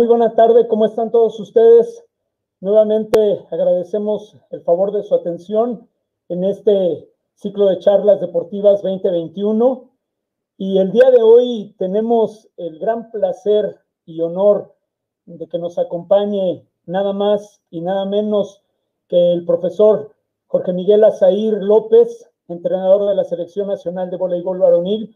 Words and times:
muy 0.00 0.06
buena 0.06 0.34
tarde. 0.34 0.66
¿Cómo 0.66 0.86
están 0.86 1.10
todos 1.10 1.38
ustedes? 1.38 2.02
Nuevamente 2.60 3.44
agradecemos 3.50 4.34
el 4.48 4.62
favor 4.62 4.92
de 4.92 5.02
su 5.02 5.14
atención 5.14 5.90
en 6.30 6.42
este 6.42 7.06
ciclo 7.34 7.66
de 7.66 7.80
charlas 7.80 8.18
deportivas 8.18 8.80
2021. 8.80 9.90
Y 10.56 10.78
el 10.78 10.90
día 10.90 11.10
de 11.10 11.20
hoy 11.20 11.74
tenemos 11.76 12.48
el 12.56 12.78
gran 12.78 13.10
placer 13.10 13.78
y 14.06 14.22
honor 14.22 14.74
de 15.26 15.46
que 15.46 15.58
nos 15.58 15.78
acompañe 15.78 16.66
nada 16.86 17.12
más 17.12 17.60
y 17.68 17.82
nada 17.82 18.06
menos 18.06 18.62
que 19.06 19.34
el 19.34 19.44
profesor 19.44 20.14
Jorge 20.46 20.72
Miguel 20.72 21.04
Azair 21.04 21.52
López, 21.62 22.26
entrenador 22.48 23.06
de 23.06 23.16
la 23.16 23.24
Selección 23.24 23.68
Nacional 23.68 24.08
de 24.08 24.16
Voleibol 24.16 24.60
Varonil. 24.60 25.14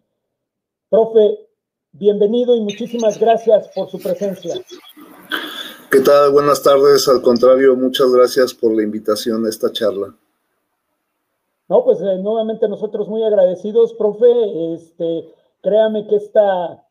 Profe, 0.91 1.49
bienvenido 1.95 2.57
y 2.57 2.61
muchísimas 2.61 3.19
gracias 3.19 3.69
por 3.69 3.89
su 3.89 3.99
presencia. 3.99 4.55
¿Qué 5.91 6.01
tal? 6.01 6.33
Buenas 6.33 6.63
tardes. 6.63 7.09
Al 7.09 7.23
contrario, 7.23 7.77
muchas 7.77 8.11
gracias 8.13 8.53
por 8.53 8.75
la 8.75 8.83
invitación 8.83 9.47
a 9.47 9.49
esta 9.49 9.71
charla. 9.71 10.15
No, 11.69 11.85
pues 11.85 12.01
eh, 12.01 12.19
nuevamente 12.19 12.69
nosotros 12.69 13.09
muy 13.09 13.23
agradecidos, 13.23 13.95
profe. 13.95 14.75
Este, 14.75 15.33
créame 15.63 16.07
que 16.09 16.17
esta, 16.17 16.85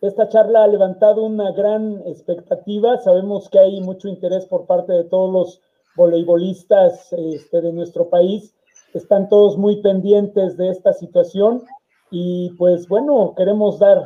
esta 0.00 0.28
charla 0.28 0.64
ha 0.64 0.68
levantado 0.68 1.22
una 1.22 1.52
gran 1.52 2.02
expectativa. 2.06 2.98
Sabemos 2.98 3.48
que 3.48 3.60
hay 3.60 3.80
mucho 3.80 4.08
interés 4.08 4.44
por 4.46 4.66
parte 4.66 4.92
de 4.92 5.04
todos 5.04 5.32
los 5.32 5.60
voleibolistas 5.94 7.12
este, 7.12 7.60
de 7.60 7.72
nuestro 7.72 8.08
país. 8.08 8.54
Están 8.92 9.28
todos 9.28 9.56
muy 9.56 9.80
pendientes 9.82 10.56
de 10.56 10.70
esta 10.70 10.92
situación 10.92 11.62
y 12.10 12.50
pues 12.58 12.88
bueno, 12.88 13.34
queremos 13.36 13.78
dar 13.78 14.04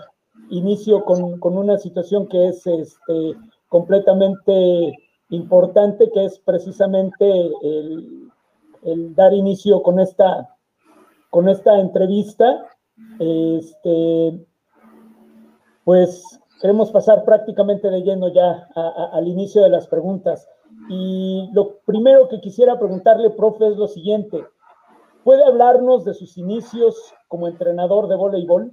inicio 0.51 1.05
con, 1.05 1.39
con 1.41 1.57
una 1.57 1.79
situación 1.79 2.29
que 2.29 2.49
es 2.49 2.67
este, 2.67 3.35
completamente 3.69 4.97
importante, 5.31 6.11
que 6.11 6.25
es 6.25 6.39
precisamente 6.39 7.51
el, 7.63 9.15
dar 9.15 9.35
inicio 9.35 9.83
con 9.83 9.99
esta, 9.99 10.55
con 11.31 11.49
esta 11.49 11.79
entrevista. 11.81 12.67
Este, 13.19 14.47
pues 15.85 16.41
queremos 16.61 16.91
pasar 16.91 17.25
prácticamente 17.25 17.91
de 17.91 18.03
lleno 18.03 18.29
ya 18.29 18.69
al 19.13 19.27
inicio 19.27 19.63
de 19.63 19.71
las 19.71 19.89
preguntas. 19.89 20.49
Y 20.89 21.49
lo 21.53 21.79
primero 21.85 22.29
que 22.29 22.41
quisiera 22.41 22.79
preguntarle, 22.79 23.31
profe, 23.31 23.67
es 23.69 23.77
lo 23.77 23.89
siguiente. 23.89 24.45
¿Puede 25.25 25.45
hablarnos 25.45 26.05
de 26.05 26.15
sus 26.15 26.39
inicios 26.39 27.13
como 27.27 27.49
entrenador 27.49 28.07
de 28.07 28.15
voleibol? 28.15 28.73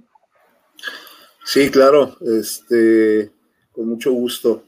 Sí, 1.44 1.70
claro, 1.70 2.16
este, 2.22 3.30
con 3.70 3.86
mucho 3.86 4.12
gusto. 4.12 4.64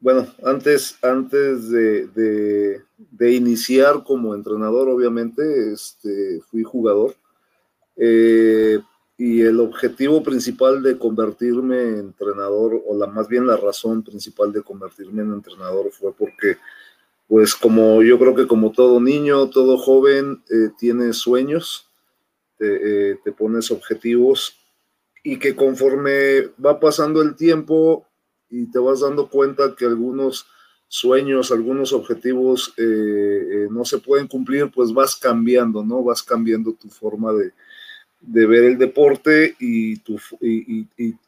Bueno, 0.00 0.26
antes, 0.42 0.96
antes 1.02 1.68
de, 1.68 2.82
iniciar 3.20 4.02
como 4.04 4.34
entrenador, 4.34 4.88
obviamente, 4.88 5.42
este, 5.72 6.40
fui 6.50 6.62
jugador. 6.62 7.14
Eh, 7.96 8.80
y 9.18 9.42
el 9.42 9.60
objetivo 9.60 10.22
principal 10.22 10.82
de 10.82 10.98
convertirme 10.98 11.82
en 11.82 11.98
entrenador, 11.98 12.82
o 12.86 12.96
la 12.96 13.06
más 13.06 13.28
bien 13.28 13.46
la 13.46 13.58
razón 13.58 14.02
principal 14.02 14.50
de 14.50 14.62
convertirme 14.62 15.22
en 15.22 15.34
entrenador 15.34 15.92
fue 15.92 16.12
porque, 16.14 16.56
pues 17.28 17.54
como 17.54 18.02
yo 18.02 18.18
creo 18.18 18.34
que 18.34 18.46
como 18.46 18.72
todo 18.72 18.98
niño, 18.98 19.50
todo 19.50 19.76
joven, 19.76 20.42
eh, 20.50 20.70
tiene 20.78 21.12
sueños, 21.12 21.86
eh, 22.58 23.18
te 23.22 23.30
pones 23.30 23.70
objetivos 23.70 24.63
y 25.24 25.38
que 25.38 25.56
conforme 25.56 26.50
va 26.64 26.78
pasando 26.78 27.22
el 27.22 27.34
tiempo, 27.34 28.06
y 28.50 28.70
te 28.70 28.78
vas 28.78 29.00
dando 29.00 29.28
cuenta 29.28 29.74
que 29.74 29.84
algunos 29.84 30.46
sueños, 30.86 31.50
algunos 31.50 31.92
objetivos 31.92 32.72
eh, 32.76 32.84
eh, 32.84 33.68
no 33.70 33.84
se 33.84 33.98
pueden 33.98 34.28
cumplir, 34.28 34.70
pues 34.70 34.92
vas 34.92 35.16
cambiando, 35.16 35.82
¿no? 35.82 36.04
Vas 36.04 36.22
cambiando 36.22 36.72
tu 36.74 36.88
forma 36.88 37.32
de, 37.32 37.52
ver 38.46 38.64
el 38.64 38.78
deporte 38.78 39.56
y, 39.58 39.96
tu, 39.96 40.20
y, 40.40 40.86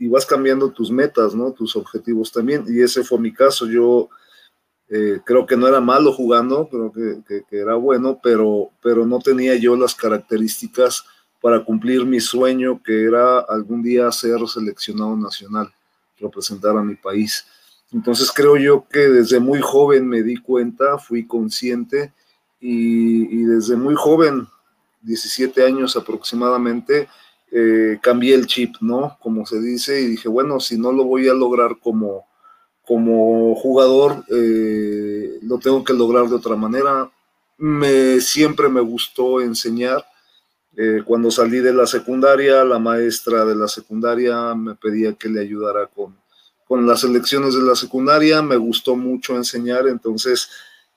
vas 0.08 0.24
cambiando 0.24 0.70
tus 0.70 0.90
metas, 0.90 1.34
¿no? 1.34 1.52
Tus 1.52 1.74
objetivos 1.74 2.30
también. 2.30 2.64
Y 2.68 2.80
ese 2.80 3.02
fue 3.02 3.18
mi 3.18 3.32
caso. 3.32 3.66
Yo 3.66 4.08
eh, 4.88 5.20
creo 5.24 5.46
que 5.46 5.56
no 5.56 5.66
era 5.66 5.80
malo 5.80 6.12
jugando, 6.12 6.68
creo 6.68 6.92
que, 6.92 7.44
que, 7.48 7.58
era 7.58 7.74
bueno, 7.74 8.20
pero, 8.22 8.70
pero 8.82 9.04
no 9.04 9.18
tenía 9.18 9.56
yo 9.56 9.74
las 9.74 9.96
características 9.96 11.04
para 11.46 11.64
cumplir 11.64 12.04
mi 12.04 12.18
sueño, 12.18 12.82
que 12.82 13.04
era 13.04 13.38
algún 13.38 13.80
día 13.80 14.10
ser 14.10 14.40
seleccionado 14.48 15.16
nacional 15.16 15.72
representar 16.18 16.76
a 16.76 16.82
mi 16.82 16.96
país. 16.96 17.46
Entonces 17.92 18.32
creo 18.34 18.56
yo 18.56 18.84
que 18.88 18.98
desde 18.98 19.38
muy 19.38 19.60
joven 19.60 20.08
me 20.08 20.24
di 20.24 20.38
cuenta, 20.38 20.98
fui 20.98 21.24
consciente 21.24 22.12
y, 22.58 23.44
desde 23.44 23.76
muy 23.76 23.94
joven, 23.94 24.48
17 25.02 25.64
años 25.64 25.94
aproximadamente, 25.94 27.08
eh, 27.52 28.00
cambié 28.02 28.34
el 28.34 28.48
chip, 28.48 28.74
¿no? 28.80 29.16
Como 29.20 29.46
se 29.46 29.60
dice, 29.60 30.00
y 30.00 30.06
dije, 30.06 30.28
bueno, 30.28 30.58
si 30.58 30.76
no 30.76 30.90
lo 30.90 31.04
voy 31.04 31.28
a 31.28 31.32
lograr 31.32 31.78
como, 31.80 32.26
como 32.84 33.54
jugador, 33.54 34.24
eh, 34.32 35.38
lo 35.42 35.58
tengo 35.60 35.84
que 35.84 35.92
lograr 35.92 36.28
de 36.28 36.34
otra 36.34 36.56
manera. 36.56 37.08
Me, 37.56 38.20
siempre 38.20 38.68
me 38.68 38.80
gustó 38.80 39.40
enseñar 39.40 40.04
eh, 40.76 41.02
cuando 41.04 41.30
salí 41.30 41.60
de 41.60 41.72
la 41.72 41.86
secundaria, 41.86 42.62
la 42.64 42.78
maestra 42.78 43.44
de 43.44 43.56
la 43.56 43.66
secundaria 43.66 44.54
me 44.54 44.74
pedía 44.74 45.14
que 45.14 45.28
le 45.28 45.40
ayudara 45.40 45.86
con, 45.86 46.14
con 46.66 46.86
las 46.86 47.02
elecciones 47.02 47.54
de 47.54 47.62
la 47.62 47.74
secundaria, 47.74 48.42
me 48.42 48.56
gustó 48.56 48.94
mucho 48.94 49.36
enseñar, 49.36 49.88
entonces 49.88 50.50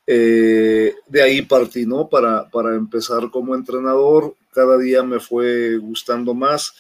eh, 0.05 0.95
de 1.07 1.21
ahí 1.21 1.43
partí, 1.43 1.85
¿no? 1.85 2.09
Para, 2.09 2.49
para 2.49 2.75
empezar 2.75 3.29
como 3.31 3.55
entrenador, 3.55 4.35
cada 4.51 4.77
día 4.77 5.03
me 5.03 5.19
fue 5.19 5.77
gustando 5.77 6.33
más. 6.33 6.73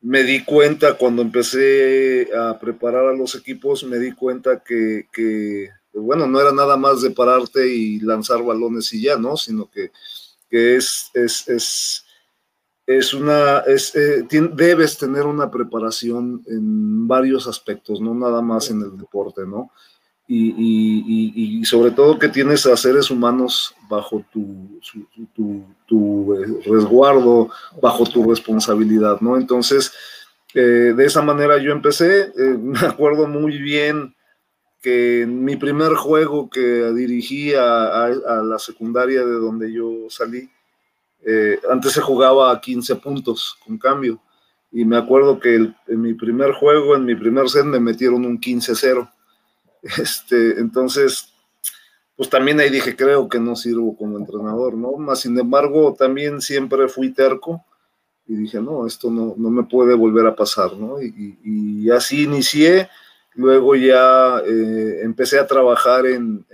Me 0.00 0.22
di 0.22 0.42
cuenta 0.42 0.96
cuando 0.96 1.22
empecé 1.22 2.28
a 2.34 2.58
preparar 2.58 3.06
a 3.06 3.14
los 3.14 3.34
equipos, 3.34 3.84
me 3.84 3.98
di 3.98 4.12
cuenta 4.12 4.62
que, 4.64 5.06
que 5.12 5.68
bueno, 5.92 6.26
no 6.26 6.40
era 6.40 6.52
nada 6.52 6.76
más 6.76 7.02
de 7.02 7.10
pararte 7.10 7.68
y 7.68 8.00
lanzar 8.00 8.42
balones 8.42 8.92
y 8.94 9.02
ya, 9.02 9.16
¿no? 9.16 9.36
Sino 9.36 9.70
que 9.70 9.92
que 10.54 10.76
es, 10.76 11.10
es, 11.14 12.04
es, 12.86 13.12
una, 13.12 13.58
es, 13.66 13.92
eh, 13.96 14.24
debes 14.52 14.96
tener 14.96 15.24
una 15.24 15.50
preparación 15.50 16.44
en 16.46 17.08
varios 17.08 17.48
aspectos, 17.48 18.00
no 18.00 18.14
nada 18.14 18.40
más 18.40 18.70
en 18.70 18.80
el 18.82 18.96
deporte, 18.96 19.42
¿no? 19.44 19.72
Y, 20.28 21.60
sobre 21.64 21.90
todo 21.90 22.20
que 22.20 22.28
tienes 22.28 22.66
a 22.66 22.76
seres 22.76 23.10
humanos 23.10 23.74
bajo 23.88 24.24
tu, 24.32 24.80
tu, 25.88 26.34
eh, 26.36 26.60
resguardo, 26.66 27.50
bajo 27.82 28.04
tu 28.04 28.30
responsabilidad, 28.30 29.20
¿no? 29.20 29.36
Entonces, 29.36 29.92
eh, 30.54 30.94
de 30.96 31.04
esa 31.04 31.20
manera 31.20 31.58
yo 31.58 31.72
empecé, 31.72 32.32
me 32.60 32.78
acuerdo 32.78 33.26
muy 33.26 33.58
bien 33.58 34.13
que 34.84 35.24
mi 35.26 35.56
primer 35.56 35.94
juego 35.94 36.50
que 36.50 36.60
dirigí 36.92 37.54
a, 37.54 38.10
la 38.44 38.58
secundaria 38.58 39.24
de 39.24 39.32
donde 39.32 39.72
yo 39.72 40.10
salí, 40.10 40.50
eh, 41.24 41.58
antes 41.70 41.92
se 41.92 42.02
jugaba 42.02 42.52
a 42.52 42.60
15 42.60 42.96
puntos 42.96 43.56
con 43.64 43.78
cambio. 43.78 44.20
Y 44.70 44.84
me 44.84 44.98
acuerdo 44.98 45.40
que 45.40 45.54
en 45.54 46.02
mi 46.02 46.12
primer 46.12 46.52
juego, 46.52 46.96
en 46.96 47.06
mi 47.06 47.14
primer 47.14 47.48
set, 47.48 47.64
me 47.64 47.80
metieron 47.80 48.26
un 48.26 48.38
15-0. 48.38 49.10
Este, 49.98 50.60
entonces, 50.60 51.32
pues 52.16 52.28
también 52.28 52.60
ahí 52.60 52.68
dije, 52.68 52.94
creo 52.94 53.26
que 53.28 53.38
no 53.38 53.56
sirvo 53.56 53.96
como 53.96 54.18
entrenador, 54.18 54.74
¿no? 54.74 54.98
Más 54.98 55.20
sin 55.20 55.38
embargo, 55.38 55.94
también 55.98 56.42
siempre 56.42 56.88
fui 56.88 57.10
terco 57.10 57.64
y 58.26 58.34
dije, 58.34 58.60
no, 58.60 58.86
esto 58.86 59.10
no, 59.10 59.34
no 59.36 59.48
me 59.48 59.62
puede 59.62 59.94
volver 59.94 60.26
a 60.26 60.36
pasar, 60.36 60.74
¿no? 60.76 61.02
Y, 61.02 61.38
y 61.42 61.90
así 61.90 62.24
inicié 62.24 62.88
Luego 63.34 63.74
ya 63.74 64.38
eh, 64.46 65.00
empecé 65.02 65.38
a 65.38 65.46
trabajar 65.46 66.06
en, 66.06 66.44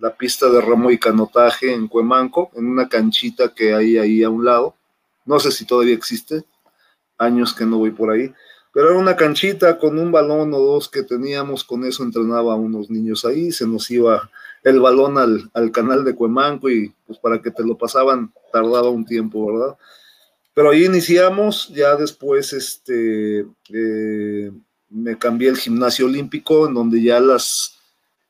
la 0.00 0.16
pista 0.16 0.48
de 0.48 0.60
remo 0.60 0.92
y 0.92 0.98
canotaje 0.98 1.74
en 1.74 1.88
Cuemanco, 1.88 2.52
en 2.54 2.66
una 2.66 2.88
canchita 2.88 3.52
que 3.52 3.74
hay 3.74 3.98
ahí 3.98 4.22
a 4.22 4.30
un 4.30 4.44
lado. 4.44 4.76
No 5.26 5.40
sé 5.40 5.50
si 5.50 5.66
todavía 5.66 5.94
existe, 5.94 6.44
años 7.18 7.52
que 7.52 7.66
no 7.66 7.78
voy 7.78 7.90
por 7.90 8.10
ahí, 8.10 8.32
pero 8.72 8.90
era 8.90 8.98
una 8.98 9.16
canchita 9.16 9.76
con 9.76 9.98
un 9.98 10.12
balón 10.12 10.54
o 10.54 10.58
dos 10.58 10.88
que 10.88 11.02
teníamos, 11.02 11.64
con 11.64 11.84
eso 11.84 12.04
entrenaba 12.04 12.52
a 12.52 12.56
unos 12.56 12.90
niños 12.90 13.24
ahí, 13.24 13.50
se 13.50 13.66
nos 13.66 13.90
iba 13.90 14.30
el 14.62 14.78
balón 14.78 15.18
al, 15.18 15.72
canal 15.72 16.04
de 16.04 16.14
Cuemanco 16.14 16.70
y 16.70 16.94
pues 17.04 17.18
para 17.18 17.42
que 17.42 17.50
te 17.50 17.64
lo 17.64 17.76
pasaban 17.76 18.32
tardaba 18.52 18.88
un 18.88 19.04
tiempo, 19.04 19.52
¿verdad? 19.52 19.76
Pero 20.54 20.70
ahí 20.70 20.84
iniciamos, 20.84 21.68
ya 21.68 21.96
después 21.96 22.52
este... 22.52 23.46
Eh, 23.72 24.52
me 24.90 25.18
cambié 25.18 25.48
el 25.48 25.56
gimnasio 25.56 26.06
olímpico, 26.06 26.66
en 26.66 26.74
donde 26.74 27.02
ya 27.02 27.20
las, 27.20 27.78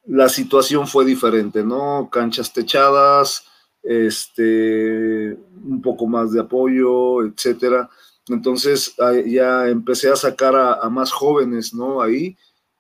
la 0.06 0.28
situación 0.28 0.86
fue 0.86 1.04
diferente, 1.04 1.62
¿no? 1.62 2.08
Canchas 2.10 2.52
techadas, 2.52 3.44
este, 3.82 5.36
un 5.64 5.80
poco 5.82 6.06
más 6.06 6.32
de 6.32 6.40
apoyo, 6.40 7.24
etcétera. 7.24 7.88
Entonces 8.28 8.94
ya 9.26 9.68
empecé 9.68 10.10
a 10.10 10.16
sacar 10.16 10.54
a, 10.54 10.88
más 10.90 11.10
jóvenes, 11.12 11.72
¿no? 11.72 12.02
Ahí, 12.02 12.36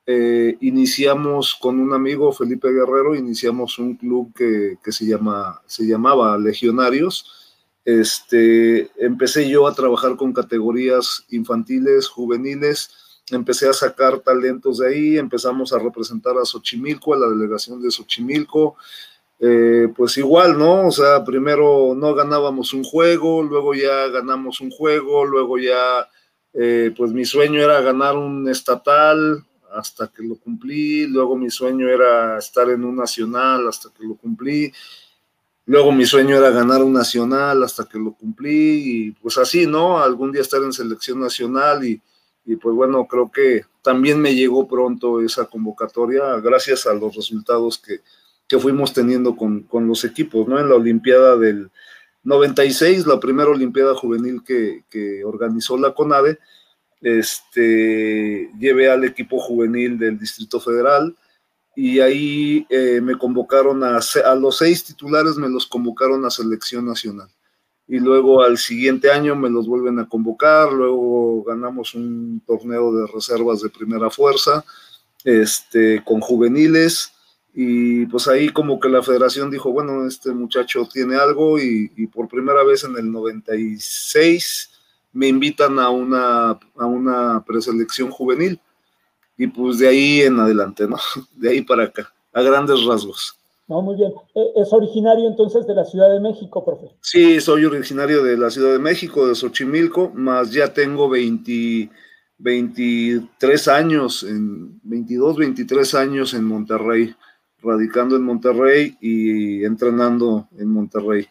eh, 0.06 0.56
iniciamos 0.60 1.54
con 1.54 1.80
un 1.80 1.92
amigo, 1.94 2.32
Felipe 2.32 2.68
Guerrero, 2.68 3.14
iniciamos 3.14 3.78
un 3.78 3.96
club 3.96 4.32
que, 4.34 4.78
se, 4.92 5.06
llama, 5.06 5.60
se 5.66 5.86
llamaba 5.86 6.36
Legionarios. 6.38 7.56
Este, 7.84 8.90
empecé 9.02 9.48
yo 9.48 9.66
a 9.66 9.74
trabajar 9.74 10.16
con 10.16 10.34
categorías 10.34 11.24
infantiles, 11.30 12.08
juveniles, 12.08 12.90
empecé 13.32 13.68
a 13.68 13.72
sacar 13.72 14.18
talentos 14.20 14.78
de 14.78 14.88
ahí, 14.88 15.18
empezamos 15.18 15.72
a 15.72 15.78
representar 15.78 16.36
a 16.38 16.44
Xochimilco, 16.44 17.14
a 17.14 17.18
la 17.18 17.28
delegación 17.28 17.82
de 17.82 17.90
Xochimilco, 17.90 18.76
eh, 19.40 19.88
pues 19.96 20.16
igual, 20.16 20.58
¿no? 20.58 20.88
O 20.88 20.90
sea, 20.90 21.24
primero 21.24 21.94
no 21.96 22.14
ganábamos 22.14 22.72
un 22.72 22.84
juego, 22.84 23.42
luego 23.42 23.74
ya 23.74 24.08
ganamos 24.08 24.60
un 24.60 24.70
juego, 24.70 25.24
luego 25.24 25.58
ya, 25.58 26.08
eh, 26.54 26.92
pues 26.96 27.12
mi 27.12 27.24
sueño 27.24 27.60
era 27.60 27.80
ganar 27.80 28.16
un 28.16 28.48
estatal, 28.48 29.44
hasta 29.72 30.08
que 30.08 30.22
lo 30.22 30.36
cumplí, 30.36 31.06
luego 31.06 31.36
mi 31.36 31.50
sueño 31.50 31.88
era 31.88 32.38
estar 32.38 32.68
en 32.70 32.84
un 32.84 32.96
nacional 32.96 33.68
hasta 33.68 33.90
que 33.90 34.04
lo 34.04 34.14
cumplí, 34.16 34.72
luego 35.66 35.92
mi 35.92 36.06
sueño 36.06 36.36
era 36.36 36.50
ganar 36.50 36.82
un 36.82 36.94
nacional 36.94 37.62
hasta 37.62 37.86
que 37.86 37.98
lo 37.98 38.12
cumplí, 38.14 39.06
y 39.06 39.10
pues 39.12 39.38
así, 39.38 39.66
¿no? 39.66 40.00
Algún 40.00 40.32
día 40.32 40.42
estar 40.42 40.62
en 40.62 40.72
selección 40.72 41.20
nacional 41.20 41.84
y, 41.84 42.00
y 42.48 42.56
pues 42.56 42.74
bueno, 42.74 43.06
creo 43.06 43.30
que 43.30 43.66
también 43.82 44.18
me 44.22 44.34
llegó 44.34 44.66
pronto 44.66 45.20
esa 45.20 45.44
convocatoria 45.44 46.34
gracias 46.40 46.86
a 46.86 46.94
los 46.94 47.14
resultados 47.14 47.76
que, 47.76 48.00
que 48.48 48.58
fuimos 48.58 48.94
teniendo 48.94 49.36
con, 49.36 49.64
con, 49.64 49.86
los 49.86 50.02
equipos, 50.04 50.48
¿no? 50.48 50.58
En 50.58 50.70
la 50.70 50.76
Olimpiada 50.76 51.36
del 51.36 51.70
96, 52.24 53.06
la 53.06 53.20
primera 53.20 53.50
Olimpiada 53.50 53.94
Juvenil 53.94 54.42
que, 54.42 54.84
que 54.88 55.22
organizó 55.24 55.76
la 55.76 55.92
CONADE, 55.92 56.38
este, 57.02 58.50
llevé 58.58 58.90
al 58.90 59.04
equipo 59.04 59.38
juvenil 59.38 59.98
del 59.98 60.18
Distrito 60.18 60.58
Federal 60.58 61.14
y 61.76 62.00
ahí 62.00 62.66
eh, 62.70 63.02
me 63.02 63.18
convocaron 63.18 63.84
a, 63.84 63.98
a 64.24 64.34
los 64.34 64.56
seis 64.56 64.84
titulares, 64.84 65.36
me 65.36 65.50
los 65.50 65.66
convocaron 65.66 66.24
a 66.24 66.30
selección 66.30 66.86
nacional. 66.86 67.28
Y 67.88 67.98
luego 68.00 68.42
al 68.42 68.58
siguiente 68.58 69.10
año 69.10 69.34
me 69.34 69.48
los 69.48 69.66
vuelven 69.66 69.98
a 69.98 70.08
convocar, 70.08 70.72
luego 70.72 71.42
ganamos 71.44 71.94
un 71.94 72.42
torneo 72.46 72.92
de 72.92 73.06
reservas 73.06 73.62
de 73.62 73.70
primera 73.70 74.10
fuerza 74.10 74.62
este, 75.24 76.02
con 76.04 76.20
juveniles 76.20 77.12
y 77.54 78.06
pues 78.06 78.28
ahí 78.28 78.50
como 78.50 78.78
que 78.78 78.88
la 78.88 79.02
federación 79.02 79.50
dijo, 79.50 79.72
bueno, 79.72 80.06
este 80.06 80.32
muchacho 80.32 80.86
tiene 80.92 81.16
algo 81.16 81.58
y, 81.58 81.90
y 81.96 82.06
por 82.06 82.28
primera 82.28 82.62
vez 82.62 82.84
en 82.84 82.96
el 82.96 83.10
96 83.10 84.70
me 85.12 85.28
invitan 85.28 85.78
a 85.78 85.88
una, 85.88 86.50
a 86.50 86.86
una 86.86 87.42
preselección 87.44 88.10
juvenil 88.10 88.60
y 89.36 89.46
pues 89.46 89.78
de 89.78 89.88
ahí 89.88 90.20
en 90.22 90.38
adelante, 90.38 90.86
¿no? 90.86 90.98
De 91.36 91.50
ahí 91.50 91.62
para 91.62 91.84
acá, 91.84 92.12
a 92.32 92.42
grandes 92.42 92.84
rasgos. 92.84 93.36
No, 93.68 93.82
muy 93.82 93.96
bien. 93.96 94.12
E, 94.34 94.52
¿Es 94.56 94.72
originario 94.72 95.28
entonces 95.28 95.66
de 95.66 95.74
la 95.74 95.84
Ciudad 95.84 96.10
de 96.10 96.20
México, 96.20 96.64
profe? 96.64 96.88
Sí, 97.02 97.40
soy 97.40 97.66
originario 97.66 98.24
de 98.24 98.36
la 98.36 98.50
Ciudad 98.50 98.72
de 98.72 98.78
México, 98.78 99.26
de 99.26 99.34
Xochimilco, 99.34 100.10
más 100.14 100.50
ya 100.50 100.72
tengo 100.72 101.08
20, 101.08 101.90
23 102.38 103.68
años, 103.68 104.22
en 104.22 104.80
22, 104.84 105.36
23 105.36 105.94
años 105.94 106.32
en 106.32 106.44
Monterrey, 106.44 107.14
radicando 107.62 108.16
en 108.16 108.22
Monterrey 108.22 108.96
y 109.02 109.64
entrenando 109.64 110.48
en 110.58 110.68
Monterrey. 110.68 111.26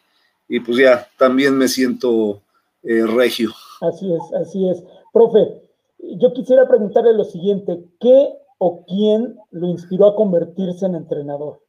Y 0.48 0.60
pues 0.60 0.78
ya, 0.78 1.08
también 1.18 1.58
me 1.58 1.68
siento 1.68 2.42
eh, 2.84 3.04
regio. 3.08 3.50
Así 3.82 4.14
es, 4.14 4.22
así 4.40 4.70
es. 4.70 4.84
Profe, 5.12 5.62
yo 6.00 6.34
quisiera 6.34 6.68
preguntarle 6.68 7.14
lo 7.14 7.24
siguiente, 7.24 7.84
¿qué 8.00 8.30
o 8.60 8.86
quién 8.86 9.38
lo 9.50 9.68
inspiró 9.68 10.06
a 10.06 10.16
convertirse 10.16 10.86
en 10.86 10.96
entrenador? 10.96 11.62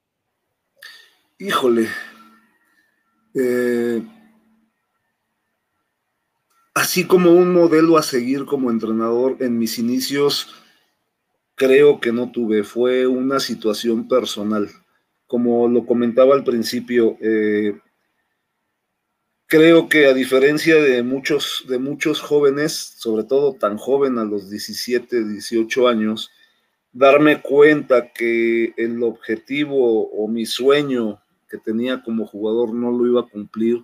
Híjole. 1.41 1.87
Eh, 3.33 4.03
así 6.75 7.07
como 7.07 7.31
un 7.31 7.53
modelo 7.53 7.97
a 7.97 8.03
seguir 8.03 8.45
como 8.45 8.73
entrenador 8.73 9.37
en 9.39 9.57
mis 9.57 9.79
inicios, 9.79 10.53
creo 11.55 12.01
que 12.01 12.11
no 12.11 12.33
tuve, 12.33 12.65
fue 12.65 13.07
una 13.07 13.39
situación 13.39 14.09
personal. 14.09 14.69
Como 15.29 15.69
lo 15.69 15.87
comentaba 15.87 16.35
al 16.35 16.43
principio, 16.43 17.17
eh, 17.21 17.79
creo 19.47 19.89
que 19.89 20.07
a 20.07 20.15
diferencia 20.15 20.75
de 20.83 21.05
muchos, 21.05 21.67
de 21.69 21.79
muchos 21.79 22.21
jóvenes, 22.21 22.73
sobre 22.97 23.23
todo 23.23 23.55
tan 23.55 23.77
joven 23.77 24.19
a 24.19 24.25
los 24.25 24.51
17, 24.51 25.25
18 25.25 25.87
años, 25.87 26.33
darme 26.91 27.41
cuenta 27.43 28.13
que 28.13 28.75
el 28.77 29.01
objetivo 29.05 30.11
o 30.11 30.27
mi 30.27 30.45
sueño 30.45 31.21
que 31.49 31.59
tenía 31.59 32.03
como 32.03 32.27
jugador 32.27 32.75
no 32.75 32.91
lo 32.91 33.07
iba 33.07 33.21
a 33.21 33.27
cumplir, 33.27 33.83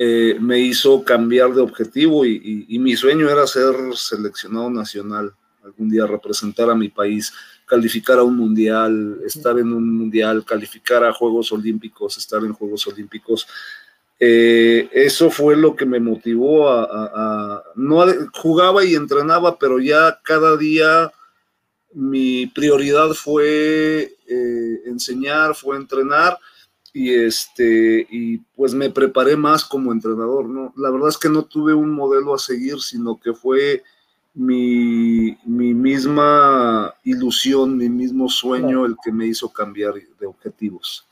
eh, 0.00 0.36
me 0.40 0.60
hizo 0.60 1.02
cambiar 1.02 1.52
de 1.52 1.60
objetivo 1.60 2.24
y, 2.24 2.78
mi 2.78 2.94
sueño 2.94 3.28
era 3.28 3.48
ser 3.48 3.74
seleccionado 3.96 4.70
nacional, 4.70 5.34
algún 5.64 5.90
día 5.90 6.06
representar 6.06 6.70
a 6.70 6.74
mi 6.76 6.88
país, 6.88 7.32
calificar 7.66 8.20
a 8.20 8.22
un 8.22 8.36
mundial, 8.36 9.18
estar 9.26 9.58
en 9.58 9.72
un 9.72 9.98
mundial, 9.98 10.44
calificar 10.44 11.04
a 11.04 11.12
Juegos 11.12 11.50
Olímpicos, 11.50 12.16
estar 12.16 12.44
en 12.44 12.52
Juegos 12.52 12.86
Olímpicos. 12.86 13.48
Eh, 14.20 14.88
eso 14.92 15.30
fue 15.30 15.56
lo 15.56 15.74
que 15.74 15.84
me 15.84 15.98
motivó 15.98 16.70
a, 16.70 17.64
no 17.74 18.04
jugaba 18.34 18.84
y 18.84 18.94
entrenaba, 18.94 19.58
pero 19.58 19.80
ya 19.80 20.20
cada 20.22 20.56
día 20.56 21.10
mi 21.92 22.46
prioridad 22.46 23.10
fue 23.10 24.16
eh, 24.28 24.82
enseñar, 24.86 25.56
fue 25.56 25.76
entrenar 25.76 26.38
y 26.98 27.14
este 27.14 28.08
y 28.10 28.38
pues 28.56 28.74
me 28.74 28.90
preparé 28.90 29.36
más 29.36 29.64
como 29.64 29.92
entrenador, 29.92 30.48
¿no? 30.48 30.72
La 30.76 30.90
verdad 30.90 31.10
es 31.10 31.16
que 31.16 31.28
no 31.28 31.44
tuve 31.44 31.72
un 31.72 31.92
modelo 31.92 32.34
a 32.34 32.38
seguir, 32.38 32.80
sino 32.80 33.20
que 33.20 33.32
fue 33.34 33.84
mi, 34.34 35.36
mi 35.44 35.74
misma 35.74 36.92
ilusión, 37.04 37.76
mi 37.76 37.88
mismo 37.88 38.28
sueño 38.28 38.84
el 38.84 38.96
que 39.04 39.12
me 39.12 39.26
hizo 39.26 39.48
cambiar 39.48 39.94
de 40.18 40.26
objetivos. 40.26 41.06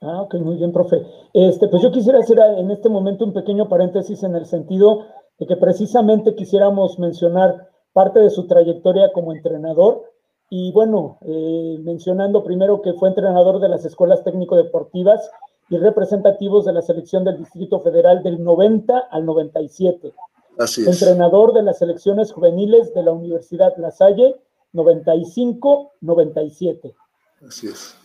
Ah, 0.00 0.22
ok, 0.22 0.34
muy 0.34 0.56
bien, 0.56 0.72
profe. 0.72 1.06
Este, 1.32 1.68
pues 1.68 1.82
yo 1.82 1.92
quisiera 1.92 2.18
hacer 2.18 2.38
en 2.58 2.70
este 2.72 2.88
momento 2.88 3.24
un 3.24 3.32
pequeño 3.32 3.68
paréntesis 3.68 4.24
en 4.24 4.34
el 4.34 4.46
sentido 4.46 5.06
de 5.38 5.46
que 5.46 5.56
precisamente 5.56 6.34
quisiéramos 6.34 6.98
mencionar 6.98 7.70
parte 7.92 8.18
de 8.18 8.30
su 8.30 8.48
trayectoria 8.48 9.12
como 9.12 9.32
entrenador. 9.32 10.02
Y 10.48 10.70
bueno, 10.72 11.18
eh, 11.22 11.78
mencionando 11.82 12.44
primero 12.44 12.80
que 12.82 12.92
fue 12.94 13.08
entrenador 13.08 13.60
de 13.60 13.68
las 13.68 13.84
escuelas 13.84 14.24
técnico-deportivas 14.24 15.30
y 15.68 15.76
representativos 15.78 16.64
de 16.64 16.72
la 16.72 16.82
selección 16.82 17.24
del 17.24 17.38
Distrito 17.38 17.80
Federal 17.80 18.22
del 18.22 18.42
90 18.42 18.96
al 19.10 19.26
97. 19.26 20.14
Así 20.58 20.82
es. 20.82 20.88
Entrenador 20.88 21.52
de 21.52 21.62
las 21.62 21.78
selecciones 21.78 22.32
juveniles 22.32 22.94
de 22.94 23.02
la 23.02 23.12
Universidad 23.12 23.76
La 23.76 23.90
Salle 23.90 24.40
95-97 24.72 26.94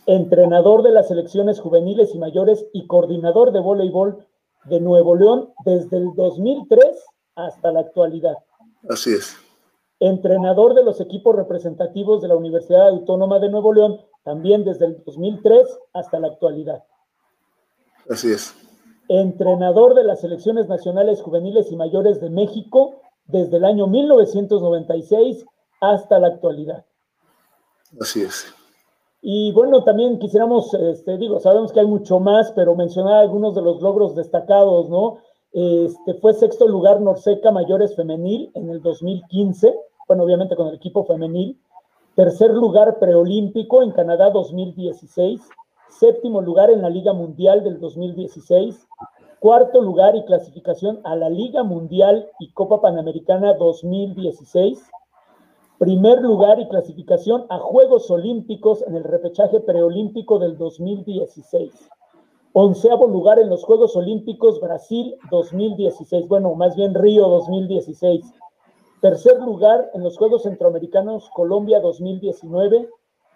Entrenador 0.06 0.82
de 0.82 0.90
las 0.90 1.08
selecciones 1.08 1.60
juveniles 1.60 2.14
y 2.14 2.18
mayores 2.18 2.66
y 2.72 2.86
coordinador 2.86 3.52
de 3.52 3.60
voleibol 3.60 4.26
de 4.64 4.80
Nuevo 4.80 5.16
León 5.16 5.52
desde 5.64 5.96
el 5.96 6.14
2003 6.14 6.86
hasta 7.36 7.72
la 7.72 7.80
actualidad. 7.80 8.36
Así 8.88 9.14
es. 9.14 9.36
Entrenador 10.04 10.74
de 10.74 10.82
los 10.82 11.00
equipos 11.00 11.36
representativos 11.36 12.20
de 12.22 12.26
la 12.26 12.34
Universidad 12.34 12.88
Autónoma 12.88 13.38
de 13.38 13.48
Nuevo 13.48 13.72
León 13.72 14.00
también 14.24 14.64
desde 14.64 14.86
el 14.86 15.04
2003 15.04 15.64
hasta 15.92 16.18
la 16.18 16.26
actualidad. 16.26 16.82
Así 18.10 18.32
es. 18.32 18.52
Entrenador 19.06 19.94
de 19.94 20.02
las 20.02 20.20
selecciones 20.20 20.66
nacionales 20.66 21.22
juveniles 21.22 21.70
y 21.70 21.76
mayores 21.76 22.20
de 22.20 22.30
México 22.30 22.96
desde 23.26 23.58
el 23.58 23.64
año 23.64 23.86
1996 23.86 25.46
hasta 25.80 26.18
la 26.18 26.26
actualidad. 26.26 26.84
Así 28.00 28.22
es. 28.22 28.52
Y 29.20 29.52
bueno, 29.52 29.84
también 29.84 30.18
quisiéramos, 30.18 30.74
este, 30.74 31.16
digo, 31.16 31.38
sabemos 31.38 31.70
que 31.70 31.78
hay 31.78 31.86
mucho 31.86 32.18
más, 32.18 32.50
pero 32.56 32.74
mencionar 32.74 33.20
algunos 33.20 33.54
de 33.54 33.62
los 33.62 33.80
logros 33.80 34.16
destacados, 34.16 34.88
¿no? 34.88 35.18
Este, 35.52 36.14
fue 36.14 36.32
sexto 36.34 36.66
lugar 36.66 37.00
Norseca 37.00 37.52
Mayores 37.52 37.94
Femenil 37.94 38.50
en 38.54 38.70
el 38.70 38.82
2015, 38.82 39.78
obviamente 40.20 40.56
con 40.56 40.68
el 40.68 40.74
equipo 40.74 41.04
femenil. 41.04 41.58
Tercer 42.14 42.50
lugar 42.50 42.98
preolímpico 42.98 43.82
en 43.82 43.92
Canadá 43.92 44.30
2016. 44.30 45.40
Séptimo 45.88 46.40
lugar 46.40 46.70
en 46.70 46.82
la 46.82 46.90
Liga 46.90 47.12
Mundial 47.12 47.64
del 47.64 47.80
2016. 47.80 48.86
Cuarto 49.40 49.80
lugar 49.80 50.14
y 50.16 50.24
clasificación 50.24 51.00
a 51.04 51.16
la 51.16 51.28
Liga 51.28 51.62
Mundial 51.62 52.28
y 52.38 52.52
Copa 52.52 52.80
Panamericana 52.80 53.54
2016 53.54 54.90
primer 55.82 56.22
lugar 56.22 56.60
y 56.60 56.68
clasificación 56.68 57.44
a 57.48 57.58
Juegos 57.58 58.08
Olímpicos 58.08 58.84
en 58.86 58.94
el 58.94 59.02
repechaje 59.02 59.58
preolímpico 59.58 60.38
del 60.38 60.56
2016. 60.56 61.72
Onceavo 62.52 63.08
lugar 63.08 63.40
en 63.40 63.48
los 63.48 63.64
Juegos 63.64 63.96
Olímpicos 63.96 64.60
Brasil 64.60 65.16
2016, 65.32 66.28
bueno, 66.28 66.54
más 66.54 66.76
bien 66.76 66.94
Río 66.94 67.26
2016. 67.26 68.32
Tercer 69.02 69.40
lugar 69.40 69.90
en 69.94 70.04
los 70.04 70.16
Juegos 70.16 70.44
Centroamericanos 70.44 71.28
Colombia 71.34 71.80
2019. 71.80 72.88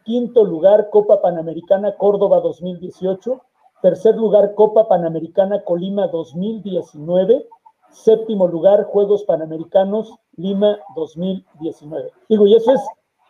Quinto 0.04 0.44
lugar 0.44 0.90
Copa 0.90 1.20
Panamericana 1.20 1.96
Córdoba 1.96 2.38
2018. 2.38 3.42
Tercer 3.82 4.14
lugar 4.14 4.54
Copa 4.54 4.86
Panamericana 4.86 5.64
Colima 5.64 6.06
2019. 6.06 7.48
Séptimo 7.90 8.46
lugar 8.46 8.84
Juegos 8.84 9.24
Panamericanos 9.24 10.14
Lima 10.36 10.78
2019. 10.94 12.12
Digo, 12.28 12.46
y 12.46 12.54
eso 12.54 12.72
es 12.72 12.80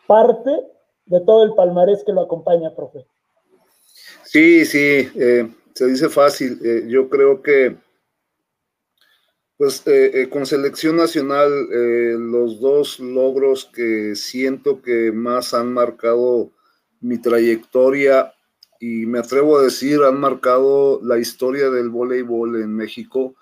parte 0.07 0.63
de 1.07 1.21
todo 1.21 1.43
el 1.43 1.55
palmarés 1.55 2.05
que 2.05 2.13
lo 2.13 2.21
acompaña, 2.21 2.75
profe. 2.75 3.07
Sí, 4.25 4.67
sí, 4.67 5.09
eh, 5.15 5.51
se 5.73 5.87
dice 5.87 6.11
fácil. 6.11 6.61
Eh, 6.63 6.85
yo 6.87 7.09
creo 7.09 7.41
que 7.41 7.79
pues 9.57 9.83
eh, 9.87 10.11
eh, 10.13 10.29
con 10.29 10.45
selección 10.45 10.97
nacional, 10.97 11.51
eh, 11.73 12.17
los 12.19 12.61
dos 12.61 13.01
logros 13.01 13.65
que 13.65 14.15
siento 14.15 14.83
que 14.83 15.13
más 15.13 15.55
han 15.55 15.73
marcado 15.73 16.53
mi 17.01 17.19
trayectoria 17.19 18.35
y 18.79 19.07
me 19.07 19.19
atrevo 19.19 19.59
a 19.59 19.63
decir 19.63 20.03
han 20.03 20.21
marcado 20.21 21.01
la 21.03 21.19
historia 21.19 21.71
del 21.71 21.89
voleibol 21.89 22.61
en 22.61 22.75
México 22.75 23.35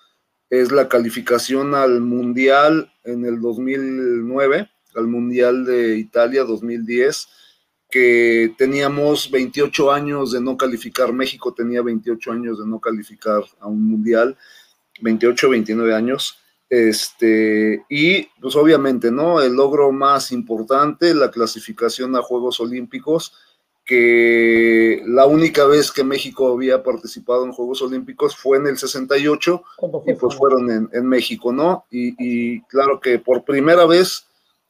es 0.51 0.71
la 0.71 0.89
calificación 0.89 1.75
al 1.75 2.01
Mundial 2.01 2.93
en 3.03 3.25
el 3.25 3.41
2009, 3.41 4.71
al 4.95 5.07
Mundial 5.09 5.65
de 5.65 5.97
Italia 5.97 6.45
2010, 6.45 7.27
que 7.91 8.55
teníamos 8.57 9.31
28 9.33 9.91
años 9.91 10.31
de 10.31 10.41
no 10.41 10.57
calificar, 10.57 11.13
México 11.13 11.53
tenía 11.53 11.83
28 11.83 12.31
años 12.31 12.59
de 12.61 12.67
no 12.67 12.79
calificar 12.79 13.43
a 13.59 13.67
un 13.67 13.83
Mundial 13.83 14.37
28, 15.05 15.51
29 15.51 15.95
años. 15.95 16.39
Este, 16.69 17.85
y 17.89 18.25
pues 18.41 18.57
obviamente, 18.57 19.13
¿no? 19.13 19.41
El 19.41 19.53
logro 19.53 19.93
más 19.93 20.33
importante, 20.33 21.15
la 21.15 21.31
clasificación 21.31 22.17
a 22.17 22.23
Juegos 22.23 22.59
Olímpicos, 22.59 23.35
que 23.85 25.03
la 25.07 25.27
única 25.27 25.67
vez 25.67 25.93
que 25.93 26.03
México 26.03 26.51
había 26.51 26.83
participado 26.83 27.45
en 27.45 27.53
Juegos 27.53 27.83
Olímpicos 27.83 28.35
fue 28.35 28.57
en 28.57 28.67
el 28.67 28.79
68 28.79 29.63
y 30.07 30.15
pues 30.15 30.35
fueron 30.35 30.91
en, 30.91 31.07
México, 31.07 31.53
¿no? 31.53 31.85
Y, 31.91 32.63
claro 32.63 32.99
que 32.99 33.19
por 33.19 33.45
primera 33.45 33.85
vez 33.85 34.27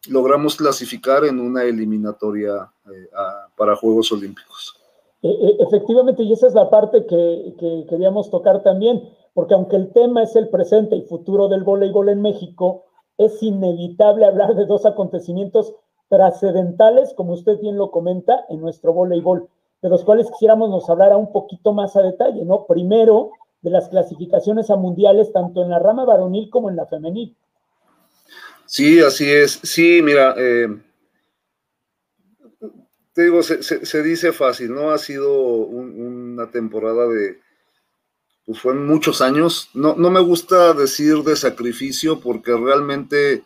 logramos 0.08 0.56
clasificar 0.56 1.24
en 1.24 1.38
una 1.38 1.62
eliminatoria 1.62 2.70
eh, 2.86 3.08
para 3.56 3.76
Juegos 3.76 4.10
Olímpicos. 4.10 4.74
E, 5.22 5.28
e, 5.28 5.56
efectivamente, 5.60 6.24
y 6.24 6.32
esa 6.32 6.48
es 6.48 6.54
la 6.54 6.68
parte 6.68 7.06
que, 7.06 7.54
que 7.58 7.86
queríamos 7.88 8.30
tocar 8.30 8.62
también 8.64 9.00
porque 9.34 9.54
aunque 9.54 9.76
el 9.76 9.92
tema 9.92 10.22
es 10.22 10.34
el 10.36 10.48
presente 10.48 10.96
y 10.96 11.02
futuro 11.02 11.48
del 11.48 11.64
voleibol 11.64 12.08
en 12.08 12.22
México, 12.22 12.86
es 13.18 13.42
inevitable 13.42 14.24
hablar 14.24 14.54
de 14.54 14.64
dos 14.64 14.86
acontecimientos 14.86 15.74
trascendentales, 16.08 17.12
como 17.14 17.32
usted 17.32 17.58
bien 17.60 17.76
lo 17.76 17.90
comenta, 17.90 18.44
en 18.48 18.60
nuestro 18.60 18.92
voleibol, 18.92 19.48
de 19.82 19.88
los 19.88 20.04
cuales 20.04 20.30
quisiéramos 20.30 20.70
nos 20.70 20.88
hablara 20.88 21.16
un 21.16 21.32
poquito 21.32 21.72
más 21.72 21.96
a 21.96 22.02
detalle, 22.02 22.44
¿no? 22.44 22.66
Primero, 22.66 23.32
de 23.60 23.70
las 23.70 23.88
clasificaciones 23.88 24.70
a 24.70 24.76
mundiales, 24.76 25.32
tanto 25.32 25.62
en 25.62 25.70
la 25.70 25.78
rama 25.78 26.04
varonil 26.04 26.48
como 26.50 26.70
en 26.70 26.76
la 26.76 26.86
femenil. 26.86 27.36
Sí, 28.66 29.00
así 29.00 29.30
es. 29.30 29.60
Sí, 29.62 30.00
mira, 30.02 30.34
eh, 30.38 30.68
te 33.12 33.22
digo, 33.22 33.42
se, 33.42 34.02
dice 34.02 34.32
fácil, 34.32 34.74
¿no? 34.74 34.90
Ha 34.90 34.98
sido 34.98 35.42
una 35.42 36.50
temporada 36.50 37.06
de, 37.08 37.38
pues 38.46 38.60
fueron 38.60 38.86
muchos 38.86 39.20
años. 39.20 39.70
No, 39.74 39.94
no 39.96 40.10
me 40.10 40.20
gusta 40.20 40.74
decir 40.74 41.22
de 41.22 41.36
sacrificio 41.36 42.20
porque 42.20 42.52
realmente 42.56 43.42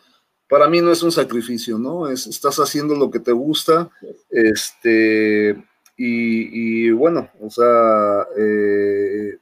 para 0.49 0.67
mí 0.67 0.81
no 0.81 0.91
es 0.91 1.03
un 1.03 1.11
sacrificio, 1.11 1.77
¿no? 1.77 2.09
Es, 2.09 2.27
estás 2.27 2.57
haciendo 2.57 2.95
lo 2.95 3.11
que 3.11 3.19
te 3.19 3.31
gusta, 3.31 3.89
este, 4.31 5.63
y, 5.95 6.89
bueno, 6.91 7.29
o 7.39 7.49
sea, 7.49 8.25
eh, 8.37 9.37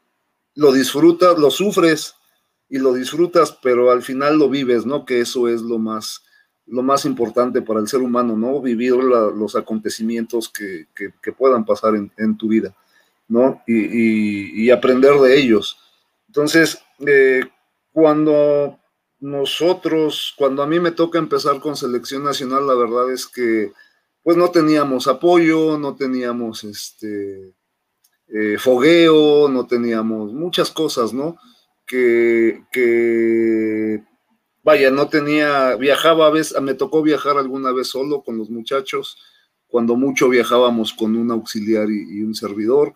lo 0.56 0.72
disfrutas, 0.74 1.38
lo 1.38 1.50
sufres 1.50 2.16
y 2.68 2.80
lo 2.80 2.94
disfrutas, 2.94 3.58
pero 3.64 3.92
al 3.92 4.02
final 4.02 4.38
lo 4.38 4.50
vives, 4.50 4.86
¿no? 4.86 5.06
Que 5.06 5.22
eso 5.22 5.48
es 5.48 5.62
lo 5.62 5.78
más, 5.78 6.24
lo 6.66 6.84
más 6.84 7.06
importante 7.06 7.62
para 7.62 7.80
el 7.80 7.88
ser 7.88 8.02
humano, 8.02 8.36
¿no? 8.36 8.60
Vivir 8.60 8.96
los 8.96 9.56
acontecimientos 9.56 10.50
que, 10.50 10.88
puedan 11.38 11.64
pasar 11.64 11.94
en 11.96 12.38
tu 12.38 12.50
vida. 12.50 12.76
¿No? 13.28 13.62
Y, 13.68 14.70
aprender 14.70 15.14
de 15.16 15.40
ellos. 15.40 15.78
Entonces, 16.28 16.80
eh, 17.06 17.42
cuando 17.92 18.80
nosotros, 19.20 20.34
cuando 20.38 20.62
a 20.62 20.68
mí 20.68 20.80
me 20.80 20.92
toca 20.92 21.20
empezar 21.20 21.60
con 21.60 21.76
selección 21.76 22.24
nacional, 22.24 22.68
la 22.68 22.76
verdad 22.76 23.12
es 23.12 23.26
que 23.26 23.72
pues 24.24 24.36
no 24.36 24.52
teníamos 24.52 25.08
apoyo, 25.08 25.78
no 25.78 25.96
teníamos 25.96 26.64
este 26.66 27.54
eh, 28.28 28.58
fogueo, 28.60 29.48
no 29.48 29.68
teníamos 29.68 30.34
muchas 30.34 30.70
cosas, 30.70 31.14
¿no? 31.14 31.38
Que, 31.86 32.66
que, 32.72 34.04
vaya, 34.64 34.92
no 34.92 35.08
tenía, 35.08 35.76
viajaba 35.78 36.28
a 36.28 36.32
veces, 36.32 36.62
me 36.62 36.74
tocó 36.74 37.02
viajar 37.02 37.38
alguna 37.38 37.72
vez 37.72 37.88
solo 37.88 38.22
con 38.22 38.38
los 38.38 38.50
muchachos, 38.50 39.18
cuando 39.68 39.96
mucho 39.96 40.28
viajábamos 40.28 40.92
con 40.94 41.16
un 41.16 41.32
auxiliar 41.32 41.90
y 41.90 42.22
un 42.22 42.36
servidor, 42.36 42.94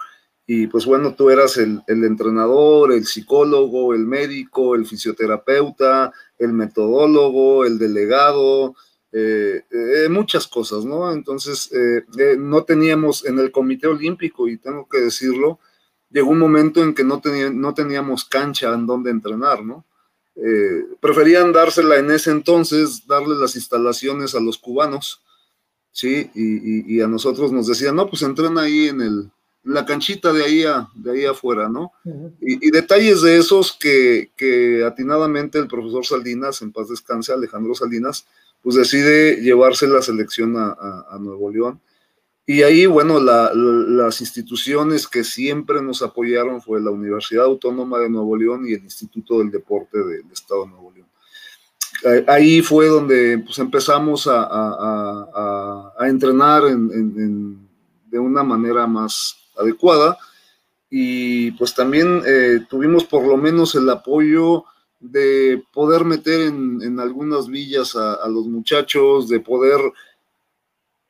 y 0.54 0.68
pues 0.68 0.86
bueno, 0.86 1.16
tú 1.16 1.30
eras 1.30 1.56
el, 1.56 1.82
entrenador, 1.88 2.92
el 2.92 3.06
psicólogo, 3.06 3.94
el 3.94 4.06
médico, 4.06 4.76
el 4.76 4.86
fisioterapeuta, 4.86 6.12
el 6.38 6.52
metodólogo, 6.52 7.64
el 7.64 7.80
delegado, 7.80 8.76
eh, 9.14 9.64
eh, 9.72 10.10
muchas 10.10 10.50
cosas, 10.50 10.84
¿no? 10.84 11.10
Entonces, 11.14 11.72
eh, 11.72 12.36
no 12.38 12.66
teníamos 12.66 13.26
en 13.26 13.40
el 13.40 13.50
Comité 13.50 13.88
Olímpico, 13.88 14.50
y 14.50 14.58
tengo 14.58 14.90
que 14.90 15.00
decirlo, 15.00 15.60
llegó 16.10 16.32
un 16.32 16.40
momento 16.40 16.84
en 16.84 16.96
que 16.96 17.06
no, 17.06 17.22
no 17.54 17.74
teníamos 17.74 18.26
cancha 18.26 18.74
en 18.74 18.86
donde 18.86 19.10
entrenar, 19.10 19.64
¿no? 19.64 19.86
preferían 21.00 21.54
dársela 21.54 21.98
en 21.98 22.12
ese 22.12 22.32
entonces, 22.32 23.08
darle 23.08 23.36
las 23.36 23.56
instalaciones 23.56 24.36
a 24.36 24.42
los 24.42 24.58
cubanos, 24.58 25.22
¿sí? 25.92 26.30
Y, 26.34 26.96
y 26.96 27.00
a 27.02 27.08
nosotros 27.08 27.54
nos 27.54 27.68
decían, 27.68 27.96
no, 27.96 28.10
pues 28.10 28.22
entrena 28.24 28.64
ahí 28.64 28.88
en 28.88 29.02
el, 29.02 29.32
la 29.64 29.86
canchita 29.86 30.34
de 30.34 30.44
ahí, 30.44 30.64
de 30.96 31.12
ahí 31.12 31.26
afuera, 31.26 31.70
¿no? 31.70 31.92
y, 32.42 32.72
detalles 32.72 33.22
de 33.22 33.38
esos 33.38 33.74
que, 33.74 34.84
atinadamente 34.86 35.60
el 35.60 35.68
profesor 35.68 36.06
Salinas, 36.06 36.62
en 36.62 36.72
paz 36.72 36.90
descanse, 36.90 37.34
Alejandro 37.34 37.76
Salinas, 37.76 38.26
pues 38.62 38.76
decide 38.76 39.42
llevarse 39.42 39.88
la 39.88 40.02
selección 40.02 40.56
a, 40.58 41.18
Nuevo 41.20 41.52
León. 41.52 41.80
Y 42.46 42.64
ahí, 42.64 42.86
bueno, 42.86 43.20
las 43.20 44.20
instituciones 44.20 45.08
que 45.08 45.24
siempre 45.24 45.82
nos 45.82 46.02
apoyaron 46.02 46.62
fue 46.62 46.82
la 46.82 46.90
Universidad 46.90 47.46
Autónoma 47.46 48.00
de 48.00 48.10
Nuevo 48.10 48.36
León 48.36 48.68
y 48.68 48.74
el 48.74 48.84
Instituto 48.84 49.40
del 49.40 49.52
Deporte 49.52 50.00
del 50.00 50.30
Estado 50.32 50.64
de 50.66 50.72
Nuevo 50.72 50.92
León. 50.92 51.08
Ahí 52.28 52.62
fue 52.62 52.88
donde 52.88 53.38
pues, 53.40 53.60
empezamos 53.60 54.28
a, 54.30 55.94
entrenar 56.00 56.64
de 56.64 58.20
una 58.20 58.44
manera 58.44 58.88
más, 58.88 59.41
adecuada. 59.58 60.18
Y 60.90 61.52
pues 61.52 61.74
también 61.74 62.22
eh, 62.28 62.60
tuvimos 62.70 63.06
por 63.06 63.26
lo 63.26 63.38
menos 63.38 63.76
el 63.76 63.90
apoyo 63.90 64.66
de 65.00 65.64
poder 65.74 66.06
meter 66.06 66.42
en, 66.42 67.00
algunas 67.00 67.48
villas 67.48 67.96
a, 67.96 68.28
los 68.28 68.46
muchachos, 68.48 69.28
de 69.28 69.40
poder 69.40 69.80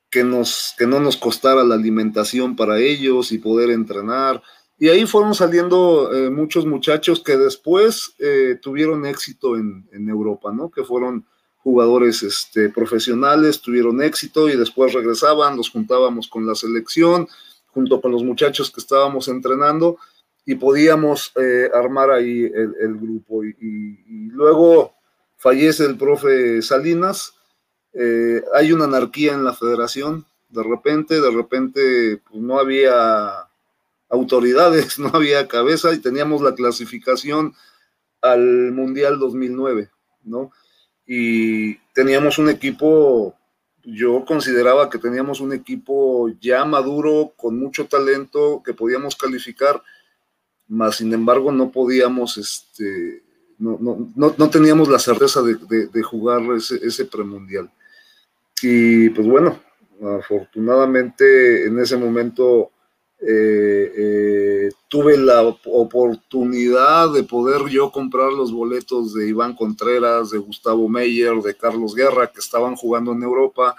que, 0.10 0.24
nos, 0.24 0.74
que 0.78 0.88
no 0.88 1.00
nos 1.00 1.18
costara 1.18 1.64
la 1.64 1.76
alimentación 1.76 2.56
para 2.56 2.80
ellos 2.80 3.32
y 3.32 3.40
poder 3.40 3.70
entrenar. 3.70 4.42
Y 4.80 4.90
ahí 4.90 5.06
fueron 5.06 5.36
saliendo 5.36 6.14
eh, 6.14 6.30
muchos 6.30 6.66
muchachos 6.66 7.22
que 7.22 7.38
después 7.38 8.16
eh, 8.20 8.58
tuvieron 8.62 9.06
éxito 9.06 9.58
en, 9.58 9.88
en, 9.92 10.10
Europa, 10.10 10.52
¿no? 10.54 10.70
Que 10.70 10.84
fueron 10.84 11.26
jugadores 11.58 12.24
este, 12.24 12.70
profesionales, 12.70 13.62
tuvieron 13.62 14.02
éxito 14.02 14.50
y 14.50 14.56
después 14.56 14.94
regresaban, 14.94 15.58
los 15.58 15.70
juntábamos 15.70 16.28
con 16.28 16.48
la 16.48 16.56
selección 16.56 17.28
junto 17.74 18.02
con 18.02 18.12
los 18.12 18.24
muchachos 18.24 18.72
que 18.72 18.80
estábamos 18.80 19.28
entrenando 19.28 19.98
y 20.46 20.56
podíamos 20.56 21.32
eh, 21.40 21.70
armar 21.74 22.12
ahí 22.12 22.44
el, 22.44 22.98
grupo. 22.98 23.44
Y, 23.44 24.30
luego 24.32 24.94
fallece 25.38 25.86
el 25.86 25.98
profe 25.98 26.62
Salinas, 26.62 27.34
eh, 27.94 28.44
hay 28.54 28.72
una 28.72 28.86
anarquía 28.86 29.34
en 29.34 29.44
la 29.44 29.54
federación, 29.54 30.26
de 30.50 30.64
repente, 30.64 31.20
de 31.22 31.32
repente 31.32 32.22
pues, 32.30 32.42
no 32.42 32.60
había 32.60 33.48
autoridades, 34.10 35.00
no 35.00 35.12
había 35.14 35.48
cabeza 35.48 35.94
y 35.94 36.00
teníamos 36.00 36.42
la 36.42 36.56
clasificación 36.56 37.54
al 38.22 38.72
Mundial 38.72 39.20
2009, 39.20 39.90
¿no? 40.24 40.52
Y 41.06 41.76
teníamos 41.94 42.38
un 42.38 42.50
equipo 42.50 43.36
yo 43.84 44.26
consideraba 44.26 44.90
que 44.90 44.98
teníamos 44.98 45.42
un 45.42 45.54
equipo 45.54 46.30
ya 46.40 46.66
maduro, 46.66 47.34
con 47.36 47.60
mucho 47.60 47.88
talento, 47.88 48.62
que 48.64 48.74
podíamos 48.74 49.16
calificar, 49.16 49.82
mas 50.68 50.98
sin 50.98 51.14
embargo 51.14 51.52
no 51.52 51.72
podíamos, 51.72 52.38
este, 52.38 53.24
no, 53.58 53.78
no, 53.80 54.34
no, 54.38 54.50
teníamos 54.50 54.90
la 54.90 55.00
certeza 55.00 55.42
de, 55.42 56.04
jugar 56.04 56.42
ese, 56.56 56.76
ese 56.86 57.06
premundial. 57.06 57.70
Y 58.62 59.10
pues 59.10 59.28
bueno, 59.28 59.60
afortunadamente 60.20 61.66
en 61.66 61.80
ese 61.80 61.98
momento 61.98 62.72
eh, 63.24 63.94
eh, 63.96 64.72
tuve 64.88 65.16
la 65.16 65.44
oportunidad 65.44 67.14
de 67.14 67.24
poder 67.24 67.70
yo 67.70 67.92
comprar 67.92 68.32
los 68.32 68.52
boletos 68.52 69.14
de 69.14 69.30
Iván 69.30 69.56
Contreras, 69.56 70.32
de 70.32 70.40
Gustavo 70.40 70.90
Meyer, 70.90 71.36
de 71.36 71.56
Carlos 71.56 71.94
Guerra, 71.94 72.32
que 72.32 72.40
estaban 72.40 72.76
jugando 72.76 73.12
en 73.12 73.22
Europa, 73.22 73.76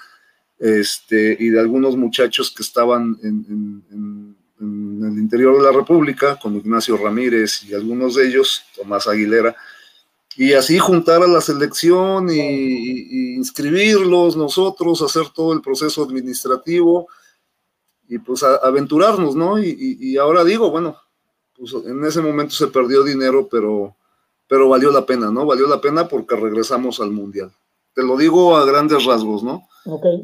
este, 0.61 1.37
y 1.41 1.49
de 1.49 1.59
algunos 1.59 1.97
muchachos 1.97 2.53
que 2.53 2.63
estaban 2.63 3.19
en, 3.23 4.35
el 4.61 5.19
interior 5.19 5.57
de 5.57 5.65
la 5.65 5.73
República, 5.77 6.39
como 6.41 6.59
Ignacio 6.59 6.97
Ramírez 6.97 7.65
y 7.65 7.75
algunos 7.75 8.15
de 8.15 8.29
ellos, 8.29 8.63
Tomás 8.77 9.09
Aguilera, 9.09 9.57
y 10.37 10.53
así 10.53 10.79
juntar 10.79 11.21
a 11.21 11.27
la 11.27 11.41
selección 11.41 12.31
y, 12.31 13.35
inscribirlos 13.35 14.37
nosotros, 14.37 15.03
hacer 15.03 15.31
todo 15.35 15.53
el 15.53 15.61
proceso 15.63 16.05
administrativo 16.05 17.09
y 18.13 18.19
pues 18.19 18.43
aventurarnos, 18.43 19.35
¿no? 19.35 19.59
Y, 19.59 20.19
ahora 20.19 20.45
digo, 20.45 20.71
bueno, 20.71 20.99
pues 21.57 21.73
en 21.73 22.05
ese 22.05 22.21
momento 22.21 22.53
se 22.53 22.67
perdió 22.67 23.03
dinero, 23.03 23.49
pero, 23.51 23.97
pero 24.47 24.69
valió 24.69 24.93
la 24.93 25.07
pena, 25.07 25.31
¿no? 25.31 25.47
Valió 25.47 25.67
la 25.67 25.81
pena 25.81 26.07
porque 26.09 26.37
regresamos 26.37 27.01
al 27.01 27.11
Mundial. 27.11 27.51
Te 27.95 28.03
lo 28.03 28.19
digo 28.19 28.55
a 28.55 28.67
grandes 28.67 29.07
rasgos, 29.07 29.43
¿no? 29.43 29.67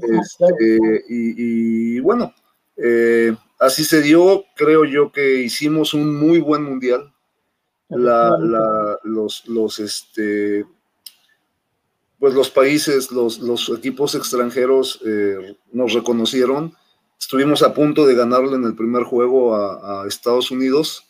Este, 0.03 0.79
y, 1.09 1.99
bueno, 2.01 2.35
eh, 2.77 3.35
así 3.59 3.85
se 3.85 4.03
dio, 4.03 4.45
creo 4.55 4.85
yo 4.85 5.11
que 5.11 5.41
hicimos 5.41 5.95
un 5.95 6.15
muy 6.15 6.41
buen 6.41 6.65
Mundial. 6.65 7.11
La, 7.89 8.99
los, 9.03 9.49
los, 9.49 9.79
este, 9.79 10.67
pues 12.19 12.35
los 12.35 12.51
países, 12.51 13.11
los, 13.11 13.39
los 13.39 13.71
equipos 13.71 14.15
extranjeros 14.15 15.01
eh, 15.07 15.57
nos 15.73 15.95
reconocieron 15.95 16.77
Estuvimos 17.19 17.63
a 17.63 17.75
punto 17.75 18.07
de 18.07 18.15
ganarle 18.15 18.55
en 18.55 18.65
el 18.65 18.75
primer 18.75 19.03
juego 19.03 19.55
a, 19.55 20.07
Estados 20.07 20.51
Unidos. 20.51 21.05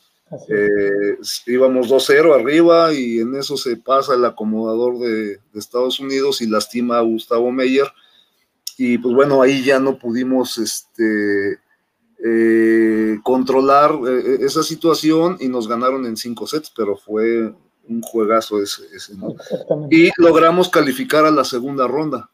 Eh, 0.49 1.17
íbamos 1.47 1.89
2-0 1.89 2.35
arriba 2.35 2.93
y 2.93 3.21
en 3.21 3.35
eso 3.37 3.57
se 3.57 3.77
pasa 3.77 4.15
el 4.15 4.25
acomodador 4.25 4.99
de, 4.99 5.39
Estados 5.55 6.01
Unidos 6.01 6.41
y 6.41 6.47
lastima 6.47 6.99
a 6.99 7.03
Gustavo 7.03 7.53
Meyer. 7.53 7.87
Y 8.77 8.99
pues 8.99 9.15
bueno, 9.15 9.43
ahí 9.43 9.63
ya 9.63 9.81
no 9.81 9.99
pudimos 9.99 10.57
este, 10.59 11.59
eh, 12.25 13.19
controlar 13.23 13.93
eh, 14.07 14.39
esa 14.41 14.63
situación 14.63 15.37
y 15.41 15.49
nos 15.49 15.69
ganaron 15.69 16.07
en 16.07 16.17
cinco 16.17 16.47
sets, 16.47 16.73
pero 16.75 16.97
fue 16.97 17.53
un 17.89 18.03
juegazo 18.03 18.63
ese. 18.63 18.83
ese 18.95 19.15
Y 19.91 20.11
logramos 20.17 20.69
calificar 20.69 21.27
a 21.27 21.31
la 21.31 21.45
segunda 21.45 21.87
ronda. 21.87 22.31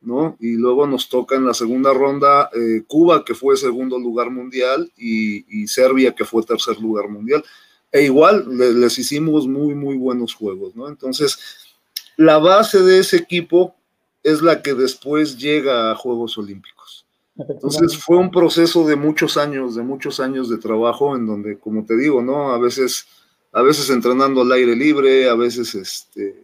¿No? 0.00 0.36
Y 0.40 0.52
luego 0.52 0.86
nos 0.86 1.08
toca 1.08 1.36
en 1.36 1.46
la 1.46 1.54
segunda 1.54 1.92
ronda 1.92 2.50
eh, 2.54 2.82
Cuba, 2.86 3.24
que 3.24 3.34
fue 3.34 3.56
segundo 3.56 3.98
lugar 3.98 4.30
mundial, 4.30 4.90
y, 4.96 5.66
Serbia, 5.66 6.14
que 6.14 6.24
fue 6.24 6.42
tercer 6.42 6.78
lugar 6.78 7.08
mundial. 7.08 7.44
E 7.90 8.02
igual 8.02 8.46
les 8.56 8.98
hicimos 8.98 9.46
muy, 9.46 9.74
muy 9.74 9.96
buenos 9.96 10.34
juegos, 10.34 10.76
¿no? 10.76 10.88
Entonces, 10.88 11.38
la 12.16 12.38
base 12.38 12.82
de 12.82 12.98
ese 12.98 13.16
equipo 13.16 13.74
es 14.22 14.42
la 14.42 14.62
que 14.62 14.74
después 14.74 15.38
llega 15.38 15.90
a 15.90 15.94
Juegos 15.94 16.36
Olímpicos. 16.36 17.06
Entonces 17.36 17.96
fue 17.96 18.16
un 18.16 18.30
proceso 18.32 18.86
de 18.86 18.96
muchos 18.96 19.36
años, 19.36 19.76
de 19.76 19.82
muchos 19.82 20.18
años 20.18 20.50
de 20.50 20.58
trabajo 20.58 21.14
en 21.14 21.26
donde, 21.26 21.58
como 21.58 21.84
te 21.84 21.96
digo, 21.96 22.20
¿no? 22.20 22.50
A 22.50 22.58
veces, 22.58 23.06
a 23.52 23.62
veces 23.62 23.88
entrenando 23.90 24.42
al 24.42 24.50
aire 24.50 24.74
libre, 24.74 25.28
a 25.30 25.34
veces, 25.34 25.74
este, 25.76 26.34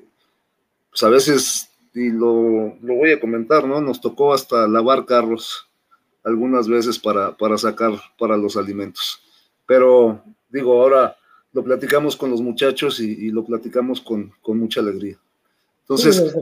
pues 0.91 1.03
a 1.03 1.09
veces 1.09 1.69
y 1.95 2.11
lo, 2.11 2.77
voy 2.81 3.13
a 3.13 3.21
comentar, 3.21 3.67
¿no? 3.67 3.81
Nos 3.81 4.01
tocó 4.01 4.35
hasta 4.35 4.67
lavar 4.67 5.07
carros 5.07 5.71
algunas 6.25 6.67
veces 6.69 6.99
para, 6.99 7.37
para 7.37 7.57
sacar 7.57 7.93
para 8.19 8.37
los 8.37 8.57
alimentos. 8.57 9.23
Pero 9.67 10.23
digo, 10.49 10.83
ahora 10.83 11.17
lo 11.53 11.63
platicamos 11.63 12.17
con 12.17 12.31
los 12.31 12.41
muchachos 12.41 12.99
y, 12.99 13.31
lo 13.31 13.45
platicamos 13.45 14.01
con, 14.01 14.33
mucha 14.45 14.81
alegría. 14.81 15.19
Entonces, 15.83 16.35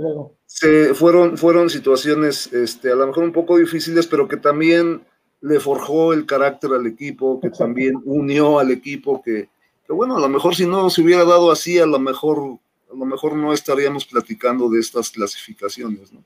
se 0.47 0.95
fueron, 0.95 1.37
fueron 1.37 1.69
situaciones 1.69 2.51
este, 2.53 2.91
a 2.91 2.95
lo 2.95 3.07
mejor 3.07 3.25
un 3.25 3.33
poco 3.33 3.59
difíciles, 3.59 4.07
pero 4.07 4.27
que 4.27 4.39
también 4.39 5.05
le 5.43 5.61
forjó 5.61 6.13
el 6.15 6.25
carácter 6.25 6.73
al 6.73 6.87
equipo, 6.87 7.41
que 7.41 7.51
también 7.51 8.01
unió 8.05 8.59
al 8.59 8.71
equipo, 8.71 9.21
que, 9.21 9.51
que, 9.87 9.93
bueno, 9.93 10.17
a 10.17 10.21
lo 10.21 10.29
mejor 10.29 10.55
si 10.55 10.67
no 10.67 10.89
se 10.89 11.03
hubiera 11.03 11.25
dado 11.25 11.51
así, 11.51 11.79
a 11.79 11.87
lo 11.87 11.99
mejor 11.99 12.59
a 12.93 12.97
lo 12.97 13.07
mejor 13.07 13.35
no 13.35 13.53
estaríamos 13.53 14.05
platicando 14.05 14.69
de 14.69 14.81
estas 14.81 15.11
clasificaciones. 15.11 16.13
¿no? 16.13 16.23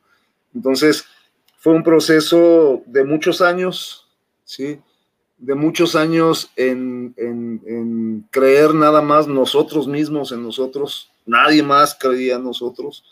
Entonces, 0.55 1.05
fue 1.59 1.75
un 1.75 1.83
proceso 1.83 2.83
de 2.87 3.05
muchos 3.05 3.41
años, 3.41 4.09
¿sí? 4.45 4.79
De 5.39 5.55
muchos 5.55 5.95
años 5.95 6.51
en, 6.57 7.15
creer 8.31 8.75
nada 8.75 9.03
más 9.03 9.29
nosotros 9.29 9.87
mismos 9.87 10.33
en 10.33 10.43
nosotros, 10.43 11.11
nadie 11.27 11.63
más 11.63 11.95
creía 11.95 12.37
en 12.37 12.45
nosotros 12.45 13.05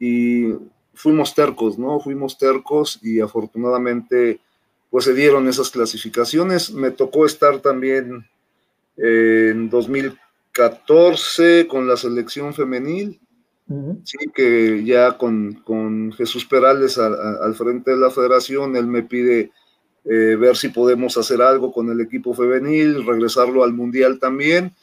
y 0.00 0.54
fuimos 0.94 1.34
tercos, 1.34 1.78
¿no? 1.78 2.00
Fuimos 2.00 2.36
tercos 2.36 2.98
y 3.02 3.20
afortunadamente 3.20 4.40
pues 4.90 5.04
se 5.04 5.14
dieron 5.14 5.46
esas 5.46 5.70
clasificaciones. 5.70 6.72
Me 6.72 6.90
tocó 6.90 7.26
estar 7.26 7.60
también 7.60 8.26
en 8.96 9.68
2000 9.68 10.18
14 10.52 11.66
con 11.68 11.86
la 11.86 11.96
selección 11.96 12.54
femenil, 12.54 13.20
sí, 14.04 14.18
que 14.34 14.84
ya 14.84 15.16
con, 15.18 16.12
Jesús 16.16 16.44
Perales 16.46 16.98
al 16.98 17.54
frente 17.54 17.90
de 17.92 17.98
la 17.98 18.10
federación, 18.10 18.76
él 18.76 18.86
me 18.86 19.02
pide 19.02 19.52
eh, 20.04 20.36
ver 20.36 20.56
si 20.56 20.68
podemos 20.68 21.16
hacer 21.16 21.42
algo 21.42 21.72
con 21.72 21.90
el 21.90 22.00
equipo 22.00 22.34
femenil, 22.34 23.04
regresarlo 23.06 23.62
al 23.62 23.72
mundial 23.72 24.18
también. 24.18 24.74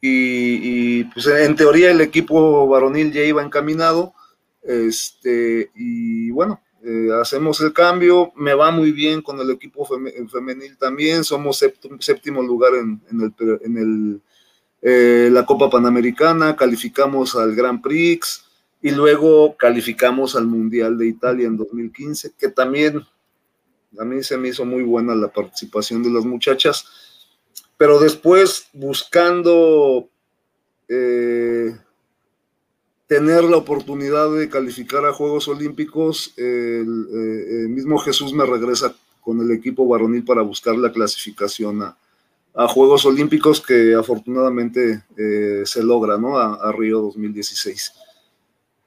Y, 0.00 1.04
pues 1.04 1.26
en 1.26 1.56
teoría 1.56 1.90
el 1.90 2.00
equipo 2.00 2.68
varonil 2.68 3.12
ya 3.12 3.22
iba 3.22 3.42
encaminado. 3.42 4.14
Este, 4.62 5.70
y 5.74 6.30
bueno, 6.30 6.60
eh, 6.84 7.08
hacemos 7.20 7.60
el 7.60 7.72
cambio, 7.72 8.32
me 8.36 8.54
va 8.54 8.70
muy 8.70 8.92
bien 8.92 9.22
con 9.22 9.40
el 9.40 9.50
equipo 9.50 9.84
femenil 10.30 10.76
también, 10.78 11.24
somos 11.24 11.64
séptimo, 12.00 12.42
lugar 12.42 12.74
en, 12.74 13.00
en 13.10 13.78
el 13.78 14.22
eh, 14.80 15.28
la 15.32 15.44
Copa 15.44 15.68
Panamericana, 15.68 16.54
calificamos 16.54 17.34
al 17.34 17.54
Grand 17.54 17.82
Prix 17.82 18.44
y 18.80 18.92
luego 18.92 19.56
calificamos 19.56 20.36
al 20.36 20.46
Mundial 20.46 20.96
de 20.96 21.08
Italia 21.08 21.46
en 21.46 21.56
2015, 21.56 22.32
que 22.38 22.48
también 22.48 23.04
a 23.98 24.04
mí 24.04 24.22
se 24.22 24.36
me 24.38 24.48
hizo 24.48 24.64
muy 24.64 24.82
buena 24.82 25.14
la 25.14 25.28
participación 25.28 26.02
de 26.02 26.10
las 26.10 26.24
muchachas, 26.24 26.86
pero 27.76 27.98
después 27.98 28.68
buscando 28.72 30.08
eh, 30.88 31.76
tener 33.08 33.44
la 33.44 33.56
oportunidad 33.56 34.32
de 34.32 34.48
calificar 34.48 35.04
a 35.06 35.12
Juegos 35.12 35.48
Olímpicos, 35.48 36.34
el, 36.36 36.44
eh, 37.12 37.62
el 37.62 37.68
mismo 37.70 37.98
Jesús 37.98 38.32
me 38.32 38.46
regresa 38.46 38.94
con 39.20 39.40
el 39.40 39.50
equipo 39.50 39.88
varonil 39.88 40.24
para 40.24 40.42
buscar 40.42 40.76
la 40.76 40.92
clasificación 40.92 41.82
a, 41.82 41.98
a 42.58 42.66
Juegos 42.66 43.06
Olímpicos 43.06 43.60
que 43.60 43.94
afortunadamente 43.94 45.04
eh, 45.16 45.62
se 45.64 45.80
logra, 45.80 46.18
¿no? 46.18 46.38
A, 46.38 46.72
Río 46.72 47.00
2016. 47.02 47.92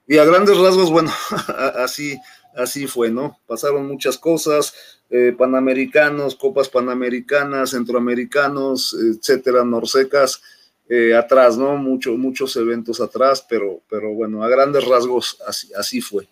Y 0.08 0.18
a 0.18 0.26
grandes 0.26 0.58
rasgos, 0.58 0.92
bueno, 0.92 1.10
así, 1.78 2.18
así 2.54 2.86
fue, 2.86 3.10
¿no? 3.10 3.38
Pasaron 3.48 3.88
muchas 3.88 4.18
cosas, 4.18 4.74
eh, 5.10 5.34
panamericanos, 5.38 6.36
copas 6.36 6.68
panamericanas, 6.68 7.70
centroamericanos, 7.70 8.94
etcétera, 8.94 9.64
norsecas, 9.64 10.42
eh, 10.90 11.16
atrás, 11.16 11.58
¿no? 11.58 11.78
Mucho, 11.78 12.18
muchos 12.18 12.54
eventos 12.58 13.00
atrás, 13.00 13.46
pero, 13.48 13.80
pero 13.90 14.14
bueno, 14.14 14.44
a 14.44 14.50
grandes 14.50 14.86
rasgos 14.86 15.38
así, 15.48 15.74
así 15.76 16.02
fue. 16.02 16.28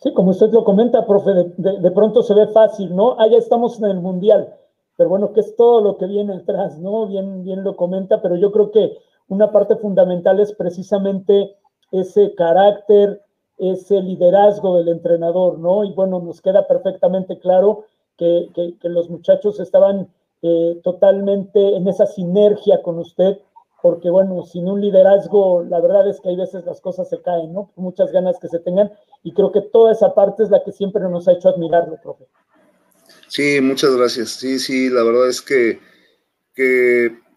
Sí, 0.00 0.14
como 0.14 0.30
usted 0.30 0.50
lo 0.52 0.62
comenta, 0.62 1.04
profe, 1.04 1.30
de, 1.32 1.80
de 1.80 1.90
pronto 1.90 2.22
se 2.22 2.32
ve 2.32 2.46
fácil, 2.54 2.94
¿no? 2.94 3.18
Ah, 3.18 3.26
ya 3.28 3.38
estamos 3.38 3.76
en 3.80 3.86
el 3.86 3.98
Mundial 3.98 4.54
pero 5.00 5.08
bueno, 5.08 5.32
que 5.32 5.40
es 5.40 5.56
todo 5.56 5.80
lo 5.80 5.96
que 5.96 6.04
viene 6.04 6.34
atrás, 6.34 6.78
¿no? 6.78 7.06
Bien, 7.06 7.42
bien 7.42 7.64
lo 7.64 7.74
comenta, 7.74 8.20
pero 8.20 8.36
yo 8.36 8.52
creo 8.52 8.70
que 8.70 8.98
una 9.28 9.50
parte 9.50 9.76
fundamental 9.76 10.40
es 10.40 10.52
precisamente 10.52 11.56
ese 11.90 12.34
carácter, 12.34 13.22
ese 13.56 14.02
liderazgo 14.02 14.76
del 14.76 14.88
entrenador, 14.88 15.58
¿no? 15.58 15.84
Y 15.84 15.94
bueno, 15.94 16.20
nos 16.20 16.42
queda 16.42 16.66
perfectamente 16.66 17.38
claro 17.38 17.84
que, 18.18 18.50
los 18.82 19.08
muchachos 19.08 19.58
estaban 19.58 20.10
eh, 20.42 20.78
totalmente 20.84 21.76
en 21.76 21.88
esa 21.88 22.04
sinergia 22.04 22.82
con 22.82 22.98
usted, 22.98 23.38
porque 23.80 24.10
bueno, 24.10 24.42
sin 24.42 24.68
un 24.68 24.82
liderazgo, 24.82 25.62
la 25.62 25.80
verdad 25.80 26.06
es 26.08 26.20
que 26.20 26.28
hay 26.28 26.36
veces 26.36 26.66
las 26.66 26.82
cosas 26.82 27.08
se 27.08 27.22
caen, 27.22 27.54
¿no? 27.54 27.70
muchas 27.76 28.12
ganas 28.12 28.38
que 28.38 28.48
se 28.48 28.58
tengan, 28.58 28.92
y 29.22 29.32
creo 29.32 29.50
que 29.50 29.62
toda 29.62 29.92
esa 29.92 30.12
parte 30.12 30.42
es 30.42 30.50
la 30.50 30.62
que 30.62 30.72
siempre 30.72 31.00
nos 31.08 31.26
ha 31.26 31.32
hecho 31.32 31.48
admirarlo, 31.48 31.96
profe. 32.02 32.26
Sí, 33.30 33.60
muchas 33.60 33.94
gracias. 33.94 34.30
Sí, 34.30 34.58
sí, 34.58 34.90
la 34.90 35.04
verdad 35.04 35.28
es 35.28 35.40
que, 35.40 35.78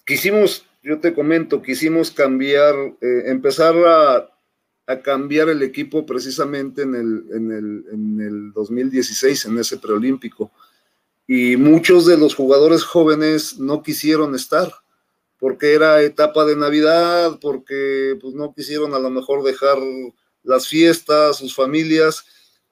quisimos 0.05 0.65
yo 0.81 0.99
te 0.99 1.13
comento, 1.13 1.61
quisimos 1.61 2.09
cambiar, 2.11 2.75
eh, 2.99 3.23
empezar 3.27 3.75
a, 3.87 4.29
cambiar 5.01 5.47
el 5.47 5.61
equipo 5.61 6.05
precisamente 6.05 6.81
en 6.81 6.95
el, 6.95 7.23
en, 7.31 7.51
el, 7.51 7.85
en 7.93 8.19
el 8.19 8.51
2016, 8.53 9.45
en 9.45 9.59
ese 9.59 9.77
preolímpico. 9.77 10.51
Y 11.27 11.55
muchos 11.57 12.05
de 12.05 12.17
los 12.17 12.35
jugadores 12.35 12.83
jóvenes 12.83 13.59
no 13.59 13.81
quisieron 13.81 14.35
estar 14.35 14.73
porque 15.39 15.73
era 15.73 16.01
etapa 16.01 16.43
de 16.45 16.55
Navidad, 16.55 17.37
porque 17.39 18.17
pues, 18.19 18.33
no 18.33 18.53
quisieron 18.53 18.93
a 18.93 18.99
lo 18.99 19.09
mejor 19.09 19.43
dejar 19.43 19.77
las 20.41 20.67
fiestas, 20.67 21.37
sus 21.37 21.53
familias, 21.53 22.25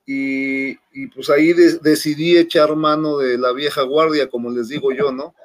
y, 0.05 0.75
pues 1.07 1.29
ahí 1.29 1.53
decidí 1.53 2.37
echar 2.37 2.75
mano 2.75 3.17
de 3.17 3.37
la 3.37 3.53
vieja 3.53 3.83
guardia, 3.83 4.29
como 4.29 4.49
les 4.49 4.67
digo 4.67 4.91
yo, 4.91 5.11
¿no? 5.11 5.35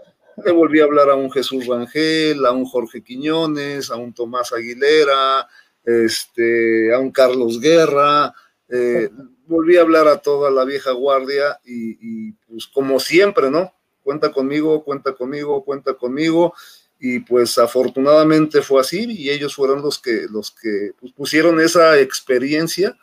Le 0.44 0.52
volví 0.52 0.80
a 0.80 0.84
hablar 0.84 1.10
a 1.10 1.14
un 1.14 1.30
Jesús 1.30 1.66
Rangel, 1.66 2.44
a 2.44 2.52
un 2.52 2.64
Jorge 2.64 3.02
Quiñones, 3.02 3.90
a 3.90 3.96
un 3.96 4.12
Tomás 4.12 4.52
Aguilera, 4.52 5.46
este, 5.84 6.92
a 6.92 6.98
un 6.98 7.10
Carlos 7.10 7.60
Guerra, 7.60 8.34
eh, 8.68 9.08
volví 9.46 9.76
a 9.76 9.82
hablar 9.82 10.08
a 10.08 10.18
toda 10.18 10.50
la 10.50 10.64
vieja 10.64 10.90
guardia 10.92 11.60
y, 11.64 12.32
pues 12.32 12.66
como 12.66 12.98
siempre, 12.98 13.50
¿no? 13.50 13.72
Cuenta 14.02 14.32
conmigo, 14.32 14.84
cuenta 14.84 15.12
conmigo, 15.14 15.64
cuenta 15.64 15.94
conmigo 15.94 16.54
y 16.98 17.20
pues 17.20 17.58
afortunadamente 17.58 18.62
fue 18.62 18.80
así 18.80 19.06
y 19.08 19.30
ellos 19.30 19.54
fueron 19.54 19.82
los 19.82 19.98
que, 19.98 20.26
los 20.30 20.50
que 20.50 20.92
pues, 20.98 21.12
pusieron 21.12 21.60
esa 21.60 21.98
experiencia 22.00 22.96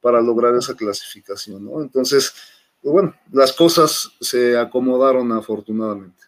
para 0.00 0.20
lograr 0.20 0.54
esa 0.54 0.74
clasificación, 0.74 1.64
¿no? 1.64 1.82
Entonces, 1.82 2.32
pues, 2.82 2.92
bueno, 2.92 3.14
las 3.32 3.52
cosas 3.52 4.10
se 4.20 4.56
acomodaron 4.56 5.30
afortunadamente. 5.32 6.24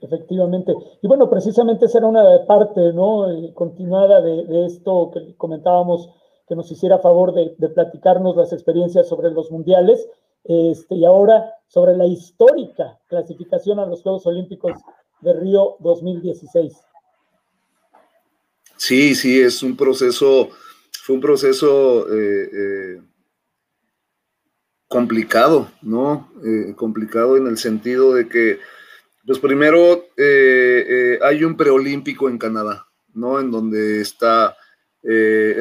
Efectivamente. 0.00 0.72
Y 1.02 1.08
bueno, 1.08 1.28
precisamente 1.28 1.86
esa 1.86 1.98
era 1.98 2.06
una 2.06 2.22
parte, 2.46 2.92
¿no? 2.92 3.30
Eh, 3.30 3.52
continuada 3.52 4.20
de, 4.20 4.66
esto 4.66 5.10
que 5.12 5.34
comentábamos, 5.36 6.10
que 6.48 6.54
nos 6.54 6.70
hiciera 6.70 6.98
favor 6.98 7.34
de, 7.34 7.54
de, 7.58 7.68
platicarnos 7.68 8.36
las 8.36 8.52
experiencias 8.52 9.08
sobre 9.08 9.30
los 9.32 9.50
mundiales, 9.50 10.08
este, 10.44 10.94
y 10.94 11.04
ahora 11.04 11.52
sobre 11.66 11.96
la 11.96 12.06
histórica 12.06 12.98
clasificación 13.08 13.78
a 13.80 13.86
los 13.86 14.02
Juegos 14.02 14.24
Olímpicos 14.26 14.72
de 15.20 15.32
Río 15.32 15.76
2016. 15.80 16.72
Sí, 18.76 19.14
sí, 19.14 19.40
es 19.40 19.62
un 19.62 19.76
proceso, 19.76 20.48
fue 21.08 21.14
un 21.14 21.22
proceso 21.22 22.06
eh, 22.12 22.50
eh, 22.52 23.02
complicado, 24.88 25.72
¿no? 25.80 26.30
Eh, 26.44 26.74
complicado 26.76 27.38
en 27.38 27.46
el 27.46 27.56
sentido 27.56 28.12
de 28.12 28.28
que, 28.28 28.60
pues 29.26 29.38
primero 29.38 30.04
hay 30.18 31.44
un 31.44 31.56
preolímpico 31.56 32.28
en 32.28 32.36
Canadá, 32.36 32.88
¿no? 33.14 33.40
En 33.40 33.50
donde 33.50 34.02
está, 34.02 34.54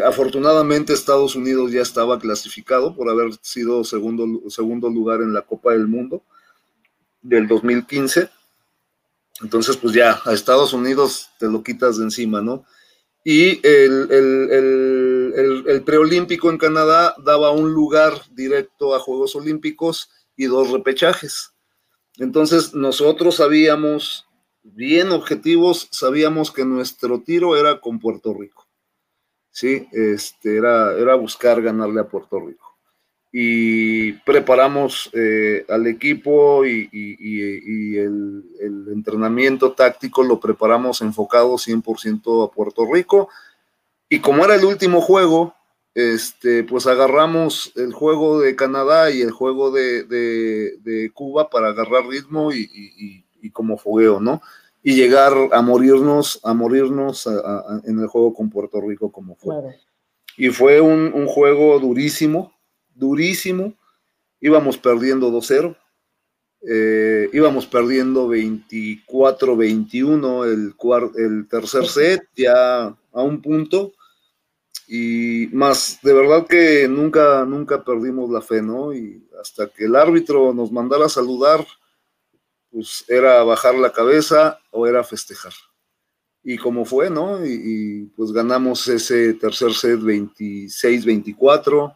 afortunadamente 0.05 0.91
Estados 0.91 1.37
Unidos 1.37 1.71
ya 1.71 1.81
estaba 1.81 2.19
clasificado 2.19 2.93
por 2.93 3.09
haber 3.09 3.31
sido 3.41 3.85
segundo, 3.85 4.49
segundo 4.49 4.89
lugar 4.89 5.21
en 5.21 5.33
la 5.33 5.43
Copa 5.43 5.71
del 5.71 5.87
Mundo 5.87 6.23
del 7.21 7.47
2015 7.47 8.29
entonces, 9.41 9.77
pues 9.77 9.93
ya, 9.93 10.19
a 10.25 10.33
Estados 10.33 10.73
Unidos 10.73 11.29
te 11.37 11.47
lo 11.47 11.61
quitas 11.61 11.97
de 11.97 12.05
encima, 12.05 12.41
¿no? 12.41 12.65
Y 13.29 13.59
el, 13.67 14.07
preolímpico 15.85 16.49
en 16.49 16.57
Canadá 16.57 17.13
daba 17.17 17.51
un 17.51 17.73
lugar 17.73 18.13
directo 18.31 18.95
a 18.95 19.01
Juegos 19.01 19.35
Olímpicos 19.35 20.09
y 20.37 20.45
dos 20.45 20.71
repechajes. 20.71 21.51
Entonces, 22.19 22.73
nosotros 22.73 23.35
sabíamos, 23.35 24.29
bien 24.63 25.11
objetivos, 25.11 25.89
sabíamos 25.91 26.51
que 26.51 26.63
nuestro 26.63 27.21
tiro 27.21 27.57
era 27.57 27.81
con 27.81 27.99
Puerto 27.99 28.33
Rico. 28.33 28.65
Sí, 29.51 29.89
este, 29.91 30.55
era, 30.55 30.97
era 30.97 31.15
buscar 31.15 31.61
ganarle 31.61 31.99
a 31.99 32.07
Puerto 32.07 32.39
Rico 32.39 32.66
y 33.39 34.13
preparamos 34.13 35.11
eh, 35.13 35.63
al 35.69 35.85
equipo 35.85 36.65
y, 36.65 36.89
el, 37.95 38.43
entrenamiento 38.91 39.73
táctico 39.73 40.23
lo 40.23 40.39
preparamos 40.39 41.01
enfocado 41.01 41.53
100% 41.53 42.43
a 42.43 42.51
Puerto 42.51 42.91
Rico. 42.91 43.29
Y 44.09 44.21
como 44.21 44.43
era 44.43 44.55
el 44.55 44.65
último 44.65 45.01
juego, 45.01 45.53
este, 45.93 46.63
pues 46.63 46.87
agarramos 46.87 47.71
el 47.75 47.93
juego 47.93 48.39
de 48.39 48.55
Canadá 48.55 49.11
y 49.11 49.21
el 49.21 49.29
juego 49.29 49.69
de, 49.69 51.11
Cuba 51.13 51.51
para 51.51 51.67
agarrar 51.67 52.07
ritmo 52.07 52.51
y, 52.51 53.23
como 53.53 53.77
fogueo, 53.77 54.19
¿no? 54.19 54.41
Y 54.81 54.95
llegar 54.95 55.33
a 55.51 55.61
morirnos, 55.61 56.39
a 56.43 56.55
morirnos 56.55 57.27
en 57.83 57.99
el 57.99 58.07
juego 58.07 58.33
con 58.33 58.49
Puerto 58.49 58.81
Rico 58.81 59.11
como 59.11 59.35
fue. 59.35 59.53
Y 60.37 60.49
fue 60.49 60.81
un, 60.81 61.11
un 61.13 61.27
juego 61.27 61.77
durísimo, 61.77 62.56
durísimo. 62.97 63.73
Íbamos 64.39 64.77
perdiendo 64.77 65.31
2-0. 65.31 65.75
Eh, 66.69 67.29
íbamos 67.33 67.67
perdiendo 67.67 68.27
24-21 68.29 70.45
el, 70.45 70.73
el 71.15 71.47
tercer 71.47 71.87
set, 71.87 72.27
ya 72.35 72.87
a 72.87 73.21
un 73.21 73.41
punto. 73.41 73.93
Y 74.87 75.49
más, 75.51 75.99
de 76.01 76.13
verdad 76.13 76.47
que 76.47 76.87
nunca, 76.87 77.45
nunca 77.45 77.83
perdimos 77.83 78.29
la 78.29 78.41
fe, 78.41 78.61
¿no? 78.61 78.93
Y 78.93 79.27
hasta 79.39 79.67
que 79.67 79.85
el 79.85 79.95
árbitro 79.95 80.53
nos 80.53 80.71
mandara 80.71 81.05
a 81.05 81.09
saludar, 81.09 81.65
pues 82.71 83.05
era 83.07 83.43
bajar 83.43 83.75
la 83.75 83.91
cabeza 83.91 84.59
o 84.71 84.87
era 84.87 85.03
festejar. 85.03 85.53
Y 86.43 86.57
como 86.57 86.85
fue, 86.85 87.09
¿no? 87.09 87.45
Y, 87.45 87.51
y 87.51 88.03
pues 88.15 88.31
ganamos 88.31 88.87
ese 88.87 89.33
tercer 89.33 89.73
set 89.73 89.99
26-24 89.99 91.93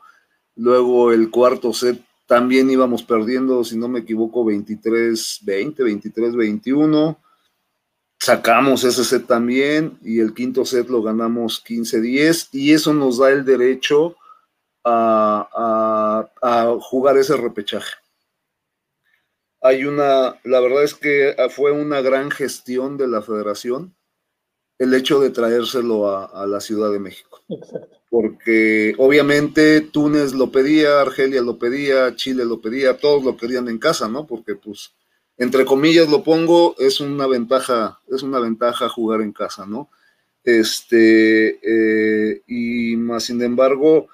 Luego 0.61 1.11
el 1.11 1.31
cuarto 1.31 1.73
set 1.73 1.99
también 2.27 2.69
íbamos 2.69 3.01
perdiendo, 3.01 3.63
si 3.63 3.75
no 3.75 3.87
me 3.87 4.01
equivoco, 4.01 4.45
23-20, 4.45 5.75
23-21. 5.75 7.17
Sacamos 8.19 8.83
ese 8.83 9.03
set 9.03 9.25
también 9.25 9.97
y 10.03 10.19
el 10.19 10.35
quinto 10.35 10.63
set 10.63 10.87
lo 10.87 11.01
ganamos 11.01 11.65
15-10 11.65 12.49
y 12.51 12.73
eso 12.73 12.93
nos 12.93 13.17
da 13.17 13.31
el 13.31 13.43
derecho 13.43 14.15
a, 14.83 16.29
a, 16.43 16.77
jugar 16.79 17.17
ese 17.17 17.35
repechaje. 17.37 17.95
Hay 19.61 19.85
una, 19.85 20.39
la 20.43 20.59
verdad 20.59 20.83
es 20.83 20.93
que 20.93 21.35
fue 21.49 21.71
una 21.71 22.01
gran 22.01 22.29
gestión 22.29 22.97
de 22.97 23.07
la 23.07 23.23
federación 23.23 23.95
el 24.77 24.93
hecho 24.93 25.19
de 25.19 25.31
traérselo 25.31 26.07
a, 26.07 26.45
la 26.45 26.59
Ciudad 26.59 26.91
de 26.91 26.99
México. 26.99 27.41
Exacto. 27.49 28.00
Porque 28.11 28.93
obviamente 28.99 29.81
Túnez 29.81 30.33
lo 30.33 30.51
pedía, 30.51 31.01
Argelia 31.01 31.41
lo 31.41 31.57
pedía, 31.57 32.15
Chile 32.15 32.45
lo 32.45 32.61
pedía, 32.61 32.97
todos 32.97 33.23
lo 33.23 33.37
querían 33.37 33.69
en 33.69 33.79
casa, 33.79 34.07
¿no? 34.07 34.27
Porque 34.27 34.53
pues, 34.55 34.91
entre 35.37 35.65
comillas 35.65 36.09
lo 36.09 36.21
pongo, 36.21 36.75
es 36.77 36.99
una 36.99 37.25
ventaja, 37.25 37.99
es 38.09 38.21
una 38.21 38.39
ventaja 38.39 38.89
jugar 38.89 39.21
en 39.21 39.31
casa, 39.31 39.65
¿no? 39.65 39.89
Este, 40.43 41.59
eh, 41.63 42.41
y 42.47 42.97
más 42.97 43.23
sin 43.23 43.41
embargo, 43.41 44.09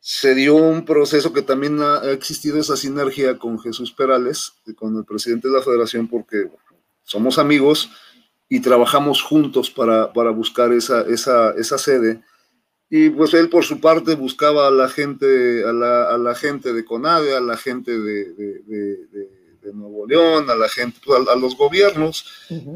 se 0.00 0.34
dio 0.34 0.56
un 0.56 0.84
proceso 0.84 1.32
que 1.32 1.42
también 1.42 1.80
ha, 1.80 2.10
existido 2.10 2.58
esa 2.58 2.76
sinergia 2.76 3.38
con 3.38 3.58
Jesús 3.60 3.92
Perales, 3.92 4.52
con 4.76 4.96
el 4.96 5.04
presidente 5.04 5.48
de 5.48 5.54
la 5.54 5.62
federación, 5.62 6.08
porque 6.08 6.50
somos 7.04 7.38
amigos, 7.38 7.90
y 8.48 8.60
trabajamos 8.60 9.22
juntos 9.22 9.70
para, 9.70 10.06
buscar 10.30 10.72
esa, 10.72 11.02
esa, 11.02 11.50
esa, 11.52 11.78
sede. 11.78 12.22
Y 12.88 13.10
pues 13.10 13.34
él 13.34 13.48
por 13.48 13.64
su 13.64 13.80
parte 13.80 14.14
buscaba 14.14 14.68
a 14.68 14.70
la 14.70 14.88
gente, 14.88 15.64
a 15.64 15.72
la, 15.72 16.10
a 16.10 16.18
la 16.18 16.34
gente 16.34 16.72
de 16.72 16.84
CONADE, 16.84 17.36
a 17.36 17.40
la 17.40 17.56
gente 17.56 17.98
de, 17.98 18.32
de, 18.32 19.72
Nuevo 19.74 20.06
León, 20.06 20.48
a 20.48 20.54
la 20.54 20.68
gente, 20.68 21.00
pues, 21.04 21.26
a, 21.28 21.34
los 21.34 21.56
gobiernos. 21.56 22.24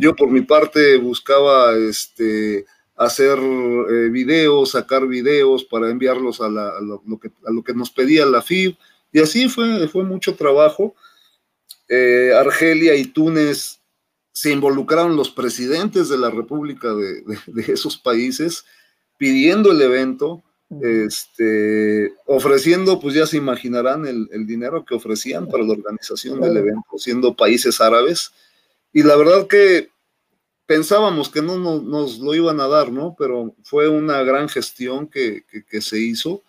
Yo 0.01 0.17
por 0.17 0.29
mi 0.29 0.41
parte 0.41 0.97
buscaba 0.97 1.77
este, 1.77 2.67
hacer 2.97 3.39
eh, 3.39 4.09
videos, 4.11 4.73
sacar 4.73 5.07
videos 5.07 5.65
para 5.65 5.89
enviarlos 5.89 6.41
a, 6.41 6.49
lo, 6.49 7.21
que, 7.21 7.31
a 7.47 7.53
lo 7.53 7.63
que 7.63 7.75
nos 7.75 7.91
pedía 7.91 8.27
la 8.27 8.43
FIB. 8.43 8.77
Y 9.13 9.21
así 9.21 9.49
fue, 9.49 9.87
fue 9.87 10.03
mucho 10.03 10.35
trabajo. 10.35 10.97
Eh, 11.89 12.33
Argelia 12.37 12.95
y 12.95 13.05
Túnez 13.05 13.81
se 14.33 14.53
involucraron 14.53 15.17
los 15.17 15.31
presidentes 15.31 16.09
de 16.09 16.19
la 16.19 16.31
República 16.31 16.95
de, 16.95 17.23
esos 17.73 17.99
países 17.99 18.65
pidiendo 19.21 19.71
el 19.71 19.83
evento, 19.83 20.43
este, 20.81 22.15
ofreciendo, 22.25 22.99
pues 22.99 23.15
ya 23.15 23.27
se 23.27 23.37
imaginarán 23.37 24.07
el, 24.07 24.47
dinero 24.47 24.83
que 24.83 24.95
ofrecían 24.95 25.47
para 25.47 25.63
la 25.63 25.75
organización 25.75 26.41
del 26.41 26.57
evento, 26.57 26.97
siendo 26.97 27.37
países 27.37 27.83
árabes. 27.83 28.33
Y 28.95 29.03
la 29.03 29.17
verdad 29.17 29.47
que 29.47 29.91
pensábamos 30.65 31.29
que 31.29 31.43
no, 31.43 31.59
nos 31.59 32.19
lo 32.19 32.35
iban 32.35 32.61
a 32.61 32.67
dar, 32.67 32.91
¿no? 32.91 33.15
Pero 33.19 33.55
fue 33.63 33.91
una 33.91 34.23
gran 34.23 34.49
gestión 34.49 35.07
que, 35.07 35.45
se 35.83 35.99
hizo 35.99 36.43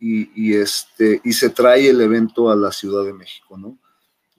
y, 0.00 0.54
este, 0.54 1.20
y 1.22 1.34
se 1.34 1.50
trae 1.50 1.90
el 1.90 2.00
evento 2.00 2.50
a 2.50 2.56
la 2.56 2.72
Ciudad 2.72 3.04
de 3.04 3.12
México, 3.12 3.58
¿no? 3.58 3.78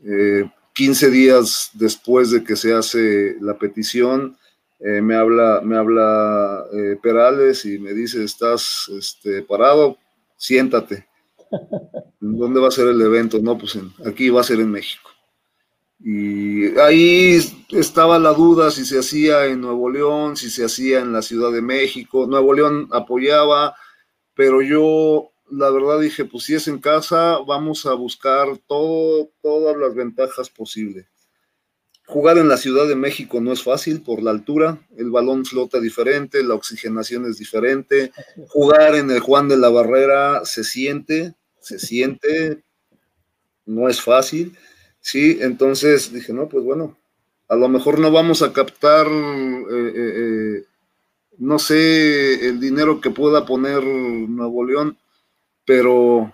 Eh, 0.04 0.50
15 0.74 1.12
días 1.12 1.70
después 1.74 2.32
de 2.32 2.44
que 2.44 2.56
se 2.56 2.74
hace 2.74 3.36
la 3.42 3.60
petición, 3.60 4.39
eh, 4.80 5.02
me 5.02 5.16
habla, 5.16 5.62
me 5.64 5.78
habla 5.78 6.66
eh, 6.72 6.98
Perales 7.02 7.66
y 7.66 7.80
me 7.80 7.94
dice, 7.94 8.24
estás 8.24 8.90
este, 8.98 9.42
parado, 9.44 9.98
siéntate. 10.38 11.08
¿Dónde 12.20 12.60
va 12.60 12.70
a 12.70 12.72
ser 12.72 12.88
el 12.88 13.02
evento? 13.02 13.40
No, 13.40 13.58
pues 13.58 13.78
aquí 14.06 14.30
va 14.30 14.42
a 14.42 14.46
ser 14.46 14.60
en 14.60 14.72
México. 14.72 15.10
Y 16.02 16.78
ahí 16.80 17.38
estaba 17.72 18.18
la 18.20 18.32
duda 18.32 18.72
si 18.72 18.86
se 18.86 19.00
hacía 19.00 19.46
en 19.48 19.60
Nuevo 19.60 19.90
León, 19.90 20.38
si 20.38 20.50
se 20.50 20.64
hacía 20.64 21.02
en 21.02 21.12
la 21.12 21.22
Ciudad 21.22 21.52
de 21.52 21.62
México. 21.62 22.26
Nuevo 22.26 22.54
León 22.54 22.88
apoyaba, 22.92 23.76
pero 24.34 24.62
yo 24.62 25.32
la 25.52 25.70
verdad 25.72 26.00
dije, 26.00 26.24
pues 26.24 26.46
si 26.46 26.56
es 26.56 26.70
en 26.70 26.80
casa, 26.80 27.40
vamos 27.46 27.86
a 27.86 27.94
buscar 27.96 28.48
todo, 28.68 29.30
todas 29.42 29.76
las 29.76 29.94
ventajas 29.94 30.50
posibles. 30.50 31.06
Jugar 32.10 32.40
en 32.40 32.48
la 32.48 32.58
Ciudad 32.58 32.88
de 32.88 32.96
México 32.96 33.40
no 33.40 33.52
es 33.52 33.62
fácil 33.62 34.02
por 34.02 34.24
la 34.24 34.32
altura, 34.32 34.80
el 34.98 35.12
balón 35.12 35.46
flota 35.46 35.80
diferente, 35.80 36.44
la 36.44 36.56
oxigenación 36.56 37.30
es 37.30 37.38
diferente. 37.38 38.12
Jugar 38.48 38.96
en 38.96 39.12
el 39.12 39.20
Juan 39.20 39.48
de 39.48 39.58
la 39.58 39.70
Barrera 39.70 40.44
se 40.44 40.64
siente, 40.64 41.36
se 41.60 41.78
siente, 41.78 42.64
no 43.68 43.88
es 43.88 44.02
fácil. 44.02 44.58
Sí, 45.00 45.38
entonces 45.40 46.12
dije, 46.12 46.34
no, 46.34 46.50
pues 46.50 46.64
bueno, 46.64 46.98
a 47.48 47.56
lo 47.56 47.70
mejor 47.70 48.00
no 48.00 48.12
vamos 48.12 48.42
a 48.42 48.54
captar, 48.54 49.06
eh, 49.06 49.94
eh, 49.96 50.14
eh, 50.16 50.64
no 51.38 51.60
sé, 51.60 52.48
el 52.48 52.60
dinero 52.60 53.02
que 53.02 53.12
pueda 53.12 53.46
poner 53.46 53.84
Nuevo 53.84 54.66
León, 54.66 54.98
pero 55.64 56.34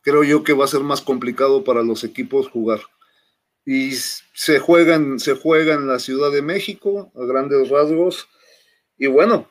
creo 0.00 0.24
yo 0.24 0.42
que 0.42 0.54
va 0.54 0.64
a 0.64 0.68
ser 0.74 0.80
más 0.80 1.02
complicado 1.02 1.62
para 1.62 1.84
los 1.84 2.02
equipos 2.02 2.48
jugar. 2.48 2.80
Y 3.64 3.92
se 3.92 4.58
juega, 4.58 4.96
en, 4.96 5.20
se 5.20 5.34
juega 5.34 5.74
en 5.74 5.86
la 5.86 5.98
Ciudad 5.98 6.32
de 6.32 6.42
México, 6.42 7.12
a 7.14 7.24
grandes 7.24 7.68
rasgos. 7.68 8.28
Y 8.98 9.06
bueno, 9.06 9.48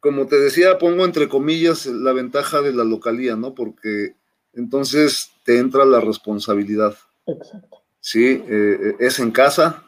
como 0.00 0.26
te 0.26 0.38
decía, 0.38 0.78
pongo 0.78 1.04
entre 1.04 1.28
comillas 1.28 1.86
la 1.86 2.12
ventaja 2.12 2.60
de 2.60 2.72
la 2.72 2.84
localía, 2.84 3.36
¿no? 3.36 3.54
Porque 3.54 4.16
entonces 4.52 5.30
te 5.44 5.58
entra 5.58 5.84
la 5.84 6.00
responsabilidad. 6.00 6.96
Exacto. 7.26 7.82
Sí, 8.00 8.42
eh, 8.48 8.94
es 9.00 9.18
en 9.18 9.32
casa, 9.32 9.84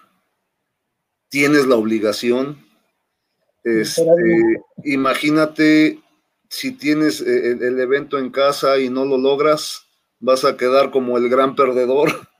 tienes 1.28 1.66
la 1.66 1.76
obligación. 1.76 2.66
Este, 3.62 4.02
imagínate 4.84 6.00
si 6.48 6.72
tienes 6.72 7.20
eh, 7.20 7.52
el, 7.52 7.78
evento 7.78 8.18
en 8.18 8.30
casa 8.30 8.78
y 8.78 8.88
no 8.88 9.04
lo 9.04 9.18
logras, 9.18 9.86
vas 10.18 10.44
a 10.44 10.56
quedar 10.56 10.90
como 10.90 11.18
el 11.18 11.28
gran 11.28 11.54
perdedor. 11.54 12.10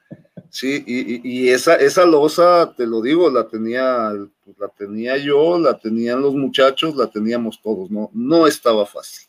Sí, 0.50 0.82
y, 0.87 1.48
esa, 1.50 1.76
esa 1.76 2.06
losa, 2.06 2.72
te 2.76 2.87
lo 2.87 3.02
digo, 3.02 3.30
la 3.30 3.46
tenía, 3.48 4.12
la 4.58 4.68
tenía 4.76 5.16
yo, 5.18 5.58
la 5.58 5.78
tenían 5.78 6.22
los 6.22 6.34
muchachos, 6.34 6.96
la 6.96 7.11
teníamos 7.11 7.61
todos, 7.62 7.90
¿no? 7.90 8.11
No 8.14 8.46
estaba 8.46 8.87
fácil, 8.87 9.28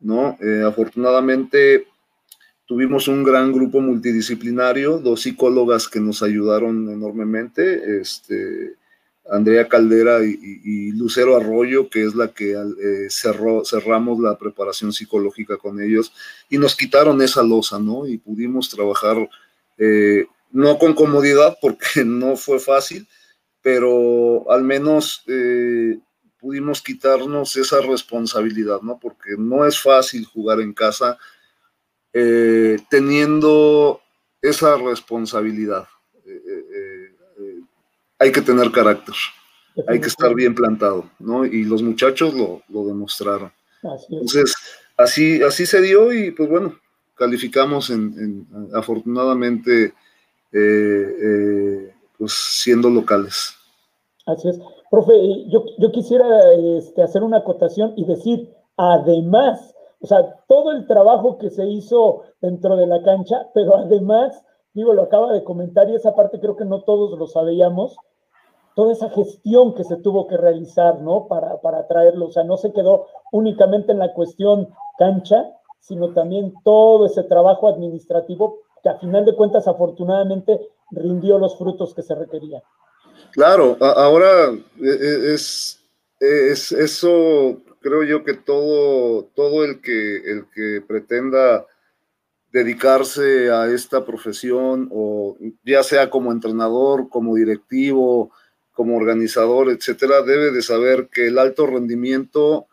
¿no? 0.00 0.38
Eh, 0.40 0.62
afortunadamente 0.66 1.86
tuvimos 2.64 3.08
un 3.08 3.24
gran 3.24 3.52
grupo 3.52 3.80
multidisciplinario, 3.80 4.98
dos 4.98 5.22
psicólogas 5.22 5.88
que 5.88 6.00
nos 6.00 6.22
ayudaron 6.22 6.90
enormemente, 6.90 8.00
este, 8.00 8.74
Andrea 9.30 9.68
Caldera 9.68 10.24
y, 10.24 10.92
Lucero 10.92 11.36
Arroyo, 11.36 11.88
que 11.88 12.04
es 12.04 12.14
la 12.14 12.28
que 12.28 12.52
eh, 12.52 13.06
cerró, 13.10 13.64
cerramos 13.64 14.20
la 14.20 14.38
preparación 14.38 14.92
psicológica 14.92 15.56
con 15.56 15.80
ellos 15.80 16.12
y 16.48 16.58
nos 16.58 16.74
quitaron 16.74 17.20
esa 17.22 17.42
losa, 17.42 17.78
¿no? 17.78 18.06
Y 18.06 18.18
pudimos 18.18 18.68
trabajar, 18.70 19.28
eh, 19.76 20.26
no 20.50 20.78
con 20.78 20.94
comodidad, 20.94 21.58
porque 21.60 21.86
no 22.04 22.36
fue 22.36 22.58
fácil, 22.58 23.06
pero 23.62 24.50
al 24.50 24.62
menos 24.62 25.22
eh, 25.26 25.98
pudimos 26.38 26.82
quitarnos 26.82 27.56
esa 27.56 27.80
responsabilidad, 27.80 28.80
¿no? 28.82 28.98
Porque 28.98 29.36
no 29.36 29.66
es 29.66 29.80
fácil 29.80 30.24
jugar 30.24 30.60
en 30.60 30.72
casa 30.72 31.18
teniendo 32.90 34.00
esa 34.42 34.76
responsabilidad 34.76 35.86
hay 38.18 38.32
que 38.32 38.42
tener 38.42 38.70
carácter, 38.70 39.14
hay 39.86 40.00
que 40.00 40.08
estar 40.08 40.34
bien 40.34 40.54
plantado, 40.54 41.08
¿no? 41.18 41.44
Y 41.44 41.64
los 41.64 41.82
muchachos 41.82 42.34
lo, 42.34 42.62
demostraron. 42.84 43.52
Entonces, 44.10 44.54
así, 44.96 45.42
así 45.42 45.66
se 45.66 45.80
dio 45.80 46.12
y 46.12 46.32
pues 46.32 46.48
bueno, 46.48 46.78
calificamos 47.14 47.90
en, 47.90 48.46
afortunadamente 48.74 49.94
eh, 50.52 51.92
pues 52.16 52.32
siendo 52.32 52.88
locales. 52.90 53.54
Así 54.26 54.48
es. 54.48 54.60
Profe, 54.90 55.48
yo, 55.48 55.64
yo 55.78 55.92
quisiera 55.92 56.52
este, 56.52 57.02
hacer 57.02 57.22
una 57.22 57.38
acotación 57.38 57.92
y 57.96 58.04
decir, 58.04 58.54
además, 58.76 59.74
o 60.00 60.06
sea, 60.06 60.40
todo 60.48 60.72
el 60.72 60.86
trabajo 60.86 61.38
que 61.38 61.50
se 61.50 61.66
hizo 61.66 62.22
dentro 62.40 62.76
de 62.76 62.86
la 62.86 63.02
cancha, 63.02 63.48
pero 63.52 63.76
además, 63.76 64.44
digo, 64.72 64.92
lo 64.94 65.02
acaba 65.02 65.32
de 65.32 65.44
comentar 65.44 65.88
y 65.90 65.94
esa 65.94 66.14
parte 66.14 66.40
creo 66.40 66.56
que 66.56 66.64
no 66.64 66.82
todos 66.82 67.18
lo 67.18 67.26
sabíamos, 67.26 67.96
toda 68.74 68.92
esa 68.92 69.10
gestión 69.10 69.74
que 69.74 69.84
se 69.84 69.96
tuvo 69.96 70.26
que 70.28 70.36
realizar, 70.36 71.00
¿no? 71.00 71.26
Para, 71.26 71.60
para 71.60 71.86
traerlo, 71.88 72.26
o 72.26 72.30
sea, 72.30 72.44
no 72.44 72.56
se 72.56 72.72
quedó 72.72 73.06
únicamente 73.32 73.92
en 73.92 73.98
la 73.98 74.14
cuestión 74.14 74.68
cancha, 74.98 75.52
sino 75.80 76.12
también 76.12 76.54
todo 76.64 77.06
ese 77.06 77.24
trabajo 77.24 77.68
administrativo 77.68 78.58
a 78.88 78.98
final 78.98 79.24
de 79.24 79.34
cuentas 79.34 79.66
afortunadamente 79.68 80.58
rindió 80.90 81.38
los 81.38 81.56
frutos 81.58 81.94
que 81.94 82.02
se 82.02 82.14
requerían. 82.14 82.62
Claro, 83.32 83.76
ahora 83.80 84.52
e, 84.80 84.88
e, 84.88 85.34
es, 85.34 85.80
es 86.20 86.72
eso, 86.72 87.62
creo 87.80 88.02
yo 88.04 88.24
que 88.24 88.34
todo, 88.34 89.24
todo 89.34 89.64
el 89.64 89.80
que, 89.80 90.16
el 90.16 90.46
que 90.54 90.82
pretenda 90.86 91.66
dedicarse 92.50 93.50
a 93.50 93.66
esta 93.66 94.04
profesión 94.04 94.88
o 94.90 95.36
ya 95.64 95.82
sea 95.82 96.08
como 96.08 96.32
entrenador, 96.32 97.08
como 97.08 97.34
directivo, 97.34 98.32
como 98.72 98.96
organizador, 98.96 99.70
etcétera, 99.70 100.22
debe 100.22 100.50
de 100.52 100.62
saber 100.62 101.08
que 101.12 101.26
el 101.26 101.38
alto 101.38 101.66
rendimiento 101.66 102.68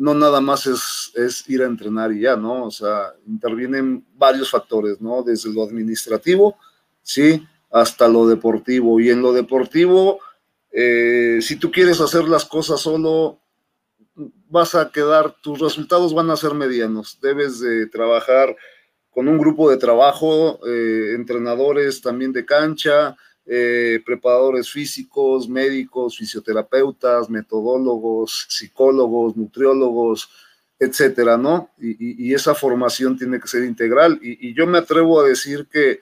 no 0.00 0.14
nada 0.14 0.40
más 0.40 0.66
es, 0.66 1.12
es, 1.14 1.46
ir 1.50 1.60
a 1.60 1.66
entrenar 1.66 2.10
y 2.10 2.20
ya, 2.20 2.34
¿no? 2.34 2.64
O 2.64 2.70
sea, 2.70 3.12
intervienen 3.26 4.02
varios 4.14 4.50
factores, 4.50 4.98
¿no? 4.98 5.22
Desde 5.22 5.52
lo 5.52 5.62
administrativo, 5.62 6.56
¿sí? 7.02 7.46
Hasta 7.70 8.08
lo 8.08 8.26
deportivo. 8.26 8.98
Y 8.98 9.10
en 9.10 9.20
lo 9.20 9.34
deportivo, 9.34 10.18
eh, 10.72 11.40
si 11.42 11.56
tú 11.56 11.70
quieres 11.70 12.00
hacer 12.00 12.24
las 12.24 12.46
cosas 12.46 12.80
solo, 12.80 13.40
vas 14.48 14.74
a 14.74 14.90
quedar, 14.90 15.36
tus 15.42 15.58
resultados 15.58 16.14
van 16.14 16.30
a 16.30 16.36
ser 16.36 16.54
medianos. 16.54 17.18
Debes 17.20 17.60
de 17.60 17.86
trabajar 17.86 18.56
con 19.10 19.28
un 19.28 19.36
grupo 19.36 19.70
de 19.70 19.76
trabajo, 19.76 20.60
eh, 20.66 21.12
entrenadores 21.14 22.00
también 22.00 22.32
de 22.32 22.46
cancha, 22.46 23.18
eh, 23.52 24.00
preparadores 24.06 24.70
físicos, 24.70 25.48
médicos, 25.48 26.16
fisioterapeutas, 26.16 27.28
metodólogos, 27.28 28.46
psicólogos, 28.48 29.36
nutriólogos, 29.36 30.30
etcétera, 30.78 31.36
¿no? 31.36 31.68
Y, 31.76 32.32
esa 32.32 32.54
formación 32.54 33.18
tiene 33.18 33.40
que 33.40 33.48
ser 33.48 33.64
integral. 33.64 34.20
Y, 34.22 34.54
yo 34.54 34.68
me 34.68 34.78
atrevo 34.78 35.20
a 35.20 35.26
decir 35.26 35.66
que 35.66 35.98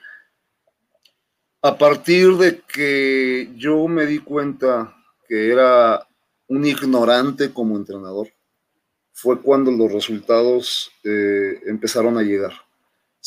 a 1.63 1.75
partir 1.75 2.37
de 2.37 2.61
que 2.61 3.51
yo 3.55 3.87
me 3.87 4.05
di 4.05 4.19
cuenta 4.19 4.95
que 5.27 5.51
era 5.51 6.07
un 6.47 6.65
ignorante 6.67 7.51
como 7.51 7.77
entrenador, 7.77 8.29
fue 9.11 9.41
cuando 9.41 9.71
los 9.71 9.91
resultados 9.91 10.91
eh, 11.03 11.61
empezaron 11.65 12.15
a 12.19 12.21
llegar. 12.21 12.53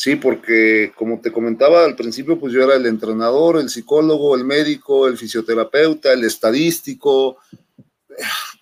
Sí, 0.03 0.17
porque 0.17 0.91
como 0.97 1.21
te 1.21 1.31
comentaba 1.31 1.85
al 1.85 1.95
principio, 1.95 2.37
pues 2.37 2.53
yo 2.53 2.65
era 2.65 2.75
el 2.75 2.87
entrenador, 2.87 3.61
el 3.61 3.69
psicólogo, 3.69 4.35
el 4.35 4.45
médico, 4.45 5.07
el 5.07 5.17
fisioterapeuta, 5.17 6.13
el 6.13 6.25
estadístico, 6.25 7.37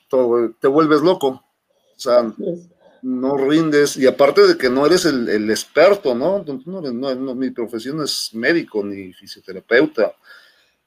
todo, 0.09 0.53
te 0.61 0.69
vuelves 0.69 1.01
loco. 1.01 1.29
O 1.97 1.99
sea, 1.99 2.31
no 3.01 3.39
rindes, 3.39 3.97
y 3.97 4.07
aparte 4.07 4.47
de 4.47 4.59
que 4.59 4.69
no 4.69 4.85
eres 4.85 5.07
el, 5.07 5.51
experto, 5.51 6.15
¿no? 6.15 6.45
No, 6.67 7.35
Mi 7.35 7.51
profesión 7.53 8.03
es 8.03 8.35
médico 8.35 8.85
ni 8.85 9.15
fisioterapeuta. 9.15 10.13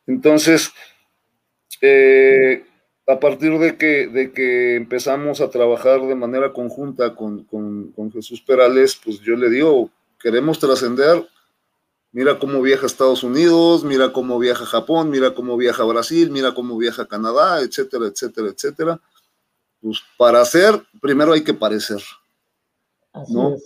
Entonces, 0.05 0.71
eh, 1.81 2.63
a 3.07 3.19
partir 3.19 3.57
de 3.57 3.75
que, 3.75 4.05
de 4.05 4.31
que 4.31 4.75
empezamos 4.75 5.41
a 5.41 5.49
trabajar 5.49 6.01
de 6.01 6.13
manera 6.13 6.53
conjunta 6.53 7.15
con, 7.15 7.43
con 7.45 8.11
Jesús 8.11 8.39
Perales, 8.39 9.01
pues 9.03 9.19
yo 9.19 9.35
le 9.35 9.49
digo, 9.49 9.89
queremos 10.23 10.57
trascender, 10.57 11.27
mira 12.13 12.39
cómo 12.39 12.61
viaja 12.61 12.85
Estados 12.85 13.23
Unidos, 13.23 13.83
mira 13.83 14.13
cómo 14.13 14.39
viaja 14.39 14.65
Japón, 14.65 15.09
mira 15.09 15.35
cómo 15.35 15.57
viaja 15.57 15.83
Brasil, 15.83 16.31
mira 16.31 16.53
cómo 16.53 16.77
viaja 16.77 17.05
Canadá, 17.05 17.61
etcétera, 17.61 18.07
etcétera, 18.07 18.47
etcétera. 18.47 19.01
Pues 19.81 20.01
para 20.17 20.39
hacer, 20.39 20.81
primero 21.01 21.33
hay 21.33 21.43
que 21.43 21.53
parecer. 21.53 22.01
¿no? 23.29 23.57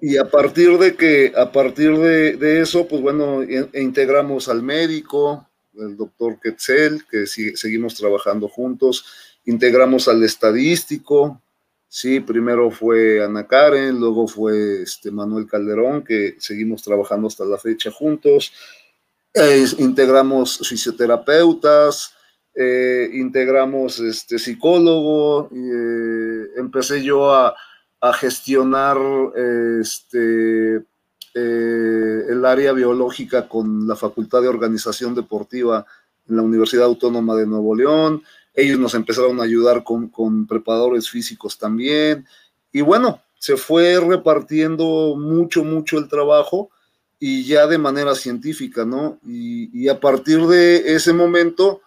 Y 0.00 0.16
a 0.16 0.28
partir 0.28 0.78
de 0.78 0.96
que, 0.96 1.32
a 1.36 1.52
partir 1.52 1.96
de, 1.98 2.60
eso, 2.60 2.88
pues 2.88 3.02
bueno, 3.02 3.42
integramos 3.74 4.48
al 4.48 4.62
médico, 4.62 5.46
el 5.74 5.96
doctor 5.96 6.40
Quetzel, 6.40 7.04
que 7.10 7.26
seguimos 7.26 7.94
trabajando 7.94 8.48
juntos, 8.48 9.04
integramos 9.44 10.08
al 10.08 10.24
estadístico, 10.24 11.40
sí, 11.88 12.20
primero 12.20 12.70
fue 12.70 13.22
Ana 13.24 13.46
Karen, 13.46 13.98
luego 13.98 14.26
fue 14.26 14.82
este 14.82 15.10
Manuel 15.10 15.46
Calderón, 15.46 16.02
que 16.02 16.36
seguimos 16.38 16.82
trabajando 16.82 17.28
hasta 17.28 17.44
la 17.44 17.58
fecha 17.58 17.90
juntos, 17.90 18.52
integramos 19.78 20.58
fisioterapeutas, 20.66 22.14
eh, 22.54 23.10
integramos 23.12 24.00
este 24.00 24.38
psicólogo, 24.38 25.50
eh, 25.52 26.52
empecé 26.56 27.02
yo 27.02 27.34
a, 27.34 27.54
a 28.00 28.12
gestionar 28.14 28.98
este 29.80 30.84
eh, 31.38 32.24
el 32.30 32.46
área 32.46 32.72
biológica 32.72 33.46
con 33.46 33.86
la 33.86 33.94
Facultad 33.94 34.40
de 34.40 34.48
Organización 34.48 35.14
Deportiva 35.14 35.84
en 36.26 36.36
la 36.36 36.40
Universidad 36.42 36.86
Autónoma 36.86 37.36
de 37.36 37.46
Nuevo 37.46 37.76
León. 37.76 38.22
Ellos 38.56 38.80
nos 38.80 38.94
empezaron 38.94 39.38
a 39.38 39.44
ayudar 39.44 39.84
con, 39.84 40.46
preparadores 40.46 41.08
físicos 41.08 41.58
también. 41.58 42.26
Y 42.72 42.80
bueno, 42.80 43.22
se 43.38 43.56
fue 43.56 44.00
repartiendo 44.00 45.14
mucho, 45.16 45.62
mucho 45.62 45.98
el 45.98 46.08
trabajo 46.08 46.70
y 47.20 47.44
ya 47.44 47.66
de 47.68 47.78
manera 47.78 48.14
científica, 48.14 48.84
¿no? 48.84 49.18
y, 49.24 49.88
a 49.88 50.00
partir 50.00 50.40
de 50.46 50.94
ese 50.94 51.12
momento 51.12 51.80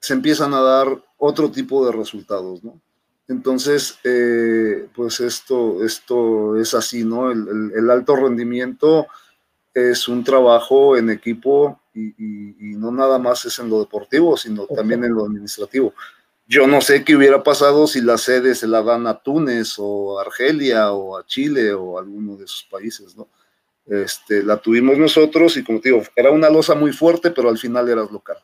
se 0.00 0.14
empiezan 0.14 0.54
a 0.54 0.60
dar 0.60 1.04
otro 1.18 1.50
tipo 1.50 1.84
de 1.84 1.92
resultados, 1.92 2.62
¿no? 2.64 2.80
Entonces, 3.30 3.96
eh, 4.02 4.88
pues 4.92 5.20
esto, 5.20 5.84
esto 5.84 6.56
es 6.56 6.74
así, 6.74 7.04
¿no? 7.04 7.30
El, 7.30 7.88
alto 7.88 8.16
rendimiento 8.16 9.06
es 9.72 10.08
un 10.08 10.24
trabajo 10.24 10.96
en 10.96 11.10
equipo 11.10 11.79
y, 11.94 12.76
no 12.76 12.90
nada 12.90 13.18
más 13.18 13.44
es 13.44 13.58
en 13.58 13.68
lo 13.68 13.80
deportivo, 13.80 14.36
sino 14.36 14.66
también 14.66 15.04
en 15.04 15.14
lo 15.14 15.24
administrativo. 15.24 15.92
Yo 16.46 16.66
no 16.66 16.80
sé 16.80 17.04
qué 17.04 17.14
hubiera 17.14 17.42
pasado 17.42 17.86
si 17.86 18.00
la 18.00 18.18
sede 18.18 18.54
se 18.54 18.66
la 18.66 18.82
dan 18.82 19.06
a 19.06 19.20
Túnez 19.22 19.76
o 19.78 20.18
a 20.18 20.22
Argelia 20.22 20.92
o 20.92 21.16
a 21.16 21.24
Chile 21.24 21.72
o 21.72 21.96
a 21.96 22.00
alguno 22.00 22.36
de 22.36 22.44
esos 22.44 22.66
países, 22.70 23.16
¿no? 23.16 23.28
Este, 23.86 24.42
la 24.42 24.56
tuvimos 24.56 24.98
nosotros 24.98 25.56
y 25.56 25.64
como 25.64 25.80
te 25.80 25.90
digo, 25.90 26.02
era 26.14 26.30
una 26.30 26.50
losa 26.50 26.74
muy 26.74 26.92
fuerte, 26.92 27.30
pero 27.30 27.48
al 27.48 27.58
final 27.58 27.88
eras 27.88 28.10
local. 28.10 28.36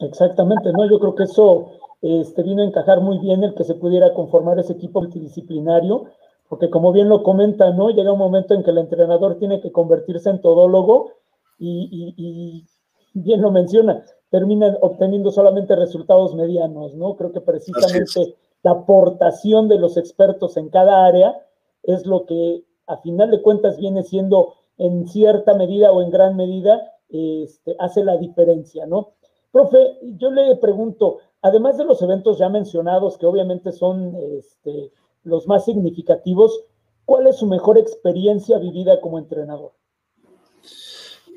Exactamente, 0.00 0.70
¿no? 0.72 0.88
Yo 0.88 0.98
creo 0.98 1.14
que 1.14 1.24
eso 1.24 1.72
este, 2.02 2.42
vino 2.42 2.62
a 2.62 2.66
encajar 2.66 3.00
muy 3.00 3.18
bien 3.18 3.42
el 3.42 3.54
que 3.54 3.64
se 3.64 3.74
pudiera 3.74 4.14
conformar 4.14 4.58
ese 4.58 4.74
equipo 4.74 5.00
multidisciplinario, 5.00 6.06
porque 6.48 6.70
como 6.70 6.92
bien 6.92 7.08
lo 7.08 7.22
comenta, 7.22 7.70
¿no? 7.72 7.90
Llega 7.90 8.12
un 8.12 8.18
momento 8.18 8.54
en 8.54 8.62
que 8.62 8.70
el 8.70 8.78
entrenador 8.78 9.38
tiene 9.38 9.60
que 9.60 9.72
convertirse 9.72 10.30
en 10.30 10.40
todólogo 10.40 11.12
y, 11.58 12.66
bien 13.14 13.40
lo 13.40 13.50
menciona, 13.50 14.04
termina 14.30 14.76
obteniendo 14.80 15.30
solamente 15.30 15.74
resultados 15.74 16.34
medianos, 16.34 16.94
¿no? 16.94 17.16
Creo 17.16 17.32
que 17.32 17.40
precisamente 17.40 18.36
la 18.62 18.72
aportación 18.72 19.68
de 19.68 19.78
los 19.78 19.96
expertos 19.96 20.56
en 20.56 20.68
cada 20.68 21.06
área 21.06 21.36
es 21.82 22.06
lo 22.06 22.26
que 22.26 22.64
a 22.86 22.98
final 22.98 23.30
de 23.30 23.42
cuentas 23.42 23.78
viene 23.78 24.02
siendo 24.02 24.54
en 24.76 25.08
cierta 25.08 25.54
medida 25.54 25.92
o 25.92 26.02
en 26.02 26.10
gran 26.10 26.36
medida 26.36 26.94
este, 27.08 27.74
hace 27.78 28.04
la 28.04 28.16
diferencia, 28.16 28.86
¿no? 28.86 29.14
Profe, 29.50 29.98
yo 30.18 30.30
le 30.30 30.56
pregunto, 30.56 31.18
además 31.40 31.78
de 31.78 31.84
los 31.84 32.02
eventos 32.02 32.38
ya 32.38 32.48
mencionados, 32.48 33.16
que 33.16 33.26
obviamente 33.26 33.72
son 33.72 34.14
este, 34.38 34.92
los 35.24 35.46
más 35.46 35.64
significativos, 35.64 36.64
¿cuál 37.04 37.26
es 37.26 37.36
su 37.36 37.46
mejor 37.46 37.78
experiencia 37.78 38.58
vivida 38.58 39.00
como 39.00 39.18
entrenador? 39.18 39.72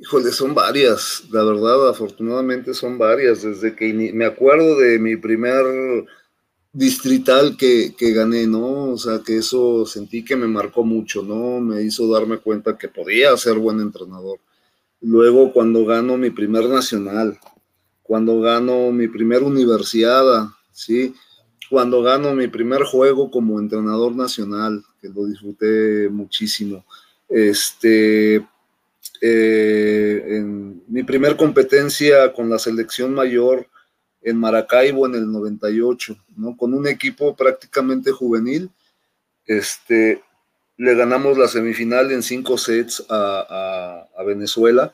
Híjole, 0.02 0.32
son 0.32 0.56
varias, 0.56 1.26
la 1.30 1.44
verdad, 1.44 1.88
afortunadamente 1.88 2.74
son 2.74 2.98
varias. 2.98 3.44
Desde 3.44 3.76
que 3.76 3.94
me 3.94 4.26
acuerdo 4.26 4.80
de 4.80 4.98
mi 4.98 5.16
primer 5.16 5.64
distrital 6.74 7.56
que, 7.56 7.94
que, 7.96 8.12
gané, 8.12 8.48
¿no? 8.48 8.94
O 8.94 8.98
sea, 8.98 9.20
que 9.24 9.38
eso 9.38 9.86
sentí 9.86 10.26
que 10.26 10.36
me 10.36 10.48
marcó 10.48 10.84
mucho, 10.84 11.22
¿no? 11.22 11.60
Me 11.60 11.84
hizo 11.84 12.12
darme 12.12 12.40
cuenta 12.40 12.80
que 12.80 12.88
podía 12.88 13.38
ser 13.38 13.60
buen 13.60 13.80
entrenador. 13.80 14.40
Luego, 15.02 15.54
cuando 15.54 15.86
gano 15.86 16.18
mi 16.18 16.32
primer 16.32 16.68
nacional, 16.68 17.38
cuando 18.02 18.42
gano 18.42 18.92
mi 18.92 19.08
primer 19.08 19.44
universidad, 19.44 20.48
¿sí? 20.72 21.14
Cuando 21.70 22.02
gano 22.02 22.34
mi 22.34 22.48
primer 22.48 22.86
juego 22.86 23.30
como 23.30 23.60
entrenador 23.60 24.16
nacional, 24.16 24.84
que 25.00 25.10
lo 25.10 25.28
disfruté 25.28 26.10
muchísimo. 26.10 26.86
Este, 27.30 28.44
eh, 29.22 30.24
en 30.28 30.84
mi 30.88 31.04
primer 31.04 31.38
competencia 31.38 32.34
con 32.34 32.50
la 32.50 32.60
selección 32.60 33.14
mayor 33.14 33.68
en 34.22 34.38
Maracaibo 34.38 35.06
en 35.06 35.16
el 35.16 35.32
98, 35.32 36.16
¿no? 36.36 36.58
Con 36.58 36.74
un 36.74 36.88
equipo 36.88 37.36
prácticamente 37.36 38.12
juvenil, 38.12 38.70
este, 39.46 40.22
le 40.78 40.96
ganamos 40.96 41.38
la 41.38 41.48
semifinal 41.48 42.12
en 42.12 42.22
cinco 42.22 42.58
sets 42.58 43.04
a, 43.10 44.08
a 44.18 44.24
Venezuela 44.24 44.94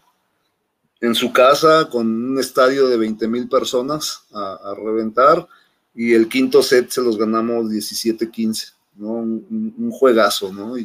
en 1.01 1.15
su 1.15 1.31
casa 1.31 1.89
con 1.89 2.07
un 2.07 2.39
estadio 2.39 2.87
de 2.87 2.97
20 2.97 3.27
mil 3.27 3.47
personas 3.47 4.23
a, 4.33 4.73
reventar 4.75 5.47
y 5.93 6.13
el 6.13 6.27
quinto 6.27 6.61
set 6.61 6.89
se 6.89 7.01
los 7.01 7.17
ganamos 7.17 7.65
17-15, 7.67 8.73
¿no? 8.95 9.13
Un, 9.13 9.91
juegazo, 9.91 10.53
¿no? 10.53 10.75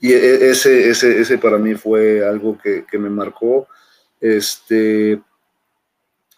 E, 0.00 0.50
ese, 0.50 0.90
ese, 0.90 1.20
ese, 1.20 1.38
para 1.38 1.58
mí 1.58 1.74
fue 1.74 2.26
algo 2.26 2.58
que, 2.58 2.98
me 2.98 3.10
marcó. 3.10 3.66
Este, 4.20 5.20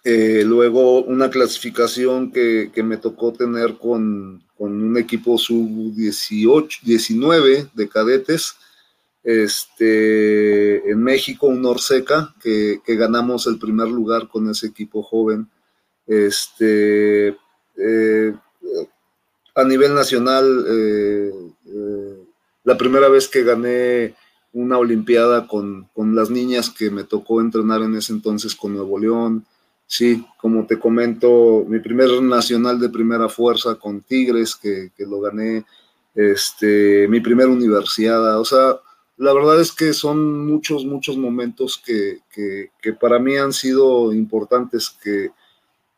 eh, 0.04 0.42
luego 0.44 1.02
una 1.02 1.30
clasificación 1.30 2.32
que, 2.32 2.70
me 2.84 2.96
tocó 2.96 3.32
tener 3.32 3.76
con, 3.78 4.42
con 4.56 4.82
un 4.82 4.96
equipo 4.96 5.38
sub-18, 5.38 6.82
19 6.82 7.68
de 7.74 7.88
cadetes, 7.88 8.56
este, 9.26 10.88
en 10.88 11.02
México, 11.02 11.48
un 11.48 11.66
Orseca, 11.66 12.32
que, 12.40 12.80
ganamos 12.86 13.48
el 13.48 13.58
primer 13.58 13.88
lugar 13.88 14.28
con 14.28 14.48
ese 14.48 14.68
equipo 14.68 15.02
joven. 15.02 15.48
Este, 16.06 17.36
eh, 17.76 18.34
a 19.56 19.64
nivel 19.64 19.94
nacional, 19.94 20.64
eh, 20.68 21.32
la 22.66 22.76
primera 22.76 23.08
vez 23.08 23.28
que 23.28 23.44
gané 23.44 24.14
una 24.52 24.76
Olimpiada 24.76 25.46
con, 25.46 25.88
las 25.96 26.30
niñas 26.30 26.68
que 26.68 26.90
me 26.90 27.04
tocó 27.04 27.40
entrenar 27.40 27.80
en 27.80 27.96
ese 27.96 28.12
entonces 28.12 28.54
con 28.54 28.74
Nuevo 28.74 28.98
León. 28.98 29.46
Sí, 29.86 30.26
como 30.36 30.66
te 30.66 30.78
comento, 30.78 31.64
mi 31.68 31.78
primer 31.78 32.20
nacional 32.20 32.80
de 32.80 32.88
primera 32.88 33.28
fuerza 33.28 33.76
con 33.76 34.00
Tigres, 34.00 34.56
que, 34.56 34.90
que 34.96 35.06
lo 35.06 35.20
gané, 35.20 35.64
este, 36.14 37.06
mi 37.08 37.20
primera 37.20 37.48
universidad, 37.48 38.40
o 38.40 38.44
sea, 38.44 38.80
la 39.16 39.32
verdad 39.32 39.60
es 39.60 39.72
que 39.72 39.92
son 39.92 40.46
muchos, 40.46 40.84
muchos 40.84 41.16
momentos 41.16 41.80
que, 41.84 42.20
para 43.00 43.18
mí 43.18 43.36
han 43.36 43.52
sido 43.52 44.12
importantes, 44.12 44.90
que 44.90 45.30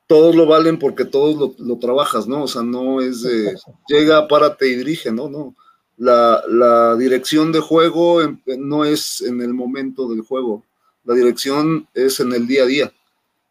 todos 0.07 0.37
lo 0.37 0.47
valen 0.47 0.79
porque 0.79 1.05
todos 1.05 1.57
lo, 1.59 1.79
trabajas, 1.79 2.29
¿no? 2.29 2.45
O 2.45 2.49
sea, 2.49 2.63
no 2.63 3.01
es 3.01 3.23
de 3.23 3.57
llega, 3.89 4.29
párate 4.29 4.69
y 4.69 4.77
dirige, 4.77 5.11
¿no? 5.11 5.29
No. 5.29 5.55
La, 5.99 6.97
dirección 6.97 7.53
de 7.53 7.61
juego 7.61 8.21
no 8.59 8.85
es 8.85 9.21
en 9.21 9.41
el 9.41 9.53
momento 9.53 10.09
del 10.09 10.23
juego, 10.23 10.65
la 11.05 11.15
dirección 11.15 11.89
es 11.95 12.21
en 12.21 12.33
el 12.33 12.47
día 12.47 12.63
a 12.63 12.67
día. 12.67 12.93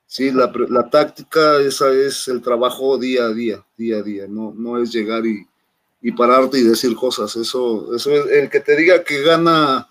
Sí, 0.06 0.32
la, 0.32 0.52
la 0.70 0.90
táctica, 0.90 1.60
esa 1.60 1.92
es 1.92 2.30
el 2.30 2.42
trabajo 2.42 2.98
día 2.98 3.26
a 3.26 3.34
día, 3.34 3.66
día 3.76 3.98
a 3.98 4.02
día, 4.02 4.26
no, 4.30 4.54
no 4.56 4.82
es 4.82 4.94
llegar 4.94 5.26
y, 5.26 5.46
y 6.02 6.12
pararte 6.12 6.60
y 6.60 6.64
decir 6.64 6.96
cosas. 6.96 7.36
Eso, 7.36 7.94
eso 7.96 8.12
es, 8.12 8.26
el 8.32 8.50
que 8.50 8.60
te 8.60 8.76
diga 8.76 9.04
que 9.04 9.22
gana 9.22 9.88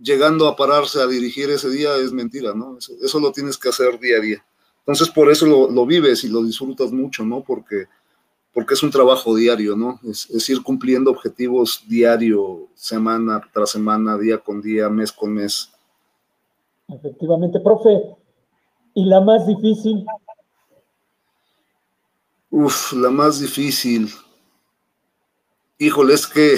llegando 0.00 0.48
a 0.48 0.56
pararse 0.56 1.00
a 1.00 1.06
dirigir 1.06 1.50
ese 1.50 1.70
día 1.70 1.96
es 1.96 2.12
mentira, 2.12 2.54
¿no? 2.54 2.78
Eso, 2.78 3.20
lo 3.20 3.32
tienes 3.32 3.56
que 3.56 3.70
hacer 3.70 3.98
día 3.98 4.18
a 4.18 4.20
día. 4.20 4.44
Entonces 4.80 5.08
por 5.10 5.30
eso 5.30 5.46
lo, 5.46 5.86
vives 5.86 6.24
y 6.24 6.28
lo 6.28 6.42
disfrutas 6.42 6.92
mucho, 6.92 7.24
¿no? 7.24 7.42
Porque, 7.42 7.86
porque 8.54 8.74
es 8.74 8.82
un 8.84 8.90
trabajo 8.90 9.34
diario, 9.34 9.76
¿no? 9.76 9.98
Es, 10.08 10.48
ir 10.48 10.62
cumpliendo 10.62 11.10
objetivos 11.10 11.82
diario, 11.88 12.68
semana 12.74 13.42
tras 13.52 13.70
semana, 13.70 14.16
día 14.16 14.38
con 14.38 14.62
día, 14.62 14.88
mes 14.88 15.10
con 15.10 15.34
mes. 15.34 15.72
Efectivamente, 16.88 17.58
profe. 17.58 18.16
¿Y 18.94 19.06
la 19.06 19.20
más 19.20 19.44
difícil? 19.46 20.06
Uf, 22.48 22.92
la 22.92 23.10
más 23.10 23.40
difícil. 23.40 24.08
Híjole, 25.78 26.14
es 26.14 26.26
que 26.28 26.54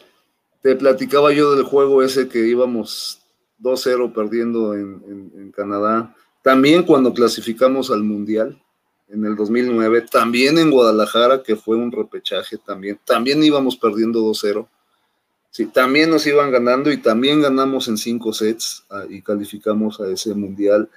te 0.62 0.76
platicaba 0.76 1.32
yo 1.32 1.54
del 1.54 1.64
juego 1.64 2.02
ese 2.02 2.28
que 2.28 2.46
íbamos 2.46 3.22
2-0 3.62 4.12
perdiendo 4.12 4.74
en, 4.74 5.50
Canadá. 5.56 6.14
También 6.42 6.84
cuando 6.84 7.12
clasificamos 7.12 7.90
al 7.90 8.04
Mundial 8.04 8.62
en 9.08 9.24
el 9.24 9.36
2009, 9.36 10.02
también 10.10 10.58
en 10.58 10.70
Guadalajara, 10.70 11.42
que 11.42 11.56
fue 11.56 11.76
un 11.76 11.90
repechaje 11.90 12.58
también, 12.58 12.98
también 13.04 13.42
íbamos 13.42 13.76
perdiendo 13.76 14.20
2-0. 14.20 14.68
Sí, 15.50 15.66
también 15.66 16.10
nos 16.10 16.26
iban 16.26 16.50
ganando 16.50 16.92
y 16.92 16.98
también 16.98 17.40
ganamos 17.40 17.88
en 17.88 17.96
cinco 17.96 18.32
sets 18.32 18.84
ah, 18.90 19.04
y 19.08 19.22
calificamos 19.22 19.98
a 20.00 20.08
ese 20.08 20.34
mundial. 20.34 20.88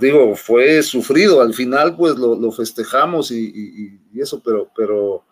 digo, 0.00 0.36
fue 0.36 0.82
sufrido. 0.82 1.42
Al 1.42 1.54
final, 1.54 1.96
pues 1.96 2.16
lo, 2.16 2.52
festejamos 2.52 3.30
y, 3.32 4.00
eso, 4.14 4.40
pero, 4.42 4.70
pero, 4.76 5.24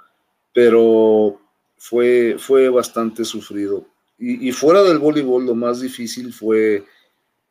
pero 0.52 1.40
fue, 1.78 2.36
fue 2.38 2.68
bastante 2.68 3.24
sufrido. 3.24 3.86
Y, 4.18 4.50
fuera 4.52 4.82
del 4.82 4.98
voleibol, 4.98 5.44
lo 5.44 5.54
más 5.54 5.80
difícil 5.80 6.32
fue, 6.32 6.84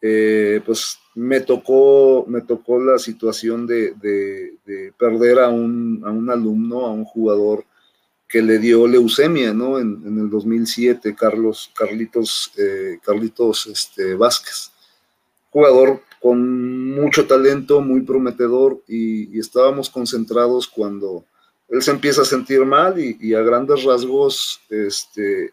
eh, 0.02 0.62
pues 0.66 0.98
me 1.16 1.40
tocó, 1.40 2.26
me 2.28 2.42
tocó 2.42 2.80
la 2.84 3.00
situación 3.00 3.66
de, 3.66 3.96
perder 4.98 5.40
a 5.40 5.50
un, 5.50 6.04
a 6.06 6.12
un, 6.12 6.30
alumno, 6.30 6.86
a 6.86 6.92
un 6.92 7.06
jugador 7.06 7.66
que 8.28 8.42
le 8.42 8.60
dio 8.60 8.86
leucemia, 8.86 9.54
¿no? 9.54 9.80
En, 9.80 10.04
el 10.06 10.30
2007, 10.30 11.16
Carlos, 11.16 11.72
Carlitos, 11.74 12.52
eh, 12.58 13.00
Carlitos 13.04 13.68
este, 13.68 14.16
Vázquez, 14.16 14.72
jugador 15.52 16.02
con 16.22 16.92
mucho 16.92 17.28
talento, 17.28 17.80
muy 17.82 18.02
prometedor, 18.02 18.82
y, 18.88 19.40
estábamos 19.40 19.90
concentrados 19.90 20.68
cuando 20.68 21.24
él 21.70 21.82
se 21.82 21.92
empieza 21.92 22.24
a 22.24 22.26
sentir 22.26 22.66
mal 22.66 23.00
y, 23.00 23.34
a 23.34 23.42
grandes 23.42 23.84
rasgos, 23.84 24.60
este, 24.70 25.52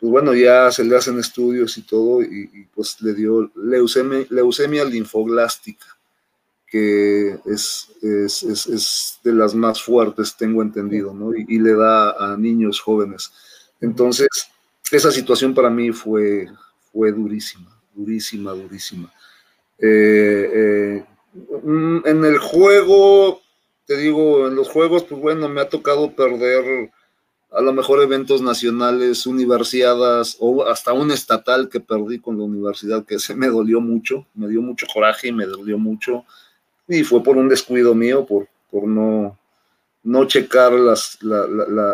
pues 0.00 0.10
bueno, 0.10 0.34
ya 0.34 0.72
se 0.72 0.82
le 0.82 0.96
hacen 0.96 1.18
estudios 1.18 1.76
y 1.76 1.82
todo, 1.82 2.22
y, 2.22 2.66
pues 2.74 3.00
le 3.02 3.12
dio 3.12 3.50
leucemia, 3.54 4.24
leucemia 4.30 4.82
linfoglástica, 4.82 5.84
que 6.66 7.36
es, 7.44 7.88
es, 8.00 9.20
de 9.22 9.32
las 9.34 9.54
más 9.54 9.82
fuertes, 9.82 10.36
tengo 10.38 10.62
entendido, 10.62 11.12
¿no? 11.12 11.34
Y, 11.34 11.58
le 11.58 11.74
da 11.74 12.12
a 12.12 12.36
niños 12.38 12.80
jóvenes. 12.80 13.30
Entonces, 13.82 14.28
esa 14.90 15.10
situación 15.10 15.52
para 15.52 15.68
mí 15.68 15.92
fue, 15.92 16.48
fue 16.92 17.12
durísima, 17.12 17.78
durísima, 17.94 18.52
durísima. 18.52 19.12
Eh, 19.78 20.50
eh, 20.54 21.04
mm, 21.62 22.06
en 22.06 22.24
el 22.24 22.38
juego, 22.38 23.42
te 23.84 23.98
digo, 23.98 24.48
en 24.48 24.54
los 24.54 24.70
juegos, 24.70 25.04
pues 25.04 25.20
bueno, 25.20 25.46
me 25.50 25.60
ha 25.60 25.68
tocado 25.68 26.14
perder 26.14 26.90
a 27.52 27.60
lo 27.60 27.72
mejor 27.72 28.00
eventos 28.00 28.42
nacionales, 28.42 29.26
universidades 29.26 30.36
o 30.38 30.64
hasta 30.66 30.92
un 30.92 31.10
estatal 31.10 31.68
que 31.68 31.80
perdí 31.80 32.20
con 32.20 32.38
la 32.38 32.44
universidad, 32.44 33.04
que 33.04 33.18
se 33.18 33.34
me 33.34 33.48
dolió 33.48 33.80
mucho, 33.80 34.26
me 34.34 34.48
dio 34.48 34.62
mucho 34.62 34.86
coraje 34.92 35.28
y 35.28 35.32
me 35.32 35.46
dolió 35.46 35.76
mucho. 35.76 36.24
Y 36.86 37.02
fue 37.02 37.22
por 37.22 37.36
un 37.36 37.48
descuido 37.48 37.94
mío, 37.94 38.24
por, 38.24 38.48
por 38.70 38.86
no, 38.86 39.36
no 40.04 40.24
checar 40.26 40.72
las, 40.72 41.18
la, 41.22 41.46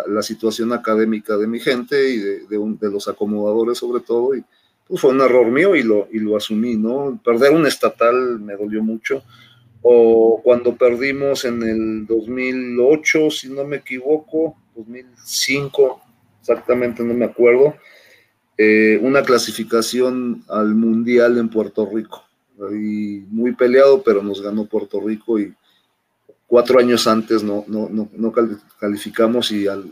la, 0.07 0.23
situación 0.23 0.73
académica 0.73 1.37
de 1.37 1.47
mi 1.47 1.59
gente 1.59 2.11
y 2.11 2.19
de, 2.19 2.41
de, 2.49 2.91
los 2.91 3.09
acomodadores 3.09 3.79
sobre 3.79 4.01
todo. 4.01 4.35
Y, 4.35 4.45
pues 4.87 5.01
fue 5.01 5.11
un 5.11 5.21
error 5.21 5.51
mío 5.51 5.75
y 5.75 5.83
lo, 5.83 6.07
y 6.13 6.21
lo 6.21 6.37
asumí, 6.37 6.77
¿no? 6.77 7.19
Perder 7.25 7.53
un 7.53 7.67
estatal 7.67 8.39
me 8.39 8.57
dolió 8.57 8.83
mucho. 8.83 9.23
O 9.83 10.41
cuando 10.45 10.77
perdimos 10.77 11.45
en 11.45 11.63
el 11.63 12.07
2008, 12.07 13.31
si 13.31 13.49
no 13.49 13.65
me 13.65 13.77
equivoco, 13.77 14.57
2005, 14.77 16.01
exactamente 16.41 17.03
no 17.03 17.15
me 17.15 17.25
acuerdo, 17.25 17.75
eh, 18.59 18.99
una 19.03 19.23
clasificación 19.23 20.45
al 20.49 20.75
Mundial 20.75 21.39
en 21.39 21.49
Puerto 21.49 21.87
Rico. 21.87 22.23
Y 22.59 23.25
muy 23.29 23.53
peleado, 23.53 24.03
pero 24.03 24.23
nos 24.23 24.41
ganó 24.41 24.65
Puerto 24.65 25.01
Rico 25.01 25.39
y 25.39 25.53
cuatro 26.47 26.79
años 26.79 27.07
antes 27.07 27.43
no, 27.43 27.65
no, 27.67 27.89
no, 27.91 28.33
calificamos 28.79 29.51
y 29.51 29.67
al, 29.67 29.85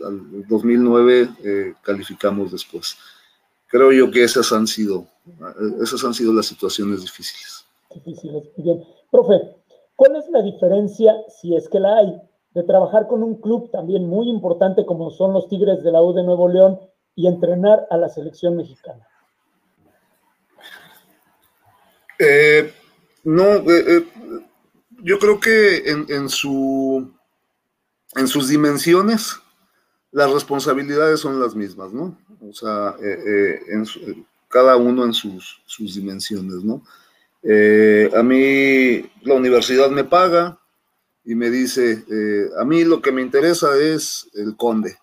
2009 0.49 1.29
eh, 1.45 1.75
calificamos 1.83 2.53
después 2.53 2.97
creo 3.75 3.91
yo 3.91 4.09
que 4.09 4.23
esas 4.23 4.53
han 4.53 4.69
sido, 4.69 5.09
esas 5.83 6.05
han 6.05 6.15
sido 6.15 6.33
las 6.33 6.47
situaciones 6.47 7.01
difíciles. 7.01 7.65
Difíciles, 7.93 8.45
bien. 8.57 8.85
Profe, 9.11 9.35
¿cuál 9.97 10.15
es 10.15 10.31
la 10.31 10.43
diferencia, 10.43 11.13
si 11.41 11.57
es 11.57 11.69
que 11.69 11.81
la 11.81 11.97
hay, 11.97 12.23
de 12.55 12.63
trabajar 12.63 13.09
con 13.09 13.23
un 13.23 13.41
club 13.41 13.71
también 13.71 14.09
muy 14.09 14.29
importante 14.29 14.87
como 14.87 15.11
son 15.11 15.33
los 15.33 15.49
Tigres 15.49 15.83
de 15.83 15.91
la 15.91 16.01
U 16.01 16.13
de 16.13 16.23
Nuevo 16.23 16.49
León 16.49 16.79
y 17.17 17.27
entrenar 17.27 17.87
a 17.91 17.97
la 17.97 18.09
selección 18.09 18.57
mexicana? 18.57 19.07
Eh, 22.19 22.73
no, 23.25 23.45
eh, 23.45 23.85
eh, 23.89 24.07
yo 25.03 25.19
creo 25.19 25.41
que 25.41 25.91
en, 25.91 26.29
su, 26.29 27.13
en 28.15 28.29
sus 28.29 28.49
dimensiones 28.49 29.37
las 30.13 30.33
responsabilidades 30.33 31.21
son 31.21 31.41
las 31.41 31.57
mismas, 31.57 31.93
¿no? 31.93 32.17
O 32.41 32.53
sea, 32.53 32.95
cada 34.49 34.77
uno 34.77 35.05
en 35.05 35.13
sus, 35.13 35.61
sus 35.67 35.97
dimensiones, 35.97 36.63
¿no? 36.63 36.83
A 38.17 38.23
mí 38.23 39.01
la 39.23 39.35
universidad 39.35 39.91
me 39.91 40.05
paga 40.05 40.61
y 41.25 41.35
me 41.35 41.51
dice, 41.51 42.05
a 42.59 42.65
mí 42.65 42.85
lo 42.85 43.01
que 43.01 43.13
me 43.13 43.23
interesa 43.23 43.79
es 43.79 44.29
el 44.35 44.57
conde, 44.57 44.99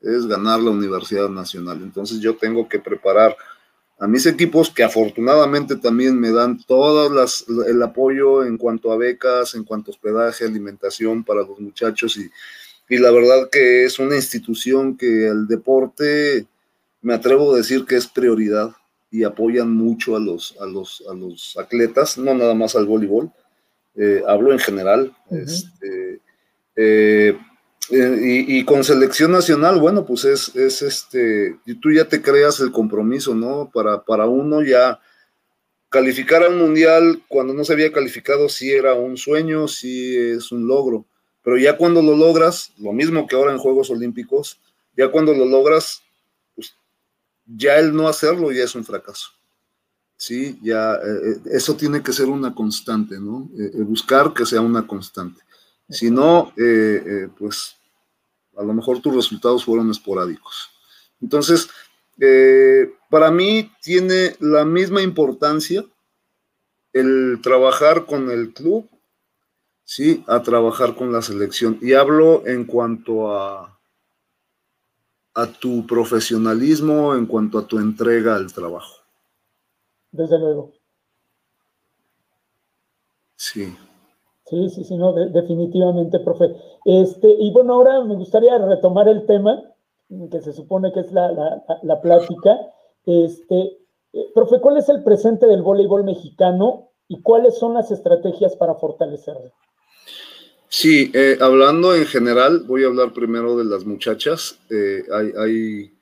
es 0.00 0.26
ganar 0.26 0.60
la 0.60 0.70
Universidad 0.70 1.28
Nacional. 1.28 1.82
Entonces 1.82 2.20
yo 2.20 2.36
tengo 2.36 2.68
que 2.68 2.78
preparar 2.78 3.36
a 3.98 4.06
mis 4.06 4.26
equipos 4.26 4.70
que 4.70 4.84
afortunadamente 4.84 5.74
también 5.76 6.18
me 6.18 6.30
dan 6.30 6.62
todo 6.64 7.10
el 7.66 7.82
apoyo 7.82 8.44
en 8.44 8.56
cuanto 8.56 8.92
a 8.92 8.96
becas, 8.96 9.54
en 9.54 9.64
cuanto 9.64 9.90
a 9.90 9.94
hospedaje, 9.94 10.44
alimentación 10.44 11.24
para 11.24 11.42
los 11.42 11.58
muchachos 11.58 12.16
y, 12.16 12.30
y 12.88 12.98
la 12.98 13.10
verdad 13.10 13.48
que 13.50 13.84
es 13.84 13.98
una 13.98 14.14
institución 14.14 14.96
que 14.96 15.26
el 15.26 15.48
deporte 15.48 16.46
me 17.02 17.14
atrevo 17.14 17.52
a 17.52 17.56
decir 17.56 17.84
que 17.84 17.96
es 17.96 18.06
prioridad 18.06 18.70
y 19.10 19.24
apoyan 19.24 19.72
mucho 19.74 20.16
a 20.16 20.20
los, 20.20 20.56
a 20.60 20.66
los, 20.66 21.02
a 21.10 21.14
los 21.14 21.56
atletas, 21.56 22.18
no 22.18 22.34
nada 22.34 22.54
más 22.54 22.76
al 22.76 22.86
voleibol, 22.86 23.32
eh, 23.98 24.22
hablo 24.26 24.52
en 24.52 24.60
general. 24.60 25.12
este, 25.30 26.20
eh, 26.76 27.36
eh, 27.90 28.44
y, 28.46 28.64
con 28.64 28.84
selección 28.84 29.32
nacional, 29.32 29.80
bueno, 29.80 30.06
pues 30.06 30.24
es, 30.24 30.54
es 30.54 30.82
este, 30.82 31.58
tú 31.80 31.90
ya 31.90 32.04
te 32.04 32.22
creas 32.22 32.60
el 32.60 32.70
compromiso, 32.70 33.34
¿no? 33.34 33.70
Para, 33.72 34.04
para 34.04 34.26
uno 34.26 34.62
ya 34.62 35.00
calificar 35.88 36.44
al 36.44 36.54
mundial 36.54 37.22
cuando 37.28 37.54
no 37.54 37.64
se 37.64 37.72
había 37.72 37.90
calificado 37.90 38.48
sí 38.48 38.70
era 38.70 38.94
un 38.94 39.16
sueño, 39.16 39.66
sí 39.66 40.16
es 40.16 40.52
un 40.52 40.68
logro, 40.68 41.06
pero 41.42 41.56
ya 41.56 41.76
cuando 41.76 42.02
lo 42.02 42.14
logras, 42.14 42.72
lo 42.78 42.92
mismo 42.92 43.26
que 43.26 43.34
ahora 43.34 43.52
en 43.52 43.58
Juegos 43.58 43.90
Olímpicos, 43.90 44.60
ya 44.96 45.08
cuando 45.08 45.32
lo 45.32 45.46
logras, 45.46 46.02
ya 47.46 47.78
el 47.78 47.94
no 47.94 48.06
hacerlo 48.06 48.52
ya 48.52 48.64
es 48.64 48.74
un 48.74 48.84
fracaso. 48.84 49.30
Sí, 50.18 50.58
ya 50.62 50.94
eh, 50.96 50.98
eh, 51.24 51.40
eso 51.52 51.76
tiene 51.76 52.02
que 52.02 52.12
ser 52.12 52.26
una 52.26 52.52
constante, 52.52 53.20
¿no? 53.20 53.48
Eh, 53.56 53.70
buscar 53.82 54.34
que 54.34 54.44
sea 54.44 54.60
una 54.60 54.86
constante. 54.86 55.40
Si 55.88 56.10
no, 56.10 56.52
pues 57.38 57.76
a 58.58 58.62
lo 58.62 58.74
mejor 58.74 59.00
tus 59.00 59.14
resultados 59.14 59.64
fueron 59.64 59.90
esporádicos. 59.90 60.68
Entonces, 61.22 61.70
para 63.08 63.30
mí 63.30 63.72
tiene 63.80 64.36
la 64.40 64.66
misma 64.66 65.00
importancia 65.00 65.82
el 66.92 67.38
trabajar 67.42 68.04
con 68.04 68.30
el 68.30 68.52
club, 68.52 68.86
sí, 69.84 70.22
a 70.26 70.42
trabajar 70.42 70.94
con 70.94 71.10
la 71.10 71.22
selección. 71.22 71.78
Y 71.80 71.94
hablo 71.94 72.46
en 72.46 72.66
cuanto 72.66 73.34
a 73.34 73.78
a 75.38 75.46
tu 75.46 75.86
profesionalismo 75.86 77.14
en 77.14 77.24
cuanto 77.24 77.58
a 77.60 77.66
tu 77.66 77.78
entrega 77.78 78.34
al 78.34 78.52
trabajo. 78.52 78.97
Desde 80.12 80.38
luego. 80.38 80.72
Sí. 83.36 83.74
Sí, 84.46 84.70
sí, 84.70 84.84
sí, 84.84 84.96
no, 84.96 85.12
definitivamente, 85.12 86.20
profe. 86.20 86.56
Este, 86.84 87.28
y 87.28 87.50
bueno, 87.52 87.74
ahora 87.74 88.02
me 88.02 88.14
gustaría 88.14 88.56
retomar 88.58 89.08
el 89.08 89.26
tema, 89.26 89.62
que 90.30 90.40
se 90.40 90.54
supone 90.54 90.90
que 90.92 91.00
es 91.00 91.12
la, 91.12 91.30
la, 91.82 92.00
plática. 92.00 92.56
Este, 93.04 93.78
eh, 94.14 94.26
profe, 94.34 94.58
¿cuál 94.60 94.78
es 94.78 94.88
el 94.88 95.04
presente 95.04 95.46
del 95.46 95.62
voleibol 95.62 96.02
mexicano 96.02 96.88
y 97.08 97.20
cuáles 97.20 97.58
son 97.58 97.74
las 97.74 97.90
estrategias 97.90 98.56
para 98.56 98.74
fortalecerlo? 98.74 99.52
Sí, 100.68 101.10
eh, 101.14 101.36
hablando 101.40 101.94
en 101.94 102.06
general, 102.06 102.64
voy 102.66 102.84
a 102.84 102.88
hablar 102.88 103.12
primero 103.12 103.56
de 103.56 103.64
las 103.64 103.84
muchachas. 103.84 104.58
Eh, 104.70 105.02
hay, 105.12 105.32
hay, 105.38 105.97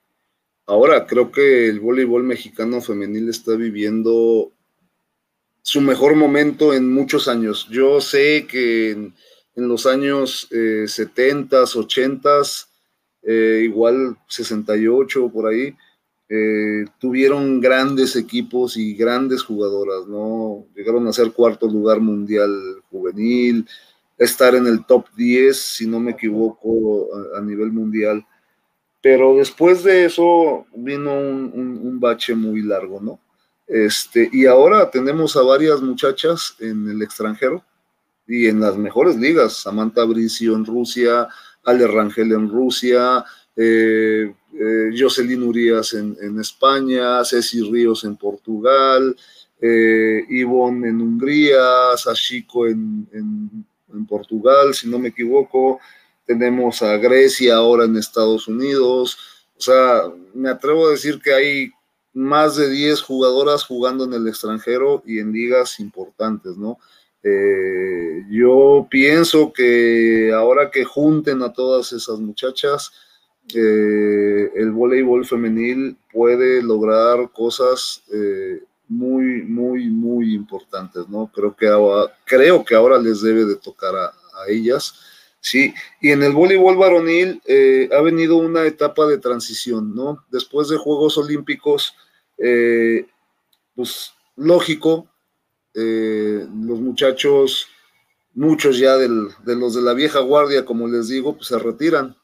ahora 0.66 1.06
creo 1.06 1.30
que 1.30 1.68
el 1.68 1.80
voleibol 1.80 2.22
mexicano 2.22 2.80
femenil 2.80 3.28
está 3.28 3.54
viviendo 3.56 4.52
su 5.62 5.80
mejor 5.80 6.14
momento 6.14 6.74
en 6.74 6.92
muchos 6.92 7.28
años. 7.28 7.68
Yo 7.70 8.00
sé 8.00 8.46
que 8.46 8.90
en, 8.90 9.14
los 9.54 9.86
años 9.86 10.48
eh, 10.52 10.84
70, 10.86 11.62
80, 11.62 12.42
eh, 13.22 13.62
igual 13.64 14.16
68 14.28 15.30
por 15.32 15.48
ahí, 15.48 15.74
tuvieron 16.98 17.60
grandes 17.60 18.16
equipos 18.16 18.76
y 18.76 18.94
grandes 18.94 19.44
jugadoras, 19.44 20.08
¿no? 20.08 20.66
Llegaron 20.74 21.06
a 21.06 21.12
ser 21.12 21.30
cuarto 21.30 21.68
lugar 21.68 22.00
mundial 22.00 22.50
juvenil, 22.90 23.64
estar 24.18 24.54
en 24.54 24.66
el 24.66 24.84
top 24.86 25.06
10, 25.16 25.56
si 25.56 25.86
no 25.86 26.00
me 26.00 26.12
equivoco, 26.12 27.08
a, 27.36 27.40
nivel 27.40 27.72
mundial. 27.72 28.26
Pero 29.08 29.36
después 29.36 29.84
de 29.84 30.06
eso 30.06 30.66
vino 30.74 31.16
un, 31.16 32.00
bache 32.00 32.34
muy 32.34 32.60
largo, 32.60 33.00
¿no? 33.00 33.20
Este, 33.68 34.28
y 34.32 34.46
ahora 34.46 34.90
tenemos 34.90 35.36
a 35.36 35.42
varias 35.42 35.80
muchachas 35.80 36.56
en 36.58 36.90
el 36.90 37.00
extranjero 37.02 37.64
y 38.26 38.48
en 38.48 38.58
las 38.58 38.76
mejores 38.76 39.14
ligas, 39.14 39.58
Samantha 39.58 40.02
Bricio 40.02 40.56
en 40.56 40.64
Rusia, 40.64 41.28
Ale 41.62 41.86
Rangel 41.86 42.32
en 42.32 42.50
Rusia, 42.50 43.24
eh, 43.54 44.34
eh, 44.52 44.90
Jocelyn 44.98 45.44
Urias 45.44 45.94
en, 45.94 46.40
España, 46.40 47.24
Ceci 47.24 47.62
Ríos 47.62 48.02
en 48.02 48.16
Portugal, 48.16 49.14
eh, 49.60 50.24
Ivonne 50.30 50.88
en 50.88 51.00
Hungría, 51.00 51.96
Sashiko 51.96 52.66
en, 52.66 53.08
en, 53.12 54.06
Portugal, 54.08 54.74
si 54.74 54.90
no 54.90 54.98
me 54.98 55.10
equivoco, 55.10 55.78
tenemos 56.26 56.82
a 56.82 56.96
Grecia 56.96 57.56
ahora 57.56 57.84
en 57.84 57.96
Estados 57.96 58.48
Unidos, 58.48 59.18
o 59.56 59.60
sea, 59.60 60.02
me 60.34 60.50
atrevo 60.50 60.88
a 60.88 60.90
decir 60.90 61.20
que 61.22 61.32
hay 61.32 61.70
más 62.12 62.56
de 62.56 62.68
10 62.68 63.02
jugadoras 63.02 63.64
jugando 63.64 64.04
en 64.04 64.14
el 64.14 64.26
extranjero 64.26 65.02
y 65.06 65.18
en 65.18 65.32
ligas 65.32 65.78
importantes, 65.80 66.56
¿no? 66.56 66.78
Eh, 67.22 68.24
yo 68.30 68.86
pienso 68.90 69.52
que 69.52 70.32
ahora 70.32 70.70
que 70.70 70.84
junten 70.84 71.42
a 71.42 71.52
todas 71.52 71.92
esas 71.92 72.18
muchachas, 72.20 72.92
eh, 73.54 74.50
el 74.54 74.70
voleibol 74.70 75.26
femenil 75.26 75.96
puede 76.12 76.62
lograr 76.62 77.30
cosas 77.32 78.02
eh, 78.12 78.62
muy, 78.88 79.42
muy, 79.42 79.88
muy 79.90 80.34
importantes, 80.34 81.08
¿no? 81.08 81.30
Creo 81.34 81.54
que 81.54 81.68
ahora, 81.68 82.12
creo 82.24 82.64
que 82.64 82.74
ahora 82.74 82.98
les 82.98 83.20
debe 83.22 83.44
de 83.44 83.56
tocar 83.56 83.94
a, 83.94 84.06
a 84.06 84.48
ellas, 84.48 84.94
¿sí? 85.46 85.72
Y 86.00 86.10
en 86.10 86.24
el 86.24 86.32
voleibol 86.32 86.76
varonil 86.76 87.40
ha 87.96 88.00
venido 88.00 88.36
una 88.36 88.64
etapa 88.64 89.06
de 89.06 89.18
transición, 89.18 89.94
¿no? 89.94 90.24
Después 90.28 90.68
de 90.68 90.76
Juegos 90.76 91.16
Olímpicos, 91.18 91.94
eh, 92.36 93.06
pues 93.76 94.12
lógico, 94.34 95.08
eh, 95.72 96.44
los 96.64 96.80
muchachos, 96.80 97.68
muchos 98.34 98.78
ya 98.78 98.96
de 98.96 99.08
los 99.08 99.74
de 99.74 99.82
la 99.82 99.94
vieja 99.94 100.18
guardia, 100.18 100.64
como 100.64 100.88
les 100.88 101.08
digo, 101.08 101.36
pues 101.36 101.48
se 101.48 101.58
retiran. 101.58 102.16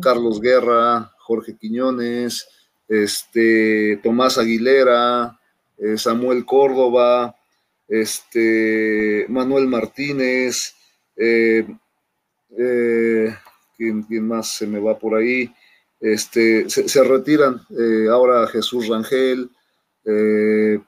Carlos 0.00 0.40
Guerra, 0.40 1.12
Jorge 1.18 1.54
Quiñones, 1.58 2.48
este, 2.88 4.00
Tomás 4.02 4.38
Aguilera, 4.38 5.38
eh, 5.76 5.98
Samuel 5.98 6.46
Córdoba, 6.46 7.36
este, 7.86 9.26
Manuel 9.28 9.66
Martínez, 9.66 10.74
¿quién, 12.56 14.02
¿quién, 14.02 14.26
más 14.26 14.54
se 14.54 14.66
me 14.66 14.80
va 14.80 14.98
por 14.98 15.14
ahí? 15.14 15.52
Este, 16.00 16.68
se, 16.68 17.04
retiran 17.04 17.60
ahora 18.10 18.46
Jesús 18.48 18.88
Rangel, 18.88 19.50
eh, 20.06 20.78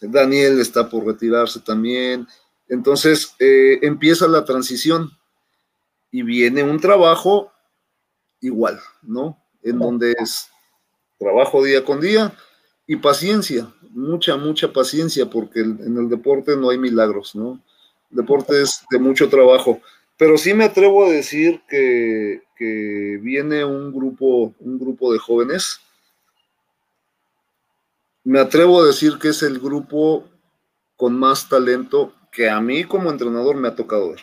Daniel 0.00 0.60
está 0.60 0.88
por 0.88 1.04
retirarse 1.04 1.60
también. 1.60 2.26
Entonces 2.68 3.34
eh, 3.38 3.78
empieza 3.82 4.28
la 4.28 4.44
transición 4.44 5.10
y 6.10 6.22
viene 6.22 6.62
un 6.62 6.80
trabajo 6.80 7.52
igual, 8.40 8.80
¿no? 9.02 9.38
En 9.62 9.78
donde 9.78 10.14
es 10.18 10.48
trabajo 11.18 11.62
día 11.62 11.84
con 11.84 12.00
día 12.00 12.32
y 12.86 12.96
paciencia, 12.96 13.72
mucha, 13.90 14.36
mucha 14.36 14.72
paciencia, 14.72 15.28
porque 15.28 15.60
en 15.60 15.96
el 15.98 16.08
deporte 16.08 16.56
no 16.56 16.70
hay 16.70 16.78
milagros, 16.78 17.34
¿no? 17.34 17.62
El 18.10 18.16
deporte 18.18 18.62
es 18.62 18.84
de 18.90 18.98
mucho 18.98 19.28
trabajo. 19.28 19.80
Pero 20.20 20.36
sí 20.36 20.52
me 20.52 20.64
atrevo 20.64 21.06
a 21.06 21.08
decir 21.08 21.62
que, 21.66 22.42
viene 23.22 23.64
un 23.64 23.90
grupo, 23.90 24.54
un 24.58 24.78
grupo 24.78 25.14
de 25.14 25.18
jóvenes 25.18 25.80
me 28.22 28.38
atrevo 28.38 28.82
a 28.82 28.84
decir 28.84 29.18
que 29.18 29.28
es 29.28 29.42
el 29.42 29.58
grupo 29.58 30.28
con 30.94 31.18
más 31.18 31.48
talento 31.48 32.12
que 32.30 32.50
a 32.50 32.60
mí 32.60 32.84
como 32.84 33.10
entrenador 33.10 33.56
me 33.56 33.68
ha 33.68 33.74
tocado 33.74 34.10
ver. 34.10 34.20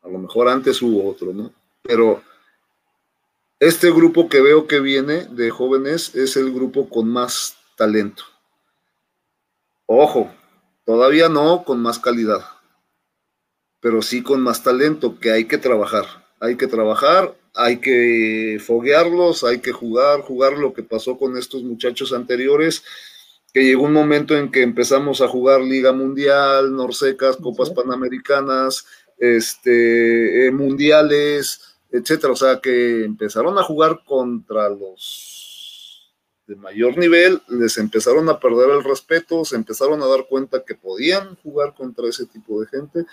A 0.00 0.08
lo 0.08 0.18
mejor 0.18 0.48
antes 0.48 0.80
hubo 0.80 1.06
otro, 1.06 1.34
¿no? 1.34 1.52
Pero 1.82 2.22
este 3.60 3.90
grupo 3.90 4.30
que 4.30 4.40
veo 4.40 4.66
que 4.66 4.80
viene 4.80 5.26
de 5.26 5.50
jóvenes 5.50 6.14
es 6.14 6.38
el 6.38 6.50
grupo 6.50 6.88
con 6.88 7.10
más 7.10 7.58
talento. 7.76 8.24
Ojo, 9.84 10.32
todavía 10.86 11.28
no 11.28 11.62
con 11.64 11.82
más 11.82 11.98
calidad, 11.98 12.53
pero 13.84 14.00
sí 14.00 14.22
con 14.22 14.40
más 14.40 14.62
talento 14.62 15.20
que 15.20 15.30
hay 15.30 15.44
que 15.44 15.58
trabajar. 15.58 16.06
Hay 16.40 16.56
que 16.56 16.66
trabajar, 16.66 17.36
hay 17.52 17.80
que 17.80 18.58
foguearlos, 18.58 19.44
hay 19.44 19.58
que 19.58 19.72
jugar, 19.72 20.22
jugar 20.22 20.54
lo 20.56 20.72
que 20.72 20.82
pasó 20.82 21.18
con 21.18 21.36
estos 21.36 21.62
muchachos 21.64 22.14
anteriores, 22.14 22.82
que 23.52 23.62
llegó 23.62 23.82
un 23.82 23.92
momento 23.92 24.38
en 24.38 24.50
que 24.50 24.62
empezamos 24.62 25.20
a 25.20 25.28
jugar 25.28 25.60
Liga 25.60 25.92
Mundial, 25.92 26.74
Norsecas, 26.74 27.36
Copas 27.36 27.68
Panamericanas, 27.68 28.86
este, 29.18 30.46
eh, 30.46 30.50
mundiales, 30.50 31.76
etcétera. 31.92 32.32
O 32.32 32.36
sea, 32.36 32.60
que 32.60 33.04
empezaron 33.04 33.58
a 33.58 33.64
jugar 33.64 34.00
contra 34.06 34.70
los 34.70 36.14
de 36.46 36.56
mayor 36.56 36.96
nivel, 36.96 37.42
les 37.48 37.76
empezaron 37.76 38.30
a 38.30 38.40
perder 38.40 38.70
el 38.70 38.82
respeto, 38.82 39.44
se 39.44 39.56
empezaron 39.56 40.02
a 40.02 40.06
dar 40.06 40.26
cuenta 40.26 40.64
que 40.64 40.74
podían 40.74 41.36
jugar 41.36 41.74
contra 41.74 42.08
ese 42.08 42.24
tipo 42.24 42.62
de 42.62 42.66
gente 42.68 43.04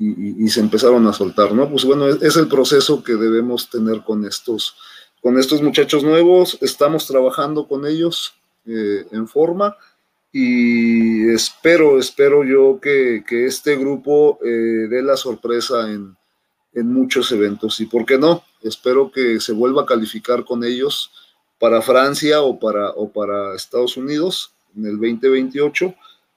y, 0.00 0.48
se 0.48 0.60
empezaron 0.60 1.06
a 1.06 1.12
soltar, 1.12 1.52
¿no? 1.52 1.68
Pues 1.68 1.84
bueno, 1.84 2.08
es, 2.08 2.36
el 2.36 2.48
proceso 2.48 3.04
que 3.04 3.12
debemos 3.12 3.68
tener 3.68 4.02
con 4.02 4.24
estos, 4.24 4.74
con 5.20 5.38
estos 5.38 5.60
muchachos 5.60 6.02
nuevos, 6.02 6.56
estamos 6.62 7.06
trabajando 7.06 7.68
con 7.68 7.86
ellos 7.86 8.34
eh, 8.66 9.06
en 9.12 9.28
forma 9.28 9.76
y 10.32 11.28
espero, 11.28 11.98
espero 11.98 12.44
yo 12.44 12.80
que, 12.80 13.22
este 13.28 13.76
grupo 13.76 14.38
eh, 14.42 14.88
dé 14.88 15.02
la 15.02 15.18
sorpresa 15.18 15.90
en, 15.90 16.16
en 16.72 16.86
muchos 16.90 17.30
eventos 17.32 17.78
y, 17.80 17.86
¿por 17.86 18.06
qué 18.06 18.16
no? 18.16 18.42
Espero 18.62 19.12
que 19.12 19.38
se 19.38 19.52
vuelva 19.52 19.82
a 19.82 19.86
calificar 19.86 20.46
con 20.46 20.64
ellos 20.64 21.10
para 21.58 21.82
Francia 21.82 22.40
o 22.40 22.58
para, 22.58 22.88
o 22.92 23.10
para 23.12 23.54
Estados 23.54 23.98
Unidos 23.98 24.54
en 24.74 24.86
el 24.86 24.92
2028, 24.92 25.94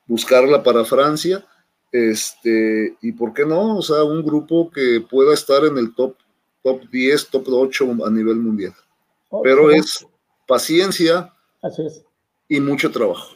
buscarla 0.08 0.64
para 0.64 0.84
Francia 0.84 1.46
este, 1.94 2.98
y 3.04 3.12
por 3.12 3.34
qué 3.34 3.46
no, 3.46 3.78
o 3.78 3.82
sea, 3.84 4.04
un 4.04 4.26
grupo 4.26 4.72
que 4.72 5.00
pueda 5.08 5.34
estar 5.36 5.64
en 5.64 5.78
el 5.78 5.94
top, 5.94 6.16
top 6.64 6.82
10, 6.92 7.30
top 7.30 7.46
8 7.48 7.86
a 8.04 8.10
nivel 8.10 8.38
mundial. 8.38 8.74
Oh, 9.30 9.44
Pero 9.44 9.70
es 9.70 10.06
paciencia 10.48 11.32
y 12.50 12.60
mucho 12.60 12.92
trabajo. 12.92 13.36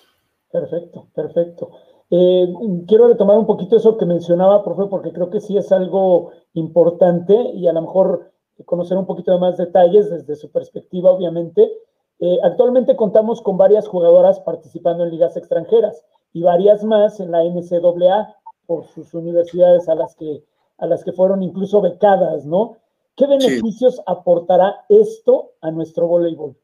Perfecto, 0.52 1.08
perfecto. 1.14 1.70
Eh, 2.10 2.48
quiero 2.88 3.10
retomar 3.10 3.38
un 3.38 3.46
poquito 3.46 3.78
eso 3.78 3.96
que 3.96 4.08
mencionaba, 4.08 4.64
profe, 4.64 4.86
porque 4.90 5.14
creo 5.14 5.30
que 5.30 5.40
sí 5.40 5.56
es 5.56 5.72
algo 5.72 6.32
importante 6.54 7.36
y 7.54 7.68
a 7.68 7.74
lo 7.74 7.84
mejor 7.84 8.32
conocer 8.66 8.98
un 8.98 9.06
poquito 9.06 9.32
de 9.32 9.40
más 9.40 9.58
detalles 9.58 10.10
desde 10.10 10.36
su 10.36 10.50
perspectiva, 10.52 11.12
obviamente. 11.12 11.72
Eh, 12.20 12.38
actualmente 12.44 12.96
contamos 12.96 13.40
con 13.42 13.58
varias 13.58 13.88
jugadoras 13.88 14.40
participando 14.40 15.04
en 15.04 15.12
ligas 15.12 15.38
extranjeras 15.38 16.04
y 16.34 16.42
varias 16.42 16.84
más 16.84 17.20
en 17.20 17.32
la 17.32 17.44
NCAA 17.44 18.36
por 18.68 18.86
sus 18.94 19.14
universidades 19.14 19.90
a 19.90 19.96
las 19.96 20.16
que, 20.16 20.44
a 20.78 20.86
las 20.86 21.04
que 21.04 21.14
fueron 21.14 21.42
incluso 21.42 21.82
becadas, 21.82 22.46
¿no? 22.46 22.78
¿Qué 23.16 23.26
beneficios 23.26 24.00
aportará 24.06 24.86
esto 24.90 25.54
a 25.62 25.72
nuestro 25.72 26.06
voleibol? 26.06 26.56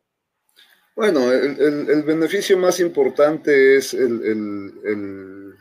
Bueno, 0.95 1.31
el, 1.31 2.03
beneficio 2.03 2.55
más 2.55 2.79
importante 2.79 3.77
es 3.77 3.95
el, 3.95 5.55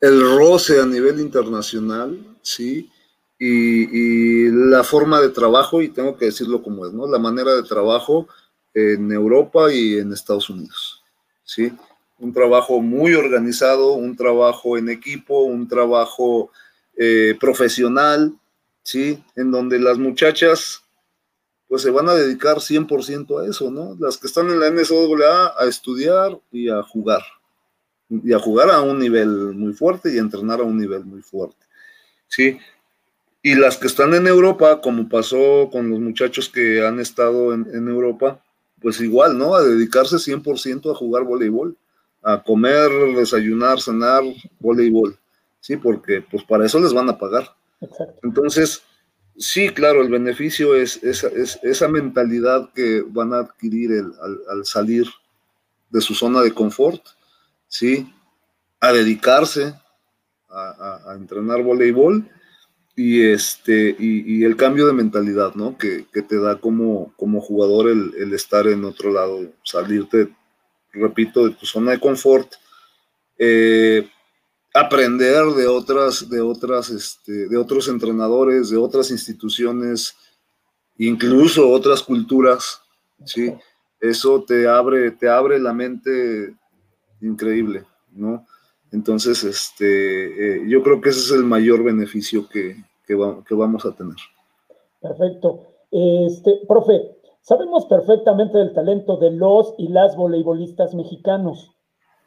roce 0.00 0.80
a 0.80 0.86
nivel 0.86 1.20
internacional, 1.20 2.18
¿sí? 2.42 2.90
Y, 3.38 4.46
y, 4.46 4.50
la 4.50 4.82
forma 4.82 5.20
de 5.20 5.28
trabajo, 5.28 5.80
y 5.82 5.90
tengo 5.90 6.16
que 6.16 6.24
decirlo 6.26 6.62
como 6.62 6.86
es, 6.86 6.92
¿no? 6.92 7.06
La 7.06 7.18
manera 7.18 7.54
de 7.54 7.62
trabajo 7.62 8.26
en 8.74 9.12
Europa 9.12 9.72
y 9.72 9.98
en 9.98 10.12
Estados 10.12 10.50
Unidos, 10.50 11.04
¿sí? 11.44 11.72
Un 12.18 12.32
trabajo 12.32 12.80
muy 12.80 13.14
organizado, 13.14 13.92
un 13.92 14.16
trabajo 14.16 14.78
en 14.78 14.88
equipo, 14.88 15.40
un 15.40 15.68
trabajo 15.68 16.50
eh, 16.96 17.36
profesional, 17.38 18.34
¿sí? 18.82 19.22
En 19.34 19.50
donde 19.50 19.78
las 19.78 19.98
muchachas 19.98 20.82
pues 21.68 21.82
se 21.82 21.90
van 21.90 22.08
a 22.08 22.14
dedicar 22.14 22.58
100% 22.58 23.42
a 23.42 23.50
eso, 23.50 23.70
¿no? 23.70 23.96
Las 23.98 24.18
que 24.18 24.28
están 24.28 24.48
en 24.50 24.60
la 24.60 24.70
NSAA 24.70 25.54
a 25.58 25.66
estudiar 25.66 26.38
y 26.52 26.68
a 26.68 26.82
jugar, 26.82 27.22
y 28.08 28.32
a 28.32 28.38
jugar 28.38 28.70
a 28.70 28.80
un 28.82 29.00
nivel 29.00 29.28
muy 29.54 29.72
fuerte 29.72 30.14
y 30.14 30.18
a 30.18 30.20
entrenar 30.20 30.60
a 30.60 30.64
un 30.64 30.78
nivel 30.78 31.04
muy 31.04 31.22
fuerte, 31.22 31.66
¿sí? 32.28 32.58
Y 33.42 33.56
las 33.56 33.76
que 33.76 33.88
están 33.88 34.14
en 34.14 34.26
Europa, 34.26 34.80
como 34.80 35.08
pasó 35.08 35.68
con 35.70 35.90
los 35.90 36.00
muchachos 36.00 36.48
que 36.48 36.84
han 36.86 37.00
estado 37.00 37.52
en, 37.52 37.66
en 37.72 37.88
Europa, 37.88 38.40
pues 38.80 39.00
igual, 39.00 39.36
¿no? 39.36 39.54
A 39.54 39.62
dedicarse 39.62 40.16
100% 40.16 40.90
a 40.90 40.94
jugar 40.94 41.24
voleibol 41.24 41.76
a 42.26 42.42
comer, 42.42 42.90
desayunar, 43.14 43.80
cenar, 43.80 44.24
voleibol, 44.58 45.16
¿sí? 45.60 45.76
Porque 45.76 46.22
pues 46.28 46.42
para 46.42 46.66
eso 46.66 46.80
les 46.80 46.92
van 46.92 47.08
a 47.08 47.16
pagar. 47.16 47.54
Entonces, 48.24 48.82
sí, 49.38 49.68
claro, 49.68 50.02
el 50.02 50.08
beneficio 50.08 50.74
es, 50.74 51.00
esa 51.04 51.88
mentalidad 51.88 52.68
que 52.74 53.04
van 53.06 53.32
a 53.32 53.38
adquirir 53.38 53.92
al, 54.50 54.66
salir 54.66 55.06
de 55.90 56.00
su 56.00 56.14
zona 56.14 56.42
de 56.42 56.52
confort 56.52 57.00
¿sí? 57.68 58.12
A 58.80 58.92
dedicarse 58.92 59.74
a, 60.50 61.14
entrenar 61.14 61.62
voleibol 61.62 62.28
y, 62.96 63.22
este, 63.22 63.94
y, 64.00 64.42
el 64.42 64.56
cambio 64.56 64.88
de 64.88 64.94
mentalidad, 64.94 65.54
¿no? 65.54 65.78
Que, 65.78 66.06
te 66.28 66.40
da 66.40 66.58
como, 66.58 67.12
como 67.16 67.40
jugador 67.40 67.88
el, 67.88 68.34
estar 68.34 68.66
en 68.66 68.84
otro 68.84 69.12
lado, 69.12 69.52
salirte, 69.62 70.34
repito, 70.98 71.46
de 71.46 71.54
tu 71.54 71.66
zona 71.66 71.92
de 71.92 72.00
confort, 72.00 72.52
eh, 73.38 74.08
aprender 74.74 75.44
de 75.46 75.66
otras, 75.66 76.28
de 76.28 76.40
otras, 76.40 76.90
este, 76.90 77.48
de 77.48 77.56
otros 77.56 77.88
entrenadores, 77.88 78.70
de 78.70 78.76
otras 78.76 79.10
instituciones, 79.10 80.14
incluso 80.98 81.68
otras 81.68 82.02
culturas, 82.02 82.80
¿sí? 83.24 83.52
Eso 84.00 84.44
te 84.44 84.68
abre, 84.68 85.10
te 85.12 85.28
abre 85.28 85.58
la 85.58 85.72
mente 85.72 86.54
increíble, 87.20 87.84
¿no? 88.12 88.46
Entonces, 88.92 89.42
este, 89.44 90.56
eh, 90.56 90.62
yo 90.68 90.82
creo 90.82 91.00
que 91.00 91.10
ese 91.10 91.20
es 91.20 91.30
el 91.32 91.44
mayor 91.44 91.82
beneficio 91.82 92.48
que, 92.48 92.76
que, 93.06 93.14
vamos 93.14 93.84
a 93.84 93.92
tener. 93.92 94.16
Perfecto. 95.00 95.62
Este, 95.90 96.60
profe, 96.68 97.15
sabemos 97.46 97.86
perfectamente 97.86 98.58
del 98.58 98.74
talento 98.74 99.18
de 99.18 99.30
los 99.30 99.74
y 99.78 99.88
las 99.88 100.16
voleibolistas 100.16 100.94
mexicanos. 100.94 101.70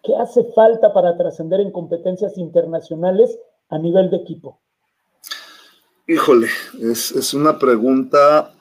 ¿Qué 0.01 0.15
hace 0.15 0.45
falta 0.55 0.93
para 0.93 1.17
trascender 1.17 1.59
en 1.59 1.72
competencias 1.72 2.38
internacionales 2.38 3.38
a 3.67 3.78
nivel 3.78 4.09
de 4.09 4.17
equipo? 4.17 4.61
Híjole, 6.07 6.47
es, 6.80 7.34
una 7.34 7.59
pregunta 7.59 8.53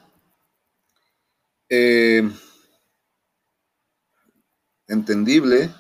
eh, 1.69 2.29
entendible. 4.89 5.71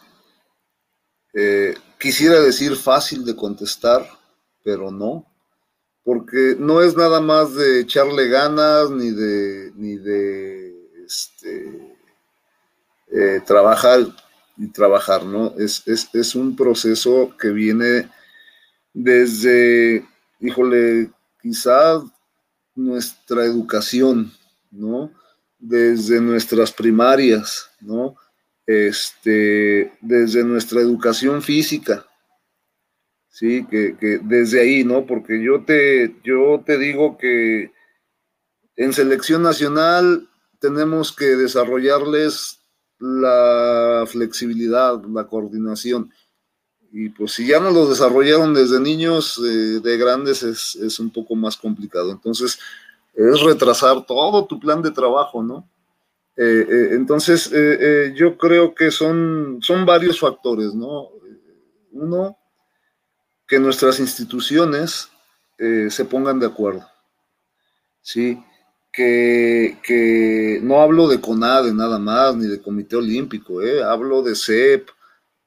Eh, 1.34 1.74
quisiera 1.98 2.40
decir 2.40 2.76
fácil 2.76 3.24
de 3.24 3.34
contestar, 3.34 4.06
pero 4.62 4.92
no, 4.92 5.26
porque 6.04 6.54
no 6.56 6.80
es 6.82 6.96
nada 6.96 7.20
más 7.20 7.54
de 7.54 7.80
echarle 7.80 8.28
ganas 8.28 8.90
ni 8.90 9.10
de, 9.10 9.72
ni 9.74 9.96
de 9.96 10.67
este, 11.08 11.96
eh, 13.10 13.40
trabajar 13.46 14.00
y 14.58 14.68
trabajar, 14.68 15.24
¿no? 15.24 15.54
Es, 15.56 15.82
es, 15.86 16.34
un 16.34 16.54
proceso 16.54 17.34
que 17.40 17.48
viene 17.48 18.10
desde, 18.92 20.06
híjole, 20.40 21.10
quizás 21.40 22.02
nuestra 22.74 23.44
educación, 23.44 24.32
¿no? 24.70 25.10
Desde 25.58 26.20
nuestras 26.20 26.72
primarias, 26.72 27.70
¿no? 27.80 28.16
Este, 28.66 29.90
desde 30.02 30.44
nuestra 30.44 30.80
educación 30.80 31.40
física, 31.40 32.04
sí, 33.30 33.66
que, 33.70 33.96
que, 33.96 34.20
desde 34.22 34.60
ahí, 34.60 34.84
¿no? 34.84 35.06
Porque 35.06 35.42
yo 35.42 35.64
te, 35.64 36.16
yo 36.22 36.62
te 36.66 36.76
digo 36.76 37.16
que 37.16 37.72
en 38.76 38.92
selección 38.92 39.42
nacional 39.42 40.27
tenemos 40.58 41.12
que 41.12 41.36
desarrollarles 41.36 42.58
la 42.98 44.04
flexibilidad, 44.06 45.02
la 45.04 45.26
coordinación. 45.26 46.12
Y 46.90 47.10
pues 47.10 47.32
si 47.32 47.46
ya 47.46 47.60
no 47.60 47.70
lo 47.70 47.86
desarrollaron 47.86 48.54
desde 48.54 48.80
niños, 48.80 49.38
eh, 49.44 49.80
de 49.80 49.98
grandes 49.98 50.42
es, 50.42 50.98
un 50.98 51.10
poco 51.10 51.34
más 51.34 51.56
complicado. 51.56 52.10
Entonces, 52.10 52.58
es 53.14 53.40
retrasar 53.42 54.06
todo 54.06 54.46
tu 54.46 54.58
plan 54.58 54.80
de 54.80 54.90
trabajo, 54.90 55.42
¿no? 55.42 55.68
Eh, 56.36 56.66
eh, 56.68 56.88
entonces, 56.92 57.50
yo 58.14 58.38
creo 58.38 58.74
que 58.74 58.90
son, 58.90 59.58
son 59.60 59.84
varios 59.84 60.20
factores, 60.20 60.74
¿no? 60.74 61.08
Uno, 61.92 62.38
que 63.46 63.58
nuestras 63.58 63.98
instituciones 63.98 65.08
se 65.58 66.04
pongan 66.04 66.38
de 66.38 66.46
acuerdo, 66.46 66.86
¿sí? 68.00 68.40
Que, 68.92 70.60
no 70.62 70.80
hablo 70.80 71.08
de 71.08 71.20
CONADE 71.20 71.72
nada 71.72 71.98
más, 71.98 72.36
ni 72.36 72.46
de 72.46 72.60
Comité 72.60 72.96
Olímpico, 72.96 73.62
¿eh? 73.62 73.82
hablo 73.82 74.22
de 74.22 74.34
CEP, 74.34 74.88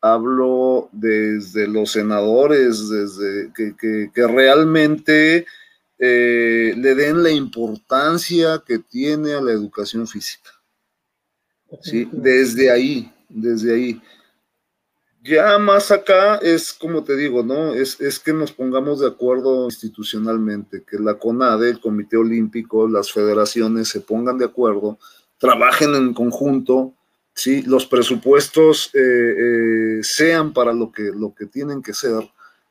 hablo 0.01 0.89
desde 0.91 1.67
los 1.67 1.91
senadores, 1.91 2.89
desde 2.89 3.51
que, 3.53 4.27
realmente 4.27 5.45
eh, 5.99 6.73
le 6.75 6.95
den 6.95 7.23
la 7.23 7.29
importancia 7.29 8.63
que 8.65 8.79
tiene 8.79 9.33
a 9.33 9.41
la 9.41 9.51
educación 9.51 10.07
física. 10.07 10.49
¿sí? 11.81 12.09
Desde 12.11 12.71
ahí, 12.71 13.13
desde 13.29 13.73
ahí. 13.73 14.01
Ya 15.23 15.59
más 15.59 15.91
acá 15.91 16.37
es 16.37 16.73
como 16.73 17.03
te 17.03 17.15
digo, 17.15 17.43
¿no? 17.43 17.75
Es, 17.75 18.01
es, 18.01 18.17
que 18.19 18.33
nos 18.33 18.51
pongamos 18.51 19.01
de 19.01 19.07
acuerdo 19.07 19.65
institucionalmente, 19.65 20.83
que 20.83 20.97
la 20.97 21.19
CONADE, 21.19 21.69
el 21.69 21.79
Comité 21.79 22.17
Olímpico, 22.17 22.87
las 22.87 23.11
federaciones 23.11 23.89
se 23.89 24.01
pongan 24.01 24.39
de 24.39 24.45
acuerdo, 24.45 24.97
trabajen 25.37 25.93
en 25.93 26.15
conjunto, 26.15 26.95
¿sí? 27.35 27.61
Los 27.61 27.85
presupuestos 27.85 28.89
eh, 28.95 28.99
eh, 28.99 29.99
sean 30.01 30.53
para 30.53 30.73
lo 30.73 30.91
que, 30.91 31.11
lo 31.15 31.35
que 31.35 31.45
tienen 31.45 31.83
que 31.83 31.93
ser, 31.93 32.27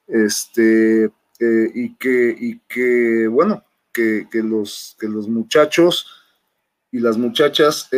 este, 0.08 1.04
eh, 1.04 1.70
y, 1.72 1.94
que, 1.94 2.34
y 2.36 2.58
que, 2.68 3.28
bueno, 3.28 3.64
que, 3.92 4.26
que, 4.28 4.42
los, 4.42 4.96
que 4.98 5.06
los 5.06 5.28
muchachos 5.28 6.04
y 6.90 6.98
las 6.98 7.16
muchachas 7.16 7.88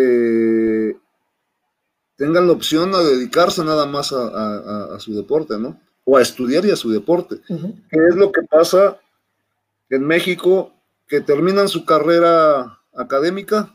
tengan 2.23 2.47
la 2.47 2.53
opción 2.53 2.95
a 2.95 3.01
dedicarse 3.01 3.65
nada 3.65 3.85
más 3.85 4.13
a, 4.13 4.97
su 5.01 5.13
deporte, 5.13 5.59
¿no? 5.59 5.81
O 6.05 6.17
a 6.17 6.23
estudiar 6.23 6.65
y 6.65 6.71
a 6.71 6.77
su 6.77 6.89
deporte. 6.89 7.41
¿Qué 7.49 7.99
es 8.11 8.15
lo 8.15 8.31
que 8.31 8.43
pasa 8.43 9.01
en 9.91 10.07
México? 10.07 10.73
Que 11.09 11.21
terminan 11.21 11.67
su 11.67 11.85
carrera 11.85 12.79
académica 12.95 13.75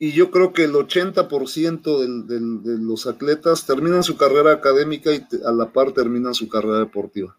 y 0.00 0.14
yo 0.14 0.32
creo 0.32 0.52
que 0.52 0.64
el 0.64 0.72
80% 0.72 2.26
de 2.26 2.78
los 2.80 3.06
atletas 3.06 3.66
terminan 3.66 4.02
su 4.02 4.16
carrera 4.16 4.50
académica 4.50 5.14
y 5.14 5.24
a 5.44 5.52
la 5.52 5.72
par 5.72 5.92
terminan 5.92 6.34
su 6.34 6.48
carrera 6.48 6.80
deportiva. 6.80 7.38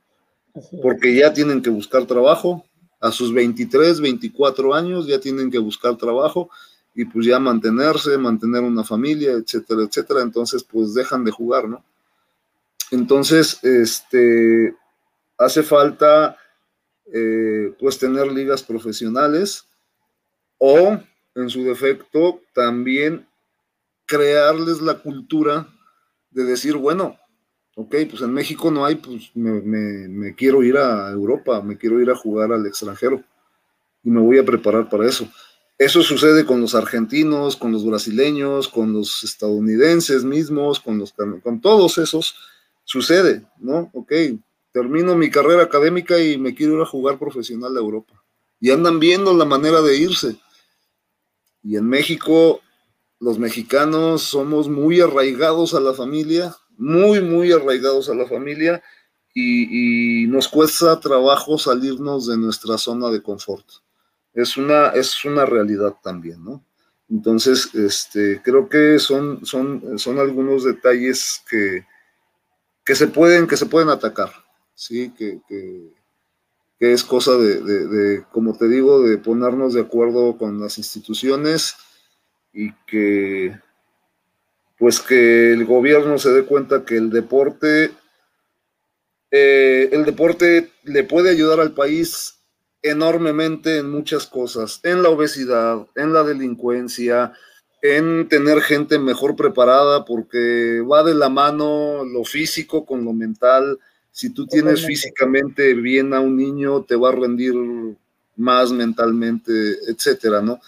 Porque 0.82 1.14
ya 1.14 1.34
tienen 1.34 1.62
que 1.62 1.72
buscar 1.72 2.06
trabajo, 2.06 2.64
a 3.02 3.12
sus 3.12 3.34
23, 3.34 4.00
24 4.00 4.74
años 4.74 5.08
ya 5.08 5.20
tienen 5.20 5.52
que 5.52 5.60
buscar 5.60 5.98
trabajo 5.98 6.50
y 6.98 7.06
pues 7.06 7.28
ya 7.28 7.40
mantenerse, 7.40 8.18
mantener 8.18 8.64
una 8.64 8.84
familia, 8.84 9.34
etcétera, 9.34 9.84
etcétera, 9.84 10.22
entonces 10.24 10.64
pues 10.64 10.96
dejan 10.96 11.24
de 11.24 11.30
jugar, 11.30 11.70
¿no? 11.70 11.86
Entonces, 12.90 13.64
este, 13.64 14.76
hace 15.38 15.62
falta 15.62 16.36
eh, 17.14 17.72
pues 17.80 18.00
tener 18.00 18.32
ligas 18.32 18.64
profesionales 18.64 19.68
o 20.58 21.00
en 21.36 21.50
su 21.52 21.64
defecto 21.66 22.42
también 22.52 23.28
crearles 24.08 24.82
la 24.82 24.96
cultura 24.96 25.68
de 26.32 26.46
decir, 26.46 26.78
bueno, 26.78 27.16
ok, 27.76 27.96
pues 28.10 28.24
en 28.24 28.34
México 28.34 28.72
no 28.72 28.84
hay, 28.86 28.96
pues 28.96 29.30
me, 29.36 29.62
me 29.62 30.34
quiero 30.34 30.64
ir 30.64 30.78
a 30.78 31.12
Europa, 31.12 31.62
me 31.62 31.78
quiero 31.78 32.02
ir 32.02 32.10
a 32.10 32.16
jugar 32.16 32.52
al 32.52 32.66
extranjero 32.66 33.22
y 34.04 34.10
me 34.10 34.20
voy 34.20 34.40
a 34.40 34.46
preparar 34.46 34.90
para 34.90 35.08
eso. 35.08 35.30
Eso 35.78 36.02
sucede 36.02 36.44
con 36.44 36.60
los 36.60 36.74
argentinos, 36.74 37.56
con 37.56 37.72
los 37.72 37.86
brasileños, 37.86 38.68
con 38.68 38.94
los 38.94 39.24
estadounidenses 39.24 40.24
mismos, 40.24 40.80
con, 40.80 40.98
los, 40.98 41.14
con 41.44 41.62
todos 41.62 42.00
esos. 42.00 42.36
Sucede, 42.84 43.46
¿no? 43.60 43.92
Ok, 43.94 44.12
termino 44.72 45.16
mi 45.16 45.30
carrera 45.30 45.64
académica 45.64 46.18
y 46.20 46.40
me 46.40 46.56
quiero 46.56 46.76
ir 46.76 46.82
a 46.82 46.86
jugar 46.86 47.20
profesional 47.20 47.78
a 47.78 47.80
Europa. 47.80 48.24
Y 48.60 48.72
andan 48.72 49.00
viendo 49.00 49.36
la 49.36 49.46
manera 49.46 49.84
de 49.84 49.98
irse. 49.98 50.40
Y 51.62 51.78
en 51.78 51.88
México, 51.88 52.62
los 53.20 53.38
mexicanos 53.38 54.24
somos 54.24 54.68
muy 54.70 55.00
arraigados 55.00 55.76
a 55.76 55.80
la 55.80 55.94
familia, 55.94 56.56
muy, 56.76 57.22
muy 57.22 57.52
arraigados 57.52 58.10
a 58.10 58.16
la 58.16 58.26
familia, 58.26 58.82
y, 59.32 60.24
y 60.24 60.28
nos 60.28 60.48
cuesta 60.48 61.00
trabajo 61.00 61.60
salirnos 61.60 62.26
de 62.26 62.38
nuestra 62.38 62.80
zona 62.80 63.12
de 63.12 63.22
confort 63.22 63.68
es 64.38 64.56
una, 64.56 64.90
es 64.90 65.26
una 65.26 65.46
realidad 65.46 65.96
también, 66.02 66.44
¿no? 66.44 66.64
Entonces, 67.10 67.74
este, 67.74 68.40
creo 68.44 68.70
que 68.70 69.00
son, 69.00 69.44
son, 69.46 69.98
son 69.98 70.20
algunos 70.20 70.64
detalles 70.64 71.42
que, 71.50 71.86
que, 72.86 72.94
se 72.94 73.08
pueden, 73.08 73.48
que 73.48 73.58
se 73.58 73.66
pueden 73.66 73.90
atacar, 73.90 74.32
¿sí? 74.76 75.12
Que, 75.18 75.42
es 76.80 77.04
cosa 77.04 77.36
de, 77.38 78.24
como 78.32 78.56
te 78.56 78.68
digo, 78.68 79.02
de 79.02 79.18
ponernos 79.18 79.74
de 79.74 79.82
acuerdo 79.82 80.38
con 80.38 80.60
las 80.60 80.78
instituciones 80.78 81.76
y 82.54 82.72
que, 82.86 83.60
pues 84.78 85.00
que 85.02 85.54
el 85.54 85.66
gobierno 85.66 86.20
se 86.20 86.32
dé 86.32 86.44
cuenta 86.44 86.86
que 86.86 86.98
el 86.98 87.10
deporte, 87.10 87.92
eh, 89.32 89.90
el 89.92 90.06
deporte 90.06 90.72
le 90.84 91.04
puede 91.04 91.32
ayudar 91.32 91.60
al 91.60 91.74
país 91.74 92.37
enormemente 92.82 93.78
en 93.78 93.90
muchas 93.90 94.28
cosas, 94.28 94.80
en 94.84 95.04
la 95.04 95.10
obesidad, 95.10 95.88
en 95.96 96.14
la 96.14 96.24
delincuencia, 96.24 97.34
en 97.82 98.28
tener 98.28 98.62
gente 98.62 99.00
mejor 99.00 99.36
preparada 99.36 100.06
porque 100.06 100.82
va 100.82 101.04
de 101.04 101.16
la 101.16 101.30
mano 101.30 102.04
lo 102.04 102.24
físico 102.24 102.86
con 102.86 103.06
lo 103.06 103.14
mental. 103.14 103.80
Si 104.12 104.32
tú 104.32 104.48
tienes 104.48 104.86
físicamente 104.86 105.74
bien 105.74 106.14
a 106.14 106.20
un 106.20 106.36
niño, 106.36 106.84
te 106.84 106.96
va 106.96 107.10
a 107.10 107.16
rendir 107.16 107.54
más 108.36 108.72
mentalmente, 108.72 109.52
etcétera, 109.88 110.42
¿no? 110.42 110.60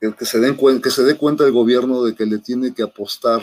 Que, 0.00 0.12
se 0.24 0.38
den 0.38 0.56
que 0.80 0.90
se 0.90 1.02
dé 1.02 1.16
cuenta 1.16 1.44
el 1.44 1.52
gobierno 1.52 2.04
de 2.04 2.14
que 2.14 2.26
le 2.26 2.38
tiene 2.38 2.74
que 2.74 2.82
apostar 2.82 3.40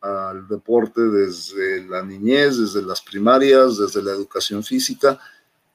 al 0.00 0.46
deporte 0.46 1.00
desde 1.00 1.82
la 1.88 2.02
niñez, 2.02 2.58
desde 2.58 2.82
las 2.82 3.00
primarias, 3.00 3.78
desde 3.78 4.02
la 4.02 4.12
educación 4.12 4.62
física, 4.62 5.18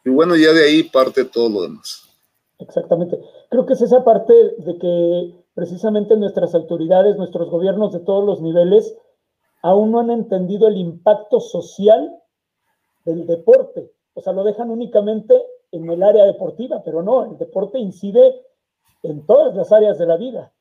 y 0.06 0.10
bueno, 0.10 0.36
ya 0.36 0.54
de 0.54 0.64
ahí 0.64 0.84
parte 0.84 1.26
todo 1.26 1.50
lo 1.50 1.62
demás. 1.62 2.04
Exactamente. 2.60 3.20
Creo 3.50 3.66
que 3.66 3.74
es 3.74 3.82
esa 3.82 4.04
parte 4.04 4.34
de 4.34 4.78
que 4.78 5.36
precisamente 5.54 6.16
nuestras 6.18 6.54
autoridades, 6.56 7.18
nuestros 7.18 7.50
gobiernos 7.50 7.94
de 7.94 8.00
todos 8.00 8.26
los 8.26 8.42
niveles, 8.42 8.96
aún 9.62 9.92
no 9.92 10.00
han 10.00 10.12
entendido 10.12 10.68
el 10.68 10.78
impacto 10.78 11.40
social 11.40 12.16
del 13.06 13.26
deporte. 13.28 13.92
O 14.14 14.22
sea, 14.22 14.34
lo 14.34 14.44
dejan 14.44 14.70
únicamente 14.70 15.42
en 15.72 15.90
el 15.90 16.04
área 16.04 16.26
deportiva, 16.26 16.82
pero 16.84 17.02
no, 17.04 17.26
el 17.26 17.38
deporte 17.38 17.80
incide 17.80 18.42
en 19.04 19.26
todas 19.26 19.56
las 19.56 19.72
áreas 19.72 19.98
de 19.98 20.06
la 20.06 20.18
vida. 20.18 20.52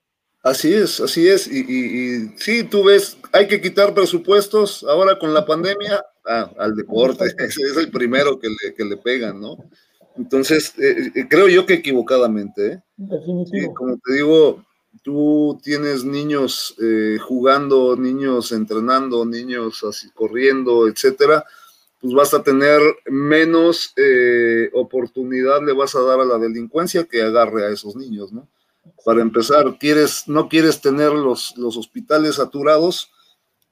Así 0.43 0.73
es, 0.73 1.01
así 1.01 1.29
es. 1.29 1.47
Y, 1.47 1.61
y, 1.61 2.33
sí, 2.37 2.65
tú 2.65 2.85
ves, 2.85 3.19
hay 3.33 3.49
que 3.49 3.61
quitar 3.61 3.93
presupuestos 3.93 4.85
ahora 4.85 5.19
con 5.19 5.35
la 5.35 5.45
pandemia 5.45 6.05
ah, 6.27 6.51
al 6.59 6.77
deporte. 6.77 7.25
Ese 7.39 7.63
es 7.63 7.77
el 7.77 7.91
primero 7.91 8.39
que 8.39 8.49
le, 8.49 8.75
que 8.75 8.85
le 8.85 8.97
pegan, 8.97 9.41
¿no? 9.41 9.59
Entonces, 10.19 10.75
eh, 10.79 11.13
eh, 11.15 11.27
creo 11.29 11.49
yo 11.49 11.65
que 11.65 11.75
equivocadamente. 11.75 12.73
¿eh? 12.73 12.83
Definitivo. 12.97 13.75
como 13.75 13.99
te 13.99 14.15
digo, 14.15 14.65
tú 15.03 15.59
tienes 15.63 16.05
niños 16.05 16.75
eh, 16.83 17.19
jugando, 17.21 17.97
niños 17.97 18.51
entrenando, 18.53 19.25
niños 19.25 19.85
así 19.85 20.11
corriendo, 20.11 20.89
etcétera, 20.89 21.45
pues 22.01 22.15
vas 22.15 22.35
a 22.35 22.43
tener 22.43 22.81
menos 23.07 23.93
oportunidad 24.73 25.65
le 25.65 25.73
vas 25.73 25.97
a 25.97 26.03
dar 26.03 26.21
a 26.21 26.25
la 26.25 26.39
delincuencia 26.39 27.05
que 27.05 27.23
agarre 27.23 27.67
a 27.67 27.71
esos 27.71 27.97
niños, 27.97 28.33
¿no? 28.33 28.49
Para 29.05 29.23
empezar, 29.23 29.79
quieres, 29.79 30.25
no 30.27 30.49
quieres 30.49 30.81
tener 30.81 31.13
los, 31.13 31.57
los 31.57 31.77
hospitales 31.77 32.37
saturados, 32.37 33.11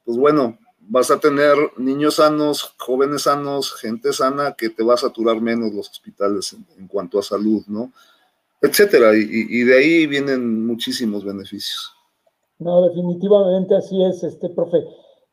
pues 0.05 0.17
bueno, 0.17 0.57
vas 0.89 1.11
a 1.11 1.19
tener 1.19 1.55
niños 1.77 2.15
sanos, 2.15 2.73
jóvenes 2.77 3.23
sanos, 3.23 3.73
gente 3.73 4.13
sana 4.13 4.55
que 4.57 4.69
te 4.69 4.83
va 4.83 4.93
a 4.93 4.97
saturar 4.97 5.41
menos 5.41 5.73
los 5.73 5.89
hospitales 5.89 6.55
en, 6.77 6.87
cuanto 6.87 7.19
a 7.19 7.23
salud, 7.23 7.63
¿no? 7.67 7.91
Etcétera. 8.61 9.11
Y, 9.15 9.63
de 9.63 9.77
ahí 9.77 10.07
vienen 10.07 10.65
muchísimos 10.65 11.23
beneficios. 11.23 11.93
No, 12.57 12.81
definitivamente 12.87 13.75
así 13.75 14.03
es, 14.03 14.23
este 14.23 14.49
profe. 14.49 14.83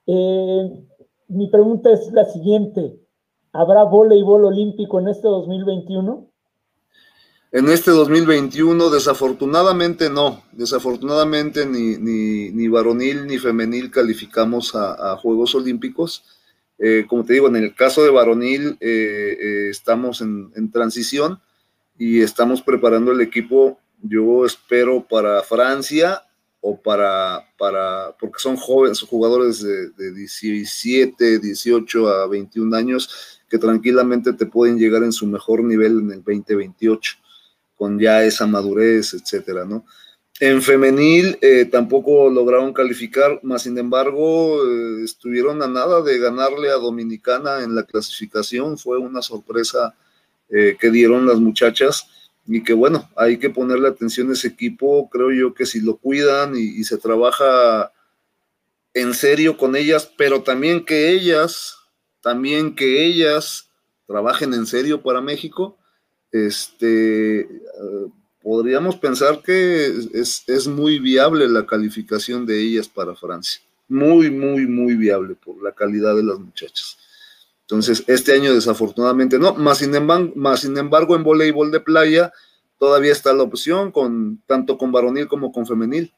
Eh, 0.06 0.86
mi 1.28 1.48
pregunta 1.48 1.90
es 1.90 2.12
la 2.12 2.26
siguiente. 2.26 3.00
¿Habrá 3.52 3.84
voleibol 3.84 4.44
olímpico 4.44 5.00
en 5.00 5.08
este 5.08 5.28
2021? 5.28 6.28
En 7.54 7.68
este 7.68 7.92
2021, 7.92 8.90
desafortunadamente 8.90 10.10
no, 10.10 10.42
desafortunadamente 10.50 11.64
ni, 11.64 11.96
ni, 11.98 12.66
varonil 12.66 13.28
ni 13.28 13.38
femenil 13.38 13.92
calificamos 13.92 14.74
a, 14.74 15.16
Juegos 15.18 15.54
Olímpicos. 15.54 16.24
Eh, 16.80 17.04
como 17.06 17.24
te 17.24 17.34
digo, 17.34 17.46
en 17.46 17.54
el 17.54 17.72
caso 17.72 18.02
de 18.02 18.10
varonil 18.10 18.76
eh, 18.80 19.38
eh, 19.40 19.68
estamos 19.70 20.20
en, 20.20 20.72
transición 20.72 21.40
y 21.96 22.22
estamos 22.22 22.60
preparando 22.60 23.12
el 23.12 23.20
equipo, 23.20 23.78
yo 24.02 24.44
espero 24.44 25.06
para 25.08 25.40
Francia 25.44 26.24
o 26.60 26.82
para, 26.82 27.44
para 27.56 28.16
porque 28.18 28.40
son 28.40 28.56
jóvenes, 28.56 29.00
jugadores 29.02 29.62
de, 29.62 29.90
de 29.90 30.12
17, 30.12 31.38
18 31.38 32.08
a 32.08 32.26
21 32.26 32.76
años 32.76 33.40
que 33.48 33.58
tranquilamente 33.58 34.32
te 34.32 34.46
pueden 34.46 34.76
llegar 34.76 35.04
en 35.04 35.12
su 35.12 35.28
mejor 35.28 35.62
nivel 35.62 36.00
en 36.00 36.10
el 36.10 36.24
2028 36.24 37.18
con 37.76 37.98
ya 37.98 38.24
esa 38.24 38.46
madurez, 38.46 39.14
etcétera, 39.14 39.64
¿no? 39.64 39.84
En 40.40 40.62
femenil 40.62 41.38
eh, 41.40 41.64
tampoco 41.64 42.28
lograron 42.28 42.72
calificar, 42.72 43.38
más 43.44 43.62
sin 43.62 43.78
embargo 43.78 44.64
eh, 44.64 45.04
estuvieron 45.04 45.62
a 45.62 45.68
nada 45.68 46.02
de 46.02 46.18
ganarle 46.18 46.70
a 46.70 46.74
Dominicana 46.74 47.62
en 47.62 47.76
la 47.76 47.84
clasificación, 47.84 48.76
fue 48.76 48.98
una 48.98 49.22
sorpresa 49.22 49.94
eh, 50.50 50.76
que 50.78 50.90
dieron 50.90 51.26
las 51.26 51.38
muchachas. 51.38 52.08
Y 52.46 52.62
que 52.62 52.74
bueno, 52.74 53.08
hay 53.16 53.38
que 53.38 53.48
ponerle 53.48 53.88
atención 53.88 54.28
a 54.28 54.34
ese 54.34 54.48
equipo, 54.48 55.08
creo 55.08 55.32
yo 55.32 55.54
que 55.54 55.64
si 55.64 55.80
lo 55.80 55.96
cuidan 55.96 56.54
y 56.56 56.84
se 56.84 56.98
trabaja 56.98 57.90
en 58.92 59.14
serio 59.14 59.56
con 59.56 59.76
ellas, 59.76 60.12
pero 60.18 60.42
también 60.42 60.84
que 60.84 61.10
ellas, 61.10 61.76
también 62.20 62.74
que 62.74 63.06
ellas 63.06 63.70
trabajen 64.06 64.52
en 64.52 64.66
serio 64.66 65.02
para 65.02 65.22
México, 65.22 65.78
este, 66.34 67.42
eh, 67.42 67.48
podríamos 68.42 68.96
pensar 68.96 69.40
que 69.40 69.86
es, 70.12 70.66
muy 70.66 70.98
viable 70.98 71.48
la 71.48 71.64
calificación 71.64 72.44
de 72.44 72.60
ellas 72.60 72.88
para 72.88 73.14
Francia. 73.14 73.62
Muy, 73.88 74.30
muy, 74.30 74.66
muy 74.66 74.96
viable 74.96 75.36
por 75.36 75.62
la 75.62 75.70
calidad 75.70 76.16
de 76.16 76.24
las 76.24 76.40
muchachas. 76.40 76.98
Entonces, 77.60 78.02
este 78.08 78.32
año 78.32 78.52
desafortunadamente 78.52 79.38
no, 79.38 79.54
más 79.54 79.78
sin 79.78 79.94
embargo, 79.94 80.32
más 80.34 80.60
sin 80.60 80.76
embargo 80.76 81.14
en 81.14 81.22
voleibol 81.22 81.70
de 81.70 81.80
playa 81.80 82.32
todavía 82.78 83.12
está 83.12 83.32
la 83.32 83.44
opción, 83.44 83.92
con, 83.92 84.42
tanto 84.46 84.76
con 84.76 84.90
varonil 84.90 85.28
como 85.28 85.52
con 85.52 85.66
femenil. 85.66 86.12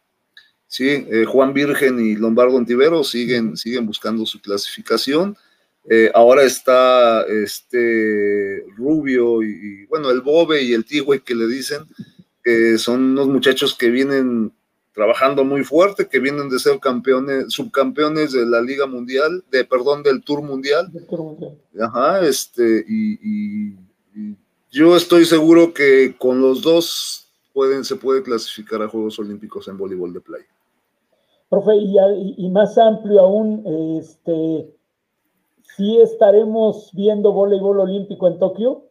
Sí, 0.66 0.88
eh, 0.88 1.26
Juan 1.28 1.52
Virgen 1.52 2.00
y 2.00 2.16
Lombardo 2.16 2.56
Antivero 2.56 3.04
siguen, 3.04 3.56
siguen 3.56 3.86
buscando 3.86 4.24
su 4.24 4.40
clasificación. 4.40 5.36
Eh, 5.88 6.10
ahora 6.14 6.42
está 6.42 7.22
este 7.22 8.64
Rubio 8.76 9.42
y, 9.42 9.86
bueno, 9.86 10.10
el 10.10 10.20
Bobe 10.20 10.62
y 10.62 10.72
el 10.72 10.84
Tigüe 10.84 11.22
que 11.22 11.34
le 11.34 11.46
dicen, 11.46 11.84
que 12.42 12.76
son 12.78 13.12
unos 13.12 13.28
muchachos 13.28 13.76
que 13.76 13.90
vienen 13.90 14.52
trabajando 14.92 15.44
muy 15.44 15.62
fuerte, 15.62 16.08
que 16.08 16.18
vienen 16.18 16.48
de 16.48 16.58
ser 16.58 16.80
campeones, 16.80 17.52
subcampeones 17.52 18.32
de 18.32 18.46
la 18.46 18.60
Liga 18.60 18.86
Mundial, 18.86 19.44
de 19.50 19.64
perdón, 19.64 20.02
del 20.02 20.24
Tour 20.24 20.42
Mundial. 20.42 20.90
Ajá, 21.80 22.26
este, 22.26 22.84
y, 22.88 23.76
yo 24.72 24.96
estoy 24.96 25.24
seguro 25.24 25.72
que 25.72 26.16
con 26.18 26.40
los 26.40 26.62
dos 26.62 27.28
pueden, 27.54 27.84
se 27.84 27.96
puede 27.96 28.22
clasificar 28.22 28.82
a 28.82 28.88
Juegos 28.88 29.18
Olímpicos 29.18 29.68
en 29.68 29.78
voleibol 29.78 30.12
de 30.12 30.20
playa. 30.20 30.46
Profe, 31.48 31.76
y, 31.76 31.94
y 32.36 32.50
más 32.50 32.76
amplio 32.76 33.20
aún, 33.20 33.98
este, 33.98 34.75
¿sí 35.76 35.98
estaremos 36.00 36.90
viendo 36.94 37.32
voleibol 37.32 37.80
olímpico 37.80 38.28
en 38.28 38.38
Tokio? 38.38 38.84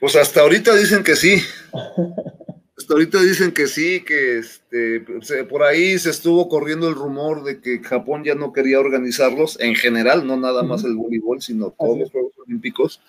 Pues 0.00 0.16
hasta 0.16 0.42
ahorita 0.42 0.74
dicen 0.76 1.02
que 1.02 1.16
sí. 1.16 1.40
hasta 2.76 2.94
ahorita 2.94 3.20
dicen 3.22 3.52
que 3.52 3.66
sí, 3.66 4.04
que 4.04 4.38
este, 4.38 5.00
por 5.48 5.62
ahí 5.62 5.98
se 5.98 6.10
estuvo 6.10 6.48
corriendo 6.48 6.88
el 6.88 6.94
rumor 6.94 7.42
de 7.44 7.60
que 7.60 7.78
Japón 7.80 8.24
ya 8.24 8.34
no 8.34 8.52
quería 8.52 8.80
organizarlos, 8.80 9.58
en 9.60 9.74
general, 9.74 10.26
no 10.26 10.36
nada 10.36 10.62
más 10.62 10.84
el 10.84 10.94
voleibol, 10.94 11.40
sino 11.40 11.70
todos 11.70 11.98
los 11.98 12.10
Juegos 12.10 12.32
Olímpicos. 12.46 13.00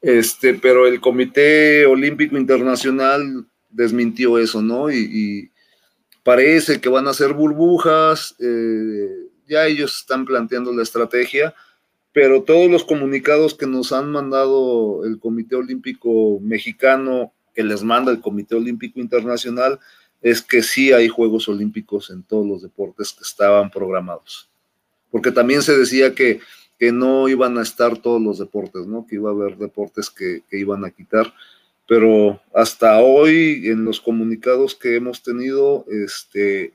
Este, 0.00 0.54
pero 0.54 0.86
el 0.86 1.00
Comité 1.00 1.86
Olímpico 1.86 2.36
Internacional 2.36 3.46
desmintió 3.70 4.38
eso, 4.38 4.60
¿no? 4.60 4.90
Y, 4.90 5.50
parece 6.22 6.80
que 6.80 6.88
van 6.88 7.06
a 7.06 7.12
ser 7.12 7.34
burbujas. 7.34 8.34
Eh, 8.40 9.23
ya 9.48 9.66
ellos 9.66 9.96
están 10.00 10.24
planteando 10.24 10.72
la 10.72 10.82
estrategia, 10.82 11.54
pero 12.12 12.42
todos 12.42 12.70
los 12.70 12.84
comunicados 12.84 13.54
que 13.54 13.66
nos 13.66 13.92
han 13.92 14.10
mandado 14.10 15.04
el 15.04 15.18
Comité 15.18 15.56
Olímpico 15.56 16.38
Mexicano, 16.40 17.32
que 17.54 17.64
les 17.64 17.82
manda 17.82 18.12
el 18.12 18.20
Comité 18.20 18.54
Olímpico 18.54 19.00
Internacional, 19.00 19.80
es 20.22 20.40
que 20.40 20.62
sí 20.62 20.92
hay 20.92 21.08
Juegos 21.08 21.48
Olímpicos 21.48 22.10
en 22.10 22.22
todos 22.22 22.46
los 22.46 22.62
deportes 22.62 23.12
que 23.12 23.22
estaban 23.22 23.70
programados. 23.70 24.48
Porque 25.10 25.30
también 25.30 25.62
se 25.62 25.76
decía 25.76 26.14
que, 26.14 26.40
que 26.78 26.92
no 26.92 27.28
iban 27.28 27.58
a 27.58 27.62
estar 27.62 27.98
todos 27.98 28.22
los 28.22 28.38
deportes, 28.38 28.86
¿no? 28.86 29.06
Que 29.06 29.16
iba 29.16 29.30
a 29.30 29.34
haber 29.34 29.56
deportes 29.58 30.10
que, 30.10 30.42
que 30.48 30.58
iban 30.58 30.84
a 30.84 30.90
quitar 30.90 31.32
pero 31.86 32.40
hasta 32.54 33.00
hoy 33.00 33.68
en 33.68 33.84
los 33.84 34.00
comunicados 34.00 34.74
que 34.74 34.96
hemos 34.96 35.22
tenido, 35.22 35.84
este, 35.90 36.72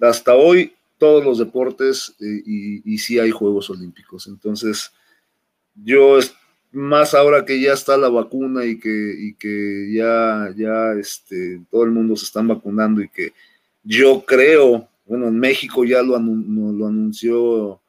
hasta 0.00 0.34
hoy 0.34 0.74
todos 1.02 1.24
los 1.24 1.38
deportes 1.38 2.14
y, 2.20 2.80
y, 2.94 2.98
sí 2.98 3.18
hay 3.18 3.32
Juegos 3.32 3.68
Olímpicos. 3.70 4.28
Entonces, 4.28 4.92
yo 5.74 6.20
más 6.70 7.12
ahora 7.12 7.44
que 7.44 7.60
ya 7.60 7.72
está 7.72 7.96
la 7.96 8.08
vacuna 8.08 8.64
y 8.64 8.78
que, 8.78 9.90
ya, 9.92 10.92
este, 10.92 11.60
todo 11.72 11.82
el 11.82 11.90
mundo 11.90 12.14
se 12.14 12.26
están 12.26 12.46
vacunando 12.46 13.02
y 13.02 13.08
que 13.08 13.32
yo 13.82 14.24
creo, 14.24 14.88
bueno, 15.04 15.26
en 15.26 15.40
México 15.40 15.84
ya 15.84 16.02
lo, 16.02 16.16
lo 16.20 16.86
anunció 16.86 17.80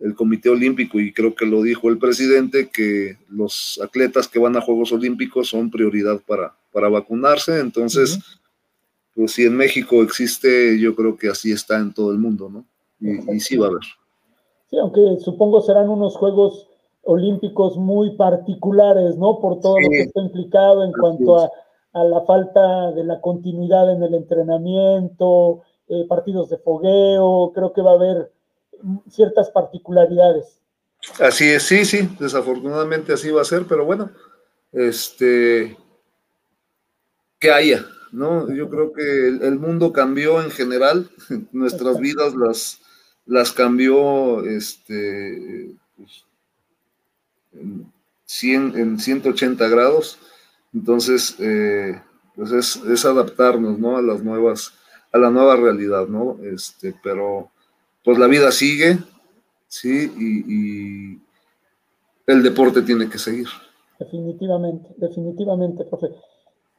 el 0.00 0.16
Comité 0.16 0.48
Olímpico 0.48 0.98
y 0.98 1.12
creo 1.12 1.36
que 1.36 1.46
lo 1.46 1.62
dijo 1.62 1.88
el 1.88 1.98
presidente, 1.98 2.68
que 2.68 3.16
los 3.28 3.80
atletas 3.80 4.26
que 4.26 4.40
van 4.40 4.56
a 4.56 4.60
Juegos 4.60 4.90
Olímpicos 4.90 5.50
son 5.50 5.70
prioridad 5.70 6.20
para 6.26 6.88
vacunarse. 6.88 7.60
Entonces, 7.60 8.18
pues 9.16 9.32
si 9.32 9.44
en 9.44 9.56
México 9.56 10.02
existe, 10.02 10.78
yo 10.78 10.94
creo 10.94 11.16
que 11.16 11.28
así 11.28 11.50
está 11.50 11.78
en 11.78 11.94
todo 11.94 12.12
el 12.12 12.18
mundo, 12.18 12.50
¿no? 12.50 12.66
Y, 13.00 13.40
sí 13.40 13.56
va 13.56 13.66
a 13.66 13.70
haber. 13.70 13.82
Sí, 14.68 14.78
aunque 14.78 15.18
supongo 15.20 15.62
serán 15.62 15.88
unos 15.88 16.16
Juegos 16.16 16.68
Olímpicos 17.02 17.76
muy 17.76 18.16
particulares, 18.16 19.16
¿no? 19.16 19.40
Por 19.40 19.60
todo 19.60 19.80
lo 19.80 19.88
que 19.88 20.02
está 20.02 20.20
implicado 20.20 20.84
en 20.84 20.92
cuanto 20.92 21.38
a, 21.38 21.50
la 21.94 22.20
falta 22.26 22.92
de 22.92 23.04
la 23.04 23.22
continuidad 23.22 23.90
en 23.90 24.02
el 24.02 24.12
entrenamiento, 24.14 25.62
eh, 25.88 26.04
partidos 26.06 26.50
de 26.50 26.58
fogueo, 26.58 27.52
creo 27.54 27.72
que 27.72 27.80
va 27.80 27.92
a 27.92 27.94
haber 27.94 28.32
ciertas 29.08 29.50
particularidades. 29.50 30.60
Así 31.20 31.44
es, 31.48 31.62
sí, 31.62 31.86
sí, 31.86 32.06
desafortunadamente 32.20 33.14
así 33.14 33.30
va 33.30 33.40
a 33.40 33.46
ser, 33.46 33.64
pero 33.66 33.86
bueno, 33.86 34.10
este, 34.72 35.74
que 37.38 37.50
haya, 37.50 37.86
¿no? 38.16 38.50
Yo 38.52 38.70
creo 38.70 38.92
que 38.94 39.28
el, 39.28 39.58
mundo 39.58 39.92
cambió 39.92 40.42
en 40.42 40.50
general, 40.50 41.10
nuestras 41.52 41.98
vidas 41.98 42.34
las, 42.34 42.80
las 43.26 43.52
cambió, 43.52 44.44
este, 44.46 45.74
pues, 45.96 46.24
en, 47.52 48.98
180 48.98 49.68
grados, 49.68 50.18
entonces, 50.72 51.36
eh, 51.38 52.00
pues 52.34 52.52
es, 52.52 53.04
adaptarnos, 53.04 53.78
¿no? 53.78 53.98
A 53.98 54.02
las 54.02 54.22
nuevas, 54.22 54.72
a 55.12 55.18
la 55.18 55.30
nueva 55.30 55.56
realidad, 55.56 56.06
¿no? 56.08 56.38
Este, 56.42 56.94
pero, 57.02 57.50
pues 58.02 58.18
la 58.18 58.26
vida 58.28 58.50
sigue, 58.50 58.98
¿sí? 59.68 60.10
Y, 60.18 61.26
el 62.26 62.42
deporte 62.42 62.82
tiene 62.82 63.08
que 63.08 63.18
seguir. 63.18 63.46
Definitivamente, 64.00 64.88
definitivamente, 64.96 65.84
profe. 65.84 66.08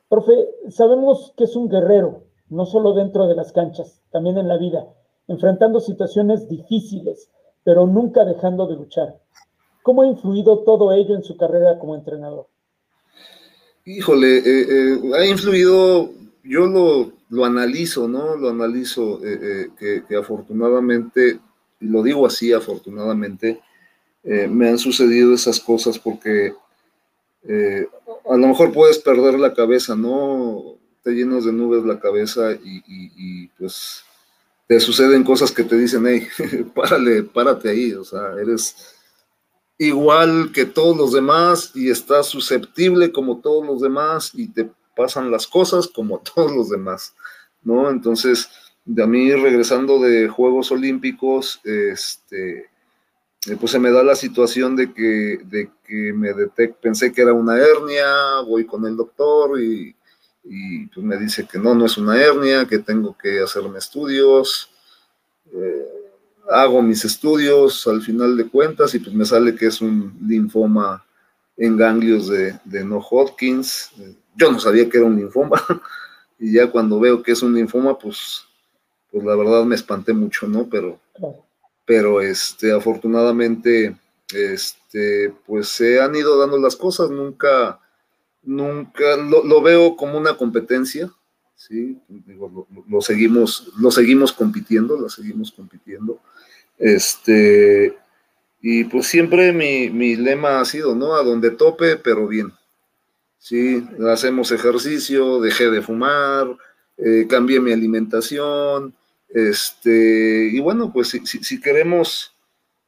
Profe, 0.09 0.33
sabemos 0.69 1.33
que 1.37 1.45
es 1.45 1.55
un 1.55 1.69
guerrero, 1.69 2.23
no 2.49 2.65
solo 2.65 2.93
dentro 2.93 3.27
de 3.27 3.35
las 3.35 3.51
canchas, 3.51 4.01
también 4.11 4.37
en 4.37 4.47
la 4.47 4.57
vida, 4.57 4.87
enfrentando 5.27 5.79
situaciones 5.79 6.47
difíciles, 6.47 7.29
pero 7.63 7.85
nunca 7.85 8.23
dejando 8.25 8.67
de 8.67 8.75
luchar. 8.75 9.19
¿Cómo 9.83 10.01
ha 10.01 10.07
influido 10.07 10.59
todo 10.59 10.93
ello 10.93 11.15
en 11.15 11.23
su 11.23 11.37
carrera 11.37 11.79
como 11.79 11.95
entrenador? 11.95 12.47
Híjole, 13.85 14.39
eh, 14.39 14.65
eh, 14.69 15.11
ha 15.17 15.25
influido, 15.25 16.11
yo 16.43 16.65
lo, 16.65 17.11
lo, 17.29 17.45
analizo, 17.45 18.07
¿no? 18.07 18.35
Lo 18.35 18.49
analizo, 18.49 19.21
eh, 19.23 19.69
que, 19.77 20.15
afortunadamente 20.15 21.39
lo 21.79 22.03
digo 22.03 22.25
así 22.25 22.51
afortunadamente, 22.51 23.61
me 24.23 24.67
han 24.67 24.77
sucedido 24.77 25.33
esas 25.33 25.59
cosas 25.59 25.99
porque 25.99 26.53
eh, 27.43 27.87
a 28.29 28.37
lo 28.37 28.47
mejor 28.47 28.71
puedes 28.73 28.99
perder 28.99 29.39
la 29.39 29.53
cabeza, 29.53 29.95
¿no? 29.95 30.77
Te 31.03 31.11
llenas 31.11 31.45
de 31.45 31.53
nubes 31.53 31.83
la 31.83 31.99
cabeza 31.99 32.51
y, 32.53 33.47
pues 33.57 34.03
te 34.67 34.79
suceden 34.81 35.23
cosas 35.23 35.51
que 35.51 35.63
te 35.63 35.77
dicen, 35.77 36.05
hey, 36.05 36.27
párale, 36.75 37.23
párate 37.23 37.69
ahí, 37.69 37.93
o 37.93 38.03
sea, 38.03 38.33
eres 38.41 38.75
igual 39.77 40.51
que 40.53 40.65
todos 40.65 40.97
los 40.97 41.13
demás 41.13 41.71
y 41.73 41.89
estás 41.89 42.27
susceptible 42.27 43.11
como 43.11 43.39
todos 43.39 43.65
los 43.65 43.81
demás 43.81 44.31
y 44.33 44.47
te 44.47 44.69
pasan 44.95 45.31
las 45.31 45.47
cosas 45.47 45.87
como 45.87 46.19
todos 46.35 46.51
los 46.51 46.69
demás, 46.69 47.13
¿no? 47.63 47.89
Entonces, 47.89 48.49
de 48.83 49.03
a 49.03 49.07
mí 49.07 49.31
regresando 49.33 49.99
de 49.99 50.27
Juegos 50.27 50.71
Olímpicos, 50.71 51.61
este, 51.63 52.69
pues 53.55 53.71
se 53.71 53.79
me 53.79 53.91
da 53.91 54.03
la 54.03 54.15
situación 54.15 54.75
de 54.75 54.93
que, 54.93 55.39
de 55.45 55.69
que 55.85 56.11
me 56.13 56.33
detect, 56.33 56.81
pensé 56.81 57.13
que 57.13 57.21
era 57.21 57.33
una 57.33 57.57
hernia, 57.57 58.41
voy 58.45 58.65
con 58.65 58.85
el 58.85 58.97
doctor 58.97 59.61
y, 59.61 59.95
pues 60.93 61.05
me 61.05 61.17
dice 61.17 61.45
que 61.45 61.59
no, 61.59 61.75
no 61.75 61.85
es 61.85 61.97
una 61.97 62.21
hernia, 62.21 62.65
que 62.65 62.79
tengo 62.79 63.17
que 63.17 63.39
hacerme 63.39 63.79
estudios, 63.79 64.69
eh, 65.53 65.87
hago 66.49 66.81
mis 66.81 67.03
estudios 67.03 67.85
al 67.87 68.01
final 68.01 68.37
de 68.37 68.47
cuentas 68.47 68.95
y 68.95 68.99
pues 68.99 69.13
me 69.13 69.25
sale 69.25 69.55
que 69.55 69.67
es 69.67 69.81
un 69.81 70.17
linfoma 70.25 71.05
en 71.57 71.75
ganglios 71.75 72.29
de, 72.29 72.57
de 72.63 72.83
no 72.85 72.99
Hodgkins. 72.99 73.91
Yo 74.35 74.51
no 74.51 74.59
sabía 74.59 74.89
que 74.89 74.97
era 74.97 75.05
un 75.05 75.17
linfoma 75.17 75.61
y 76.39 76.53
ya 76.53 76.71
cuando 76.71 76.99
veo 76.99 77.21
que 77.21 77.33
es 77.33 77.41
un 77.41 77.53
linfoma, 77.53 77.97
pues 77.97 78.47
pues 79.11 79.23
la 79.23 79.35
verdad 79.35 79.63
me 79.63 79.75
espanté 79.75 80.13
mucho, 80.13 80.47
¿no? 80.47 80.67
Pero, 80.69 80.99
pero 81.87 82.19
este, 82.19 82.73
afortunadamente, 82.73 83.95
este, 84.35 85.33
pues 85.45 85.69
se 85.69 86.01
han 86.01 86.15
ido 86.17 86.37
dando 86.37 86.59
las 86.59 86.75
cosas, 86.75 87.09
nunca, 87.09 87.79
nunca, 88.43 89.15
lo, 89.15 89.61
veo 89.61 89.95
como 89.95 90.17
una 90.17 90.35
competencia, 90.35 91.09
¿sí? 91.55 91.97
lo, 92.89 92.99
seguimos, 92.99 93.71
lo 93.79 93.89
seguimos 93.89 94.33
compitiendo, 94.33 94.97
lo 94.97 95.07
seguimos 95.07 95.53
compitiendo, 95.53 96.19
este, 96.77 97.97
y 98.61 98.83
pues 98.83 99.07
siempre 99.07 99.53
mi, 99.53 99.89
mi 99.89 100.17
lema 100.17 100.59
ha 100.59 100.65
sido, 100.65 100.93
¿no? 100.93 101.15
A 101.15 101.23
donde 101.23 101.51
tope, 101.51 101.95
pero 101.95 102.27
bien, 102.27 102.51
¿sí? 103.37 103.81
Hacemos 104.11 104.51
ejercicio, 104.51 105.39
dejé 105.39 105.71
de 105.71 105.81
fumar, 105.81 106.49
eh, 106.97 107.27
cambié 107.29 107.61
mi 107.61 107.71
alimentación, 107.71 108.93
este, 109.29 110.49
y 110.53 110.59
bueno, 110.59 110.91
pues 110.91 111.09
si, 111.09 111.61
queremos 111.61 112.33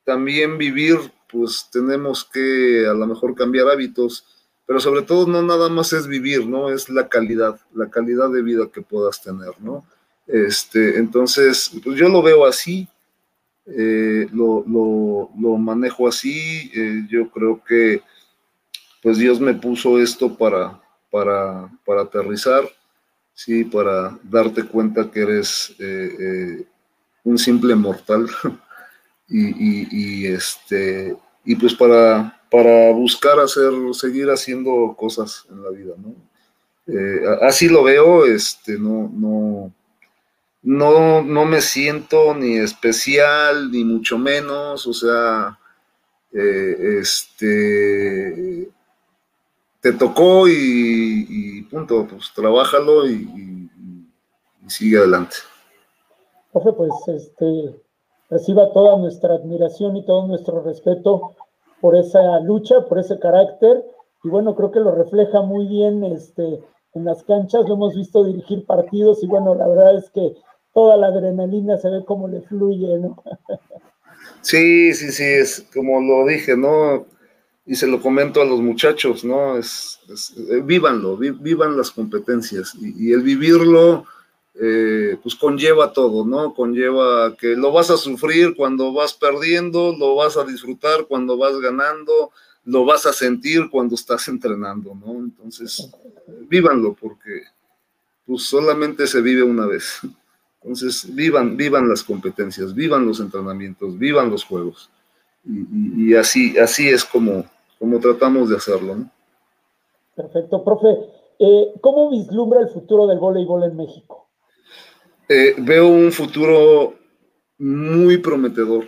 también 0.03 0.57
vivir, 0.57 0.97
pues 1.31 1.67
tenemos 1.71 2.25
que 2.25 2.85
a 2.87 2.93
lo 2.93 3.05
mejor 3.07 3.35
cambiar 3.35 3.69
hábitos, 3.69 4.25
pero 4.65 4.79
sobre 4.79 5.01
todo 5.01 5.27
no 5.27 5.41
nada 5.41 5.69
más 5.69 5.93
es 5.93 6.07
vivir, 6.07 6.45
¿no? 6.47 6.69
Es 6.69 6.89
la 6.89 7.07
calidad, 7.09 7.59
la 7.73 7.89
calidad 7.89 8.29
de 8.29 8.41
vida 8.41 8.69
que 8.71 8.81
puedas 8.81 9.21
tener, 9.21 9.59
¿no? 9.59 9.85
Este, 10.27 10.97
entonces, 10.97 11.71
pues 11.83 11.97
yo 11.97 12.07
lo 12.07 12.21
veo 12.21 12.45
así, 12.45 12.87
eh, 13.65 14.27
lo, 14.31 14.63
manejo 15.57 16.07
así, 16.07 16.71
eh, 16.73 17.05
yo 17.09 17.29
creo 17.29 17.63
que 17.63 18.01
pues 19.01 19.17
Dios 19.17 19.39
me 19.39 19.53
puso 19.53 19.99
esto 19.99 20.37
para, 20.37 20.81
para, 21.09 21.69
para 21.85 22.01
aterrizar 22.01 22.69
sí, 23.39 23.63
para 23.63 24.19
darte 24.23 24.63
cuenta 24.63 25.09
que 25.09 25.21
eres 25.21 25.73
eh, 25.79 26.09
eh, 26.19 26.65
un 27.23 27.37
simple 27.37 27.73
mortal 27.73 28.27
y, 29.29 30.25
este, 30.25 31.15
y 31.45 31.55
pues 31.55 31.73
para, 31.73 32.37
para 32.51 32.91
buscar 32.91 33.39
hacer, 33.39 33.71
seguir 33.93 34.29
haciendo 34.29 34.93
cosas 34.97 35.45
en 35.49 35.63
la 35.63 35.69
vida, 35.69 35.93
¿no? 35.97 36.13
Eh, 36.87 37.21
así 37.41 37.69
lo 37.69 37.81
veo, 37.83 38.25
este, 38.25 38.77
no, 38.77 39.09
no, 39.13 39.71
no, 40.61 41.21
no 41.21 41.45
me 41.45 41.61
siento 41.61 42.35
ni 42.35 42.57
especial, 42.57 43.71
ni 43.71 43.85
mucho 43.85 44.17
menos, 44.17 44.85
o 44.85 44.91
sea, 44.91 45.57
este, 46.33 47.49
te 49.81 49.93
tocó 49.93 50.47
y, 50.47 51.63
punto, 51.69 52.07
pues 52.09 52.31
trabájalo 52.35 53.07
y, 53.07 53.69
sigue 54.67 54.97
adelante. 54.97 55.37
Profe, 56.51 56.73
pues 56.73 56.91
este, 57.07 57.75
reciba 58.29 58.71
toda 58.71 58.97
nuestra 58.97 59.35
admiración 59.35 59.97
y 59.97 60.05
todo 60.05 60.27
nuestro 60.27 60.61
respeto 60.61 61.35
por 61.81 61.95
esa 61.95 62.39
lucha, 62.41 62.85
por 62.87 62.99
ese 62.99 63.17
carácter, 63.19 63.83
y 64.23 64.29
bueno, 64.29 64.55
creo 64.55 64.71
que 64.71 64.79
lo 64.79 64.93
refleja 64.93 65.41
muy 65.41 65.65
bien 65.65 66.03
este, 66.03 66.61
en 66.93 67.05
las 67.05 67.23
canchas, 67.23 67.67
lo 67.67 67.75
hemos 67.75 67.95
visto 67.95 68.23
dirigir 68.23 68.65
partidos, 68.65 69.23
y 69.23 69.27
bueno, 69.27 69.55
la 69.55 69.67
verdad 69.67 69.95
es 69.95 70.09
que 70.11 70.35
toda 70.73 70.97
la 70.97 71.07
adrenalina 71.07 71.77
se 71.77 71.89
ve 71.89 72.03
como 72.05 72.27
le 72.27 72.41
fluye, 72.41 72.99
¿no? 72.99 73.23
Sí, 74.41 74.93
sí, 74.93 75.11
sí, 75.11 75.23
es 75.23 75.65
como 75.73 75.99
lo 76.01 76.27
dije, 76.27 76.55
¿no? 76.55 77.05
Y 77.69 77.75
se 77.75 77.85
lo 77.85 78.01
comento 78.01 78.41
a 78.41 78.45
los 78.45 78.61
muchachos, 78.61 79.23
¿no? 79.23 79.55
Es, 79.55 79.99
eh, 80.49 80.59
vívanlo, 80.65 81.15
vivan 81.15 81.77
las 81.77 81.91
competencias 81.91 82.73
y, 82.73 83.13
el 83.13 83.21
vivirlo, 83.21 84.07
eh, 84.55 85.19
pues 85.21 85.35
conlleva 85.35 85.93
todo, 85.93 86.25
¿no? 86.25 86.55
Conlleva 86.55 87.37
que 87.37 87.49
lo 87.55 87.71
vas 87.71 87.91
a 87.91 87.97
sufrir 87.97 88.55
cuando 88.55 88.91
vas 88.91 89.13
perdiendo, 89.13 89.95
lo 89.95 90.15
vas 90.15 90.35
a 90.35 90.45
disfrutar 90.45 91.05
cuando 91.05 91.37
vas 91.37 91.59
ganando, 91.59 92.31
lo 92.65 92.85
vas 92.85 93.05
a 93.05 93.13
sentir 93.13 93.69
cuando 93.69 93.93
estás 93.93 94.27
entrenando, 94.29 94.95
¿no? 94.95 95.19
Entonces, 95.19 95.91
vívanlo 96.47 96.97
porque 96.99 97.43
pues 98.25 98.45
solamente 98.45 99.05
se 99.05 99.21
vive 99.21 99.43
una 99.43 99.67
vez. 99.67 99.99
Entonces, 100.63 101.13
vivan, 101.13 101.55
vivan 101.55 101.87
las 101.87 102.03
competencias, 102.03 102.73
vivan 102.73 103.05
los 103.05 103.19
entrenamientos, 103.19 103.95
vivan 103.99 104.31
los 104.31 104.43
juegos. 104.43 104.89
Y, 105.45 106.09
y 106.09 106.15
así, 106.15 106.57
así 106.57 106.89
es 106.89 107.05
como, 107.05 107.45
como 107.79 107.99
tratamos 107.99 108.49
de 108.49 108.57
hacerlo. 108.57 108.95
¿no? 108.95 109.11
Perfecto, 110.15 110.63
profe. 110.63 110.87
Eh, 111.39 111.73
¿Cómo 111.79 112.11
vislumbra 112.11 112.59
el 112.59 112.67
futuro 112.67 113.07
del 113.07 113.19
voleibol 113.19 113.63
en 113.63 113.77
México? 113.77 114.27
Eh, 115.29 115.55
veo 115.57 115.87
un 115.87 116.11
futuro 116.11 116.95
muy 117.57 118.17
prometedor, 118.17 118.85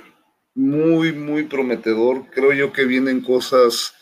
muy, 0.54 1.14
muy 1.14 1.44
prometedor. 1.44 2.26
Creo 2.32 2.52
yo 2.52 2.74
que 2.74 2.84
vienen 2.84 3.22
cosas 3.22 3.94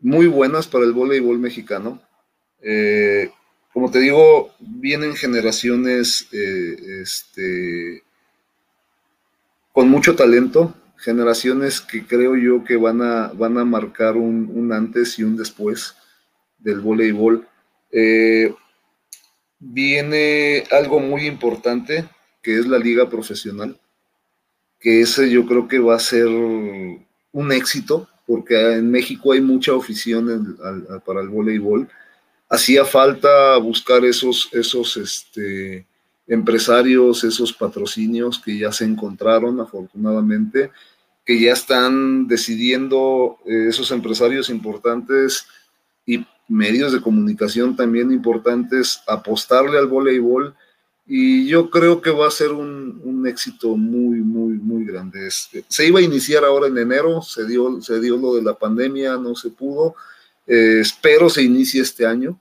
muy 0.00 0.26
buenas 0.26 0.66
para 0.66 0.84
el 0.84 0.92
voleibol 0.92 1.38
mexicano. 1.38 2.00
Eh, 2.60 3.30
como 3.72 3.90
te 3.90 4.00
digo, 4.00 4.50
vienen 4.58 5.14
generaciones 5.14 6.28
este, 6.32 8.02
con 9.72 9.88
mucho 9.88 10.16
talento, 10.16 10.74
generaciones 10.96 11.80
que 11.80 12.06
creo 12.06 12.36
yo 12.36 12.64
que 12.64 12.76
van 12.76 13.02
a, 13.02 13.28
van 13.28 13.58
a 13.58 13.64
marcar 13.64 14.16
un, 14.16 14.72
antes 14.72 15.18
y 15.18 15.24
un 15.24 15.36
después 15.36 15.94
del 16.58 16.80
voleibol. 16.80 17.46
Eh, 17.90 18.54
viene 19.58 20.64
algo 20.70 21.00
muy 21.00 21.26
importante, 21.26 22.08
que 22.42 22.58
es 22.58 22.66
la 22.66 22.78
liga 22.78 23.08
profesional, 23.08 23.78
que 24.80 25.00
ese 25.00 25.30
yo 25.30 25.46
creo 25.46 25.68
que 25.68 25.78
va 25.78 25.96
a 25.96 26.00
ser 26.00 26.26
un 26.26 27.52
éxito, 27.52 28.08
porque 28.26 28.74
en 28.74 28.90
México 28.90 29.32
hay 29.32 29.40
mucha 29.40 29.74
afición 29.74 30.58
para 31.04 31.20
el 31.20 31.28
voleibol. 31.28 31.88
Hacía 32.48 32.84
falta 32.84 33.56
buscar 33.58 34.04
esos, 34.04 34.48
esos 34.52 34.96
este, 34.96 35.86
empresarios, 36.26 37.24
esos 37.24 37.52
patrocinios 37.52 38.38
que 38.38 38.58
ya 38.58 38.72
se 38.72 38.84
encontraron 38.84 39.60
afortunadamente, 39.60 40.70
que 41.24 41.40
ya 41.40 41.52
están 41.52 42.26
decidiendo 42.26 43.38
eh, 43.46 43.66
esos 43.68 43.90
empresarios 43.90 44.50
importantes 44.50 45.46
y 46.06 46.24
medios 46.48 46.92
de 46.92 47.00
comunicación 47.00 47.76
también 47.76 48.12
importantes 48.12 49.00
apostarle 49.06 49.78
al 49.78 49.86
voleibol 49.86 50.54
y 51.06 51.46
yo 51.46 51.68
creo 51.68 52.00
que 52.00 52.10
va 52.10 52.28
a 52.28 52.30
ser 52.30 52.52
un, 52.52 53.00
un 53.04 53.26
éxito 53.26 53.76
muy, 53.76 54.20
muy, 54.20 54.54
muy 54.54 54.86
grande. 54.86 55.26
Este, 55.26 55.64
se 55.68 55.86
iba 55.86 56.00
a 56.00 56.02
iniciar 56.02 56.44
ahora 56.44 56.66
en 56.66 56.78
enero, 56.78 57.20
se 57.20 57.46
dio, 57.46 57.80
se 57.82 58.00
dio 58.00 58.16
lo 58.16 58.34
de 58.34 58.42
la 58.42 58.54
pandemia, 58.54 59.16
no 59.18 59.34
se 59.34 59.50
pudo, 59.50 59.94
eh, 60.46 60.78
espero 60.80 61.28
se 61.28 61.42
inicie 61.42 61.82
este 61.82 62.06
año. 62.06 62.40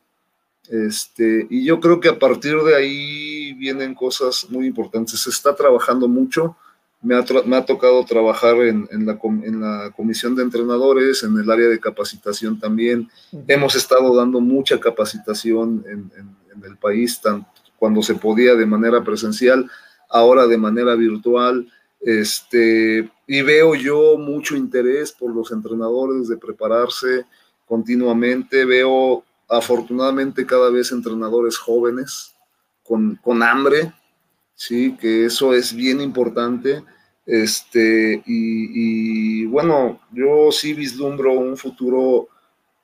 Este, 0.70 1.46
y 1.50 1.66
yo 1.66 1.82
creo 1.82 2.00
que 2.00 2.08
a 2.08 2.18
partir 2.18 2.56
de 2.62 2.76
ahí 2.76 3.33
vienen 3.64 3.96
cosas 3.96 4.48
muy 4.50 4.68
importantes. 4.68 5.22
Se 5.22 5.30
está 5.30 5.56
trabajando 5.56 6.10
mucho. 6.10 6.58
Me 7.02 7.16
ha, 7.16 7.24
me 7.46 7.56
ha 7.56 7.66
tocado 7.66 8.04
trabajar 8.04 8.56
en, 8.58 8.88
en, 8.92 9.06
la, 9.06 9.18
en, 9.24 9.62
la, 9.62 9.92
comisión 9.96 10.36
de 10.36 10.44
entrenadores, 10.44 11.24
en 11.24 11.38
el 11.38 11.50
área 11.50 11.70
de 11.70 11.80
capacitación 11.80 12.60
también. 12.60 13.10
Hemos 13.48 13.76
estado 13.76 14.14
dando 14.16 14.42
mucha 14.42 14.80
capacitación 14.80 15.86
en, 15.88 16.12
en 16.54 16.64
el 16.66 16.78
país, 16.78 17.22
tanto 17.22 17.48
cuando 17.78 18.02
se 18.02 18.16
podía 18.16 18.56
de 18.56 18.66
manera 18.66 19.04
presencial, 19.04 19.70
ahora 20.10 20.46
de 20.48 20.58
manera 20.58 20.96
virtual. 20.96 21.68
Este, 22.02 23.10
y 23.28 23.42
veo 23.42 23.76
yo 23.76 24.18
mucho 24.18 24.58
interés 24.58 25.12
por 25.14 25.34
los 25.34 25.52
entrenadores 25.52 26.28
de 26.28 26.38
prepararse 26.38 27.26
continuamente. 27.66 28.66
Veo 28.66 29.24
afortunadamente 29.50 30.46
cada 30.46 30.70
vez 30.70 30.92
entrenadores 30.92 31.58
jóvenes 31.58 32.33
con, 32.84 33.20
con 33.24 33.42
hambre, 33.44 33.92
sí, 34.56 34.96
que 34.98 35.26
eso 35.26 35.54
es 35.54 35.74
bien 35.74 36.02
importante. 36.02 36.84
Este, 37.26 38.22
y, 38.26 39.46
bueno, 39.46 40.00
yo 40.12 40.52
sí 40.52 40.74
vislumbro 40.74 41.34
un 41.34 41.56
futuro 41.56 42.28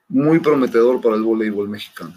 muy 0.07 0.39
prometedor 0.39 1.01
para 1.01 1.15
el 1.15 1.23
voleibol 1.23 1.67
mexicano. 1.67 2.13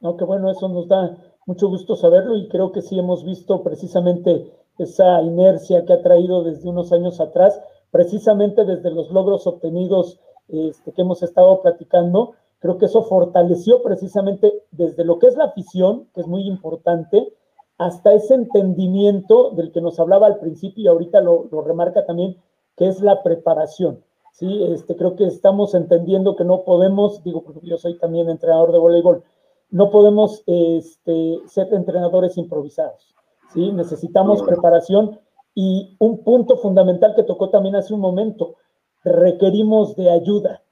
No, 0.00 0.16
que 0.16 0.24
bueno, 0.24 0.50
eso 0.50 0.68
nos 0.68 0.88
da 0.88 1.16
mucho 1.46 1.68
gusto 1.68 1.96
saberlo 1.96 2.36
y 2.36 2.48
creo 2.48 2.72
que 2.72 2.82
sí 2.82 2.98
hemos 2.98 3.24
visto 3.24 3.62
precisamente 3.62 4.52
esa 4.78 5.22
inercia 5.22 5.84
que 5.86 5.94
ha 5.94 6.02
traído 6.02 6.44
desde 6.44 6.68
unos 6.68 6.92
años 6.92 7.18
atrás, 7.18 7.58
precisamente 7.90 8.64
desde 8.64 8.90
los 8.90 9.10
logros 9.10 9.46
obtenidos 9.46 10.20
este, 10.48 10.92
que 10.92 11.02
hemos 11.02 11.22
estado 11.22 11.62
platicando. 11.62 12.34
Creo 12.66 12.78
que 12.78 12.86
eso 12.86 13.04
fortaleció 13.04 13.80
precisamente 13.80 14.64
desde 14.72 15.04
lo 15.04 15.20
que 15.20 15.28
es 15.28 15.36
la 15.36 15.44
afición, 15.44 16.08
que 16.12 16.22
es 16.22 16.26
muy 16.26 16.48
importante, 16.48 17.32
hasta 17.78 18.12
ese 18.12 18.34
entendimiento 18.34 19.52
del 19.52 19.70
que 19.70 19.80
nos 19.80 20.00
hablaba 20.00 20.26
al 20.26 20.40
principio 20.40 20.82
y 20.82 20.88
ahorita 20.88 21.20
lo, 21.20 21.46
lo 21.52 21.62
remarca 21.62 22.04
también, 22.04 22.36
que 22.76 22.88
es 22.88 23.00
la 23.00 23.22
preparación. 23.22 24.02
Sí, 24.32 24.64
este, 24.64 24.96
creo 24.96 25.14
que 25.14 25.26
estamos 25.26 25.76
entendiendo 25.76 26.34
que 26.34 26.44
no 26.44 26.64
podemos, 26.64 27.22
digo, 27.22 27.44
porque 27.44 27.68
yo 27.68 27.78
soy 27.78 28.00
también 28.00 28.28
entrenador 28.28 28.72
de 28.72 28.80
voleibol, 28.80 29.22
no 29.70 29.90
podemos 29.90 30.42
este, 30.46 31.38
ser 31.46 31.72
entrenadores 31.72 32.36
improvisados. 32.36 33.14
¿sí? 33.54 33.70
Necesitamos 33.70 34.42
preparación 34.42 35.20
y 35.54 35.94
un 36.00 36.24
punto 36.24 36.56
fundamental 36.56 37.14
que 37.14 37.22
tocó 37.22 37.48
también 37.48 37.76
hace 37.76 37.94
un 37.94 38.00
momento, 38.00 38.56
requerimos 39.04 39.94
de 39.94 40.10
ayuda. 40.10 40.62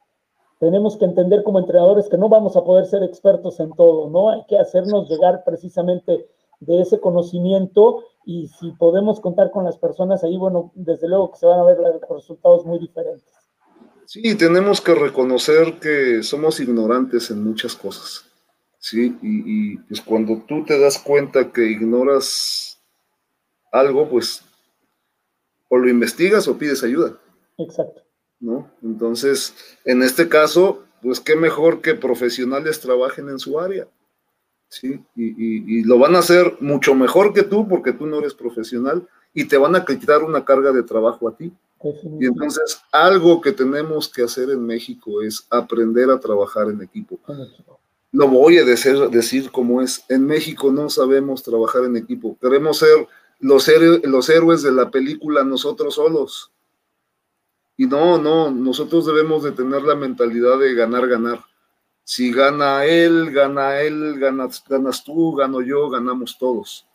Tenemos 0.64 0.96
que 0.96 1.04
entender 1.04 1.42
como 1.42 1.58
entrenadores 1.58 2.08
que 2.08 2.16
no 2.16 2.30
vamos 2.30 2.56
a 2.56 2.64
poder 2.64 2.86
ser 2.86 3.02
expertos 3.02 3.60
en 3.60 3.70
todo, 3.72 4.08
¿no? 4.08 4.30
Hay 4.30 4.46
que 4.48 4.56
hacernos 4.56 5.10
llegar 5.10 5.44
precisamente 5.44 6.26
de 6.60 6.80
ese 6.80 6.98
conocimiento 7.00 8.02
y 8.24 8.48
si 8.48 8.70
podemos 8.70 9.20
contar 9.20 9.50
con 9.50 9.66
las 9.66 9.76
personas 9.76 10.24
ahí, 10.24 10.38
bueno, 10.38 10.72
desde 10.74 11.06
luego 11.06 11.32
que 11.32 11.38
se 11.40 11.44
van 11.44 11.60
a 11.60 11.64
ver 11.64 11.76
resultados 12.08 12.64
muy 12.64 12.78
diferentes. 12.78 13.30
Sí, 14.06 14.34
tenemos 14.36 14.80
que 14.80 14.94
reconocer 14.94 15.78
que 15.80 16.22
somos 16.22 16.58
ignorantes 16.60 17.30
en 17.30 17.44
muchas 17.44 17.74
cosas. 17.74 18.24
¿sí? 18.78 19.18
Y, 19.20 19.76
pues 19.80 20.00
cuando 20.00 20.42
tú 20.48 20.64
te 20.64 20.80
das 20.80 20.98
cuenta 20.98 21.52
que 21.52 21.66
ignoras 21.66 22.80
algo, 23.70 24.08
pues 24.08 24.42
o 25.68 25.76
lo 25.76 25.90
investigas 25.90 26.48
o 26.48 26.56
pides 26.56 26.82
ayuda. 26.82 27.18
Exacto. 27.58 28.03
¿No? 28.44 28.70
Entonces, 28.82 29.54
en 29.84 30.02
este 30.02 30.28
caso, 30.28 30.84
pues 31.00 31.18
qué 31.20 31.34
mejor 31.34 31.80
que 31.80 31.94
profesionales 31.94 32.80
trabajen 32.80 33.28
en 33.28 33.38
su 33.38 33.58
área. 33.58 33.88
¿sí? 34.68 35.02
Y, 35.16 35.78
y, 35.78 35.82
lo 35.84 35.98
van 35.98 36.14
a 36.14 36.18
hacer 36.18 36.56
mucho 36.60 36.94
mejor 36.94 37.32
que 37.32 37.42
tú 37.42 37.66
porque 37.66 37.92
tú 37.92 38.06
no 38.06 38.18
eres 38.18 38.34
profesional 38.34 39.08
y 39.32 39.46
te 39.46 39.56
van 39.56 39.76
a 39.76 39.84
quitar 39.84 40.22
una 40.22 40.44
carga 40.44 40.72
de 40.72 40.82
trabajo 40.82 41.28
a 41.28 41.36
ti. 41.36 41.52
Y 42.18 42.26
entonces 42.26 42.80
algo 42.92 43.40
que 43.40 43.52
tenemos 43.52 44.08
que 44.08 44.22
hacer 44.22 44.50
en 44.50 44.64
México 44.64 45.22
es 45.22 45.46
aprender 45.50 46.10
a 46.10 46.18
trabajar 46.18 46.68
en 46.68 46.80
equipo 46.82 47.18
lo 48.14 48.28
voy 48.28 48.58
a 48.58 48.64
decir, 48.64 48.96
decir 49.10 49.50
como 49.50 49.82
es. 49.82 50.04
En 50.08 50.24
México 50.24 50.70
no 50.70 50.88
sabemos 50.88 51.42
trabajar 51.42 51.84
en 51.84 51.96
equipo. 51.96 52.38
Queremos 52.40 52.78
ser 52.78 53.08
los, 53.40 53.68
los 54.04 54.28
héroes 54.28 54.62
de 54.62 54.70
la 54.70 54.88
película 54.88 55.42
nosotros 55.42 55.96
solos. 55.96 56.52
Y 57.76 57.86
no, 57.86 58.18
no, 58.18 58.50
nosotros 58.50 59.06
debemos 59.06 59.42
de 59.42 59.52
tener 59.52 59.82
la 59.82 59.94
mentalidad 59.94 60.58
de 60.58 60.74
ganar, 60.74 61.08
ganar. 61.08 61.40
Si 62.04 62.32
gana 62.32 62.84
él, 62.84 63.30
gana 63.32 63.80
él, 63.80 64.18
ganas, 64.18 64.62
ganas 64.68 65.02
tú, 65.02 65.34
gano 65.34 65.60
yo, 65.60 65.88
ganamos 65.90 66.36
todos. 66.38 66.86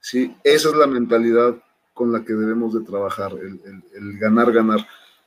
¿sí? 0.00 0.34
Esa 0.44 0.68
es 0.70 0.74
la 0.74 0.86
mentalidad 0.86 1.56
con 1.94 2.12
la 2.12 2.24
que 2.24 2.32
debemos 2.32 2.72
de 2.72 2.80
trabajar, 2.80 3.32
el, 3.32 4.18
ganar, 4.18 4.52
ganar. 4.52 4.86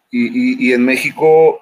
Y, 0.10 0.72
en 0.72 0.86
México 0.86 1.60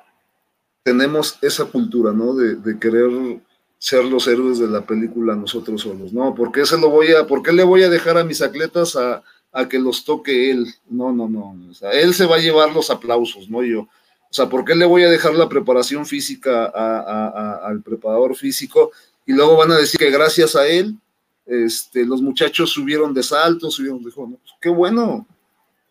tenemos 0.84 1.40
esa 1.42 1.66
cultura, 1.66 2.12
¿no? 2.12 2.36
De, 2.36 2.56
de 2.56 2.78
querer 2.78 3.42
ser 3.84 4.06
los 4.06 4.28
héroes 4.28 4.60
de 4.60 4.68
la 4.68 4.86
película 4.86 5.36
nosotros 5.36 5.82
solos, 5.82 6.14
¿no? 6.14 6.34
¿Por 6.34 6.52
qué, 6.52 6.66
se 6.66 6.78
lo 6.78 6.90
voy 6.90 7.12
a, 7.14 7.28
¿por 7.28 7.42
qué 7.42 7.52
le 7.52 7.64
voy 7.64 7.84
a 7.84 7.90
dejar 7.90 8.18
a 8.18 8.24
mis 8.24 8.42
atletas 8.42 8.96
a, 8.96 9.24
que 9.70 9.80
los 9.80 10.04
toque 10.04 10.52
él? 10.52 10.68
No, 10.90 11.12
no, 11.12 11.30
no. 11.30 11.56
O 11.70 11.74
sea, 11.74 11.92
él 11.92 12.14
se 12.14 12.26
va 12.26 12.38
a 12.38 12.40
llevar 12.40 12.74
los 12.74 12.90
aplausos, 12.90 13.50
no 13.50 13.64
yo. 13.64 13.82
O 13.82 14.36
sea, 14.36 14.50
¿por 14.50 14.66
qué 14.66 14.76
le 14.76 14.86
voy 14.86 15.04
a 15.04 15.10
dejar 15.10 15.36
la 15.36 15.48
preparación 15.48 16.06
física 16.06 16.66
al 16.66 17.82
preparador 17.84 18.36
físico? 18.36 18.92
Y 19.26 19.34
luego 19.34 19.58
van 19.58 19.72
a 19.72 19.78
decir 19.78 20.00
que 20.00 20.10
gracias 20.10 20.56
a 20.56 20.68
él, 20.68 20.96
este, 21.46 22.06
los 22.06 22.22
muchachos 22.22 22.72
subieron 22.72 23.14
de 23.14 23.22
salto, 23.22 23.70
subieron 23.70 24.04
de... 24.04 24.10
No, 24.10 24.40
pues, 24.42 24.54
qué 24.60 24.70
bueno, 24.70 25.28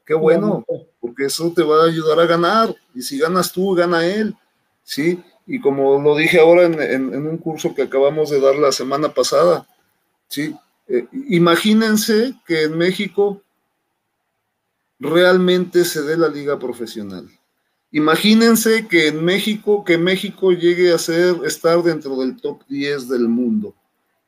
qué 0.04 0.14
bueno, 0.14 0.64
porque 1.00 1.26
eso 1.26 1.52
te 1.54 1.62
va 1.62 1.82
a 1.82 1.86
ayudar 1.86 2.18
a 2.18 2.26
ganar. 2.26 2.74
Y 2.94 3.02
si 3.02 3.18
ganas 3.18 3.52
tú, 3.52 3.74
gana 3.74 4.04
él, 4.04 4.34
¿sí? 4.82 5.22
y 5.46 5.60
como 5.60 6.00
lo 6.00 6.16
dije 6.16 6.40
ahora 6.40 6.64
en, 6.64 7.26
un 7.26 7.38
curso 7.38 7.74
que 7.74 7.82
acabamos 7.82 8.30
de 8.30 8.40
dar 8.40 8.56
la 8.56 8.72
semana 8.72 9.12
pasada, 9.12 9.66
¿sí? 10.28 10.54
Eh, 10.88 11.06
imagínense 11.28 12.34
que 12.46 12.64
en 12.64 12.78
México 12.78 13.42
realmente 15.02 15.84
se 15.84 16.02
dé 16.02 16.16
la 16.16 16.28
liga 16.28 16.58
profesional. 16.58 17.28
Imagínense 17.90 18.86
que 18.86 19.08
en 19.08 19.22
México, 19.24 19.84
que 19.84 19.98
México 19.98 20.52
llegue 20.52 20.92
a 20.92 20.98
ser, 20.98 21.36
estar 21.44 21.82
dentro 21.82 22.16
del 22.16 22.40
top 22.40 22.62
10 22.68 23.08
del 23.08 23.28
mundo, 23.28 23.74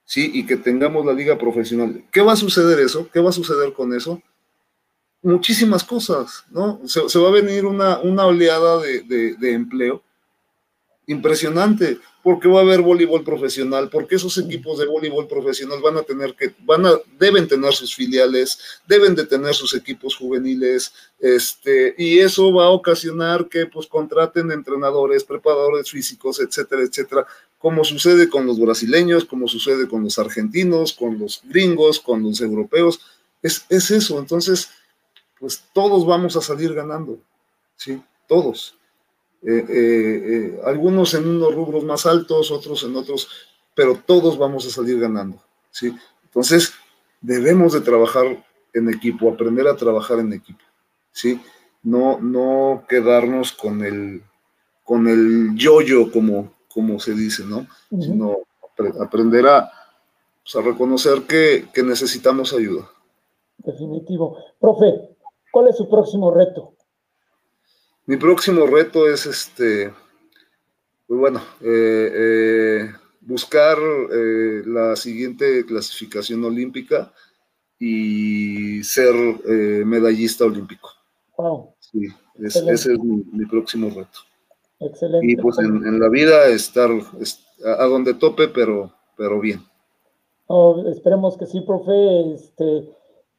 ¿sí? 0.05 0.31
Y 0.35 0.45
que 0.45 0.57
tengamos 0.57 1.07
la 1.07 1.13
liga 1.13 1.39
profesional. 1.39 2.05
¿Qué 2.11 2.21
va 2.21 2.33
a 2.33 2.37
suceder 2.37 2.81
eso? 2.81 3.09
¿Qué 3.11 3.21
va 3.21 3.31
a 3.31 3.33
suceder 3.33 3.73
con 3.73 3.95
eso? 3.95 4.21
Muchísimas 5.23 5.83
cosas, 5.85 6.45
¿no? 6.51 6.81
Se, 6.85 7.19
va 7.19 7.29
a 7.29 7.33
venir 7.33 7.65
una, 7.65 8.01
una 8.01 8.27
oleada 8.27 8.79
de, 8.83 9.35
de 9.39 9.53
empleo 9.53 10.03
impresionante, 11.07 11.99
porque 12.25 12.49
va 12.49 12.61
a 12.61 12.63
haber 12.63 12.81
voleibol 12.81 13.23
profesional, 13.23 13.91
porque 13.91 14.15
esos 14.15 14.39
equipos 14.39 14.79
de 14.79 14.87
voleibol 14.87 15.29
profesional 15.29 15.83
van 15.83 15.99
a 15.99 16.03
tener 16.03 16.35
que, 16.35 16.55
van 16.61 16.87
a, 16.87 16.95
deben 17.19 17.47
tener 17.47 17.75
sus 17.75 17.95
filiales, 17.95 18.59
deben 18.89 19.15
de 19.15 19.27
tener 19.27 19.55
sus 19.55 19.75
equipos 19.75 20.17
juveniles, 20.17 20.91
este, 21.21 21.95
y 21.99 22.21
eso 22.21 22.51
va 22.51 22.65
a 22.65 22.71
ocasionar 22.71 23.47
que 23.47 23.67
pues 23.67 23.87
contraten 23.87 24.51
entrenadores, 24.51 25.23
preparadores 25.23 25.91
físicos, 25.91 26.41
etcétera, 26.41 26.81
etcétera, 26.81 27.27
como 27.59 27.85
sucede 27.85 28.31
con 28.31 28.47
los 28.47 28.59
brasileños, 28.59 29.27
como 29.27 29.47
sucede 29.47 29.87
con 29.87 30.03
los 30.03 30.19
argentinos, 30.19 30.95
con 30.95 31.19
los 31.19 31.43
gringos, 31.45 32.01
con 32.01 32.23
los 32.23 32.41
europeos. 32.41 33.03
Es, 33.43 33.67
es 33.69 33.91
eso, 33.91 34.19
entonces, 34.19 34.71
pues 35.39 35.63
todos 35.75 36.07
vamos 36.07 36.37
a 36.37 36.41
salir 36.41 36.73
ganando, 36.73 37.19
¿sí? 37.77 38.01
Todos. 38.27 38.79
Eh, 39.47 39.67
eh, 39.69 40.23
eh, 40.27 40.61
algunos 40.65 41.13
en 41.13 41.29
unos 41.29 41.55
rubros 41.55 41.85
más 41.85 42.07
altos, 42.07 42.51
otros 42.51 42.83
en 42.85 42.97
otros, 42.97 43.29
pero 43.75 44.01
todos 44.07 44.39
vamos 44.39 44.67
a 44.67 44.71
salir 44.71 44.99
ganando, 44.99 45.37
¿sí? 45.71 45.95
Entonces, 46.25 46.73
debemos 47.21 47.75
de 47.75 47.83
trabajar 47.83 48.43
en 48.73 48.89
equipo, 48.89 49.31
aprender 49.31 49.69
a 49.69 49.77
trabajar 49.77 50.19
en 50.21 50.33
equipo, 50.33 50.65
¿sí? 51.13 51.39
No, 51.83 52.19
no 52.21 52.85
quedarnos 52.89 53.53
con 53.53 53.85
el, 53.85 54.23
con 54.83 55.09
el 55.09 55.55
yo-yo, 55.55 56.11
como, 56.11 56.55
como 56.73 56.99
se 56.99 57.13
dice, 57.13 57.45
¿no? 57.45 57.67
Sino 57.91 58.39
aprender 58.99 59.47
a, 59.47 59.71
pues, 60.43 60.57
a 60.57 60.63
reconocer 60.63 61.23
que, 61.29 61.67
que, 61.73 61.83
necesitamos 61.83 62.55
ayuda. 62.55 62.89
Definitivo. 63.59 64.39
Profe, 64.59 65.17
¿cuál 65.53 65.69
es 65.69 65.77
su 65.77 65.87
próximo 65.89 66.33
reto? 66.33 66.74
Mi 68.07 68.17
próximo 68.17 68.67
reto 68.67 69.09
es 69.09 69.25
este, 69.25 69.91
pues 71.07 71.21
bueno, 71.21 71.41
eh, 71.63 72.11
eh, 72.15 72.91
buscar 73.23 73.79
eh, 73.79 74.63
la 74.67 74.95
siguiente 74.95 75.65
clasificación 75.65 76.45
olímpica 76.45 77.13
y 77.79 78.83
ser 78.83 79.15
medallista 79.85 80.45
olímpico. 80.45 80.91
Wow. 81.37 81.75
Sí, 81.81 82.07
ese 82.43 82.73
es 82.73 82.99
mi, 82.99 83.25
mi 83.33 83.47
próximo 83.47 83.89
reto. 83.89 84.21
Excelente. 84.81 85.27
Y 85.27 85.37
pues 85.37 85.59
en, 85.59 85.99
la 85.99 86.09
vida 86.09 86.47
estar 86.49 86.91
a, 87.65 87.85
donde 87.85 88.15
tope, 88.15 88.49
pero, 88.49 88.93
pero 89.17 89.41
bien. 89.41 89.63
esperemos 90.87 91.37
que 91.39 91.47
sí, 91.47 91.63
profe. 91.63 92.35
Este, 92.35 92.89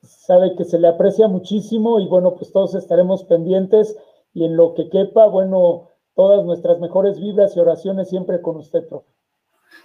sabe 0.01 0.55
que 0.55 0.65
se 0.65 0.79
le 0.79 0.87
aprecia 0.87 1.27
muchísimo 1.27 1.99
y 1.99 2.07
bueno, 2.07 2.35
pues 2.35 2.51
todos 2.51 2.75
estaremos 2.75 3.23
pendientes 3.23 3.95
y 4.35 4.45
en 4.45 4.55
lo 4.55 4.75
que 4.75 4.89
quepa, 4.89 5.25
bueno, 5.27 5.89
todas 6.13 6.45
nuestras 6.45 6.79
mejores 6.79 7.19
vibras 7.19 7.55
y 7.55 7.59
oraciones 7.59 8.09
siempre 8.09 8.41
con 8.41 8.57
usted, 8.57 8.87
profe. 8.87 9.07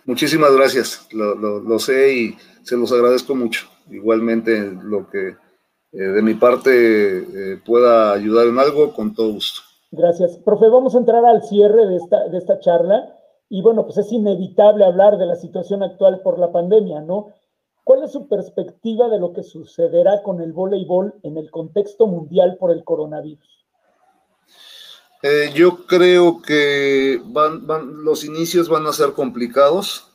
Muchísimas 0.05 0.55
gracias, 0.55 1.09
lo, 1.13 1.35
lo, 1.35 1.79
sé 1.79 2.15
y 2.15 2.37
se 2.63 2.77
los 2.77 2.93
agradezco 2.93 3.35
mucho. 3.35 3.69
Igualmente, 3.91 4.73
lo 4.83 5.09
que 5.09 5.29
eh, 5.29 5.99
de 5.99 6.23
mi 6.23 6.35
parte 6.35 7.19
eh, 7.19 7.59
pueda 7.65 8.13
ayudar 8.13 8.49
en 8.49 8.59
algo, 8.59 8.93
con 8.93 9.15
todo 9.15 9.33
gusto. 9.33 9.61
Gracias. 9.93 10.37
Profe, 10.39 10.69
vamos 10.69 10.95
a 10.95 10.99
entrar 10.99 11.25
al 11.25 11.43
cierre 11.43 11.87
de 11.87 11.97
esta, 11.97 12.29
de 12.29 12.39
esta 12.39 12.59
charla. 12.61 13.17
Y 13.49 13.63
bueno, 13.63 13.85
pues 13.85 13.99
es 13.99 14.13
inevitable 14.13 14.85
hablar 14.85 15.17
de 15.19 15.27
la 15.27 15.37
situación 15.37 15.83
actual 15.83 16.23
por 16.23 16.39
la 16.39 16.53
pandemia, 16.53 17.01
¿no? 17.01 17.35
¿Cuál 17.85 18.05
es 18.05 18.13
su 18.13 18.29
perspectiva 18.29 19.09
de 19.09 19.19
lo 19.19 19.33
que 19.33 19.43
sucederá 19.43 20.23
con 20.23 20.41
el 20.41 20.53
voleibol 20.53 21.15
en 21.23 21.37
el 21.37 21.51
contexto 21.51 22.07
mundial 22.07 22.57
por 22.59 22.71
el 22.71 22.85
coronavirus? 22.85 23.60
Eh, 25.23 25.53
yo 25.55 25.87
creo 25.87 26.41
que 26.41 27.21
van, 27.27 27.67
van, 27.67 28.05
los 28.05 28.25
inicios 28.25 28.69
van 28.69 28.87
a 28.87 28.93
ser 28.93 29.13
complicados, 29.13 30.11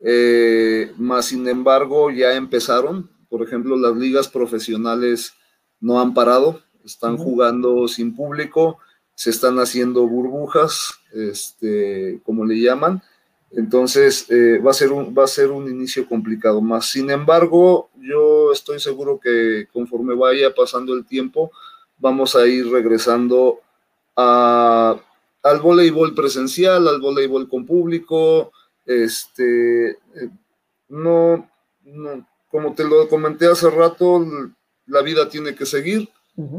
eh, 0.00 0.92
más 0.96 1.26
sin 1.26 1.46
embargo 1.48 2.10
ya 2.10 2.34
empezaron. 2.34 3.10
Por 3.28 3.42
ejemplo, 3.42 3.76
las 3.76 3.96
ligas 3.96 4.28
profesionales 4.28 5.34
no 5.78 6.00
han 6.00 6.14
parado, 6.14 6.60
están 6.84 7.16
jugando 7.16 7.86
sin 7.86 8.16
público 8.16 8.78
se 9.20 9.28
están 9.28 9.58
haciendo 9.58 10.06
burbujas, 10.08 10.94
este, 11.12 12.22
como 12.24 12.46
le 12.46 12.58
llaman. 12.58 13.02
Entonces 13.50 14.24
eh, 14.30 14.58
va, 14.64 14.70
a 14.70 14.72
ser 14.72 14.92
un, 14.92 15.14
va 15.14 15.24
a 15.24 15.26
ser 15.26 15.50
un 15.50 15.68
inicio 15.68 16.08
complicado 16.08 16.62
más. 16.62 16.86
Sin 16.86 17.10
embargo, 17.10 17.90
yo 17.98 18.50
estoy 18.50 18.80
seguro 18.80 19.20
que 19.20 19.66
conforme 19.74 20.14
vaya 20.14 20.54
pasando 20.54 20.94
el 20.94 21.04
tiempo, 21.04 21.52
vamos 21.98 22.34
a 22.34 22.46
ir 22.46 22.70
regresando 22.70 23.60
a, 24.20 25.00
al 25.42 25.60
voleibol 25.60 26.14
presencial, 26.14 26.86
al 26.88 27.00
voleibol 27.00 27.48
con 27.48 27.66
público. 27.66 28.52
Este, 28.86 29.98
no, 30.88 31.48
no, 31.84 32.26
como 32.50 32.74
te 32.74 32.84
lo 32.84 33.08
comenté 33.08 33.46
hace 33.46 33.70
rato, 33.70 34.24
la 34.86 35.02
vida 35.02 35.28
tiene 35.28 35.54
que 35.54 35.66
seguir, 35.66 36.08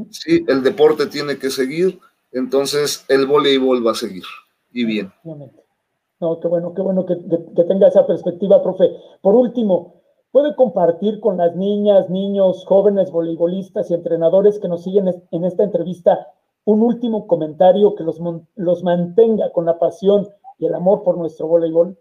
¿sí? 0.09 0.45
el 0.47 0.64
deporte 0.64 1.07
tiene 1.07 1.38
que 1.38 1.49
seguir 1.49 1.99
entonces 2.32 3.05
el 3.09 3.26
voleibol 3.26 3.86
va 3.86 3.91
a 3.91 3.95
seguir 3.95 4.24
y 4.72 4.86
bien. 4.86 5.12
No, 5.24 6.39
qué 6.39 6.47
bueno, 6.47 6.74
qué 6.74 6.82
bueno 6.82 7.05
que, 7.05 7.16
tenga 7.16 7.88
esa 7.88 8.05
perspectiva, 8.05 8.62
profe. 8.62 8.89
Por 9.22 9.36
último, 9.36 10.01
¿puede 10.32 10.55
compartir 10.55 11.20
con 11.20 11.38
las 11.38 11.55
niñas, 11.55 12.09
niños, 12.09 12.64
jóvenes 12.66 13.12
voleibolistas 13.12 13.89
y 13.91 13.95
entrenadores 13.95 14.59
que 14.59 14.68
nos 14.68 14.84
siguen 14.84 15.09
en 15.32 15.45
esta 15.45 15.64
entrevista 15.64 16.28
un 16.66 16.82
último 16.82 17.28
comentario 17.28 17.95
que 17.95 18.03
los, 18.03 18.20
los 18.55 18.84
mantenga 18.84 19.51
con 19.51 19.66
la 19.66 19.80
pasión 19.80 20.28
y 20.59 20.68
el 20.68 20.76
amor 20.76 21.03
por 21.03 21.18
nuestro 21.18 21.47
voleibol? 21.47 21.97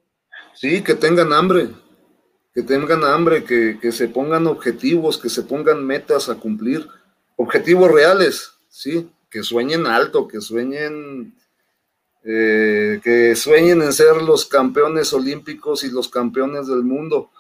Sí, 0.55 0.83
que 0.83 0.95
tengan 0.95 1.33
hambre, 1.33 1.69
que 2.53 2.63
tengan 2.63 3.05
hambre, 3.05 3.45
que, 3.45 3.79
que 3.81 3.93
se 3.93 4.09
pongan 4.09 4.47
objetivos, 4.47 5.19
que 5.19 5.29
se 5.29 5.43
pongan 5.43 5.85
metas 5.85 6.29
a 6.29 6.37
cumplir, 6.37 6.87
objetivos 7.37 7.91
reales, 7.91 8.53
sí, 8.69 9.11
que 9.31 9.43
sueñen 9.43 9.87
alto, 9.87 10.27
que 10.29 10.41
sueñen, 10.41 11.35
eh, 12.25 13.01
que 13.03 13.35
sueñen 13.37 13.81
en 13.81 13.93
ser 13.93 14.21
los 14.23 14.45
campeones 14.45 15.13
olímpicos 15.13 15.85
y 15.85 15.91
los 15.91 16.09
campeones 16.09 16.67
del 16.67 16.83
mundo, 16.83 17.31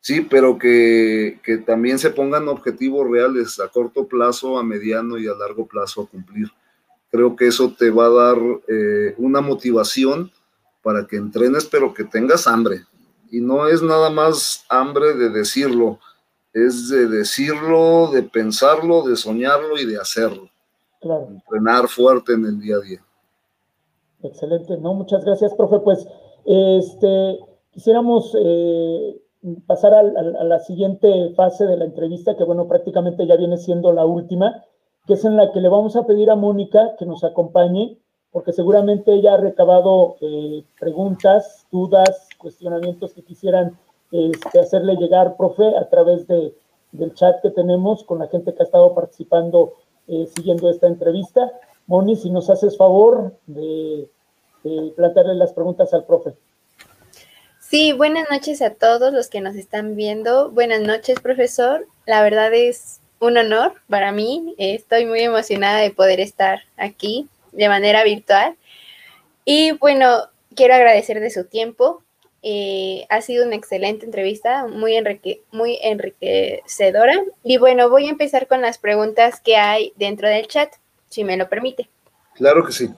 sí, 0.00 0.20
pero 0.20 0.58
que, 0.58 1.40
también 1.64 1.98
se 1.98 2.10
pongan 2.10 2.48
objetivos 2.48 3.08
reales 3.08 3.60
a 3.60 3.68
corto 3.68 4.06
plazo, 4.06 4.58
a 4.58 4.64
mediano 4.64 5.18
y 5.18 5.28
a 5.28 5.34
largo 5.34 5.66
plazo 5.66 6.02
a 6.02 6.06
cumplir. 6.08 6.50
Creo 7.16 7.34
que 7.34 7.46
eso 7.46 7.72
te 7.78 7.88
va 7.88 8.04
a 8.04 8.10
dar 8.10 8.36
eh, 8.68 9.14
una 9.16 9.40
motivación 9.40 10.30
para 10.82 11.06
que 11.06 11.16
entrenes, 11.16 11.64
pero 11.64 11.94
que 11.94 12.04
tengas 12.04 12.46
hambre. 12.46 12.80
Y 13.30 13.40
no 13.40 13.66
es 13.68 13.80
nada 13.80 14.10
más 14.10 14.66
hambre 14.68 15.14
de 15.14 15.30
decirlo, 15.30 15.98
es 16.52 16.90
de 16.90 17.08
decirlo, 17.08 18.10
de 18.12 18.22
pensarlo, 18.22 19.02
de 19.08 19.16
soñarlo 19.16 19.78
y 19.78 19.86
de 19.86 19.96
hacerlo. 19.96 20.50
Entrenar 21.00 21.88
fuerte 21.88 22.34
en 22.34 22.44
el 22.44 22.60
día 22.60 22.76
a 22.76 22.80
día. 22.80 23.02
Excelente, 24.22 24.76
no, 24.76 24.92
muchas 24.92 25.24
gracias, 25.24 25.54
profe. 25.54 25.78
Pues 25.78 26.06
este, 26.44 27.38
quisiéramos 27.70 28.36
eh, 28.38 29.22
pasar 29.66 29.94
a, 29.94 30.02
la 30.02 30.58
siguiente 30.60 31.32
fase 31.34 31.64
de 31.64 31.78
la 31.78 31.86
entrevista, 31.86 32.36
que 32.36 32.44
bueno, 32.44 32.68
prácticamente 32.68 33.26
ya 33.26 33.36
viene 33.36 33.56
siendo 33.56 33.90
la 33.94 34.04
última, 34.04 34.66
que 35.06 35.14
es 35.14 35.24
en 35.24 35.36
la 35.36 35.52
que 35.52 35.60
le 35.60 35.68
vamos 35.68 35.96
a 35.96 36.06
pedir 36.06 36.30
a 36.30 36.36
Mónica 36.36 36.96
que 36.98 37.06
nos 37.06 37.24
acompañe, 37.24 37.98
porque 38.32 38.52
seguramente 38.52 39.14
ella 39.14 39.34
ha 39.34 39.38
recabado 39.38 40.16
eh, 40.20 40.64
preguntas, 40.78 41.66
dudas, 41.70 42.28
cuestionamientos 42.38 43.14
que 43.14 43.22
quisieran 43.22 43.78
este, 44.10 44.60
hacerle 44.60 44.96
llegar, 44.96 45.36
profe, 45.36 45.76
a 45.76 45.88
través 45.88 46.26
de, 46.26 46.54
del 46.92 47.14
chat 47.14 47.40
que 47.40 47.50
tenemos 47.50 48.04
con 48.04 48.18
la 48.18 48.28
gente 48.28 48.54
que 48.54 48.62
ha 48.62 48.66
estado 48.66 48.94
participando 48.94 49.74
eh, 50.08 50.28
siguiendo 50.34 50.70
esta 50.70 50.86
entrevista. 50.86 51.52
Moni, 51.86 52.16
si 52.16 52.30
nos 52.30 52.50
haces 52.50 52.76
favor 52.76 53.36
de, 53.46 54.08
plantearle 54.96 55.34
las 55.36 55.52
preguntas 55.52 55.94
al 55.94 56.04
profe. 56.04 56.34
Sí, 57.60 57.92
buenas 57.92 58.28
noches 58.30 58.62
a 58.62 58.74
todos 58.74 59.12
los 59.12 59.28
que 59.28 59.40
nos 59.40 59.54
están 59.54 59.94
viendo. 59.94 60.50
Buenas 60.50 60.80
noches, 60.80 61.20
profesor. 61.20 61.86
La 62.04 62.22
verdad 62.22 62.52
es 62.52 63.00
un 63.20 63.38
honor 63.38 63.74
para 63.88 64.12
mí. 64.12 64.54
Estoy 64.58 65.06
muy 65.06 65.20
emocionada 65.20 65.80
de 65.80 65.90
poder 65.90 66.20
estar 66.20 66.60
aquí 66.76 67.28
de 67.52 67.68
manera 67.68 68.04
virtual. 68.04 68.56
Y 69.44 69.72
bueno, 69.72 70.28
quiero 70.54 70.74
agradecer 70.74 71.20
de 71.20 71.30
su 71.30 71.44
tiempo. 71.44 72.02
Eh, 72.42 73.06
ha 73.08 73.22
sido 73.22 73.46
una 73.46 73.56
excelente 73.56 74.04
entrevista, 74.04 74.66
muy, 74.66 74.96
muy 75.50 75.78
enriquecedora. 75.82 77.22
Y 77.42 77.56
bueno, 77.58 77.90
voy 77.90 78.06
a 78.06 78.10
empezar 78.10 78.46
con 78.46 78.60
las 78.60 78.78
preguntas 78.78 79.40
que 79.40 79.56
hay 79.56 79.92
dentro 79.96 80.28
del 80.28 80.46
chat, 80.46 80.72
si 81.08 81.24
me 81.24 81.36
lo 81.36 81.48
permite. 81.48 81.88
Claro 82.34 82.64
que 82.64 82.72
sí. 82.72 82.90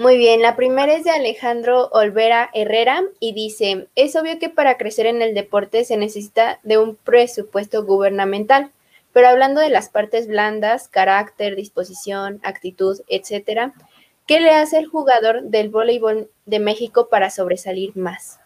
Muy 0.00 0.16
bien, 0.16 0.42
la 0.42 0.54
primera 0.54 0.94
es 0.94 1.02
de 1.02 1.10
Alejandro 1.10 1.88
Olvera 1.88 2.50
Herrera 2.54 3.02
y 3.18 3.32
dice, 3.32 3.88
es 3.96 4.14
obvio 4.14 4.38
que 4.38 4.48
para 4.48 4.76
crecer 4.76 5.06
en 5.06 5.22
el 5.22 5.34
deporte 5.34 5.84
se 5.84 5.96
necesita 5.96 6.60
de 6.62 6.78
un 6.78 6.94
presupuesto 6.94 7.84
gubernamental, 7.84 8.70
pero 9.12 9.28
hablando 9.28 9.60
de 9.60 9.70
las 9.70 9.88
partes 9.88 10.26
blandas, 10.26 10.88
carácter, 10.88 11.56
disposición, 11.56 12.40
actitud, 12.42 13.00
etcétera, 13.08 13.74
¿Qué 14.28 14.40
le 14.40 14.50
hace 14.50 14.76
el 14.76 14.86
jugador 14.86 15.44
del 15.44 15.70
voleibol 15.70 16.28
de 16.44 16.60
México 16.60 17.08
para 17.08 17.30
sobresalir 17.30 17.96
más? 17.96 18.38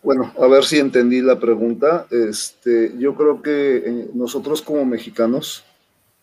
Bueno, 0.00 0.32
a 0.38 0.46
ver 0.46 0.62
si 0.62 0.78
entendí 0.78 1.20
la 1.20 1.40
pregunta. 1.40 2.06
Este, 2.08 2.96
yo 2.96 3.16
creo 3.16 3.42
que 3.42 3.76
eh, 3.78 4.10
nosotros 4.14 4.62
como 4.62 4.84
mexicanos 4.84 5.64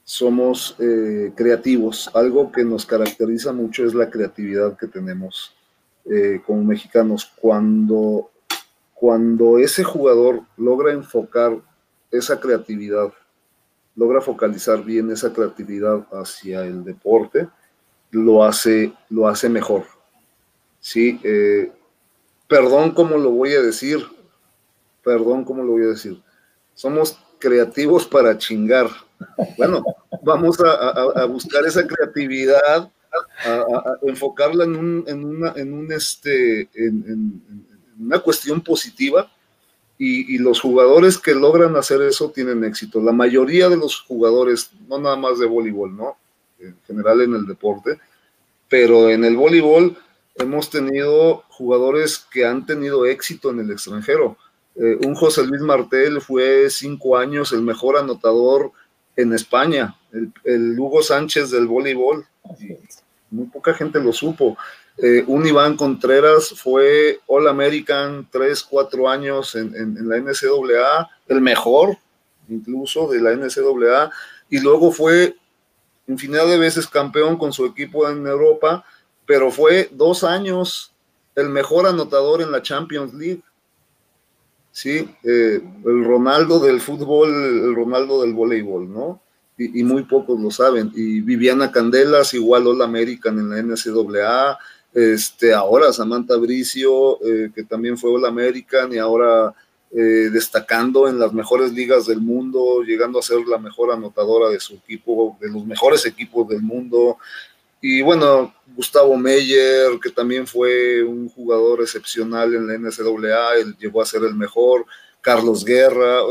somos 0.06 0.78
eh, 0.80 1.34
creativos. 1.36 2.10
Algo 2.14 2.54
que 2.54 2.64
nos 2.64 2.86
caracteriza 2.86 3.52
mucho 3.52 3.86
es 3.86 3.94
la 3.94 4.10
creatividad 4.10 4.78
que 4.78 4.88
tenemos 4.88 5.54
eh, 6.06 6.40
como 6.46 6.64
mexicanos. 6.64 7.30
Cuando, 7.36 8.32
cuando 9.06 9.60
ese 9.60 9.84
jugador 9.84 10.42
logra 10.58 10.92
enfocar 10.92 11.62
esa 12.10 12.40
creatividad, 12.40 13.14
logra 13.96 14.20
focalizar 14.20 14.84
bien 14.84 15.12
esa 15.12 15.32
creatividad 15.32 16.08
hacia 16.12 16.62
el 16.62 16.84
deporte, 16.84 17.48
lo 18.10 18.44
hace, 18.44 18.94
lo 19.12 19.28
hace 19.28 19.48
mejor. 19.48 19.84
Sí, 20.80 21.22
eh, 21.24 21.72
perdón 22.48 22.96
cómo 22.96 23.20
lo 23.20 23.30
voy 23.30 23.54
a 23.54 23.62
decir, 23.62 24.04
perdón 25.04 25.46
cómo 25.46 25.62
lo 25.62 25.74
voy 25.74 25.84
a 25.84 25.90
decir. 25.90 26.20
Somos 26.74 27.16
creativos 27.38 28.08
para 28.08 28.36
chingar. 28.40 28.90
Bueno, 29.56 29.84
vamos 30.24 30.58
a, 30.62 31.26
buscar 31.26 31.64
esa 31.64 31.86
creatividad, 31.86 32.92
a, 33.46 33.98
enfocarla 34.02 34.64
en, 34.64 34.76
un, 34.76 35.04
en, 35.06 35.24
una, 35.24 35.54
en, 35.56 35.74
un 35.74 35.92
este, 35.92 36.72
una 38.00 38.20
cuestión 38.20 38.62
positiva 38.62 39.32
y, 39.98 40.38
los 40.40 40.60
jugadores 40.60 41.18
que 41.18 41.34
logran 41.34 41.76
hacer 41.78 42.02
eso 42.02 42.30
tienen 42.30 42.64
éxito. 42.64 43.02
La 43.02 43.14
mayoría 43.14 43.70
de 43.70 43.78
los 43.78 44.02
jugadores, 44.02 44.72
no 44.88 45.00
nada 45.00 45.16
más 45.16 45.40
de 45.40 45.46
voleibol, 45.46 45.96
¿no? 45.96 46.18
En 46.60 46.76
general 46.86 47.22
en 47.22 47.34
el 47.34 47.46
deporte, 47.46 48.00
pero 48.68 49.10
en 49.10 49.24
el 49.24 49.38
voleibol 49.38 49.98
hemos 50.36 50.70
tenido 50.70 51.44
jugadores 51.50 52.26
que 52.30 52.46
han 52.46 52.66
tenido 52.66 53.06
éxito 53.06 53.52
en 53.52 53.60
el 53.60 53.72
extranjero. 53.72 54.38
Eh, 54.76 55.00
un 55.06 55.16
José 55.16 55.46
Luis 55.46 55.62
Martel 55.62 56.20
fue 56.20 56.70
cinco 56.70 57.18
años 57.18 57.54
el 57.54 57.62
mejor 57.62 57.98
anotador 57.98 58.72
en 59.16 59.34
España, 59.34 59.96
el, 60.44 60.78
Hugo 60.78 61.02
Sánchez 61.02 61.52
del 61.52 61.68
voleibol. 61.68 62.26
Muy 63.32 63.48
poca 63.48 63.74
gente 63.74 64.00
lo 64.00 64.12
supo. 64.12 64.58
Eh, 64.98 65.24
un 65.28 65.46
Iván 65.46 65.76
Contreras 65.76 66.54
fue 66.56 67.20
All 67.28 67.48
American 67.48 68.28
tres, 68.32 68.64
cuatro 68.64 69.10
años 69.10 69.56
en, 69.56 69.76
en, 69.76 70.08
la 70.08 70.18
NCAA, 70.18 71.10
el 71.28 71.42
mejor 71.42 71.98
incluso 72.48 73.08
de 73.08 73.20
la 73.20 73.36
NCAA, 73.36 74.12
y 74.50 74.60
luego 74.60 74.92
fue 74.92 75.36
infinidad 76.08 76.48
de 76.48 76.60
veces 76.60 76.88
campeón 76.88 77.38
con 77.38 77.52
su 77.52 77.66
equipo 77.66 78.08
en 78.08 78.26
Europa, 78.26 78.86
pero 79.26 79.52
fue 79.52 79.90
dos 79.92 80.24
años 80.24 80.94
el 81.36 81.50
mejor 81.50 81.88
anotador 81.88 82.42
en 82.42 82.52
la 82.52 82.62
Champions 82.62 83.14
League. 83.14 83.42
Sí, 84.72 85.10
eh, 85.24 85.62
el 85.86 86.06
Ronaldo 86.06 86.60
del 86.60 86.82
fútbol, 86.82 87.30
el 87.30 87.76
Ronaldo 87.76 88.22
del 88.22 88.34
voleibol, 88.34 88.92
¿no? 88.92 89.22
Y, 89.58 89.84
muy 89.84 90.04
pocos 90.04 90.38
lo 90.38 90.52
saben. 90.52 90.92
Y 90.94 91.22
Viviana 91.22 91.72
Candelas, 91.72 92.34
igual 92.34 92.68
All 92.68 92.82
American 92.82 93.40
en 93.40 93.50
la 93.50 93.62
NCAA. 93.62 94.58
Este, 94.96 95.54
ahora 95.54 95.94
Samantha 95.94 96.38
Bricio, 96.38 97.20
eh, 97.22 97.52
que 97.54 97.64
también 97.64 97.98
fue 97.98 98.12
All 98.12 98.26
American 98.26 98.94
y 98.94 98.98
ahora 98.98 99.54
eh, 99.92 100.30
destacando 100.32 101.08
en 101.08 101.20
las 101.20 101.34
mejores 101.34 101.74
ligas 101.74 102.06
del 102.06 102.22
mundo, 102.22 102.82
llegando 102.82 103.20
a 103.20 103.22
ser 103.22 103.46
la 103.46 103.58
mejor 103.58 103.92
anotadora 103.92 104.50
de 104.50 104.60
su 104.60 104.76
equipo, 104.76 105.38
de 105.42 105.50
los 105.50 105.66
mejores 105.66 106.06
equipos 106.06 106.48
del 106.48 106.62
mundo. 106.62 107.18
Y 107.82 108.02
bueno, 108.02 108.56
Gustavo 108.76 109.18
Meyer, 109.18 110.00
que 110.02 110.10
también 110.10 110.48
fue 110.48 111.04
un 111.04 111.30
jugador 111.30 111.82
excepcional 111.82 112.56
en 112.56 112.66
la 112.66 112.78
NCAA, 112.78 113.58
él 113.58 113.76
llegó 113.78 114.02
a 114.02 114.06
ser 114.06 114.24
el 114.24 114.34
mejor, 114.34 114.86
Carlos 115.22 115.66
Guerra, 115.66 116.22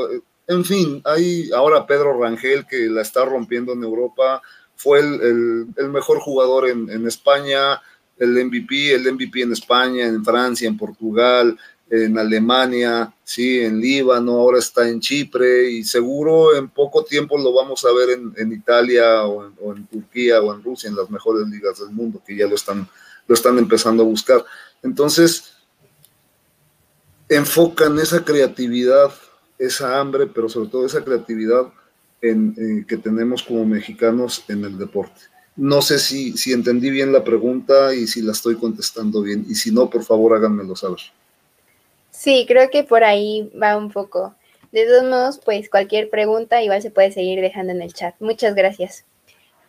en 0.46 0.64
fin, 0.64 1.00
hay 1.04 1.50
ahora 1.52 1.86
Pedro 1.86 2.20
Rangel 2.20 2.66
que 2.66 2.88
la 2.88 3.02
está 3.02 3.24
rompiendo 3.24 3.72
en 3.72 3.82
Europa, 3.82 4.42
fue 4.76 5.00
el, 5.00 5.66
mejor 5.90 6.18
jugador 6.18 6.68
en, 6.68 7.06
España, 7.06 7.80
el 8.18 8.44
MVP, 8.44 8.94
el 8.94 9.12
MVP 9.12 9.42
en 9.42 9.52
España, 9.52 10.06
en 10.06 10.24
Francia, 10.24 10.68
en 10.68 10.76
Portugal, 10.76 11.58
en 11.90 12.18
Alemania, 12.18 13.12
sí, 13.22 13.60
en 13.60 13.80
Líbano, 13.80 14.32
ahora 14.32 14.58
está 14.58 14.88
en 14.88 15.00
Chipre 15.00 15.70
y 15.70 15.84
seguro 15.84 16.56
en 16.56 16.68
poco 16.68 17.04
tiempo 17.04 17.36
lo 17.38 17.52
vamos 17.52 17.84
a 17.84 17.92
ver 17.92 18.18
en, 18.36 18.52
Italia 18.52 19.24
o 19.24 19.74
en, 19.74 19.86
Turquía 19.86 20.40
o 20.40 20.54
en 20.54 20.62
Rusia, 20.62 20.88
en 20.88 20.96
las 20.96 21.10
mejores 21.10 21.46
ligas 21.48 21.78
del 21.78 21.90
mundo, 21.90 22.22
que 22.26 22.36
ya 22.36 22.46
lo 22.46 22.54
están, 22.54 22.88
lo 23.26 23.34
están 23.34 23.58
empezando 23.58 24.02
a 24.02 24.06
buscar. 24.06 24.44
Entonces, 24.82 25.54
enfocan 27.28 27.98
esa 27.98 28.24
creatividad, 28.24 29.12
esa 29.58 30.00
hambre, 30.00 30.26
pero 30.26 30.48
sobre 30.48 30.68
todo 30.68 30.86
esa 30.86 31.04
creatividad 31.04 31.72
en, 32.22 32.84
que 32.86 32.96
tenemos 32.96 33.42
como 33.42 33.64
mexicanos 33.66 34.44
en 34.48 34.64
el 34.64 34.78
deporte. 34.78 35.20
No 35.56 35.82
sé 35.82 35.98
si, 35.98 36.36
si 36.36 36.52
entendí 36.52 36.90
bien 36.90 37.12
la 37.12 37.22
pregunta 37.22 37.94
y 37.94 38.06
si 38.06 38.22
la 38.22 38.32
estoy 38.32 38.56
contestando 38.56 39.22
bien, 39.22 39.46
y 39.48 39.54
si 39.54 39.70
no, 39.70 39.88
por 39.88 40.04
favor 40.04 40.34
háganmelo 40.34 40.74
saber. 40.74 40.98
Sí, 42.10 42.44
creo 42.48 42.70
que 42.70 42.84
por 42.84 43.04
ahí 43.04 43.52
va 43.60 43.76
un 43.76 43.90
poco. 43.90 44.34
De 44.72 44.86
todos 44.86 45.04
modos, 45.04 45.40
pues 45.44 45.70
cualquier 45.70 46.10
pregunta 46.10 46.62
igual 46.62 46.82
se 46.82 46.90
puede 46.90 47.12
seguir 47.12 47.40
dejando 47.40 47.72
en 47.72 47.82
el 47.82 47.92
chat. 47.92 48.14
Muchas 48.18 48.54
gracias. 48.54 49.04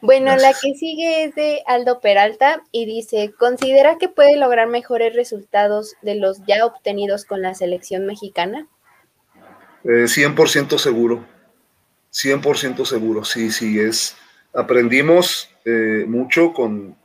Bueno, 0.01 0.35
la 0.35 0.53
que 0.53 0.75
sigue 0.75 1.23
es 1.23 1.35
de 1.35 1.63
Aldo 1.65 1.99
Peralta 1.99 2.63
y 2.71 2.85
dice, 2.85 3.33
¿considera 3.37 3.97
que 3.97 4.09
puede 4.09 4.35
lograr 4.35 4.67
mejores 4.67 5.15
resultados 5.15 5.95
de 6.01 6.15
los 6.15 6.45
ya 6.45 6.65
obtenidos 6.65 7.25
con 7.25 7.41
la 7.41 7.55
selección 7.55 8.05
mexicana? 8.05 8.67
100% 9.83 10.75
eh, 10.75 10.79
seguro, 10.79 11.25
100% 12.11 12.85
seguro, 12.85 13.25
sí, 13.25 13.51
sí, 13.51 13.79
es. 13.79 14.15
Aprendimos 14.53 15.49
eh, 15.67 16.05
mucho 16.07 16.53
con, 16.53 16.95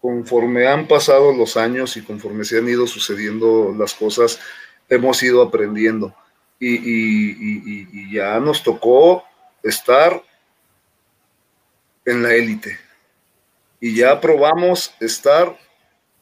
conforme 0.00 0.66
han 0.66 0.88
pasado 0.88 1.32
los 1.36 1.58
años 1.58 1.96
y 1.98 2.02
conforme 2.02 2.44
se 2.44 2.58
han 2.58 2.68
ido 2.68 2.86
sucediendo 2.86 3.74
las 3.76 3.92
cosas, 3.92 4.40
hemos 4.88 5.22
ido 5.22 5.42
aprendiendo. 5.42 6.14
Y, 6.58 8.14
ya 8.14 8.40
nos 8.40 8.62
tocó 8.62 9.24
estar 9.62 10.22
en 12.06 12.22
la 12.22 12.34
élite. 12.34 12.78
Y 13.78 13.94
ya 13.94 14.18
probamos 14.22 14.94
estar 14.98 15.54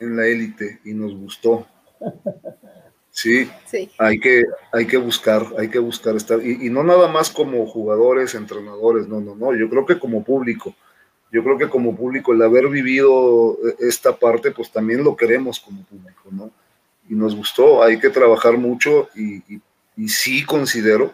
en 0.01 0.17
la 0.17 0.27
élite 0.27 0.81
y 0.85 0.93
nos 0.93 1.15
gustó. 1.15 1.67
Sí, 3.17 3.49
Hay, 3.99 4.19
que, 4.19 4.43
hay 4.73 4.89
que 4.89 4.97
buscar, 4.97 5.47
hay 5.57 5.71
que 5.71 5.79
buscar 5.79 6.17
estar. 6.17 6.45
Y, 6.45 6.67
y 6.67 6.69
no 6.69 6.83
nada 6.83 7.07
más 7.07 7.31
como 7.31 7.65
jugadores, 7.65 8.35
entrenadores, 8.35 9.07
no, 9.07 9.21
no, 9.21 9.37
no. 9.37 9.55
Yo 9.55 9.71
creo 9.71 9.87
que 9.87 10.01
como 10.01 10.25
público 10.25 10.75
yo 11.35 11.43
creo 11.43 11.59
que 11.59 11.69
como 11.69 11.97
público, 11.97 12.33
el 12.33 12.43
haber 12.43 12.69
vivido 12.69 13.59
eh, 13.67 13.75
esta 13.81 14.17
parte, 14.17 14.53
pues 14.53 14.71
también 14.71 15.03
lo 15.03 15.17
queremos 15.17 15.59
como 15.59 15.83
público, 15.83 16.29
¿no? 16.31 16.53
Y 17.09 17.17
nos 17.17 17.35
gustó, 17.35 17.83
hay 17.83 17.99
que 17.99 18.09
trabajar 18.09 18.57
mucho 18.57 19.09
y, 19.17 19.43
y, 19.97 20.09
sí 20.09 20.45
considero, 20.45 21.13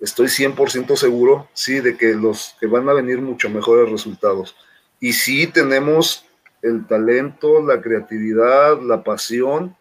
estoy 0.00 0.26
100% 0.26 0.96
seguro, 0.96 1.48
sí, 1.54 1.80
de 1.80 1.96
que 1.96 2.12
los 2.12 2.54
que 2.60 2.66
van 2.66 2.90
a 2.90 2.92
venir 2.92 3.22
mucho 3.22 3.48
mejores 3.48 3.90
resultados. 3.90 4.54
Y 5.00 5.14
sí 5.14 5.46
tenemos 5.46 6.26
el 6.60 6.86
talento, 6.86 7.62
la 7.62 7.80
creatividad, 7.80 8.82
la 8.82 9.02
pasión 9.02 9.74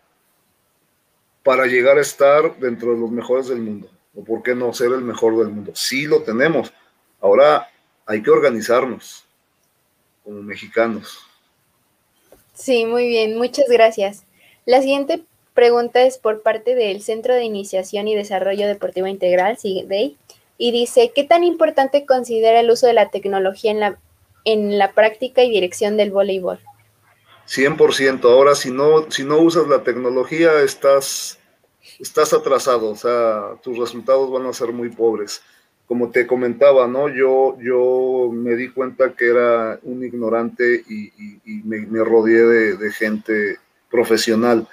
para 1.43 1.65
llegar 1.65 1.97
a 1.97 2.01
estar 2.01 2.57
dentro 2.57 2.93
de 2.93 2.99
los 3.01 3.11
mejores 3.11 3.49
del 3.49 3.59
mundo. 3.59 3.91
O 4.15 4.23
por 4.23 4.43
qué 4.43 4.55
no 4.55 4.71
ser 4.71 4.93
el 4.93 5.01
mejor 5.01 5.37
del 5.37 5.49
mundo. 5.49 5.73
Sí 5.75 6.05
lo 6.05 6.23
tenemos. 6.23 6.71
Ahora 7.19 7.67
hay 8.09 8.23
que 8.23 8.31
organizarnos 8.31 9.23
como 10.23 10.41
mexicanos. 10.41 11.19
Sí, 12.55 12.85
muy 12.85 13.07
bien, 13.07 13.37
muchas 13.37 13.67
gracias. 13.69 14.23
La 14.65 14.81
siguiente 14.81 15.23
pregunta 15.53 16.01
es 16.01 16.17
por 16.17 16.41
parte 16.41 16.73
del 16.73 17.03
Centro 17.03 17.35
de 17.35 17.43
Iniciación 17.43 18.07
y 18.07 18.15
Desarrollo 18.15 18.65
Deportivo 18.65 19.05
Integral, 19.05 19.59
CIDEI, 19.59 20.17
y 20.57 20.71
dice, 20.71 21.11
¿qué 21.13 21.23
tan 21.23 21.43
importante 21.43 22.07
considera 22.07 22.59
el 22.59 22.71
uso 22.71 22.87
de 22.87 22.93
la 22.93 23.11
tecnología 23.11 23.69
en 23.69 23.79
la, 23.79 23.99
en 24.43 24.79
la 24.79 24.93
práctica 24.93 25.43
y 25.43 25.51
dirección 25.51 25.95
del 25.95 26.09
voleibol? 26.09 26.59
100%. 27.47 28.25
Ahora, 28.25 28.55
si 28.55 28.71
no, 28.71 29.09
si 29.11 29.23
no 29.23 29.37
usas 29.37 29.67
la 29.67 29.83
tecnología, 29.83 30.61
estás, 30.61 31.37
estás 31.99 32.33
atrasado, 32.33 32.89
o 32.89 32.95
sea, 32.95 33.55
tus 33.61 33.77
resultados 33.77 34.31
van 34.31 34.47
a 34.47 34.53
ser 34.53 34.73
muy 34.73 34.89
pobres 34.89 35.43
como 35.89 36.11
te 36.11 36.27
comentaba, 36.27 36.87
¿no? 36.87 37.09
Yo, 37.09 37.57
yo 37.59 38.29
me 38.31 38.55
di 38.55 38.69
cuenta 38.69 39.13
que 39.13 39.25
era 39.25 39.79
un 39.81 40.03
ignorante 40.03 40.83
y, 40.87 41.11
me, 41.63 42.03
rodeé 42.03 42.77
de, 42.77 42.91
gente 42.91 43.57
profesional. 43.89 44.67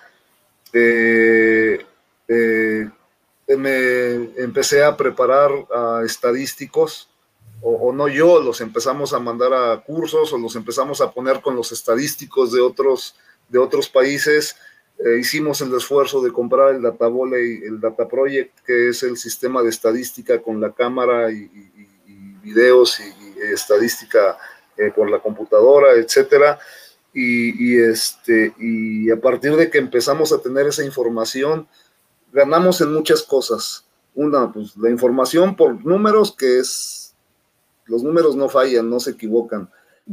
Eh, 0.75 1.79
eh, 2.29 2.91
me 3.49 4.15
empecé 4.37 4.85
a 4.85 4.95
preparar 4.95 5.51
a 5.75 6.03
estadísticos, 6.05 7.09
o, 7.63 7.95
no 7.95 8.09
yo, 8.09 8.43
los 8.43 8.61
empezamos 8.61 9.15
a 9.15 9.19
mandar 9.19 9.55
a 9.55 9.81
cursos 9.81 10.31
o 10.35 10.39
los 10.39 10.55
empezamos 10.55 11.01
a 11.01 11.13
poner 11.13 11.41
con 11.41 11.57
los 11.57 11.73
estadísticos 11.73 12.53
de 12.53 12.61
otros, 12.61 13.17
de 13.49 13.59
otros 13.59 13.89
países 13.89 14.55
eh, 14.99 15.19
hicimos 15.21 15.61
el 15.61 15.75
esfuerzo 15.75 16.23
de 16.23 16.33
comprar 16.33 16.75
el 16.75 16.83
Data 16.83 17.07
Volley, 17.09 17.61
el 17.65 17.81
Data 17.81 18.09
Project, 18.09 18.61
que 18.65 18.89
es 18.89 19.03
el 19.03 19.19
sistema 19.19 19.63
de 19.63 19.69
estadística 19.69 20.41
con 20.41 20.61
la 20.61 20.73
cámara 20.73 21.31
y, 21.31 21.51
videos 22.43 23.01
y, 23.01 23.53
estadística 23.53 24.39
eh, 24.77 24.91
por 24.95 25.11
la 25.11 25.19
computadora, 25.19 25.93
etcétera. 25.95 26.59
Y, 27.19 27.79
este, 27.79 28.53
y 28.59 29.11
a 29.11 29.19
partir 29.19 29.57
de 29.57 29.71
que 29.71 29.79
empezamos 29.79 30.33
a 30.33 30.39
tener 30.39 30.67
esa 30.67 30.85
información, 30.85 31.67
ganamos 32.31 32.83
en 32.83 32.93
muchas 32.93 33.23
cosas. 33.23 33.87
Una, 34.15 34.53
pues 34.53 34.77
la 34.77 34.91
información 34.91 35.57
por 35.57 35.83
números, 35.85 36.37
que 36.37 36.59
es, 36.59 37.15
los 37.87 38.03
números 38.03 38.37
no 38.37 38.51
fallan, 38.51 38.91
no 38.91 39.01
se 39.01 39.13
equivocan, 39.13 39.71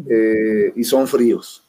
eh, 0.10 0.72
y 0.78 0.84
son 0.86 1.06
fríos. 1.06 1.63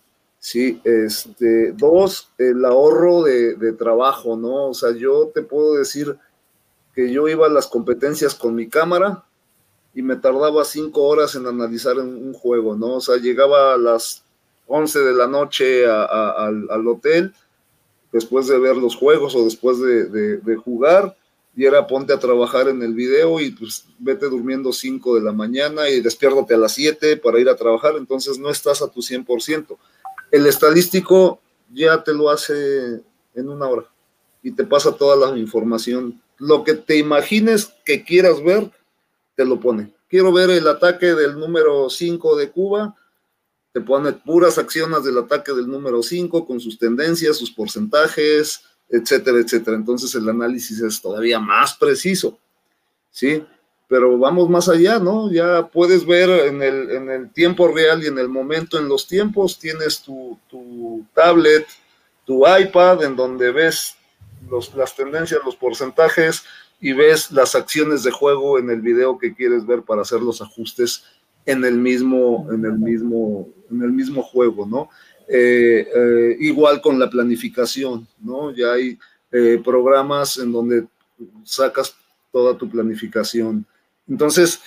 Sí, 0.45 0.79
este, 0.85 1.73
dos, 1.73 2.29
el 2.37 2.67
ahorro 2.67 3.23
de, 3.23 3.73
trabajo, 3.79 4.37
¿no? 4.37 4.67
O 4.67 4.75
sea, 4.75 4.91
yo 4.91 5.31
te 5.35 5.41
puedo 5.41 5.73
decir 5.73 6.19
que 6.95 7.11
yo 7.11 7.27
iba 7.29 7.47
a 7.47 7.51
las 7.51 7.67
competencias 7.67 8.35
con 8.35 8.55
mi 8.55 8.69
cámara 8.69 9.25
y 9.95 10.03
me 10.03 10.17
tardaba 10.17 10.67
cinco 10.67 11.05
horas 11.05 11.35
en 11.35 11.47
analizar 11.47 11.99
un 11.99 12.35
juego, 12.35 12.77
¿no? 12.77 12.97
O 12.97 13.01
sea, 13.01 13.17
llegaba 13.17 13.73
a 13.73 13.79
las 13.79 14.23
11 14.67 14.99
de 14.99 15.15
la 15.15 15.27
noche 15.27 15.87
al, 15.87 16.89
hotel, 16.89 17.33
después 18.13 18.47
de 18.47 18.59
ver 18.59 18.77
los 18.77 18.97
juegos 18.97 19.35
o 19.35 19.47
después 19.47 19.81
de, 19.81 20.57
jugar, 20.63 21.17
y 21.57 21.65
era 21.65 21.87
ponte 21.87 22.13
a 22.13 22.19
trabajar 22.19 22.69
en 22.69 22.83
el 22.83 22.93
video 22.93 23.41
y 23.41 23.51
pues 23.53 23.87
vete 23.99 24.27
durmiendo 24.27 24.75
5 24.75 25.15
de 25.15 25.23
la 25.23 25.33
mañana 25.33 25.89
y 25.89 26.03
despiértate 26.03 26.53
a 26.53 26.59
las 26.59 26.75
7 26.75 27.17
para 27.17 27.41
ir 27.41 27.49
a 27.49 27.57
trabajar, 27.57 27.95
entonces 27.97 28.39
no 28.39 28.51
estás 28.51 28.83
a 28.83 28.89
tu 28.89 29.01
100%. 29.01 29.79
El 30.35 30.49
estadístico 30.49 31.41
ya 31.73 32.03
te 32.03 32.13
lo 32.13 32.29
hace 32.29 33.01
en 33.37 33.49
una 33.49 33.69
hora 33.69 33.87
y 34.43 34.51
te 34.51 34.65
pasa 34.65 34.91
toda 34.91 35.15
la 35.15 35.39
información. 35.39 36.21
Lo 36.39 36.65
que 36.65 36.75
te 36.75 36.99
imagines 36.99 37.73
que 37.85 38.03
quieras 38.03 38.43
ver, 38.43 38.69
te 39.37 39.45
lo 39.45 39.61
pone. 39.61 39.95
Quiero 40.09 40.33
ver 40.33 40.51
el 40.51 40.67
ataque 40.67 41.15
del 41.15 41.39
número 41.39 41.89
5 41.89 42.35
de 42.35 42.51
Cuba, 42.51 42.97
te 43.71 43.81
pone 43.81 44.13
puras 44.13 44.59
acciones 44.59 45.05
del 45.05 45.19
ataque 45.19 45.53
del 45.53 45.69
número 45.69 46.03
5 46.03 46.45
con 46.45 46.59
sus 46.59 46.81
tendencias, 46.81 47.37
sus 47.37 47.53
porcentajes, 47.53 48.61
etcétera, 48.89 49.39
etcétera. 49.39 49.77
Entonces 49.77 50.13
el 50.17 50.29
análisis 50.29 50.81
es 50.81 51.01
todavía 51.01 51.39
más 51.39 51.77
preciso, 51.77 52.41
¿sí? 53.09 53.41
Pero 53.89 54.19
vamos 54.19 54.49
más 54.49 54.69
allá, 54.69 54.99
¿no? 54.99 55.31
Ya 55.31 55.67
puedes 55.67 56.07
ver 56.07 56.31
en 56.47 56.63
el, 56.63 56.91
en 56.91 57.11
el 57.11 57.31
tiempo 57.31 57.69
real 57.69 58.03
y 58.03 58.07
en 58.07 58.19
el 58.19 58.29
momento, 58.29 58.79
en 58.79 58.89
los 58.89 59.07
tiempos, 59.07 59.59
tienes 59.59 60.01
tu, 60.01 60.39
tu 60.49 61.05
tablet, 61.15 61.67
tu 62.25 62.47
iPad, 62.47 63.05
en 63.05 63.15
donde 63.15 63.53
ves 63.53 63.97
los, 64.51 64.75
las 64.75 64.97
tendencias, 64.97 65.41
los 65.45 65.57
porcentajes 65.57 66.45
y 66.81 66.93
ves 66.93 67.31
las 67.31 67.55
acciones 67.55 68.03
de 68.03 68.11
juego 68.11 68.59
en 68.59 68.71
el 68.71 68.81
video 68.81 69.19
que 69.19 69.35
quieres 69.35 69.67
ver 69.67 69.83
para 69.83 70.03
hacer 70.03 70.21
los 70.21 70.41
ajustes 70.41 71.05
en 71.47 71.65
el 71.65 71.77
mismo, 71.77 72.49
en 72.53 72.65
el 72.65 72.79
mismo, 72.79 73.49
en 73.71 73.83
el 73.83 73.93
mismo 73.93 74.23
juego, 74.23 74.67
¿no? 74.67 74.89
Eh, 75.27 75.89
eh, 75.95 76.37
igual 76.41 76.81
con 76.81 76.99
la 76.99 77.09
planificación, 77.09 78.07
¿no? 78.21 78.51
Ya 78.51 78.73
hay 78.73 78.99
eh, 79.33 79.61
programas 79.65 80.39
en 80.39 80.53
donde 80.53 80.87
sacas 81.45 81.97
toda 82.33 82.57
tu 82.57 82.69
planificación. 82.69 83.65
Entonces, 84.09 84.61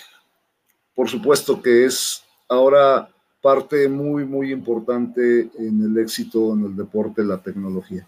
por 0.95 1.09
supuesto 1.09 1.61
que 1.61 1.85
es 1.85 2.23
ahora 2.47 3.09
parte 3.41 3.87
muy, 3.87 4.25
muy 4.25 4.51
importante 4.51 5.49
en 5.57 5.81
el 5.81 5.97
éxito 5.99 6.53
en 6.53 6.65
el 6.65 6.75
deporte, 6.75 7.23
la 7.23 7.37
tecnología. 7.37 8.07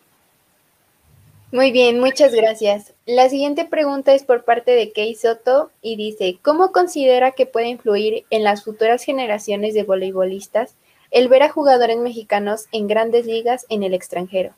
Muy 1.51 1.71
bien, 1.71 1.99
muchas 1.99 2.33
gracias. 2.33 2.93
La 3.07 3.27
siguiente 3.27 3.65
pregunta 3.65 4.13
es 4.13 4.23
por 4.23 4.43
parte 4.43 4.71
de 4.71 4.91
Kei 4.91 5.15
Soto 5.15 5.71
y 5.81 5.95
dice, 5.95 6.37
¿cómo 6.43 6.71
considera 6.71 7.31
que 7.31 7.47
puede 7.47 7.69
influir 7.69 8.25
en 8.29 8.43
las 8.43 8.63
futuras 8.63 9.03
generaciones 9.03 9.73
de 9.73 9.83
voleibolistas 9.83 10.75
el 11.09 11.27
ver 11.27 11.41
a 11.41 11.49
jugadores 11.49 11.97
mexicanos 11.97 12.65
en 12.71 12.87
grandes 12.87 13.25
ligas 13.25 13.65
en 13.69 13.81
el 13.81 13.95
extranjero? 13.95 14.53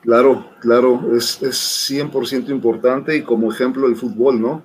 Claro, 0.00 0.46
claro, 0.60 1.14
es, 1.14 1.42
es 1.42 1.90
100% 1.90 2.48
importante 2.48 3.16
y 3.16 3.22
como 3.22 3.52
ejemplo 3.52 3.86
el 3.86 3.96
fútbol, 3.96 4.40
¿no? 4.40 4.64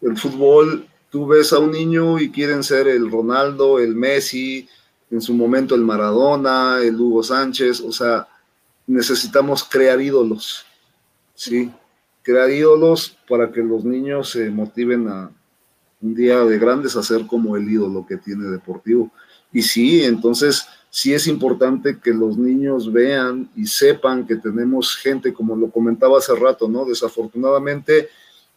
El 0.00 0.16
fútbol, 0.16 0.86
tú 1.10 1.26
ves 1.26 1.52
a 1.52 1.58
un 1.58 1.72
niño 1.72 2.18
y 2.18 2.30
quieren 2.30 2.62
ser 2.62 2.88
el 2.88 3.10
Ronaldo, 3.10 3.78
el 3.78 3.94
Messi, 3.94 4.68
en 5.10 5.20
su 5.20 5.34
momento 5.34 5.74
el 5.74 5.82
Maradona, 5.82 6.80
el 6.82 7.00
Hugo 7.00 7.22
Sánchez, 7.22 7.80
o 7.80 7.92
sea, 7.92 8.28
necesitamos 8.86 9.64
crear 9.64 10.00
ídolos 10.00 10.66
Sí, 11.38 11.70
crear 12.24 12.50
ídolos 12.50 13.16
para 13.28 13.52
que 13.52 13.62
los 13.62 13.84
niños 13.84 14.30
se 14.30 14.50
motiven 14.50 15.06
a 15.06 15.30
un 16.02 16.12
día 16.12 16.44
de 16.44 16.58
grandes 16.58 16.96
a 16.96 17.02
ser 17.04 17.28
como 17.28 17.56
el 17.56 17.70
ídolo 17.70 18.04
que 18.04 18.16
tiene 18.16 18.48
deportivo. 18.48 19.12
Y 19.52 19.62
sí, 19.62 20.02
entonces 20.02 20.66
sí 20.90 21.14
es 21.14 21.28
importante 21.28 22.00
que 22.00 22.12
los 22.12 22.36
niños 22.36 22.92
vean 22.92 23.48
y 23.54 23.66
sepan 23.66 24.26
que 24.26 24.34
tenemos 24.34 24.96
gente, 24.96 25.32
como 25.32 25.54
lo 25.54 25.70
comentaba 25.70 26.18
hace 26.18 26.34
rato, 26.34 26.68
¿no? 26.68 26.84
Desafortunadamente 26.84 28.08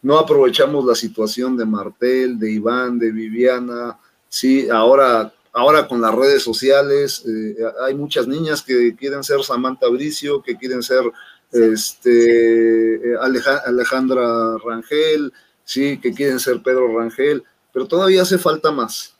no 0.02 0.18
aprovechamos 0.18 0.84
la 0.84 0.94
situación 0.94 1.56
de 1.56 1.64
Martel, 1.64 2.38
de 2.38 2.50
Iván, 2.50 2.98
de 2.98 3.12
Viviana, 3.12 3.98
sí, 4.28 4.68
ahora, 4.68 5.32
ahora 5.52 5.86
con 5.86 6.00
las 6.00 6.14
redes 6.14 6.42
sociales 6.42 7.24
eh, 7.26 7.56
hay 7.86 7.94
muchas 7.94 8.26
niñas 8.26 8.62
que 8.62 8.94
quieren 8.96 9.22
ser 9.22 9.42
Samantha 9.44 9.88
Bricio, 9.88 10.42
que 10.42 10.56
quieren 10.56 10.82
ser 10.82 11.04
este, 11.52 13.14
Alejandra 13.20 14.56
Rangel, 14.64 15.32
sí, 15.64 15.98
que 15.98 16.12
quieren 16.12 16.40
ser 16.40 16.62
Pedro 16.62 16.98
Rangel, 16.98 17.44
pero 17.72 17.86
todavía 17.86 18.22
hace 18.22 18.38
falta 18.38 18.70
más, 18.70 19.14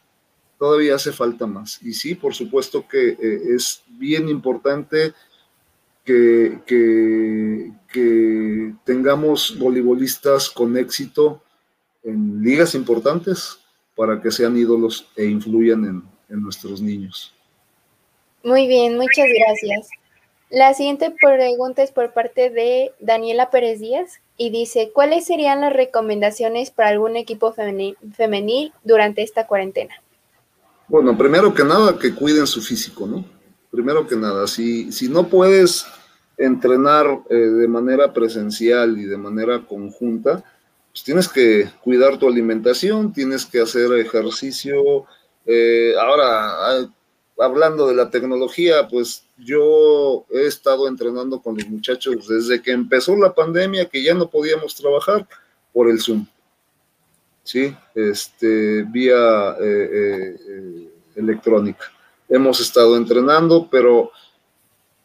todavía 0.58 0.96
hace 0.96 1.12
falta 1.12 1.46
más. 1.46 1.80
Y 1.82 1.94
sí, 1.94 2.14
por 2.14 2.34
supuesto 2.34 2.86
que 2.88 3.10
eh, 3.10 3.54
es 3.54 3.82
bien 3.86 4.28
importante 4.28 5.14
que, 6.04 6.60
que, 6.66 7.72
tengamos 8.84 9.58
voleibolistas 9.58 10.48
con 10.50 10.76
éxito 10.76 11.42
en 12.02 12.42
ligas 12.42 12.74
importantes 12.74 13.58
para 13.94 14.20
que 14.20 14.30
sean 14.30 14.56
ídolos 14.56 15.06
e 15.14 15.26
influyan 15.26 15.84
en, 15.84 16.02
en 16.28 16.42
nuestros 16.42 16.80
niños. 16.80 17.34
Muy 18.42 18.66
bien, 18.66 18.96
muchas 18.96 19.26
gracias. 19.38 19.88
La 20.52 20.74
siguiente 20.74 21.14
pregunta 21.18 21.82
es 21.82 21.92
por 21.92 22.12
parte 22.12 22.50
de 22.50 22.92
Daniela 23.00 23.50
Pérez 23.50 23.80
Díaz 23.80 24.20
y 24.36 24.50
dice, 24.50 24.90
¿cuáles 24.92 25.24
serían 25.24 25.62
las 25.62 25.72
recomendaciones 25.72 26.70
para 26.70 26.90
algún 26.90 27.16
equipo 27.16 27.54
femenil, 27.54 28.72
durante 28.84 29.22
esta 29.22 29.46
cuarentena? 29.46 29.94
Bueno, 30.88 31.16
primero 31.16 31.54
que 31.54 31.64
nada, 31.64 31.98
que 31.98 32.14
cuiden 32.14 32.46
su 32.46 32.60
físico, 32.60 33.06
¿no? 33.06 33.24
Primero 33.72 34.06
que 34.06 34.16
nada, 34.16 34.46
si, 34.46 34.92
si 34.92 35.08
no 35.08 35.28
puedes 35.28 35.86
entrenar 36.36 37.22
eh, 37.30 37.34
de 37.34 37.66
manera 37.68 38.12
presencial 38.12 38.98
y 38.98 39.04
de 39.04 39.16
manera 39.16 39.64
conjunta, 39.66 40.44
pues 40.90 41.02
tienes 41.02 41.26
que 41.26 41.70
cuidar 41.82 42.18
tu 42.18 42.28
alimentación, 42.28 43.14
tienes 43.14 43.46
que 43.46 43.62
hacer 43.62 43.90
ejercicio. 43.94 45.06
Eh, 45.46 45.94
ahora, 45.98 46.86
hablando 47.38 47.88
de 47.88 47.94
la 47.94 48.10
tecnología, 48.10 48.88
pues 48.88 49.24
yo 49.38 50.26
he 50.30 50.46
estado 50.46 50.86
entrenando 50.86 51.40
con 51.40 51.56
los 51.56 51.66
muchachos 51.66 52.28
desde 52.28 52.60
que 52.60 52.72
empezó 52.72 53.16
la 53.16 53.34
pandemia, 53.34 53.88
que 53.88 54.02
ya 54.02 54.12
no 54.12 54.28
podíamos 54.28 54.74
trabajar 54.74 55.26
por 55.72 55.88
el 55.88 55.98
Zoom. 55.98 56.26
Sí, 57.42 57.74
este, 57.94 58.82
vía 58.82 59.56
eh, 59.58 60.36
electrónica. 61.16 61.90
Hemos 62.32 62.60
estado 62.60 62.96
entrenando, 62.96 63.68
pero, 63.70 64.10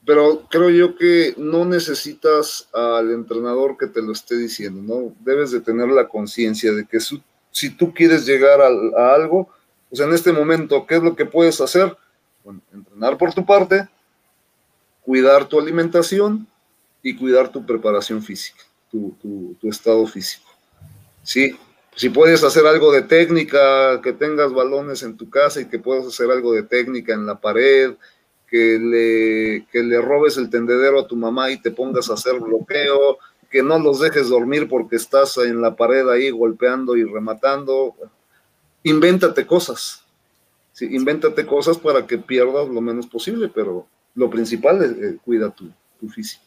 pero 0.06 0.48
creo 0.50 0.70
yo 0.70 0.96
que 0.96 1.34
no 1.38 1.66
necesitas 1.66 2.70
al 2.74 3.12
entrenador 3.12 3.78
que 3.78 3.88
te 3.88 4.02
lo 4.02 4.14
esté 4.14 4.38
diciendo, 4.38 4.82
¿no? 4.82 5.14
Debes 5.20 5.52
de 5.52 5.62
tener 5.62 5.90
la 5.90 6.08
conciencia 6.08 6.72
de 6.72 6.86
que 6.86 7.00
si 7.52 7.70
tú 7.72 7.94
quieres 7.94 8.26
llegar 8.26 8.62
a, 8.62 8.68
a 8.68 9.14
algo, 9.14 9.50
pues 9.90 10.02
en 10.02 10.14
este 10.14 10.32
momento, 10.32 10.86
¿qué 10.88 10.96
es 10.96 11.04
lo 11.04 11.16
que 11.16 11.26
puedes 11.26 11.62
hacer? 11.62 11.96
entrenar 12.74 13.18
por 13.18 13.34
tu 13.34 13.46
parte, 13.46 13.88
cuidar 15.02 15.46
tu 15.46 15.60
alimentación 15.60 16.48
y 17.02 17.16
cuidar 17.16 17.50
tu 17.50 17.66
preparación 17.66 18.22
física, 18.22 18.64
tu, 18.92 19.58
estado 19.64 20.06
físico. 20.08 20.50
Sí, 21.24 21.58
si 21.98 22.10
puedes 22.10 22.44
hacer 22.44 22.66
algo 22.68 22.92
de 22.92 23.02
técnica, 23.02 24.00
que 24.04 24.14
tengas 24.14 24.54
balones 24.54 25.02
en 25.02 25.18
tu 25.18 25.32
casa 25.32 25.60
y 25.60 25.66
que 25.66 25.80
puedas 25.80 26.06
hacer 26.06 26.30
algo 26.30 26.54
de 26.54 26.62
técnica 26.62 27.14
en 27.14 27.26
la 27.26 27.42
pared, 27.42 27.96
que 28.48 28.78
le, 28.80 29.66
que 29.72 29.82
le 29.82 30.00
robes 30.00 30.38
el 30.38 30.52
tendedero 30.52 31.00
a 31.00 31.08
tu 31.08 31.16
mamá 31.16 31.50
y 31.50 31.60
te 31.60 31.72
pongas 31.72 32.10
a 32.10 32.14
hacer 32.14 32.40
bloqueo, 32.40 33.18
que 33.50 33.64
no 33.64 33.80
los 33.80 34.00
dejes 34.00 34.30
dormir 34.30 34.70
porque 34.70 34.96
estás 34.96 35.38
en 35.40 35.60
la 35.60 35.76
pared 35.76 36.08
ahí 36.08 36.30
golpeando 36.30 36.96
y 36.96 37.04
rematando. 37.04 37.96
Invéntate 38.84 39.48
cosas, 39.48 40.06
Sí, 40.78 40.88
invéntate 40.92 41.48
cosas 41.48 41.80
para 41.80 42.06
que 42.06 42.20
pierdas 42.20 42.70
lo 42.70 42.82
menos 42.82 43.08
posible, 43.08 43.50
pero 43.50 43.88
lo 44.14 44.30
principal 44.30 44.84
es 44.84 45.20
cuida 45.26 45.50
tu, 45.50 45.72
tu 46.00 46.08
físico. 46.08 46.46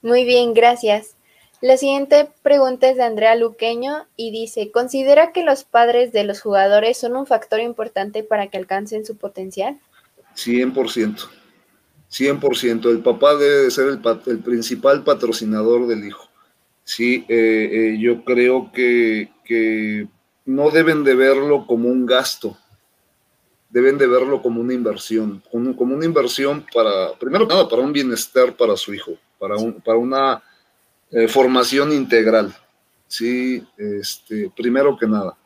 Muy 0.00 0.24
bien, 0.24 0.54
gracias. 0.54 1.17
La 1.60 1.76
siguiente 1.76 2.30
pregunta 2.42 2.88
es 2.88 2.96
de 2.96 3.02
Andrea 3.02 3.34
Luqueño 3.34 4.06
y 4.16 4.30
dice, 4.30 4.70
¿considera 4.70 5.32
que 5.32 5.42
los 5.42 5.64
padres 5.64 6.12
de 6.12 6.22
los 6.22 6.40
jugadores 6.40 6.98
son 6.98 7.16
un 7.16 7.26
factor 7.26 7.58
importante 7.58 8.22
para 8.22 8.46
que 8.46 8.58
alcancen 8.58 9.04
su 9.04 9.16
potencial? 9.16 9.80
100%. 10.36 11.28
100%. 12.10 12.90
El 12.90 13.00
papá 13.00 13.34
debe 13.34 13.70
ser 13.72 13.88
el, 13.88 14.38
principal 14.38 15.02
patrocinador 15.02 15.88
del 15.88 16.06
hijo. 16.06 16.28
Sí, 16.84 17.26
eh, 17.28 17.70
eh, 17.72 17.98
yo 17.98 18.24
creo 18.24 18.70
que, 18.72 19.28
no 20.46 20.70
deben 20.70 21.02
de 21.02 21.14
verlo 21.14 21.66
como 21.66 21.88
un 21.88 22.06
gasto, 22.06 22.56
deben 23.68 23.98
de 23.98 24.06
verlo 24.06 24.40
como 24.40 24.60
una 24.60 24.72
inversión, 24.72 25.42
como, 25.50 25.94
una 25.94 26.04
inversión 26.04 26.64
para, 26.72 27.12
primero 27.18 27.46
nada, 27.46 27.68
para 27.68 27.82
un 27.82 27.92
bienestar 27.92 28.56
para 28.56 28.76
su 28.76 28.94
hijo, 28.94 29.12
para, 29.38 29.56
un, 29.56 29.74
para 29.82 29.98
una 29.98 30.42
eh, 31.10 31.28
formación 31.28 31.92
integral, 31.92 32.54
sí, 33.06 33.66
este, 33.76 34.50
primero 34.56 34.96
que 34.96 35.06
nada. 35.06 35.36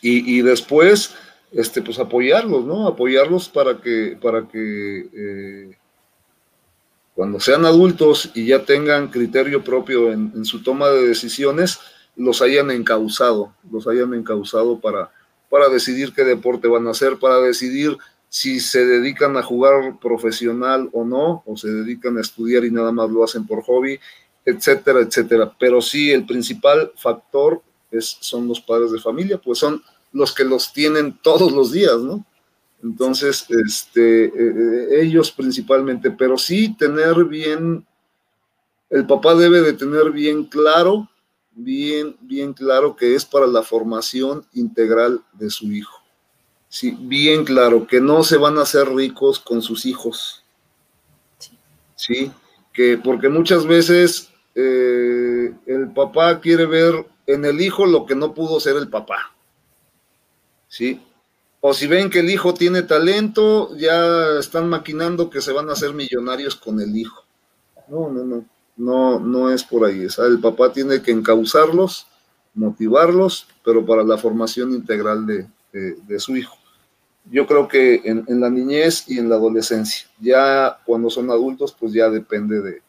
Y, 0.00 0.38
y 0.38 0.42
después, 0.42 1.14
este, 1.52 1.82
pues 1.82 1.98
apoyarlos, 1.98 2.64
¿no? 2.64 2.86
Apoyarlos 2.86 3.48
para 3.48 3.80
que, 3.80 4.18
para 4.20 4.46
que 4.48 5.08
eh, 5.12 5.76
cuando 7.16 7.40
sean 7.40 7.64
adultos 7.64 8.30
y 8.34 8.46
ya 8.46 8.64
tengan 8.64 9.08
criterio 9.08 9.64
propio 9.64 10.12
en, 10.12 10.44
su 10.44 10.62
toma 10.62 10.88
de 10.90 11.08
decisiones, 11.08 11.80
los 12.14 12.42
hayan 12.42 12.70
encauzado, 12.70 13.54
los 13.70 13.88
hayan 13.88 14.12
encauzado 14.12 14.80
para, 14.80 15.10
para 15.48 15.70
decidir 15.70 16.12
qué 16.12 16.24
deporte 16.24 16.68
van 16.68 16.86
a 16.86 16.90
hacer, 16.90 17.18
para 17.18 17.40
decidir 17.40 17.96
si 18.28 18.60
se 18.60 18.84
dedican 18.84 19.36
a 19.38 19.42
jugar 19.42 19.98
profesional 19.98 20.90
o 20.92 21.04
no, 21.04 21.42
o 21.46 21.56
se 21.56 21.68
dedican 21.68 22.18
a 22.18 22.20
estudiar 22.20 22.66
y 22.66 22.70
nada 22.70 22.92
más 22.92 23.08
lo 23.08 23.24
hacen 23.24 23.46
por 23.46 23.62
hobby, 23.62 23.98
etcétera, 24.46 25.00
etcétera. 25.00 25.52
Pero 25.58 25.82
sí, 25.82 26.10
el 26.12 26.24
principal 26.24 26.92
factor 26.96 27.60
es, 27.90 28.16
son 28.20 28.46
los 28.46 28.60
padres 28.60 28.92
de 28.92 29.00
familia, 29.00 29.38
pues 29.38 29.58
son 29.58 29.82
los 30.12 30.32
que 30.32 30.44
los 30.44 30.72
tienen 30.72 31.18
todos 31.20 31.52
los 31.52 31.72
días, 31.72 31.98
¿no? 31.98 32.24
Entonces, 32.82 33.46
este, 33.50 34.26
eh, 34.26 35.00
ellos 35.02 35.32
principalmente, 35.32 36.10
pero 36.10 36.38
sí 36.38 36.74
tener 36.76 37.24
bien, 37.24 37.84
el 38.88 39.06
papá 39.06 39.34
debe 39.34 39.60
de 39.60 39.72
tener 39.72 40.12
bien 40.12 40.44
claro, 40.44 41.10
bien, 41.52 42.16
bien 42.20 42.52
claro 42.52 42.94
que 42.94 43.14
es 43.14 43.24
para 43.24 43.46
la 43.46 43.62
formación 43.62 44.46
integral 44.54 45.20
de 45.32 45.50
su 45.50 45.72
hijo. 45.72 46.00
Sí, 46.68 46.96
bien 47.00 47.44
claro, 47.44 47.86
que 47.86 48.00
no 48.00 48.22
se 48.22 48.36
van 48.36 48.58
a 48.58 48.62
hacer 48.62 48.88
ricos 48.88 49.40
con 49.40 49.62
sus 49.62 49.86
hijos. 49.86 50.44
Sí, 51.96 52.30
que 52.72 52.98
porque 52.98 53.28
muchas 53.28 53.66
veces 53.66 54.30
eh, 54.56 55.54
el 55.66 55.92
papá 55.92 56.40
quiere 56.40 56.66
ver 56.66 57.06
en 57.26 57.44
el 57.44 57.60
hijo 57.60 57.86
lo 57.86 58.06
que 58.06 58.16
no 58.16 58.34
pudo 58.34 58.58
ser 58.58 58.76
el 58.76 58.88
papá. 58.88 59.36
¿sí? 60.68 61.00
O 61.60 61.74
si 61.74 61.86
ven 61.86 62.10
que 62.10 62.20
el 62.20 62.30
hijo 62.30 62.54
tiene 62.54 62.82
talento, 62.82 63.76
ya 63.76 64.38
están 64.38 64.68
maquinando 64.68 65.30
que 65.30 65.40
se 65.40 65.52
van 65.52 65.68
a 65.68 65.72
hacer 65.72 65.94
millonarios 65.94 66.54
con 66.54 66.80
el 66.80 66.96
hijo. 66.96 67.24
No, 67.88 68.10
no, 68.10 68.24
no, 68.24 68.44
no, 68.76 69.20
no 69.20 69.50
es 69.50 69.64
por 69.64 69.84
ahí. 69.84 70.06
el 70.18 70.40
papá 70.40 70.72
tiene 70.72 71.02
que 71.02 71.10
encauzarlos, 71.10 72.06
motivarlos, 72.54 73.46
pero 73.64 73.84
para 73.84 74.04
la 74.04 74.18
formación 74.18 74.72
integral 74.72 75.26
de, 75.26 75.48
su 76.18 76.36
hijo. 76.36 76.56
Yo 77.30 77.46
creo 77.46 77.66
que 77.66 78.02
en, 78.04 78.24
la 78.40 78.50
niñez 78.50 79.04
y 79.08 79.18
en 79.18 79.28
la 79.28 79.36
adolescencia. 79.36 80.06
Ya 80.20 80.78
cuando 80.84 81.10
son 81.10 81.30
adultos, 81.30 81.74
pues 81.78 81.92
ya 81.92 82.08
depende 82.08 82.60
de, 82.60 82.82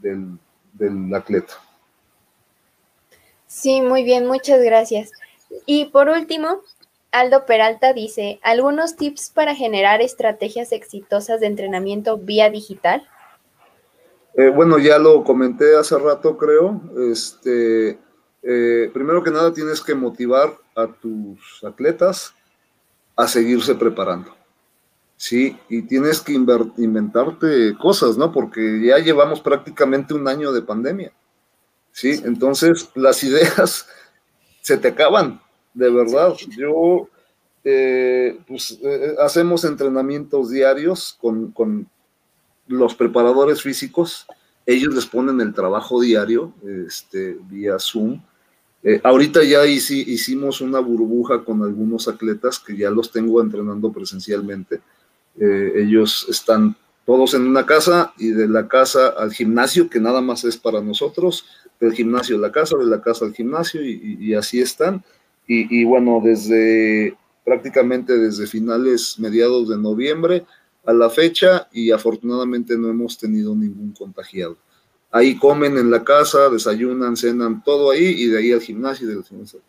del, 0.00 0.38
del 0.82 1.14
atleta. 1.14 1.54
Sí, 3.46 3.80
muy 3.80 4.02
bien, 4.02 4.26
muchas 4.26 4.62
gracias. 4.62 5.12
Y 5.66 5.86
por 5.86 6.08
último, 6.08 6.62
Aldo 7.10 7.44
Peralta 7.44 7.92
dice, 7.92 8.40
¿algunos 8.42 8.96
tips 8.96 9.30
para 9.30 9.54
generar 9.54 10.00
estrategias 10.00 10.72
exitosas 10.72 11.40
de 11.40 11.46
entrenamiento 11.46 12.16
vía 12.16 12.50
digital? 12.50 13.06
Eh, 14.34 14.48
bueno, 14.48 14.78
ya 14.78 14.98
lo 14.98 15.22
comenté 15.22 15.76
hace 15.76 15.98
rato, 15.98 16.38
creo. 16.38 16.80
Este, 17.10 17.98
eh, 18.42 18.90
primero 18.92 19.22
que 19.22 19.30
nada, 19.30 19.52
tienes 19.52 19.82
que 19.82 19.94
motivar 19.94 20.56
a 20.74 20.86
tus 20.86 21.62
atletas 21.62 22.34
a 23.14 23.28
seguirse 23.28 23.74
preparando. 23.74 24.34
Sí, 25.22 25.56
y 25.68 25.82
tienes 25.82 26.20
que 26.20 26.32
inventarte 26.32 27.76
cosas, 27.78 28.18
¿no? 28.18 28.32
Porque 28.32 28.82
ya 28.84 28.98
llevamos 28.98 29.40
prácticamente 29.40 30.14
un 30.14 30.26
año 30.26 30.50
de 30.50 30.62
pandemia. 30.62 31.12
Sí, 31.92 32.20
entonces 32.24 32.88
las 32.96 33.22
ideas 33.22 33.86
se 34.62 34.76
te 34.78 34.88
acaban, 34.88 35.40
de 35.74 35.90
verdad. 35.90 36.34
Yo, 36.58 37.08
eh, 37.62 38.36
pues, 38.48 38.80
eh, 38.82 39.14
hacemos 39.20 39.64
entrenamientos 39.64 40.50
diarios 40.50 41.16
con, 41.20 41.86
los 42.66 42.96
preparadores 42.96 43.62
físicos. 43.62 44.26
Ellos 44.66 44.92
les 44.92 45.06
ponen 45.06 45.40
el 45.40 45.54
trabajo 45.54 46.00
diario, 46.00 46.52
este, 46.88 47.38
vía 47.48 47.78
Zoom. 47.78 48.20
Eh, 48.82 49.00
ahorita 49.04 49.44
ya 49.44 49.64
hicimos 49.66 50.60
una 50.60 50.80
burbuja 50.80 51.44
con 51.44 51.62
algunos 51.62 52.08
atletas 52.08 52.58
que 52.58 52.76
ya 52.76 52.90
los 52.90 53.12
tengo 53.12 53.40
entrenando 53.40 53.92
presencialmente. 53.92 54.80
Ellos 55.38 56.26
están 56.28 56.76
todos 57.04 57.34
en 57.34 57.46
una 57.46 57.66
casa 57.66 58.12
y 58.18 58.28
de 58.28 58.48
la 58.48 58.68
casa 58.68 59.08
al 59.08 59.32
gimnasio, 59.32 59.90
que 59.90 60.00
nada 60.00 60.20
más 60.20 60.44
es 60.44 60.56
para 60.56 60.80
nosotros, 60.80 61.46
del 61.80 61.92
gimnasio 61.92 62.36
a 62.36 62.40
la 62.40 62.52
casa, 62.52 62.76
de 62.76 62.86
la 62.86 63.00
casa 63.00 63.24
al 63.24 63.34
gimnasio 63.34 63.82
y, 63.84 64.34
así 64.34 64.60
están. 64.60 65.04
Y, 65.46 65.84
bueno, 65.84 66.20
desde 66.22 67.16
prácticamente 67.44 68.16
desde 68.16 68.46
finales, 68.46 69.18
mediados 69.18 69.68
de 69.68 69.76
noviembre 69.76 70.46
a 70.86 70.92
la 70.92 71.10
fecha 71.10 71.68
y 71.72 71.90
afortunadamente 71.90 72.78
no 72.78 72.88
hemos 72.88 73.18
tenido 73.18 73.54
ningún 73.54 73.92
contagiado. 73.92 74.56
Ahí 75.10 75.36
comen 75.36 75.76
en 75.76 75.90
la 75.90 76.04
casa, 76.04 76.48
desayunan, 76.48 77.16
cenan, 77.16 77.62
todo 77.62 77.90
ahí 77.90 78.04
y 78.04 78.26
de 78.28 78.38
ahí 78.38 78.52
al 78.52 78.60
gimnasio. 78.60 79.08
Del 79.08 79.24
gimnasio. 79.24 79.60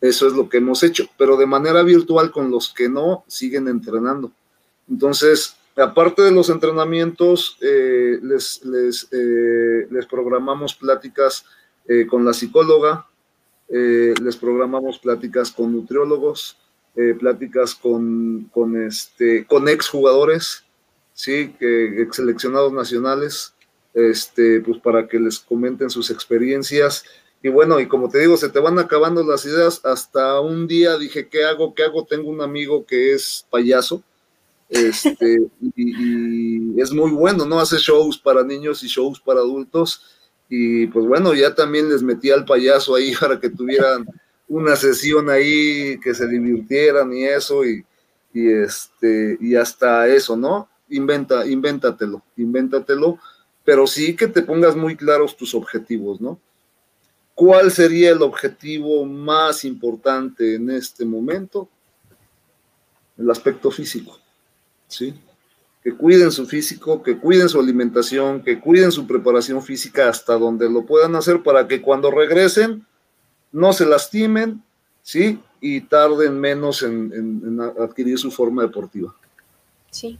Eso 0.00 0.26
es 0.26 0.34
lo 0.34 0.48
que 0.48 0.58
hemos 0.58 0.82
hecho, 0.82 1.06
pero 1.16 1.36
de 1.36 1.46
manera 1.46 1.82
virtual 1.82 2.30
con 2.30 2.50
los 2.50 2.72
que 2.72 2.88
no 2.88 3.24
siguen 3.26 3.68
entrenando. 3.68 4.30
Entonces, 4.88 5.56
Aparte 5.76 6.22
de 6.22 6.30
los 6.30 6.50
entrenamientos, 6.50 7.58
eh, 7.60 8.20
eh, 8.22 9.86
les, 9.90 10.06
programamos 10.08 10.74
pláticas 10.74 11.44
eh, 11.88 12.06
con 12.06 12.24
la 12.24 12.32
psicóloga, 12.32 13.08
les 13.68 14.36
programamos 14.36 15.00
pláticas 15.00 15.50
con 15.50 15.72
nutriólogos, 15.72 16.58
pláticas 17.18 17.74
con, 17.74 18.48
con, 18.52 18.80
este, 18.80 19.46
con 19.46 19.68
exjugadores, 19.68 20.62
¿sí? 21.12 21.56
que, 21.58 22.06
seleccionados 22.12 22.72
nacionales, 22.72 23.54
este, 23.94 24.60
pues 24.60 24.78
para 24.78 25.08
que 25.08 25.18
les 25.18 25.40
comenten 25.40 25.90
sus 25.90 26.10
experiencias. 26.10 27.04
Y 27.42 27.48
bueno, 27.48 27.80
y 27.80 27.88
como 27.88 28.08
te 28.08 28.20
digo, 28.20 28.36
se 28.36 28.48
te 28.48 28.60
van 28.60 28.78
acabando 28.78 29.24
las 29.24 29.44
ideas. 29.44 29.84
Hasta 29.84 30.38
un 30.40 30.68
día 30.68 30.96
dije, 30.98 31.28
¿qué 31.28 31.44
hago? 31.44 31.74
¿Qué 31.74 31.82
hago? 31.82 32.04
Tengo 32.04 32.30
un 32.30 32.42
amigo 32.42 32.86
que 32.86 33.12
es 33.12 33.44
payaso 33.50 34.04
este, 34.68 35.46
y, 35.76 36.80
es 36.80 36.92
muy 36.92 37.10
bueno, 37.10 37.44
¿no? 37.44 37.60
Hace 37.60 37.76
shows 37.76 38.18
para 38.18 38.42
niños 38.42 38.82
y 38.82 38.88
shows 38.88 39.20
para 39.20 39.40
adultos. 39.40 40.02
Y 40.48 40.86
pues 40.88 41.06
bueno, 41.06 41.34
ya 41.34 41.54
también 41.54 41.88
les 41.88 42.02
metí 42.02 42.30
al 42.30 42.44
payaso 42.44 42.94
ahí 42.94 43.14
para 43.20 43.38
que 43.38 43.50
tuvieran 43.50 44.06
una 44.48 44.76
sesión 44.76 45.30
ahí, 45.30 45.98
que 46.00 46.14
se 46.14 46.26
divirtieran 46.28 47.12
y 47.12 47.24
eso, 47.24 47.64
y, 47.64 47.84
y 48.32 48.50
este, 48.50 49.38
y 49.40 49.54
hasta 49.54 50.08
eso, 50.08 50.36
¿no? 50.36 50.68
Inventa, 50.90 51.46
invéntatelo, 51.46 52.22
invéntatelo, 52.36 53.18
pero 53.64 53.86
sí 53.86 54.14
que 54.14 54.26
te 54.26 54.42
pongas 54.42 54.76
muy 54.76 54.96
claros 54.96 55.36
tus 55.36 55.54
objetivos, 55.54 56.20
¿no? 56.20 56.38
¿Cuál 57.34 57.72
sería 57.72 58.10
el 58.10 58.22
objetivo 58.22 59.04
más 59.04 59.64
importante 59.64 60.54
en 60.54 60.70
este 60.70 61.04
momento? 61.04 61.68
El 63.18 63.28
aspecto 63.30 63.70
físico. 63.70 64.18
¿Sí? 64.88 65.14
Que 65.82 65.94
cuiden 65.94 66.32
su 66.32 66.46
físico, 66.46 67.02
que 67.02 67.18
cuiden 67.18 67.48
su 67.48 67.60
alimentación, 67.60 68.42
que 68.42 68.58
cuiden 68.58 68.90
su 68.90 69.06
preparación 69.06 69.62
física 69.62 70.08
hasta 70.08 70.38
donde 70.38 70.70
lo 70.70 70.86
puedan 70.86 71.14
hacer 71.14 71.42
para 71.42 71.68
que 71.68 71.82
cuando 71.82 72.10
regresen 72.10 72.86
no 73.52 73.72
se 73.72 73.86
lastimen, 73.86 74.62
¿sí? 75.02 75.40
Y 75.60 75.82
tarden 75.82 76.40
menos 76.40 76.82
en, 76.82 77.60
adquirir 77.80 78.18
su 78.18 78.30
forma 78.30 78.62
deportiva. 78.62 79.14
Sí. 79.90 80.18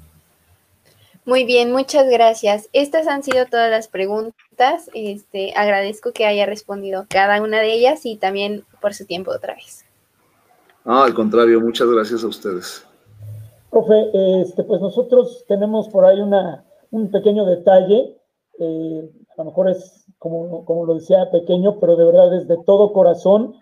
Muy 1.26 1.44
bien, 1.44 1.72
muchas 1.72 2.08
gracias. 2.08 2.68
Estas 2.72 3.06
han 3.06 3.22
sido 3.22 3.46
todas 3.46 3.70
las 3.70 3.88
preguntas. 3.88 4.90
Este, 4.92 5.54
agradezco 5.56 6.12
que 6.12 6.26
haya 6.26 6.46
respondido 6.46 7.06
cada 7.08 7.42
una 7.42 7.60
de 7.60 7.72
ellas 7.72 8.04
y 8.04 8.16
también 8.16 8.64
por 8.80 8.94
su 8.94 9.06
tiempo 9.06 9.30
otra 9.30 9.54
vez. 9.54 9.84
Ah, 10.84 11.04
al 11.04 11.14
contrario, 11.14 11.60
muchas 11.60 11.88
gracias 11.88 12.22
a 12.22 12.26
ustedes. 12.26 12.84
Profe, 13.74 14.40
este, 14.40 14.62
pues 14.62 14.80
nosotros 14.80 15.44
tenemos 15.48 15.88
por 15.88 16.04
ahí 16.04 16.20
una, 16.20 16.64
un 16.92 17.10
pequeño 17.10 17.44
detalle. 17.44 18.16
eh, 18.60 19.10
a 19.36 19.42
lo 19.42 19.46
mejor 19.46 19.68
es, 19.68 20.06
como, 20.16 20.64
como 20.64 20.86
lo 20.86 20.94
decía, 20.94 21.28
pequeño, 21.32 21.80
pero 21.80 21.96
de 21.96 22.04
verdad 22.04 22.32
es 22.36 22.46
de 22.46 22.56
todo 22.64 22.92
corazón. 22.92 23.56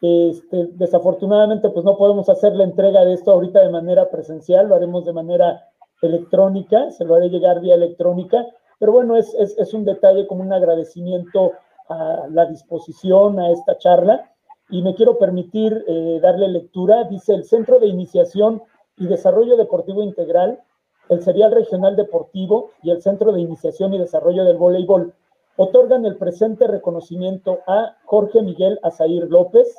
Este, 0.00 0.68
desafortunadamente, 0.74 1.68
pues 1.70 1.84
no 1.84 1.96
podemos 1.96 2.28
hacer 2.28 2.54
la 2.54 2.62
entrega 2.62 3.04
de 3.04 3.14
esto 3.14 3.32
ahorita 3.32 3.60
de 3.60 3.70
manera 3.70 4.08
presencial, 4.08 4.68
lo 4.68 4.76
haremos 4.76 5.04
de 5.04 5.12
manera 5.12 5.64
electrónica, 6.00 6.92
se 6.92 7.04
lo 7.04 7.16
haré 7.16 7.28
llegar 7.28 7.60
vía 7.60 7.74
electrónica, 7.74 8.46
pero 8.78 8.92
bueno, 8.92 9.16
es, 9.16 9.34
es, 9.34 9.58
es 9.58 9.74
un 9.74 9.84
detalle 9.84 10.28
como 10.28 10.42
un 10.42 10.52
agradecimiento 10.52 11.54
a 11.88 12.28
la 12.30 12.46
disposición 12.46 13.40
a 13.40 13.50
esta 13.50 13.78
charla 13.78 14.30
y 14.70 14.82
me 14.82 14.94
quiero 14.94 15.18
permitir 15.18 15.84
eh, 15.88 16.20
darle 16.22 16.46
lectura. 16.46 17.02
Dice 17.04 17.34
el 17.34 17.42
Centro 17.42 17.80
de 17.80 17.88
Iniciación 17.88 18.62
y 18.96 19.06
Desarrollo 19.06 19.56
Deportivo 19.56 20.02
Integral, 20.02 20.60
el 21.08 21.22
Serial 21.22 21.52
Regional 21.52 21.96
Deportivo 21.96 22.70
y 22.82 22.90
el 22.90 23.02
Centro 23.02 23.32
de 23.32 23.40
Iniciación 23.40 23.94
y 23.94 23.98
Desarrollo 23.98 24.44
del 24.44 24.56
Voleibol 24.56 25.14
otorgan 25.56 26.04
el 26.04 26.16
presente 26.16 26.66
reconocimiento 26.66 27.60
a 27.66 27.96
Jorge 28.04 28.42
Miguel 28.42 28.78
Azair 28.82 29.30
López 29.30 29.78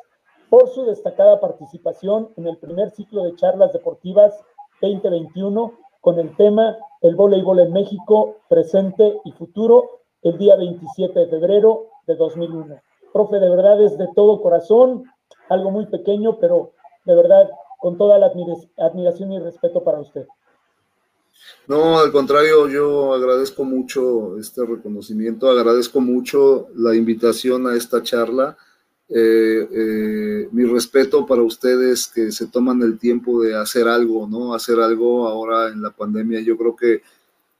por 0.49 0.69
su 0.69 0.85
destacada 0.85 1.39
participación 1.39 2.29
en 2.37 2.47
el 2.47 2.57
primer 2.57 2.91
ciclo 2.91 3.23
de 3.23 3.35
charlas 3.35 3.73
deportivas 3.73 4.33
2021 4.81 5.73
con 6.01 6.19
el 6.19 6.35
tema 6.37 6.77
El 7.01 7.15
voleibol 7.15 7.59
en 7.59 7.73
México, 7.73 8.37
presente 8.47 9.19
y 9.25 9.31
futuro, 9.33 10.01
el 10.21 10.37
día 10.37 10.55
27 10.55 11.19
de 11.19 11.27
febrero 11.27 11.87
de 12.05 12.15
2001. 12.15 12.79
Profe, 13.13 13.39
de 13.39 13.49
verdad 13.49 13.81
es 13.81 13.97
de 13.97 14.07
todo 14.15 14.41
corazón, 14.41 15.03
algo 15.49 15.71
muy 15.71 15.85
pequeño, 15.87 16.37
pero 16.39 16.71
de 17.05 17.15
verdad 17.15 17.49
con 17.77 17.97
toda 17.97 18.17
la 18.17 18.31
admiración 18.77 19.31
y 19.31 19.39
respeto 19.39 19.83
para 19.83 19.99
usted. 19.99 20.25
No, 21.67 21.99
al 21.99 22.11
contrario, 22.11 22.67
yo 22.67 23.13
agradezco 23.13 23.63
mucho 23.63 24.37
este 24.37 24.65
reconocimiento, 24.65 25.49
agradezco 25.49 26.01
mucho 26.01 26.67
la 26.75 26.95
invitación 26.95 27.67
a 27.67 27.75
esta 27.75 28.01
charla. 28.01 28.57
Eh, 29.09 29.67
eh, 29.71 30.49
mi 30.51 30.65
respeto 30.65 31.25
para 31.25 31.41
ustedes 31.41 32.07
que 32.07 32.31
se 32.31 32.47
toman 32.47 32.81
el 32.81 32.99
tiempo 32.99 33.41
de 33.41 33.55
hacer 33.55 33.87
algo, 33.87 34.27
¿no? 34.27 34.53
Hacer 34.53 34.79
algo 34.79 35.27
ahora 35.27 35.69
en 35.69 35.81
la 35.81 35.91
pandemia. 35.91 36.41
Yo 36.41 36.57
creo 36.57 36.75
que 36.75 37.01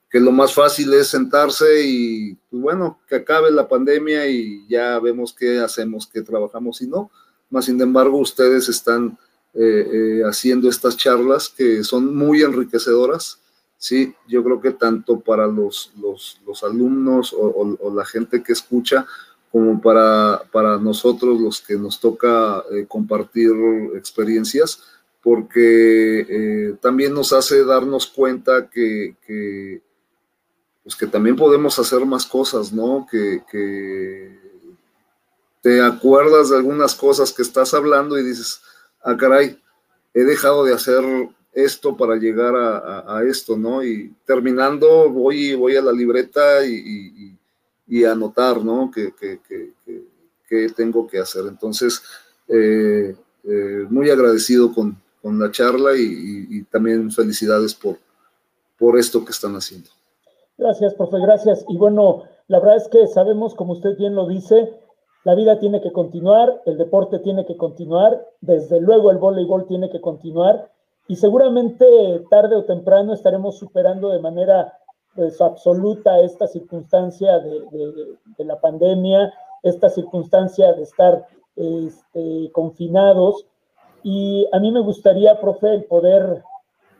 que 0.09 0.19
lo 0.19 0.31
más 0.31 0.53
fácil 0.53 0.93
es 0.93 1.07
sentarse 1.07 1.83
y, 1.85 2.33
pues 2.49 2.61
bueno, 2.61 2.99
que 3.07 3.15
acabe 3.15 3.51
la 3.51 3.67
pandemia 3.67 4.27
y 4.27 4.65
ya 4.67 4.99
vemos 4.99 5.33
qué 5.33 5.59
hacemos, 5.59 6.07
qué 6.07 6.21
trabajamos 6.21 6.81
y 6.81 6.87
no. 6.87 7.11
Más 7.49 7.65
sin 7.65 7.79
embargo, 7.81 8.17
ustedes 8.17 8.69
están 8.69 9.17
eh, 9.59 9.89
eh, 9.91 10.21
haciendo 10.23 10.69
estas 10.69 10.95
charlas 10.95 11.49
que 11.49 11.83
son 11.83 12.15
muy 12.15 12.41
enriquecedoras. 12.43 13.39
Sí, 13.77 14.15
yo 14.27 14.43
creo 14.43 14.61
que 14.61 14.71
tanto 14.71 15.19
para 15.19 15.47
los, 15.47 15.91
los, 15.99 16.63
alumnos 16.63 17.33
o, 17.37 17.93
la 17.95 18.05
gente 18.05 18.41
que 18.41 18.53
escucha, 18.53 19.05
como 19.51 19.81
para, 19.81 20.41
para 20.51 20.77
nosotros 20.77 21.39
los 21.39 21.61
que 21.61 21.75
nos 21.75 21.99
toca 21.99 22.63
eh, 22.71 22.85
compartir 22.87 23.51
experiencias, 23.95 24.81
porque 25.21 26.77
también 26.81 27.13
nos 27.13 27.33
hace 27.33 27.65
darnos 27.65 28.07
cuenta 28.07 28.69
que, 28.69 29.15
que 29.25 29.81
pues 30.87 30.95
que 30.95 31.07
también 31.07 31.35
podemos 31.35 31.77
hacer 31.79 32.05
más 32.05 32.25
cosas, 32.25 32.71
¿no? 32.71 33.05
Que, 33.11 34.39
te 35.61 35.81
acuerdas 35.81 36.49
de 36.49 36.55
algunas 36.55 36.95
cosas 36.95 37.33
que 37.33 37.41
estás 37.41 37.73
hablando 37.73 38.17
y 38.17 38.23
dices, 38.23 38.61
ah, 39.03 39.17
caray, 39.17 39.59
he 40.13 40.23
dejado 40.23 40.63
de 40.63 40.73
hacer 40.73 41.03
esto 41.53 41.97
para 41.97 42.15
llegar 42.15 42.53
a, 42.55 43.23
esto, 43.23 43.57
¿no? 43.57 43.83
Y 43.83 44.13
terminando 44.25 45.09
voy, 45.09 45.55
voy 45.55 45.75
a 45.75 45.81
la 45.81 45.91
libreta 45.91 46.63
y, 46.65 47.35
anotar, 48.05 48.63
¿no? 48.63 48.91
Que, 48.91 49.13
tengo 50.75 51.07
que 51.07 51.19
hacer. 51.19 51.45
Entonces, 51.47 52.01
eh, 52.47 53.15
eh, 53.43 53.85
muy 53.89 54.09
agradecido 54.09 54.73
con, 54.73 55.01
la 55.23 55.51
charla 55.51 55.91
y, 55.97 56.63
también 56.71 57.11
felicidades 57.11 57.73
por, 57.73 57.97
por 58.77 58.97
esto 58.97 59.25
que 59.25 59.31
están 59.31 59.55
haciendo. 59.55 59.89
Gracias, 60.57 60.93
profe, 60.93 61.17
gracias. 61.19 61.65
Y 61.67 61.77
bueno, 61.77 62.23
la 62.47 62.59
verdad 62.59 62.77
es 62.77 62.87
que 62.87 63.07
sabemos, 63.07 63.53
como 63.55 63.73
usted 63.73 63.97
bien 63.97 64.15
lo 64.15 64.27
dice, 64.27 64.79
la 65.27 65.35
vida 65.35 65.59
tiene 65.59 65.81
que 65.81 65.91
continuar, 65.91 66.61
el 66.65 66.77
deporte 66.77 67.19
tiene 67.19 67.45
que 67.45 67.57
continuar, 67.57 68.25
desde 68.39 68.79
luego 68.79 69.11
el 69.11 69.17
voleibol 69.17 69.65
tiene 69.67 69.89
que 69.89 69.99
continuar 69.99 70.71
y 71.05 71.17
seguramente 71.17 71.85
tarde 72.29 72.55
o 72.55 72.63
temprano 72.63 73.11
estaremos 73.11 73.57
superando 73.57 74.07
de 74.07 74.19
manera 74.19 74.79
pues, 75.17 75.41
absoluta 75.41 76.21
esta 76.21 76.47
circunstancia 76.47 77.39
de, 77.39 78.45
la 78.45 78.57
pandemia, 78.61 79.33
esta 79.63 79.89
circunstancia 79.89 80.71
de 80.71 80.83
estar 80.83 81.27
este, 81.57 82.49
confinados. 82.53 83.45
Y 84.03 84.47
a 84.53 84.59
mí 84.59 84.71
me 84.71 84.79
gustaría, 84.79 85.41
profe, 85.41 85.73
el 85.73 85.83
poder 85.83 86.41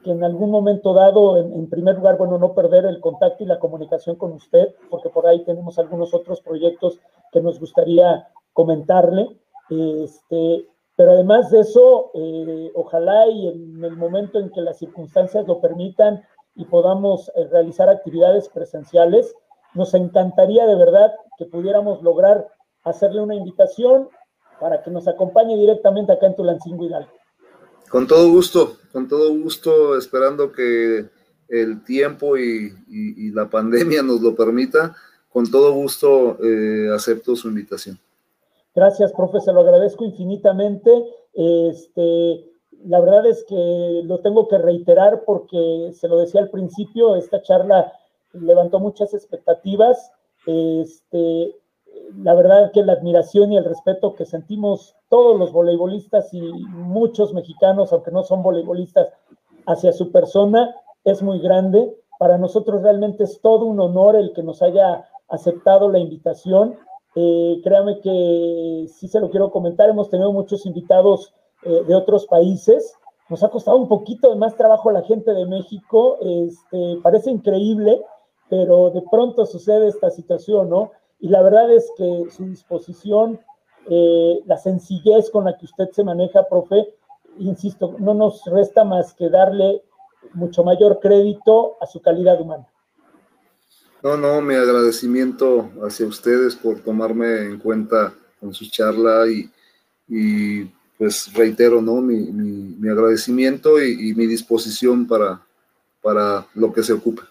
que 0.08 0.14
en 0.14 0.24
algún 0.24 0.52
momento 0.52 0.94
dado, 0.94 1.36
en, 1.36 1.70
primer 1.70 1.98
lugar, 1.98 2.18
bueno, 2.18 2.38
no 2.38 2.54
perder 2.54 2.86
el 2.86 3.02
contacto 3.02 3.44
y 3.44 3.48
la 3.48 3.60
comunicación 3.60 4.16
con 4.16 4.32
usted, 4.32 4.74
porque 4.90 5.10
por 5.10 5.28
ahí 5.28 5.44
tenemos 5.44 5.78
algunos 5.78 6.14
otros 6.14 6.40
proyectos 6.40 6.98
que 7.34 7.42
nos 7.42 7.60
gustaría 7.60 8.26
comentarle. 8.54 9.28
Este, 9.70 10.66
pero 10.96 11.12
además 11.12 11.52
de 11.52 11.60
eso, 11.60 12.12
eh, 12.14 12.72
ojalá 12.74 13.28
y 13.28 13.50
en 13.50 13.84
el 13.84 13.98
momento 13.98 14.40
en 14.40 14.50
que 14.50 14.62
las 14.62 14.78
circunstancias 14.78 15.46
lo 15.46 15.60
permitan 15.60 16.24
y 16.56 16.64
podamos 16.64 17.30
eh, 17.36 17.46
realizar 17.52 17.90
actividades 17.90 18.48
presenciales, 18.48 19.36
nos 19.74 19.94
encantaría 19.94 20.66
de 20.66 20.76
verdad 20.76 21.14
que 21.38 21.48
pudiéramos 21.48 22.02
lograr 22.02 22.48
hacerle 22.86 23.22
una 23.22 23.36
invitación 23.36 24.08
para 24.62 24.82
que 24.82 24.90
nos 24.90 25.06
acompañe 25.10 25.58
directamente 25.58 26.14
acá 26.14 26.28
en 26.28 26.36
Tulancingo 26.38 26.86
Hidalgo. 26.86 27.12
Con 27.90 28.08
todo 28.08 28.30
gusto, 28.30 28.78
con 28.92 29.08
todo 29.08 29.32
gusto, 29.32 29.98
esperando 29.98 30.52
que 30.52 31.06
el 31.50 31.84
tiempo 31.84 32.38
y, 32.38 32.74
la 33.32 33.50
pandemia 33.50 34.02
nos 34.02 34.22
lo 34.22 34.36
permita, 34.36 34.96
con 35.30 35.50
todo 35.50 35.74
gusto 35.74 36.38
eh, 36.44 36.90
acepto 36.94 37.36
su 37.36 37.48
invitación. 37.48 38.00
Gracias, 38.74 39.12
profe, 39.14 39.40
se 39.40 39.54
lo 39.54 39.62
agradezco 39.62 40.06
infinitamente. 40.06 40.92
Este, 41.34 42.46
la 42.86 43.00
verdad 43.00 43.26
es 43.28 43.46
que 43.48 44.02
lo 44.04 44.20
tengo 44.20 44.48
que 44.48 44.58
reiterar 44.58 45.24
porque 45.26 45.92
se 45.94 46.08
lo 46.08 46.18
decía 46.18 46.42
al 46.42 46.50
principio, 46.50 47.16
esta 47.16 47.42
charla 47.42 47.94
levantó 48.34 48.80
muchas 48.80 49.14
expectativas. 49.14 50.12
Este, 50.46 51.56
la 52.18 52.34
verdad 52.34 52.72
que 52.72 52.84
la 52.84 52.94
admiración 52.94 53.52
y 53.52 53.58
el 53.58 53.66
respeto 53.66 54.16
que 54.16 54.26
sentimos 54.26 54.97
todos 55.10 55.38
los 55.40 55.52
voleibolistas 55.52 56.34
y 56.34 56.42
muchos 56.42 57.34
mexicanos, 57.34 57.94
aunque 57.94 58.12
no 58.12 58.24
son 58.24 58.44
voleibolistas, 58.44 59.08
hacia 59.66 59.92
su 59.92 60.12
persona 60.12 60.76
es 61.04 61.22
muy 61.22 61.40
grande. 61.40 61.96
Para 62.20 62.38
nosotros 62.38 62.82
realmente 62.82 63.24
es 63.24 63.40
todo 63.42 63.66
un 63.66 63.80
honor 63.80 64.16
el 64.16 64.34
que 64.34 64.44
nos 64.44 64.62
haya 64.62 65.08
aceptado 65.30 65.90
la 65.90 66.00
invitación. 66.00 66.76
Eh, 67.16 67.62
créame 67.64 68.00
que 68.02 68.88
sí 68.90 69.08
se 69.08 69.20
lo 69.20 69.30
quiero 69.30 69.52
comentar, 69.52 69.90
hemos 69.90 70.10
tenido 70.10 70.32
muchos 70.32 70.66
invitados 70.66 71.34
eh, 71.64 71.84
de 71.88 71.96
otros 71.96 72.26
países. 72.28 72.94
Nos 73.30 73.44
ha 73.44 73.50
costado 73.50 73.78
un 73.78 73.88
poquito 73.88 74.30
de 74.30 74.36
más 74.38 74.56
trabajo 74.56 74.92
la 74.92 75.02
gente 75.02 75.34
de 75.34 75.46
México. 75.46 76.18
Este, 76.22 76.98
parece 77.04 77.32
increíble, 77.32 78.02
pero 78.50 78.90
de 78.92 79.04
pronto 79.12 79.46
sucede 79.46 79.88
esta 79.88 80.10
situación, 80.10 80.70
¿no? 80.70 80.92
Y 81.20 81.30
la 81.30 81.42
verdad 81.42 81.72
es 81.72 81.92
que 81.98 82.26
su 82.30 82.46
disposición, 82.46 83.40
eh, 83.90 84.42
la 84.46 84.58
sencillez 84.58 85.30
con 85.30 85.46
la 85.46 85.58
que 85.58 85.66
usted 85.66 85.90
se 85.92 86.04
maneja, 86.04 86.48
profe, 86.48 86.94
insisto, 87.40 87.96
no 88.00 88.14
nos 88.14 88.44
resta 88.46 88.84
más 88.84 89.14
que 89.14 89.30
darle 89.30 89.84
mucho 90.34 90.64
mayor 90.64 91.00
crédito 91.00 91.78
a 91.82 91.86
su 91.86 92.02
calidad 92.02 92.42
humana. 92.42 92.68
No, 94.04 94.18
no, 94.18 94.42
mi 94.42 94.56
agradecimiento 94.56 95.70
hacia 95.86 96.06
ustedes 96.06 96.56
por 96.56 96.82
tomarme 96.82 97.40
en 97.46 97.60
cuenta 97.60 98.14
con 98.40 98.54
su 98.54 98.70
charla 98.70 99.26
y, 99.28 100.72
pues 100.98 101.34
reitero, 101.34 101.82
¿no? 101.82 101.96
Mi, 102.02 102.90
agradecimiento 102.90 103.82
y, 103.82 104.10
y, 104.10 104.14
mi 104.16 104.28
disposición 104.28 105.08
para, 105.08 105.42
para 106.02 106.46
lo 106.54 106.72
que 106.72 106.84
se 106.84 106.94
ocupe. 106.94 107.24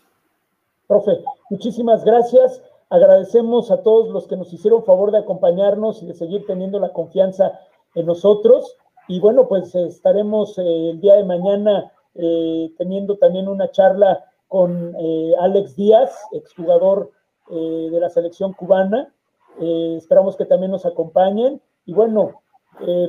Profe, 0.87 1.13
muchísimas 1.51 2.05
gracias. 2.05 2.61
Agradecemos 2.89 3.73
a 3.73 3.83
todos 3.83 4.11
los 4.11 4.29
que 4.29 4.37
nos 4.37 4.53
hicieron 4.53 4.85
favor 4.85 5.11
de 5.11 5.19
acompañarnos 5.19 6.03
y 6.03 6.07
de 6.07 6.15
seguir 6.15 6.47
teniendo 6.47 6.79
la 6.79 6.93
confianza 6.93 7.59
en 7.95 8.07
nosotros. 8.07 8.77
Y 9.09 9.19
bueno, 9.19 9.49
pues 9.49 9.75
estaremos 9.75 10.57
eh, 10.59 10.91
el 10.91 11.01
día 11.01 11.17
de 11.17 11.25
mañana 11.25 11.93
eh, 12.15 12.73
teniendo 12.79 13.19
también 13.19 13.49
una 13.49 13.71
charla 13.73 14.25
con 14.47 14.95
eh, 14.99 15.35
Alex 15.41 15.75
Díaz, 15.75 16.17
exjugador 16.33 17.11
de 17.49 18.01
la 18.01 18.11
selección 18.11 18.53
cubana. 18.55 19.15
esperamos 19.61 20.37
que 20.37 20.47
también 20.47 20.73
nos 20.73 20.85
acompañen. 20.85 21.63
Y 21.85 21.93
bueno, 21.93 22.43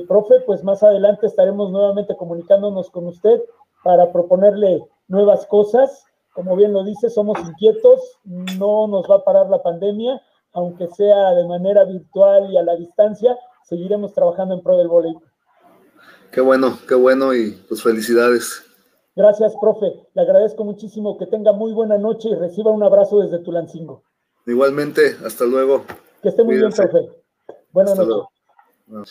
profe, 0.06 0.38
pues 0.46 0.62
más 0.62 0.84
adelante 0.84 1.26
estaremos 1.26 1.72
nuevamente 1.72 2.16
comunicándonos 2.16 2.88
con 2.88 3.08
usted 3.08 3.42
para 3.82 4.12
proponerle 4.12 4.86
nuevas 5.08 5.44
cosas 5.46 6.07
como 6.38 6.54
bien 6.54 6.72
lo 6.72 6.84
dice, 6.84 7.10
somos 7.10 7.36
inquietos, 7.40 8.20
no 8.22 8.86
nos 8.86 9.10
va 9.10 9.16
a 9.16 9.24
parar 9.24 9.50
la 9.50 9.60
pandemia, 9.60 10.22
aunque 10.52 10.86
sea 10.86 11.32
de 11.34 11.44
manera 11.48 11.82
virtual 11.82 12.52
y 12.52 12.56
a 12.56 12.62
la 12.62 12.76
distancia, 12.76 13.36
seguiremos 13.64 14.12
trabajando 14.12 14.54
en 14.54 14.62
pro 14.62 14.78
del 14.78 14.86
voleibol. 14.86 15.24
Qué 16.30 16.40
bueno, 16.40 16.78
qué 16.86 16.94
bueno 16.94 17.34
y 17.34 17.60
pues 17.68 17.82
felicidades. 17.82 18.62
Gracias, 19.16 19.52
profe. 19.60 20.06
Le 20.14 20.22
agradezco 20.22 20.62
muchísimo 20.62 21.18
que 21.18 21.26
tenga 21.26 21.52
muy 21.52 21.72
buena 21.72 21.98
noche 21.98 22.28
y 22.28 22.36
reciba 22.36 22.70
un 22.70 22.84
abrazo 22.84 23.18
desde 23.18 23.40
Tulancingo. 23.40 24.04
Igualmente, 24.46 25.16
hasta 25.26 25.44
luego. 25.44 25.82
Que 26.22 26.28
esté 26.28 26.44
muy 26.44 26.54
bien, 26.54 26.70
profe. 26.70 27.08
Buenas 27.72 27.98
noches. 27.98 28.28
Luego. 28.86 29.08